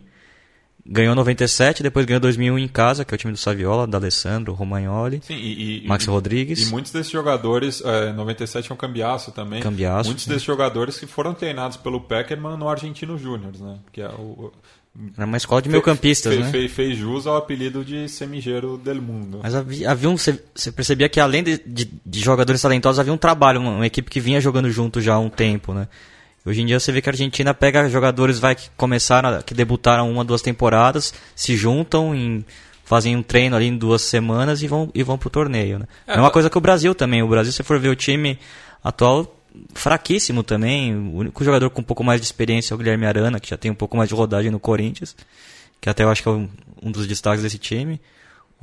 Ganhou 0.85 1.15
97, 1.15 1.81
depois 1.81 2.05
ganhou 2.05 2.19
2001 2.19 2.59
em 2.59 2.67
casa, 2.67 3.05
que 3.05 3.13
é 3.13 3.15
o 3.15 3.17
time 3.17 3.31
do 3.31 3.39
Saviola, 3.39 3.87
da 3.87 3.97
Alessandro, 3.97 4.51
Romagnoli. 4.53 5.21
Sim, 5.25 5.35
e, 5.35 5.85
e- 5.85 5.87
Max 5.87 6.03
e- 6.03 6.09
Rodrigues. 6.09 6.67
E 6.67 6.71
muitos 6.71 6.91
desses 6.91 7.11
jogadores, 7.11 7.81
é, 7.85 8.11
97 8.11 8.69
é 8.69 8.73
um 8.73 8.77
cambiaço 8.77 9.31
também. 9.31 9.61
Cambiaço, 9.61 10.09
Muitos 10.09 10.27
é. 10.27 10.29
desses 10.29 10.43
jogadores 10.43 10.99
que 10.99 11.07
foram 11.07 11.33
treinados 11.33 11.77
pelo 11.77 12.01
Peckerman 12.01 12.57
no 12.57 12.67
Argentino 12.67 13.17
Júnior, 13.17 13.53
né? 13.57 13.77
Que 13.93 14.01
é 14.01 14.09
o, 14.09 14.51
Era 15.17 15.25
uma 15.25 15.37
escola 15.37 15.61
de 15.61 15.69
meio-campistas, 15.69 16.37
né? 16.37 16.51
fe- 16.51 16.67
fez 16.67 16.97
jus 16.97 17.25
ao 17.25 17.37
apelido 17.37 17.83
de 17.85 18.09
semigeiro 18.09 18.77
del 18.77 19.01
mundo. 19.01 19.39
Mas 19.41 19.55
havia, 19.55 19.89
havia 19.89 20.09
um, 20.09 20.17
você, 20.17 20.37
você 20.53 20.69
percebia 20.69 21.07
que 21.07 21.19
além 21.19 21.43
de, 21.43 21.57
de- 21.65 21.89
de 22.05 22.19
jogadores 22.19 22.61
talentosos, 22.61 22.99
havia 22.99 23.13
um 23.13 23.17
trabalho, 23.17 23.61
uma, 23.61 23.71
uma 23.71 23.87
equipe 23.87 24.11
que 24.11 24.19
vinha 24.19 24.41
jogando 24.41 24.69
junto 24.69 24.99
já 24.99 25.13
há 25.13 25.19
um 25.19 25.29
tempo, 25.29 25.73
né? 25.73 25.87
Hoje 26.45 26.61
em 26.61 26.65
dia 26.65 26.79
você 26.79 26.91
vê 26.91 27.01
que 27.01 27.09
a 27.09 27.11
Argentina 27.11 27.53
pega 27.53 27.87
jogadores 27.89 28.37
vai, 28.39 28.55
que 28.55 28.69
começaram, 28.75 29.41
que 29.41 29.53
debutaram 29.53 30.11
uma, 30.11 30.25
duas 30.25 30.41
temporadas, 30.41 31.13
se 31.35 31.55
juntam, 31.55 32.13
em, 32.13 32.45
fazem 32.83 33.15
um 33.15 33.23
treino 33.23 33.55
ali 33.55 33.67
em 33.67 33.77
duas 33.77 34.01
semanas 34.01 34.61
e 34.61 34.67
vão, 34.67 34.91
e 34.93 35.01
vão 35.03 35.17
pro 35.17 35.29
torneio, 35.29 35.79
né? 35.79 35.87
É, 36.05 36.19
uma 36.19 36.31
coisa 36.31 36.49
que 36.49 36.57
o 36.57 36.61
Brasil 36.61 36.93
também. 36.93 37.23
O 37.23 37.27
Brasil, 37.27 37.51
se 37.51 37.57
você 37.57 37.63
for 37.63 37.79
ver 37.79 37.89
o 37.89 37.95
time 37.95 38.37
atual, 38.83 39.33
fraquíssimo 39.73 40.43
também. 40.43 40.95
O 40.95 41.17
único 41.17 41.43
jogador 41.43 41.69
com 41.69 41.81
um 41.81 41.83
pouco 41.83 42.03
mais 42.03 42.19
de 42.19 42.25
experiência 42.25 42.73
é 42.73 42.75
o 42.75 42.77
Guilherme 42.77 43.05
Arana, 43.05 43.39
que 43.39 43.49
já 43.49 43.57
tem 43.57 43.71
um 43.71 43.75
pouco 43.75 43.95
mais 43.95 44.09
de 44.09 44.15
rodagem 44.15 44.51
no 44.51 44.59
Corinthians, 44.59 45.15
que 45.79 45.89
até 45.89 46.03
eu 46.03 46.09
acho 46.09 46.21
que 46.21 46.29
é 46.29 46.31
um, 46.31 46.49
um 46.81 46.91
dos 46.91 47.07
destaques 47.07 47.43
desse 47.43 47.57
time. 47.57 48.01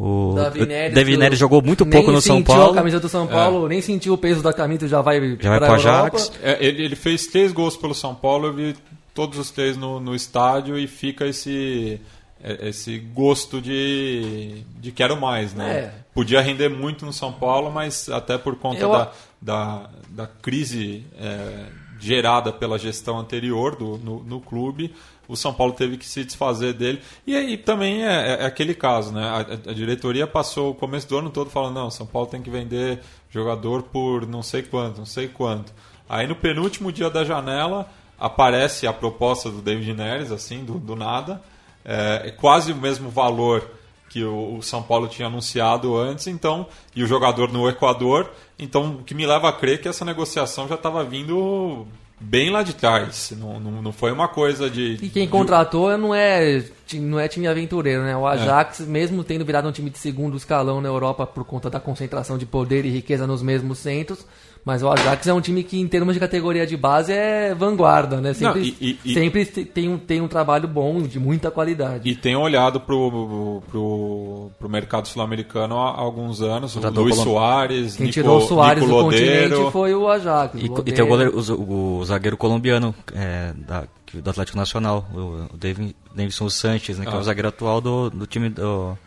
O 0.03 0.33
Davi 0.35 0.65
Neres, 0.65 0.95
Davi 0.95 1.13
do- 1.13 1.19
Neres 1.19 1.39
jogou 1.39 1.61
muito 1.63 1.85
nem 1.85 1.93
pouco 1.93 2.11
no 2.11 2.21
São 2.23 2.37
sentiu 2.39 2.55
Paulo. 2.55 2.73
a 2.73 2.75
camisa 2.75 2.99
do 3.01 3.09
São 3.09 3.27
Paulo, 3.27 3.69
nem 3.69 3.83
sentiu 3.83 4.15
o 4.15 4.19
peso 4.19 4.43
da 4.43 4.53
camisa, 4.53 4.89
já 4.89 5.03
vai 5.03 5.37
Já 5.39 5.59
vai 5.59 5.69
Europa. 5.69 5.75
Ajax. 5.75 6.33
É, 6.43 6.57
ele, 6.65 6.85
ele 6.85 6.97
fez 6.97 7.27
três 7.27 7.53
gols 7.53 7.77
pelo 7.77 7.95
São 7.95 8.15
Paulo, 8.15 8.47
eu 8.47 8.55
vi 8.55 8.77
todos 9.15 9.39
os 9.39 9.51
três 9.51 9.77
no, 9.77 10.01
no 10.01 10.15
estádio 10.15 10.79
e 10.79 10.87
fica 10.87 11.27
esse, 11.27 12.01
é, 12.43 12.69
esse 12.71 12.99
gosto 12.99 13.61
de, 13.61 14.63
de 14.81 14.91
quero 14.91 15.21
mais, 15.21 15.53
né? 15.53 15.71
É. 15.71 15.93
Podia 16.15 16.41
render 16.41 16.71
muito 16.71 17.05
no 17.05 17.13
São 17.13 17.31
Paulo, 17.33 17.71
mas 17.71 18.09
até 18.09 18.39
por 18.39 18.57
conta 18.57 18.81
Eu- 18.81 18.91
da, 18.93 19.11
da, 19.43 19.91
da 20.09 20.27
crise 20.27 21.05
é, 21.21 21.67
gerada 21.99 22.51
pela 22.53 22.79
gestão 22.79 23.19
anterior 23.19 23.77
do, 23.77 23.99
no, 23.99 24.23
no 24.23 24.41
clube, 24.41 24.95
o 25.31 25.37
São 25.37 25.55
Paulo 25.55 25.73
teve 25.73 25.97
que 25.97 26.07
se 26.07 26.25
desfazer 26.25 26.75
dele. 26.75 27.01
E 27.27 27.37
aí 27.37 27.57
também 27.57 28.05
é, 28.05 28.43
é 28.43 28.47
aquele 28.47 28.75
caso, 28.75 29.13
né? 29.13 29.25
A, 29.25 29.71
a 29.71 29.75
diretoria 29.75 30.27
passou 30.27 30.71
o 30.71 30.75
começo 30.75 31.09
do 31.09 31.17
ano 31.17 31.31
todo 31.31 31.49
falando, 31.49 31.75
não, 31.75 31.91
São 31.91 32.07
Paulo 32.07 32.29
tem 32.29 32.43
que 32.43 32.51
vender 32.51 33.01
jogador 33.31 33.85
por 33.85 34.27
não 34.27 34.43
sei 34.43 34.63
quanto, 34.63 34.99
não 34.99 35.07
sei 35.07 35.29
quanto. 35.29 35.73
Aí 36.09 36.27
no 36.27 36.35
penúltimo 36.35 36.91
dia 36.91 37.09
da 37.09 37.25
janela 37.25 37.89
aparece 38.19 38.87
a 38.87 38.93
proposta 38.93 39.49
do 39.49 39.63
David 39.63 39.95
Neres, 39.95 40.33
assim, 40.33 40.65
do, 40.65 40.75
do 40.75 40.97
nada. 40.97 41.41
É, 41.85 42.23
é 42.27 42.31
quase 42.33 42.73
o 42.73 42.77
mesmo 42.77 43.09
valor 43.09 43.71
que 44.11 44.25
o, 44.25 44.57
o 44.57 44.63
São 44.63 44.83
Paulo 44.83 45.07
tinha 45.07 45.29
anunciado 45.29 45.97
antes, 45.97 46.27
então, 46.27 46.67
e 46.95 47.03
o 47.03 47.07
jogador 47.07 47.51
no 47.53 47.69
Equador. 47.69 48.31
Então, 48.59 48.97
o 48.97 49.05
que 49.05 49.15
me 49.15 49.25
leva 49.25 49.49
a 49.49 49.53
crer 49.53 49.81
que 49.81 49.89
essa 49.89 50.05
negociação 50.05 50.67
já 50.67 50.75
estava 50.75 51.05
vindo 51.05 51.87
bem 52.21 52.51
lá 52.51 52.63
de 52.63 52.75
trás. 52.75 53.33
Não, 53.37 53.59
não, 53.59 53.83
não 53.83 53.93
foi 53.93 54.13
uma 54.13 54.29
coisa 54.29 54.69
de. 54.69 54.99
E 55.03 55.09
quem 55.09 55.25
de- 55.25 55.31
contratou 55.31 55.97
não 55.97 56.15
é, 56.15 56.63
não 56.95 57.19
é 57.19 57.27
time 57.27 57.47
aventureiro, 57.47 58.03
né? 58.03 58.17
O 58.17 58.27
Ajax, 58.27 58.81
mesmo 58.81 59.25
tendo 59.25 59.45
virado 59.45 59.69
um 59.69 59.73
time 59.73 59.91
de 59.91 59.99
segundo 59.99 60.37
escalão 60.37 60.81
na 60.81 60.89
Europa 60.89 61.27
por 61.27 61.45
conta 61.45 61.71
da 61.71 61.81
concentração 61.81 62.37
de 62.37 62.45
poder 62.47 62.85
e 62.85 62.91
riqueza 62.91 63.27
nos 63.27 63.43
mesmos 63.43 63.79
centros, 63.79 64.25
mas 64.65 64.83
o 64.83 64.89
Ajax 64.91 65.27
é 65.27 65.33
um 65.33 65.41
time 65.41 65.63
que, 65.65 65.81
em 65.81 65.87
termos 65.89 66.15
de 66.15 66.21
categoria 66.21 66.67
de 66.67 66.77
base, 66.77 67.13
é 67.13 67.55
vanguarda, 67.55 68.21
né? 68.21 68.35
Sempre, 68.35 68.61
Não, 68.61 68.67
e- 68.81 68.99
e- 69.05 69.15
sempre 69.15 69.45
te- 69.47 69.65
tem, 69.65 69.89
um, 69.89 69.99
tem 69.99 70.21
um 70.21 70.29
trabalho 70.29 70.69
bom, 70.69 71.03
de 71.03 71.19
muita 71.19 71.51
qualidade. 71.51 72.09
E 72.09 72.15
tem 72.15 72.37
olhado 72.37 72.81
pro, 72.81 73.63
pro, 73.71 74.51
pro 74.59 74.69
mercado 74.69 75.09
sul-americano 75.09 75.77
há 75.79 75.91
alguns 75.99 76.41
anos. 76.43 76.77
O 76.77 76.81
Luiz 76.91 77.17
Soares, 77.17 77.97
Quem 77.97 78.07
Nico, 78.07 78.15
tirou 78.15 78.39
o 78.39 78.41
Soares 78.43 78.83
Nico 78.83 78.95
do 78.95 79.03
Lodeiro. 79.05 79.43
continente 79.51 79.73
foi 79.73 79.95
o 79.95 80.09
Ajax. 80.09 80.55
E, 80.55 80.69
o 80.69 80.79
e 80.87 80.93
tem 80.93 81.05
o, 81.05 81.09
goleiro, 81.09 81.33
o, 81.39 81.99
o 82.01 82.05
zagueiro 82.05 82.37
colombiano 82.37 82.95
é, 83.15 83.53
da- 83.67 83.85
do 84.13 84.29
Atlético 84.31 84.59
Nacional, 84.59 85.07
o, 85.15 85.55
o 85.55 85.57
Davi- 85.57 85.95
Davidson 86.15 86.51
Sanches, 86.51 86.99
né, 86.99 87.05
que 87.07 87.13
é 87.13 87.15
Ah. 87.15 87.21
o 87.21 87.23
zagueiro 87.23 87.49
atual 87.49 87.81
do, 87.81 88.11
do 88.11 88.27
time 88.27 88.49
do, 88.49 88.99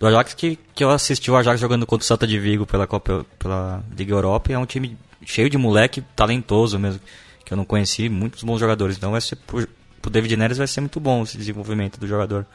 do 0.00 0.06
Ajax, 0.06 0.34
que, 0.34 0.58
que 0.74 0.82
eu 0.82 0.90
assisti 0.90 1.30
o 1.30 1.36
Ajax 1.36 1.60
jogando 1.60 1.86
contra 1.86 2.02
o 2.02 2.06
Santa 2.06 2.26
de 2.26 2.38
Vigo 2.38 2.66
pela, 2.66 2.86
Copa, 2.86 3.24
pela 3.38 3.84
Liga 3.96 4.12
Europa, 4.14 4.50
e 4.50 4.54
é 4.54 4.58
um 4.58 4.64
time 4.66 4.96
cheio 5.24 5.48
de 5.50 5.58
moleque 5.58 6.00
talentoso 6.16 6.78
mesmo, 6.78 7.00
que 7.44 7.52
eu 7.52 7.56
não 7.56 7.64
conheci, 7.66 8.08
muitos 8.08 8.42
bons 8.42 8.58
jogadores. 8.58 8.96
Então 8.96 9.10
vai 9.12 9.20
ser 9.20 9.36
pro, 9.36 9.68
pro 10.00 10.10
David 10.10 10.36
Neres 10.36 10.56
vai 10.58 10.66
ser 10.66 10.80
muito 10.80 10.98
bom 10.98 11.22
esse 11.22 11.36
desenvolvimento 11.36 12.00
do 12.00 12.06
jogador. 12.08 12.46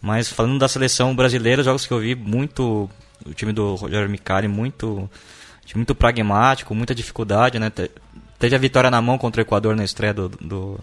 Mas 0.00 0.28
falando 0.28 0.58
da 0.58 0.68
seleção 0.68 1.14
brasileira, 1.16 1.60
os 1.60 1.66
jogos 1.66 1.86
que 1.86 1.92
eu 1.92 1.98
vi, 1.98 2.14
muito. 2.14 2.88
O 3.24 3.34
time 3.34 3.52
do 3.52 3.74
Rogério 3.74 4.08
Micali, 4.08 4.46
muito. 4.46 5.10
muito 5.74 5.94
pragmático, 5.94 6.74
muita 6.74 6.94
dificuldade, 6.94 7.58
né? 7.58 7.68
Te- 7.70 7.90
Teve 8.38 8.54
a 8.54 8.58
vitória 8.58 8.90
na 8.90 9.00
mão 9.00 9.16
contra 9.18 9.40
o 9.40 9.42
Equador 9.42 9.74
na 9.74 9.82
estreia 9.82 10.12
do, 10.14 10.28
do- 10.28 10.78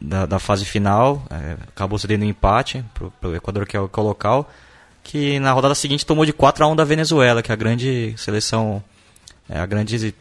da, 0.00 0.24
da 0.24 0.38
fase 0.38 0.64
final. 0.64 1.22
é, 1.28 1.56
acabou 1.68 1.98
cedendo 1.98 2.24
um 2.24 2.28
empate 2.28 2.82
pro, 2.94 3.10
pro 3.20 3.34
Equador, 3.34 3.66
que 3.66 3.76
é 3.76 3.80
o, 3.80 3.88
que 3.88 3.98
é 3.98 4.02
o 4.02 4.06
local. 4.06 4.50
Que 5.02 5.38
na 5.40 5.52
rodada 5.52 5.74
seguinte 5.74 6.06
tomou 6.06 6.24
de 6.24 6.32
4 6.32 6.64
a 6.64 6.68
1 6.68 6.76
da 6.76 6.84
Venezuela, 6.84 7.42
que 7.42 7.50
é 7.50 7.54
a 7.54 7.56
grande 7.56 8.14
seleção. 8.16 8.82
É 9.48 9.58
a 9.58 9.66
grande. 9.66 10.14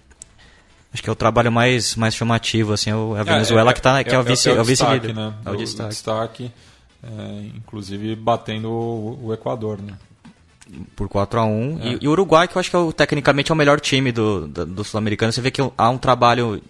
Acho 0.94 1.02
que 1.04 1.10
é 1.10 1.12
o 1.14 1.16
trabalho 1.16 1.52
mais, 1.52 1.96
mais 1.96 2.14
chamativo, 2.14 2.74
assim, 2.74 2.90
é 2.90 2.96
o- 2.96 3.16
é 3.16 3.22
a 3.22 3.24
Venezuela 3.24 3.74
que, 3.74 3.82
tá, 3.82 4.04
que 4.04 4.14
é, 4.14 4.20
o 4.20 4.24
vice, 4.24 4.50
é, 4.50 4.54
o 4.54 4.64
vice 4.64 4.84
destaque, 4.84 5.08
líder. 5.08 5.16
né? 5.16 5.34
É 5.46 5.50
o 5.50 5.56
destaque. 5.56 5.90
destaque, 5.90 6.52
é, 7.04 7.42
inclusive 7.56 8.14
batendo 8.16 8.70
o, 8.70 9.28
o 9.28 9.34
Equador, 9.34 9.80
né? 9.82 9.94
por 10.96 11.08
4 11.10 11.40
a 11.40 11.46
1 11.46 11.80
É. 11.82 11.88
e, 11.94 11.98
e 12.02 12.08
o 12.08 12.12
Uruguai, 12.12 12.48
que 12.48 12.56
eu 12.56 12.60
acho 12.60 12.70
que 12.70 12.76
é 12.76 12.80
o, 12.80 12.92
tecnicamente 12.94 13.52
é 13.52 13.54
o 13.54 13.58
melhor 13.58 13.80
time 13.80 14.10
do, 14.12 14.48
do, 14.48 14.66
do 14.66 14.84
Sul-Americano. 14.86 15.32
Você 15.32 15.42
vê 15.42 15.52
que 15.52 15.62
há 15.78 15.90
um 15.90 15.98
trabalho 15.98 16.62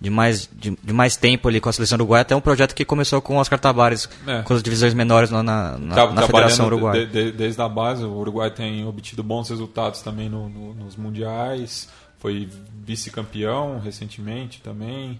de 0.00 0.08
mais, 0.08 0.48
de, 0.52 0.70
de 0.82 0.92
mais 0.94 1.14
tempo 1.16 1.46
ali 1.48 1.60
com 1.60 1.68
a 1.68 1.72
seleção 1.72 1.96
uruguaia, 1.96 2.22
até 2.22 2.34
um 2.34 2.40
projeto 2.40 2.74
que 2.74 2.84
começou 2.86 3.20
com 3.20 3.36
o 3.36 3.38
Oscar 3.38 3.58
Tabares, 3.58 4.08
É. 4.26 4.40
com 4.42 4.54
as 4.54 4.62
divisões 4.62 4.94
menores 4.94 5.28
lá 5.30 5.42
na, 5.42 5.76
na, 5.76 5.94
Tá- 5.94 6.10
na 6.12 6.22
Federação 6.22 6.66
Uruguaia. 6.66 7.06
de- 7.06 7.12
de- 7.26 7.32
desde 7.32 7.60
a 7.60 7.68
base, 7.68 8.02
o 8.04 8.12
Uruguai 8.16 8.50
tem 8.50 8.84
obtido 8.86 9.22
bons 9.22 9.50
resultados 9.50 10.00
também 10.00 10.28
no- 10.30 10.48
no- 10.48 10.74
nos 10.74 10.96
mundiais. 10.96 11.88
foi 12.18 12.46
vice-campeão 12.94 13.80
recentemente 13.80 14.60
também. 14.60 15.18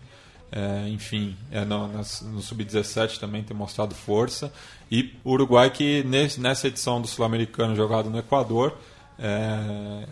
É, 0.52 0.88
enfim, 0.88 1.34
é, 1.50 1.64
no, 1.64 1.88
no 1.88 2.42
Sub-17 2.42 3.18
também 3.18 3.42
tem 3.42 3.56
mostrado 3.56 3.94
força. 3.94 4.52
E 4.90 5.14
o 5.24 5.30
Uruguai 5.32 5.70
que 5.70 6.02
nesse- 6.04 6.40
nessa 6.40 6.66
edição 6.68 7.00
do 7.00 7.06
Sul-Americano 7.06 7.74
jogado 7.76 8.10
no 8.10 8.18
Equador, 8.18 8.76
é, 9.18 10.06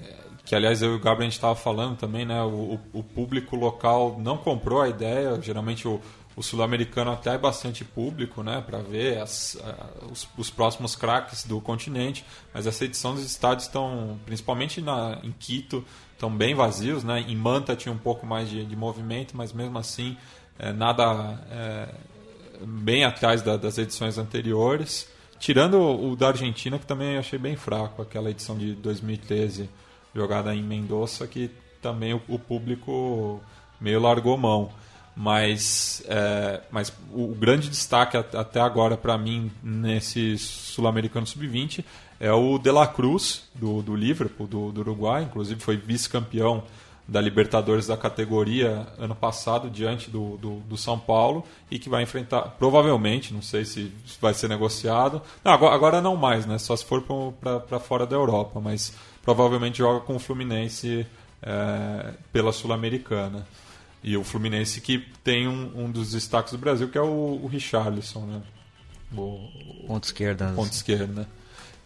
que 0.49 0.55
aliás 0.55 0.81
eu 0.81 0.93
e 0.93 0.97
o 0.97 0.99
Gabriel 0.99 1.20
a 1.20 1.25
gente 1.25 1.33
estava 1.35 1.55
falando 1.55 1.99
também, 1.99 2.25
né? 2.25 2.43
O, 2.43 2.81
o- 2.95 3.03
público 3.03 3.55
local 3.55 4.16
não 4.19 4.39
comprou 4.39 4.81
a 4.81 4.89
ideia. 4.89 5.39
Geralmente 5.43 5.87
o, 5.87 6.01
o 6.35 6.43
sul-americano 6.43 7.11
até 7.11 7.35
é 7.35 7.39
bastante 7.39 7.85
público, 7.85 8.43
né? 8.43 8.62
Para 8.65 8.79
ver 8.79 9.19
as- 9.20 9.59
os, 10.11 10.27
os 10.39 10.49
próximos 10.49 10.97
craques 10.97 11.45
do 11.45 11.61
continente. 11.61 12.25
Mas 12.55 12.66
essa 12.66 12.87
edição 12.87 13.15
dos 13.15 13.25
estádios 13.27 13.65
estão, 13.66 14.19
principalmente 14.25 14.81
na, 14.81 15.19
em 15.23 15.33
Quito, 15.39 15.85
estão 16.15 16.31
bem 16.35 16.55
vazios, 16.55 17.05
né? 17.05 17.20
Em 17.29 17.37
Manta 17.37 17.77
tinha 17.77 17.93
um 17.93 17.99
pouco 17.99 18.25
mais 18.25 18.49
de, 18.49 18.65
de 18.65 18.75
movimento, 18.75 19.37
mas 19.37 19.53
mesmo 19.53 19.77
assim 19.79 20.16
é, 20.59 20.73
nada 20.73 21.39
é, 21.51 21.89
bem 22.65 23.05
atrás 23.05 23.43
da- 23.43 23.59
das 23.59 23.77
edições 23.77 24.16
anteriores. 24.16 25.07
Tirando 25.39 25.79
o 25.79 26.16
da 26.16 26.29
Argentina, 26.29 26.79
que 26.79 26.87
também 26.87 27.19
achei 27.19 27.39
bem 27.39 27.55
fraco, 27.55 28.01
aquela 28.01 28.31
edição 28.31 28.57
de 28.57 28.73
2013 28.73 29.69
jogada 30.19 30.55
em 30.55 30.62
Mendoza, 30.62 31.27
que 31.27 31.51
também 31.81 32.12
o, 32.12 32.20
o 32.28 32.39
público 32.39 33.40
meio 33.81 34.01
largou 34.01 34.36
mão. 34.36 34.70
Mas, 35.20 36.01
é, 36.07 36.61
mas 36.70 36.93
o, 37.12 37.32
o 37.32 37.35
grande 37.35 37.69
destaque 37.69 38.16
at- 38.16 38.35
até 38.36 38.61
agora 38.61 38.97
para 38.97 39.19
mim 39.19 39.51
nesse 39.62 40.39
Sul-Americano 40.39 41.27
Sub-20 41.27 41.85
é 42.20 42.32
o 42.32 42.57
De 42.59 42.70
La 42.70 42.86
Cruz, 42.86 43.43
do, 43.55 43.82
do 43.82 43.97
Liverpool, 43.97 44.47
do, 44.47 44.70
do 44.70 44.81
Uruguai. 44.81 45.24
Inclusive 45.24 45.61
foi 45.61 45.77
vice-campeão 45.77 46.62
da 47.07 47.20
Libertadores 47.20 47.86
da 47.86 47.97
categoria 47.97 48.86
ano 48.99 49.15
passado 49.15 49.70
diante 49.70 50.11
do, 50.11 50.36
do, 50.36 50.61
do 50.61 50.77
São 50.77 50.99
Paulo 50.99 51.43
e 51.70 51.78
que 51.81 51.89
vai 51.89 52.03
enfrentar, 52.03 52.43
provavelmente, 52.59 53.32
não 53.35 53.40
sei 53.43 53.65
se 53.65 53.90
vai 54.20 54.35
ser 54.35 54.47
negociado. 54.49 55.20
Não, 55.43 55.51
agora, 55.51 55.74
agora 55.74 56.01
não 56.03 56.15
mais, 56.16 56.45
né? 56.47 56.59
Só 56.59 56.77
se 56.77 56.85
for 56.85 57.03
para 57.40 57.81
fora 57.81 58.07
da 58.07 58.15
Europa, 58.15 58.61
mas 58.61 58.93
provavelmente 59.29 59.77
joga 59.77 60.01
com 60.01 60.17
o 60.17 60.19
Fluminense 60.19 61.07
é, 61.43 62.15
pela 62.33 62.51
Sul-Americana. 62.51 63.47
E 64.03 64.17
o 64.17 64.25
Fluminense 64.25 64.81
que 64.81 65.05
tem 65.23 65.47
um, 65.47 65.85
um 65.85 65.91
dos 65.91 66.13
destaques 66.13 66.53
do 66.53 66.59
Brasil, 66.59 66.89
que 66.89 66.97
é 66.97 67.03
o, 67.03 67.39
o 67.43 67.47
Richarlison, 67.47 68.21
né? 68.21 68.41
O, 69.15 69.39
Ponto 69.87 70.05
esquerda. 70.05 70.51
ponta 70.57 70.73
esquerda. 70.73 71.29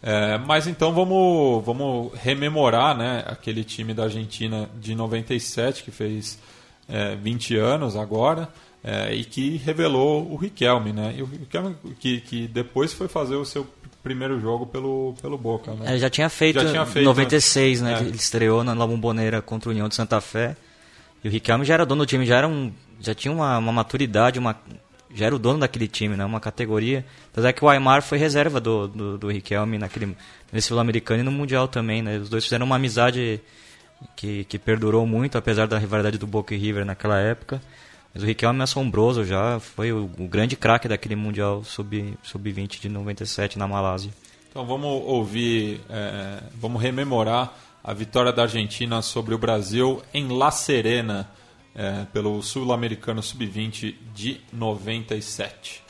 É, 0.01 0.37
mas 0.37 0.67
então 0.67 0.93
vamos, 0.93 1.65
vamos 1.65 2.13
rememorar 2.13 2.97
né, 2.97 3.25
aquele 3.27 3.65
time 3.65 3.93
da 3.93 4.03
Argentina 4.03 4.69
de 4.79 4.95
97, 4.95 5.83
que 5.83 5.91
fez 5.91 6.39
é, 6.87 7.13
20 7.17 7.57
anos 7.57 7.97
agora, 7.97 8.47
é, 8.81 9.13
e 9.13 9.25
que 9.25 9.57
revelou 9.57 10.31
o 10.31 10.37
Riquelme, 10.37 10.93
né? 10.93 11.13
E 11.17 11.21
o 11.21 11.25
Riquelme 11.25 11.75
que, 11.99 12.21
que 12.21 12.47
depois 12.47 12.93
foi 12.93 13.09
fazer 13.09 13.35
o 13.35 13.43
seu 13.43 13.67
primeiro 14.03 14.39
jogo 14.39 14.67
pelo, 14.67 15.15
pelo 15.21 15.37
Boca, 15.37 15.73
né? 15.73 15.95
É, 15.95 15.97
já 15.97 16.09
tinha 16.09 16.29
feito 16.29 16.59
em 16.59 17.03
96, 17.03 17.81
né? 17.81 17.93
é. 17.93 18.01
Ele 18.01 18.15
estreou 18.15 18.63
na 18.63 18.73
La 18.73 18.85
Bombonera 18.85 19.41
contra 19.41 19.69
o 19.69 19.71
União 19.71 19.87
de 19.87 19.95
Santa 19.95 20.19
Fé. 20.19 20.55
E 21.23 21.27
o 21.29 21.31
Riquelme 21.31 21.63
já 21.63 21.75
era 21.75 21.85
dono 21.85 22.03
do 22.03 22.05
time, 22.05 22.25
já 22.25 22.37
era 22.37 22.47
um, 22.47 22.71
já 22.99 23.15
tinha 23.15 23.33
uma, 23.33 23.57
uma 23.57 23.71
maturidade, 23.71 24.37
uma, 24.37 24.59
já 25.15 25.27
era 25.27 25.35
o 25.35 25.39
dono 25.39 25.59
daquele 25.59 25.87
time, 25.87 26.17
né? 26.17 26.25
Uma 26.25 26.41
categoria. 26.41 27.05
Tanto 27.31 27.47
é 27.47 27.53
que 27.53 27.63
o 27.63 27.69
Aymar 27.69 28.01
foi 28.01 28.17
reserva 28.17 28.59
do, 28.59 28.89
do, 28.89 29.17
do 29.17 29.31
Riquelme 29.31 29.77
naquele, 29.77 30.17
nesse 30.51 30.67
Sul-Americano 30.67 31.21
e 31.21 31.23
no 31.23 31.31
Mundial 31.31 31.69
também, 31.69 32.01
né? 32.01 32.17
Os 32.17 32.27
dois 32.27 32.43
fizeram 32.43 32.65
uma 32.65 32.75
amizade 32.75 33.39
que, 34.17 34.43
que 34.43 34.59
perdurou 34.59 35.07
muito, 35.07 35.37
apesar 35.37 35.65
da 35.65 35.77
rivalidade 35.77 36.17
do 36.17 36.27
Boca 36.27 36.53
e 36.53 36.57
River 36.57 36.83
naquela 36.83 37.19
época. 37.19 37.61
Mas 38.13 38.21
o 38.23 38.25
Riquelme 38.25 38.59
é 38.59 38.63
assombroso 38.63 39.25
já, 39.25 39.59
foi 39.59 39.91
o, 39.91 40.03
o 40.19 40.27
grande 40.27 40.55
craque 40.55 40.87
daquele 40.87 41.15
Mundial 41.15 41.63
Sub- 41.63 42.17
Sub-20 42.21 42.79
de 42.79 42.89
97 42.89 43.57
na 43.57 43.67
Malásia. 43.67 44.11
Então 44.49 44.65
vamos 44.65 44.87
ouvir, 45.05 45.81
é, 45.89 46.43
vamos 46.55 46.79
rememorar 46.81 47.53
a 47.83 47.91
vitória 47.91 48.31
da 48.31 48.43
Argentina 48.43 49.01
sobre 49.01 49.33
o 49.33 49.37
Brasil 49.37 50.01
em 50.13 50.27
La 50.27 50.51
Serena, 50.51 51.27
é, 51.75 52.05
pelo 52.13 52.39
Sul-Americano 52.43 53.21
Sub-20 53.23 53.95
de 54.13 54.39
97. 54.53 55.81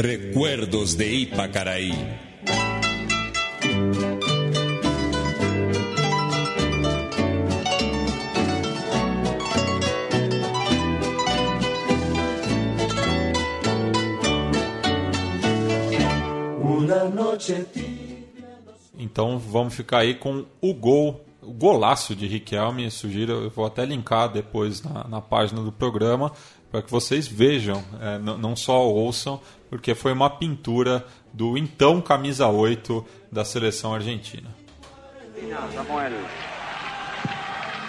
Recuerdos 0.00 0.94
de 0.94 1.04
Ipacaraí. 1.22 1.92
Então 18.98 19.38
vamos 19.38 19.74
ficar 19.74 19.98
aí 19.98 20.14
com 20.14 20.44
o 20.60 20.74
gol, 20.74 21.24
o 21.40 21.52
golaço 21.52 22.16
de 22.16 22.26
Riquelme. 22.26 22.90
Sugiro, 22.90 23.32
eu 23.44 23.50
vou 23.50 23.66
até 23.66 23.84
linkar 23.84 24.28
depois 24.28 24.82
na, 24.82 25.04
na 25.04 25.20
página 25.20 25.62
do 25.62 25.70
programa 25.70 26.32
para 26.70 26.82
que 26.82 26.90
vocês 26.90 27.26
vejam, 27.26 27.82
é, 28.00 28.18
não 28.18 28.54
só 28.54 28.86
ouçam, 28.86 29.40
porque 29.70 29.94
foi 29.94 30.12
uma 30.12 30.28
pintura 30.28 31.04
do 31.32 31.56
então 31.56 32.00
camisa 32.00 32.46
8 32.46 33.04
da 33.32 33.44
seleção 33.44 33.94
argentina. 33.94 34.48
Samuel. 35.72 36.12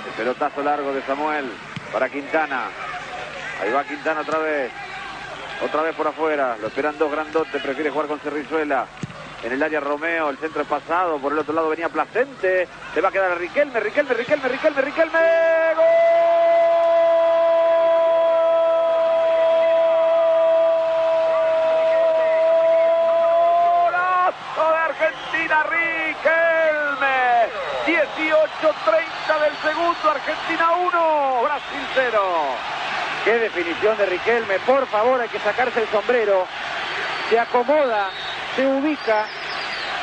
El 0.06 0.14
pelotazo 0.16 0.62
largo 0.62 0.94
de 0.94 1.02
Samuel 1.06 1.46
para 1.92 2.10
Quintana. 2.10 2.70
Ahí 3.60 3.72
va 3.72 3.84
Quintana 3.84 4.22
otra 4.22 4.40
vez. 4.40 4.89
Otra 5.62 5.82
vez 5.82 5.94
por 5.96 6.08
afuera. 6.08 6.56
Lo 6.60 6.68
esperan 6.68 6.98
dos 6.98 7.12
grandotes. 7.12 7.62
Prefiere 7.62 7.90
jugar 7.90 8.08
con 8.08 8.20
Cerrizuela. 8.20 8.86
En 9.44 9.52
el 9.52 9.62
área 9.62 9.80
Romeo. 9.80 10.30
El 10.30 10.38
centro 10.38 10.64
pasado. 10.66 11.18
Por 11.20 11.34
el 11.34 11.40
otro 11.40 11.54
lado 11.54 11.70
venía 11.70 11.90
Placente. 11.90 12.68
Se 12.94 13.02
va 13.02 13.10
a 13.10 13.12
quedar 13.12 13.32
a 13.32 13.36
Riquelme. 13.36 13.80
Riquelme, 13.80 14.14
Riquelme, 14.14 14.48
Riquelme, 14.48 14.82
Riquelme. 14.82 15.20
¡Golazo 23.76 24.72
de 24.72 24.78
Argentina! 24.78 25.64
Riquelme. 25.64 27.18
18-30 27.86 29.40
del 29.42 29.56
segundo. 29.62 30.10
Argentina 30.10 30.72
1. 30.72 31.42
Brasil 31.44 31.88
0. 31.96 32.79
Qué 33.30 33.38
definición 33.38 33.96
de 33.96 34.08
Riquelme. 34.08 34.58
Por 34.66 34.88
favor, 34.88 35.22
hay 35.22 35.30
que 35.30 35.38
sacarse 35.38 35.80
el 35.80 35.88
sombrero. 35.90 36.48
Se 37.30 37.38
acomoda, 37.38 38.10
se 38.56 38.66
ubica 38.66 39.28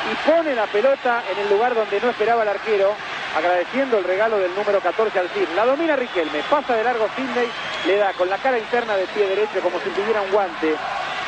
y 0.09 0.31
pone 0.31 0.55
la 0.55 0.65
pelota 0.67 1.21
en 1.29 1.39
el 1.39 1.49
lugar 1.49 1.75
donde 1.75 1.99
no 1.99 2.09
esperaba 2.09 2.43
el 2.43 2.47
arquero, 2.47 2.93
agradeciendo 3.35 3.97
el 3.97 4.05
regalo 4.05 4.39
del 4.39 4.55
número 4.55 4.79
14 4.79 5.19
al 5.19 5.27
CIR. 5.27 5.49
La 5.57 5.65
domina 5.65 5.97
Riquelme, 5.97 6.41
pasa 6.49 6.73
de 6.73 6.85
largo 6.85 7.09
Sidney, 7.17 7.49
le 7.85 7.97
da 7.97 8.13
con 8.13 8.29
la 8.29 8.37
cara 8.37 8.59
interna 8.59 8.95
del 8.95 9.07
pie 9.07 9.27
derecho 9.27 9.59
como 9.61 9.77
si 9.81 9.89
tuviera 9.89 10.21
un 10.21 10.31
guante, 10.31 10.75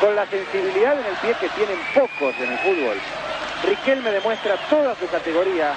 con 0.00 0.16
la 0.16 0.24
sensibilidad 0.24 0.98
en 0.98 1.04
el 1.04 1.16
pie 1.16 1.34
que 1.38 1.50
tienen 1.50 1.78
pocos 1.92 2.34
en 2.40 2.50
el 2.50 2.58
fútbol. 2.60 2.98
Riquelme 3.64 4.10
demuestra 4.10 4.56
toda 4.70 4.94
su 4.94 5.06
categoría 5.06 5.74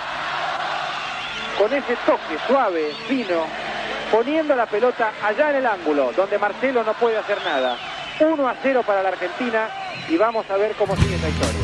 con 1.57 1.73
ese 1.73 1.97
toque 2.05 2.37
suave, 2.47 2.93
fino, 3.09 3.45
poniendo 4.13 4.55
la 4.55 4.67
pelota 4.67 5.11
allá 5.23 5.49
en 5.49 5.55
el 5.55 5.65
ángulo, 5.65 6.11
donde 6.15 6.37
Marcelo 6.37 6.83
no 6.83 6.93
puede 6.93 7.17
hacer 7.17 7.39
nada. 7.43 7.75
1 8.19 8.47
a 8.47 8.55
0 8.61 8.83
para 8.85 9.01
la 9.01 9.09
Argentina 9.09 9.67
y 10.07 10.15
vamos 10.17 10.47
a 10.51 10.55
ver 10.55 10.75
cómo 10.75 10.95
sigue 10.95 11.15
esta 11.15 11.29
historia. 11.29 11.61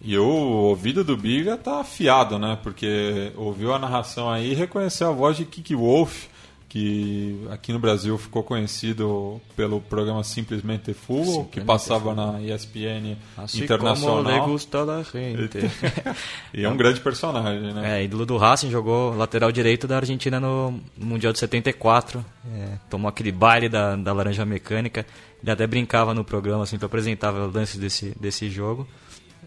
E 0.00 0.16
o 0.16 0.26
ouvido 0.26 1.02
do 1.02 1.16
Biga 1.16 1.56
tá 1.56 1.80
afiado, 1.80 2.38
né? 2.38 2.56
Porque 2.62 3.32
ouviu 3.36 3.74
a 3.74 3.78
narração 3.80 4.30
aí 4.30 4.52
e 4.52 4.54
reconheceu 4.54 5.08
a 5.08 5.12
voz 5.12 5.38
de 5.38 5.44
Kiki 5.44 5.74
Wolf, 5.74 6.26
que 6.74 7.46
aqui 7.52 7.72
no 7.72 7.78
Brasil 7.78 8.18
ficou 8.18 8.42
conhecido 8.42 9.40
pelo 9.54 9.80
programa 9.80 10.24
Simplesmente 10.24 10.92
Futebol, 10.92 11.44
que 11.44 11.60
passava 11.60 12.12
na 12.16 12.42
ESPN 12.42 13.16
Assim 13.36 13.62
Internacional. 13.62 14.24
como 14.24 14.28
le 14.28 14.40
gusta 14.40 14.82
la 14.82 15.04
gente. 15.04 15.70
e 16.52 16.64
é 16.64 16.68
um 16.68 16.76
grande 16.76 16.98
personagem, 16.98 17.72
né? 17.72 18.00
É, 18.00 18.04
ídolo 18.04 18.26
do 18.26 18.36
Racing, 18.36 18.72
jogou 18.72 19.14
lateral 19.16 19.52
direito 19.52 19.86
da 19.86 19.98
Argentina 19.98 20.40
no 20.40 20.80
Mundial 20.98 21.32
de 21.32 21.38
74. 21.38 22.24
É, 22.52 22.78
tomou 22.90 23.08
aquele 23.08 23.30
baile 23.30 23.68
da, 23.68 23.94
da 23.94 24.12
laranja 24.12 24.44
mecânica. 24.44 25.06
Ele 25.40 25.52
até 25.52 25.68
brincava 25.68 26.12
no 26.12 26.24
programa, 26.24 26.66
sempre 26.66 26.86
apresentava 26.86 27.46
lances 27.54 27.78
desse, 27.78 28.16
desse 28.18 28.50
jogo. 28.50 28.84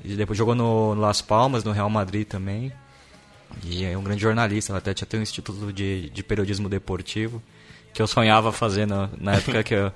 E 0.01 0.15
depois 0.15 0.37
jogou 0.37 0.55
no 0.55 0.93
Las 0.93 1.21
Palmas, 1.21 1.65
no 1.65 1.73
Real 1.73 1.89
Madrid 1.89 2.25
também. 2.25 2.71
E 3.63 3.83
é 3.85 3.97
um 3.97 4.03
grande 4.03 4.21
jornalista, 4.21 4.71
ela 4.71 4.79
até 4.79 4.93
tinha 4.93 5.05
até 5.05 5.17
um 5.17 5.21
instituto 5.21 5.71
de, 5.73 6.09
de 6.09 6.23
periodismo 6.23 6.69
deportivo, 6.69 7.41
que 7.93 8.01
eu 8.01 8.07
sonhava 8.07 8.51
fazer 8.51 8.85
na, 8.85 9.09
na 9.19 9.33
época 9.35 9.63
que 9.63 9.73
eu, 9.73 9.91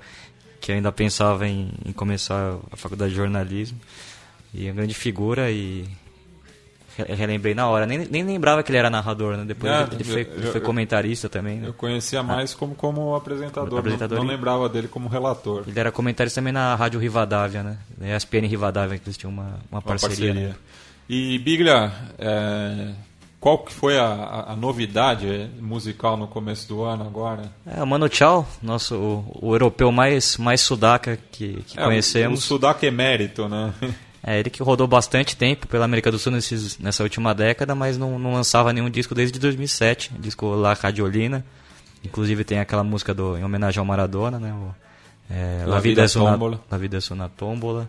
que 0.60 0.72
eu 0.72 0.76
ainda 0.76 0.90
pensava 0.92 1.46
em, 1.46 1.72
em 1.86 1.92
começar 1.92 2.56
a 2.70 2.76
faculdade 2.76 3.10
de 3.10 3.16
jornalismo. 3.16 3.78
E 4.54 4.66
é 4.66 4.70
uma 4.70 4.76
grande 4.76 4.94
figura 4.94 5.50
e 5.50 5.88
re- 6.98 7.14
relembrei 7.14 7.54
na 7.54 7.66
hora. 7.68 7.86
Nem, 7.86 7.98
nem 8.10 8.22
lembrava 8.24 8.62
que 8.62 8.70
ele 8.70 8.78
era 8.78 8.90
narrador, 8.90 9.36
né? 9.36 9.44
Depois 9.46 9.72
É, 9.72 9.88
ele, 9.94 10.04
foi, 10.04 10.22
eu- 10.22 10.34
ele 10.38 10.46
foi 10.48 10.60
comentarista 10.60 11.28
também. 11.28 11.58
né? 11.60 11.68
Eu 11.68 11.72
conhecia 11.72 12.22
mais 12.22 12.52
como, 12.54 12.74
como 12.74 13.14
apresentador, 13.14 13.78
Apresentador 13.78 14.18
não, 14.18 14.24
não 14.24 14.30
lembrava 14.30 14.68
dele 14.68 14.88
como 14.88 15.08
relator. 15.08 15.64
Ele 15.66 15.78
era 15.78 15.90
comentarista 15.92 16.40
também 16.40 16.52
na 16.52 16.74
Rádio 16.74 17.00
Rivadavia, 17.00 17.62
né? 17.62 17.78
Na 17.98 18.14
ESPN 18.16 18.46
Rivadavia, 18.46 18.98
que 18.98 19.04
eles 19.08 19.16
tinham 19.16 19.32
uma, 19.32 19.44
uma 19.70 19.78
Uma 19.78 19.82
parceria. 19.82 20.34
né? 20.34 20.54
E 21.08 21.38
Biglia, 21.38 21.92
é, 22.18 22.90
qual 23.42 23.58
que 23.58 23.72
foi 23.74 23.98
a, 23.98 24.44
a- 24.50 24.56
novidade 24.56 25.26
é, 25.28 25.48
musical 25.60 26.16
no 26.16 26.28
começo 26.28 26.68
do 26.68 26.84
ano 26.84 27.04
agora? 27.04 27.50
É, 27.66 27.82
o 27.82 27.86
Mano 27.86 28.08
Chao, 28.08 28.46
nosso, 28.62 28.94
o, 28.94 29.48
o 29.48 29.54
europeu 29.54 29.90
mais, 29.90 30.36
mais 30.38 30.60
sudaca 30.60 31.18
que, 31.32 31.60
que 31.66 31.78
É, 31.78 31.84
conhecemos. 31.84 32.38
O, 32.38 32.42
o 32.42 32.46
Sudaca 32.46 32.86
emérito, 32.86 33.48
né? 33.48 33.74
É, 34.24 34.38
ele 34.38 34.50
que 34.50 34.62
rodou 34.62 34.86
bastante 34.86 35.36
tempo 35.36 35.66
pela 35.66 35.84
América 35.84 36.08
do 36.08 36.16
Sul 36.16 36.30
nesses, 36.30 36.78
nessa 36.78 37.02
última 37.02 37.34
década, 37.34 37.74
mas 37.74 37.98
não, 37.98 38.20
não 38.20 38.34
lançava 38.34 38.72
nenhum 38.72 38.88
disco 38.88 39.16
desde 39.16 39.36
2007, 39.40 40.12
disco 40.16 40.54
La 40.54 40.74
Radiolina. 40.74 41.44
Inclusive 42.04 42.44
tem 42.44 42.60
aquela 42.60 42.84
música 42.84 43.12
do, 43.12 43.36
em 43.36 43.42
homenagem 43.42 43.80
ao 43.80 43.84
Maradona, 43.84 44.38
né? 44.38 44.52
O, 44.52 44.72
é, 45.28 45.64
La 45.66 45.74
La, 45.74 45.80
Vida 45.80 46.04
es 46.04 46.14
una, 46.14 46.30
Tómbola. 46.30 46.60
La 46.70 46.78
Vida 46.78 46.98
una 47.10 47.28
Tómbola. 47.28 47.88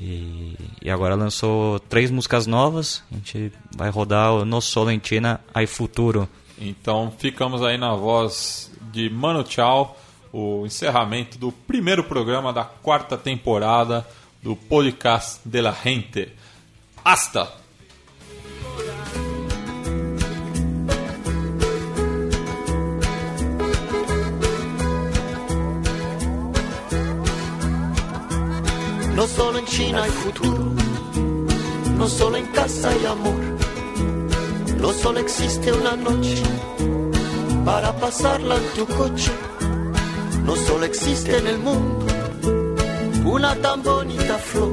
E, 0.00 0.56
e 0.82 0.90
agora 0.90 1.14
lançou 1.14 1.78
três 1.78 2.10
músicas 2.10 2.46
novas. 2.46 3.02
A 3.10 3.14
gente 3.14 3.52
vai 3.76 3.90
rodar 3.90 4.32
o 4.32 4.44
No 4.44 4.60
Solentina 4.60 5.40
Ai 5.54 5.66
Futuro. 5.66 6.28
Então 6.58 7.12
ficamos 7.18 7.62
aí 7.62 7.76
na 7.76 7.94
voz 7.94 8.70
de 8.92 9.10
Mano 9.10 9.44
Chao, 9.48 9.96
o 10.32 10.64
encerramento 10.66 11.38
do 11.38 11.50
primeiro 11.50 12.04
programa 12.04 12.52
da 12.52 12.64
quarta 12.64 13.16
temporada 13.16 14.06
do 14.42 14.54
podcast 14.54 15.40
de 15.44 15.60
la 15.60 15.72
gente. 15.72 16.28
Hasta! 17.04 17.63
No 29.14 29.28
solo 29.28 29.58
en 29.58 29.64
China 29.66 30.02
hay 30.02 30.10
futuro, 30.10 30.72
no 31.96 32.08
solo 32.08 32.36
en 32.36 32.46
casa 32.46 32.90
hay 32.90 33.06
amor, 33.06 33.40
no 34.80 34.92
solo 34.92 35.20
existe 35.20 35.72
una 35.72 35.94
noche 35.94 36.42
para 37.64 37.92
pasarla 37.96 38.56
en 38.56 38.66
tu 38.74 38.86
coche, 38.92 39.30
no 40.44 40.56
solo 40.56 40.84
existe 40.84 41.38
en 41.38 41.46
el 41.46 41.58
mundo 41.58 42.06
una 43.24 43.54
tan 43.54 43.84
bonita 43.84 44.36
flor, 44.38 44.72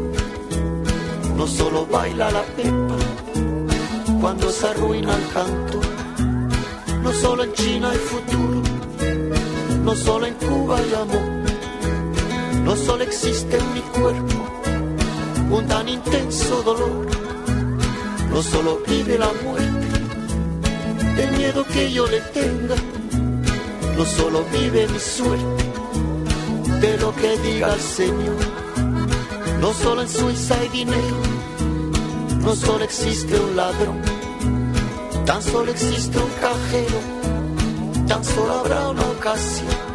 no 1.37 1.45
solo 1.45 1.85
baila 1.85 2.31
la 2.31 2.41
pepa 2.41 2.97
cuando 4.19 4.49
se 4.49 4.67
arruina 4.67 5.15
el 5.15 5.27
canto, 5.33 5.81
no 7.03 7.13
solo 7.13 7.43
en 7.43 7.53
China 7.53 7.91
hay 7.91 7.97
futuro, 7.97 8.61
no 9.83 9.95
solo 9.95 10.25
en 10.25 10.33
Cuba 10.33 10.77
hay 10.77 10.93
amor. 10.95 11.40
No 12.71 12.77
solo 12.77 13.03
existe 13.03 13.57
en 13.57 13.73
mi 13.73 13.81
cuerpo 13.81 14.49
un 15.49 15.67
tan 15.67 15.89
intenso 15.89 16.63
dolor, 16.63 17.05
no 18.29 18.41
solo 18.41 18.79
vive 18.87 19.17
la 19.17 19.29
muerte, 19.43 19.87
el 21.17 21.31
miedo 21.37 21.65
que 21.65 21.91
yo 21.91 22.07
le 22.07 22.21
tenga, 22.21 22.75
no 23.97 24.05
solo 24.05 24.45
vive 24.53 24.87
mi 24.87 24.99
suerte, 24.99 25.65
de 26.79 26.97
lo 26.99 27.13
que 27.13 27.37
diga 27.39 27.73
el 27.73 27.81
Señor. 27.81 28.37
No 29.59 29.73
solo 29.73 30.03
en 30.03 30.09
Suiza 30.09 30.57
hay 30.57 30.69
dinero, 30.69 31.17
no 32.39 32.55
solo 32.55 32.85
existe 32.85 33.37
un 33.37 33.57
ladrón, 33.57 34.01
tan 35.25 35.43
solo 35.43 35.71
existe 35.71 36.17
un 36.17 36.31
cajero, 36.39 36.99
tan 38.07 38.23
solo 38.23 38.53
habrá 38.53 38.87
una 38.91 39.01
ocasión. 39.01 39.90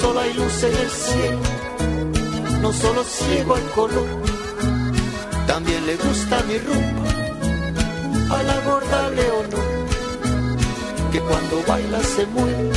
Solo 0.00 0.20
hay 0.20 0.34
luz 0.34 0.62
en 0.62 0.74
el 0.76 0.90
cielo, 0.90 1.40
no 2.62 2.72
solo 2.72 3.04
ciego 3.04 3.54
al 3.54 3.70
color, 3.70 4.08
también 5.46 5.86
le 5.86 5.96
gusta 5.96 6.42
mi 6.48 6.58
rumba 6.58 8.36
a 8.36 8.42
la 8.42 8.60
gorda 8.60 9.10
Leonor, 9.10 9.68
que 11.12 11.20
cuando 11.20 11.62
baila 11.66 12.00
se 12.02 12.26
mueve 12.26 12.70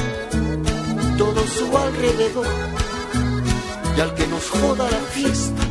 todo 1.18 1.42
su 1.48 1.78
alrededor, 1.78 2.48
y 3.98 4.02
al 4.02 4.14
que 4.16 4.28
nos 4.28 4.50
joda 4.50 4.90
la 4.90 5.02
fiesta, 5.16 5.64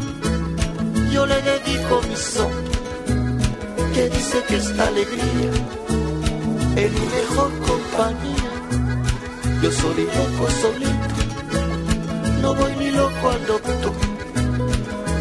yo 1.12 1.27
le 1.27 1.40
dedico 1.43 2.01
mi 2.09 2.16
son 2.16 2.81
que 3.94 4.09
dice 4.09 4.43
que 4.48 4.56
esta 4.56 4.86
alegría 4.86 5.51
es 6.77 6.93
mi 6.93 7.06
mejor 7.18 7.51
compañía. 7.70 8.51
Yo 9.62 9.70
soy 9.72 10.05
loco 10.05 10.51
solito, 10.62 11.19
no 12.42 12.54
voy 12.54 12.72
ni 12.76 12.90
loco 12.90 13.28
al 13.28 13.46
doctor. 13.46 13.92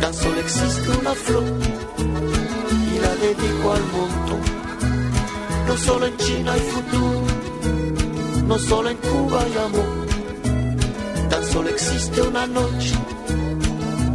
Tan 0.01 0.13
solo 0.13 0.39
existe 0.39 0.89
una 0.99 1.13
flor 1.13 1.43
y 2.93 2.99
la 2.99 3.15
dedico 3.15 3.73
al 3.73 3.85
montón. 3.97 4.41
No 5.67 5.77
solo 5.77 6.05
en 6.07 6.17
China 6.17 6.53
hay 6.53 6.61
futuro, 6.61 7.21
no 8.47 8.57
solo 8.57 8.89
en 8.89 8.97
Cuba 8.97 9.41
hay 9.43 9.55
amor. 9.67 11.29
Tan 11.29 11.43
solo 11.45 11.69
existe 11.69 12.21
una 12.21 12.47
noche 12.47 12.95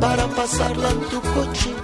para 0.00 0.26
pasarla 0.26 0.90
en 0.90 1.00
tu 1.10 1.20
coche. 1.20 1.83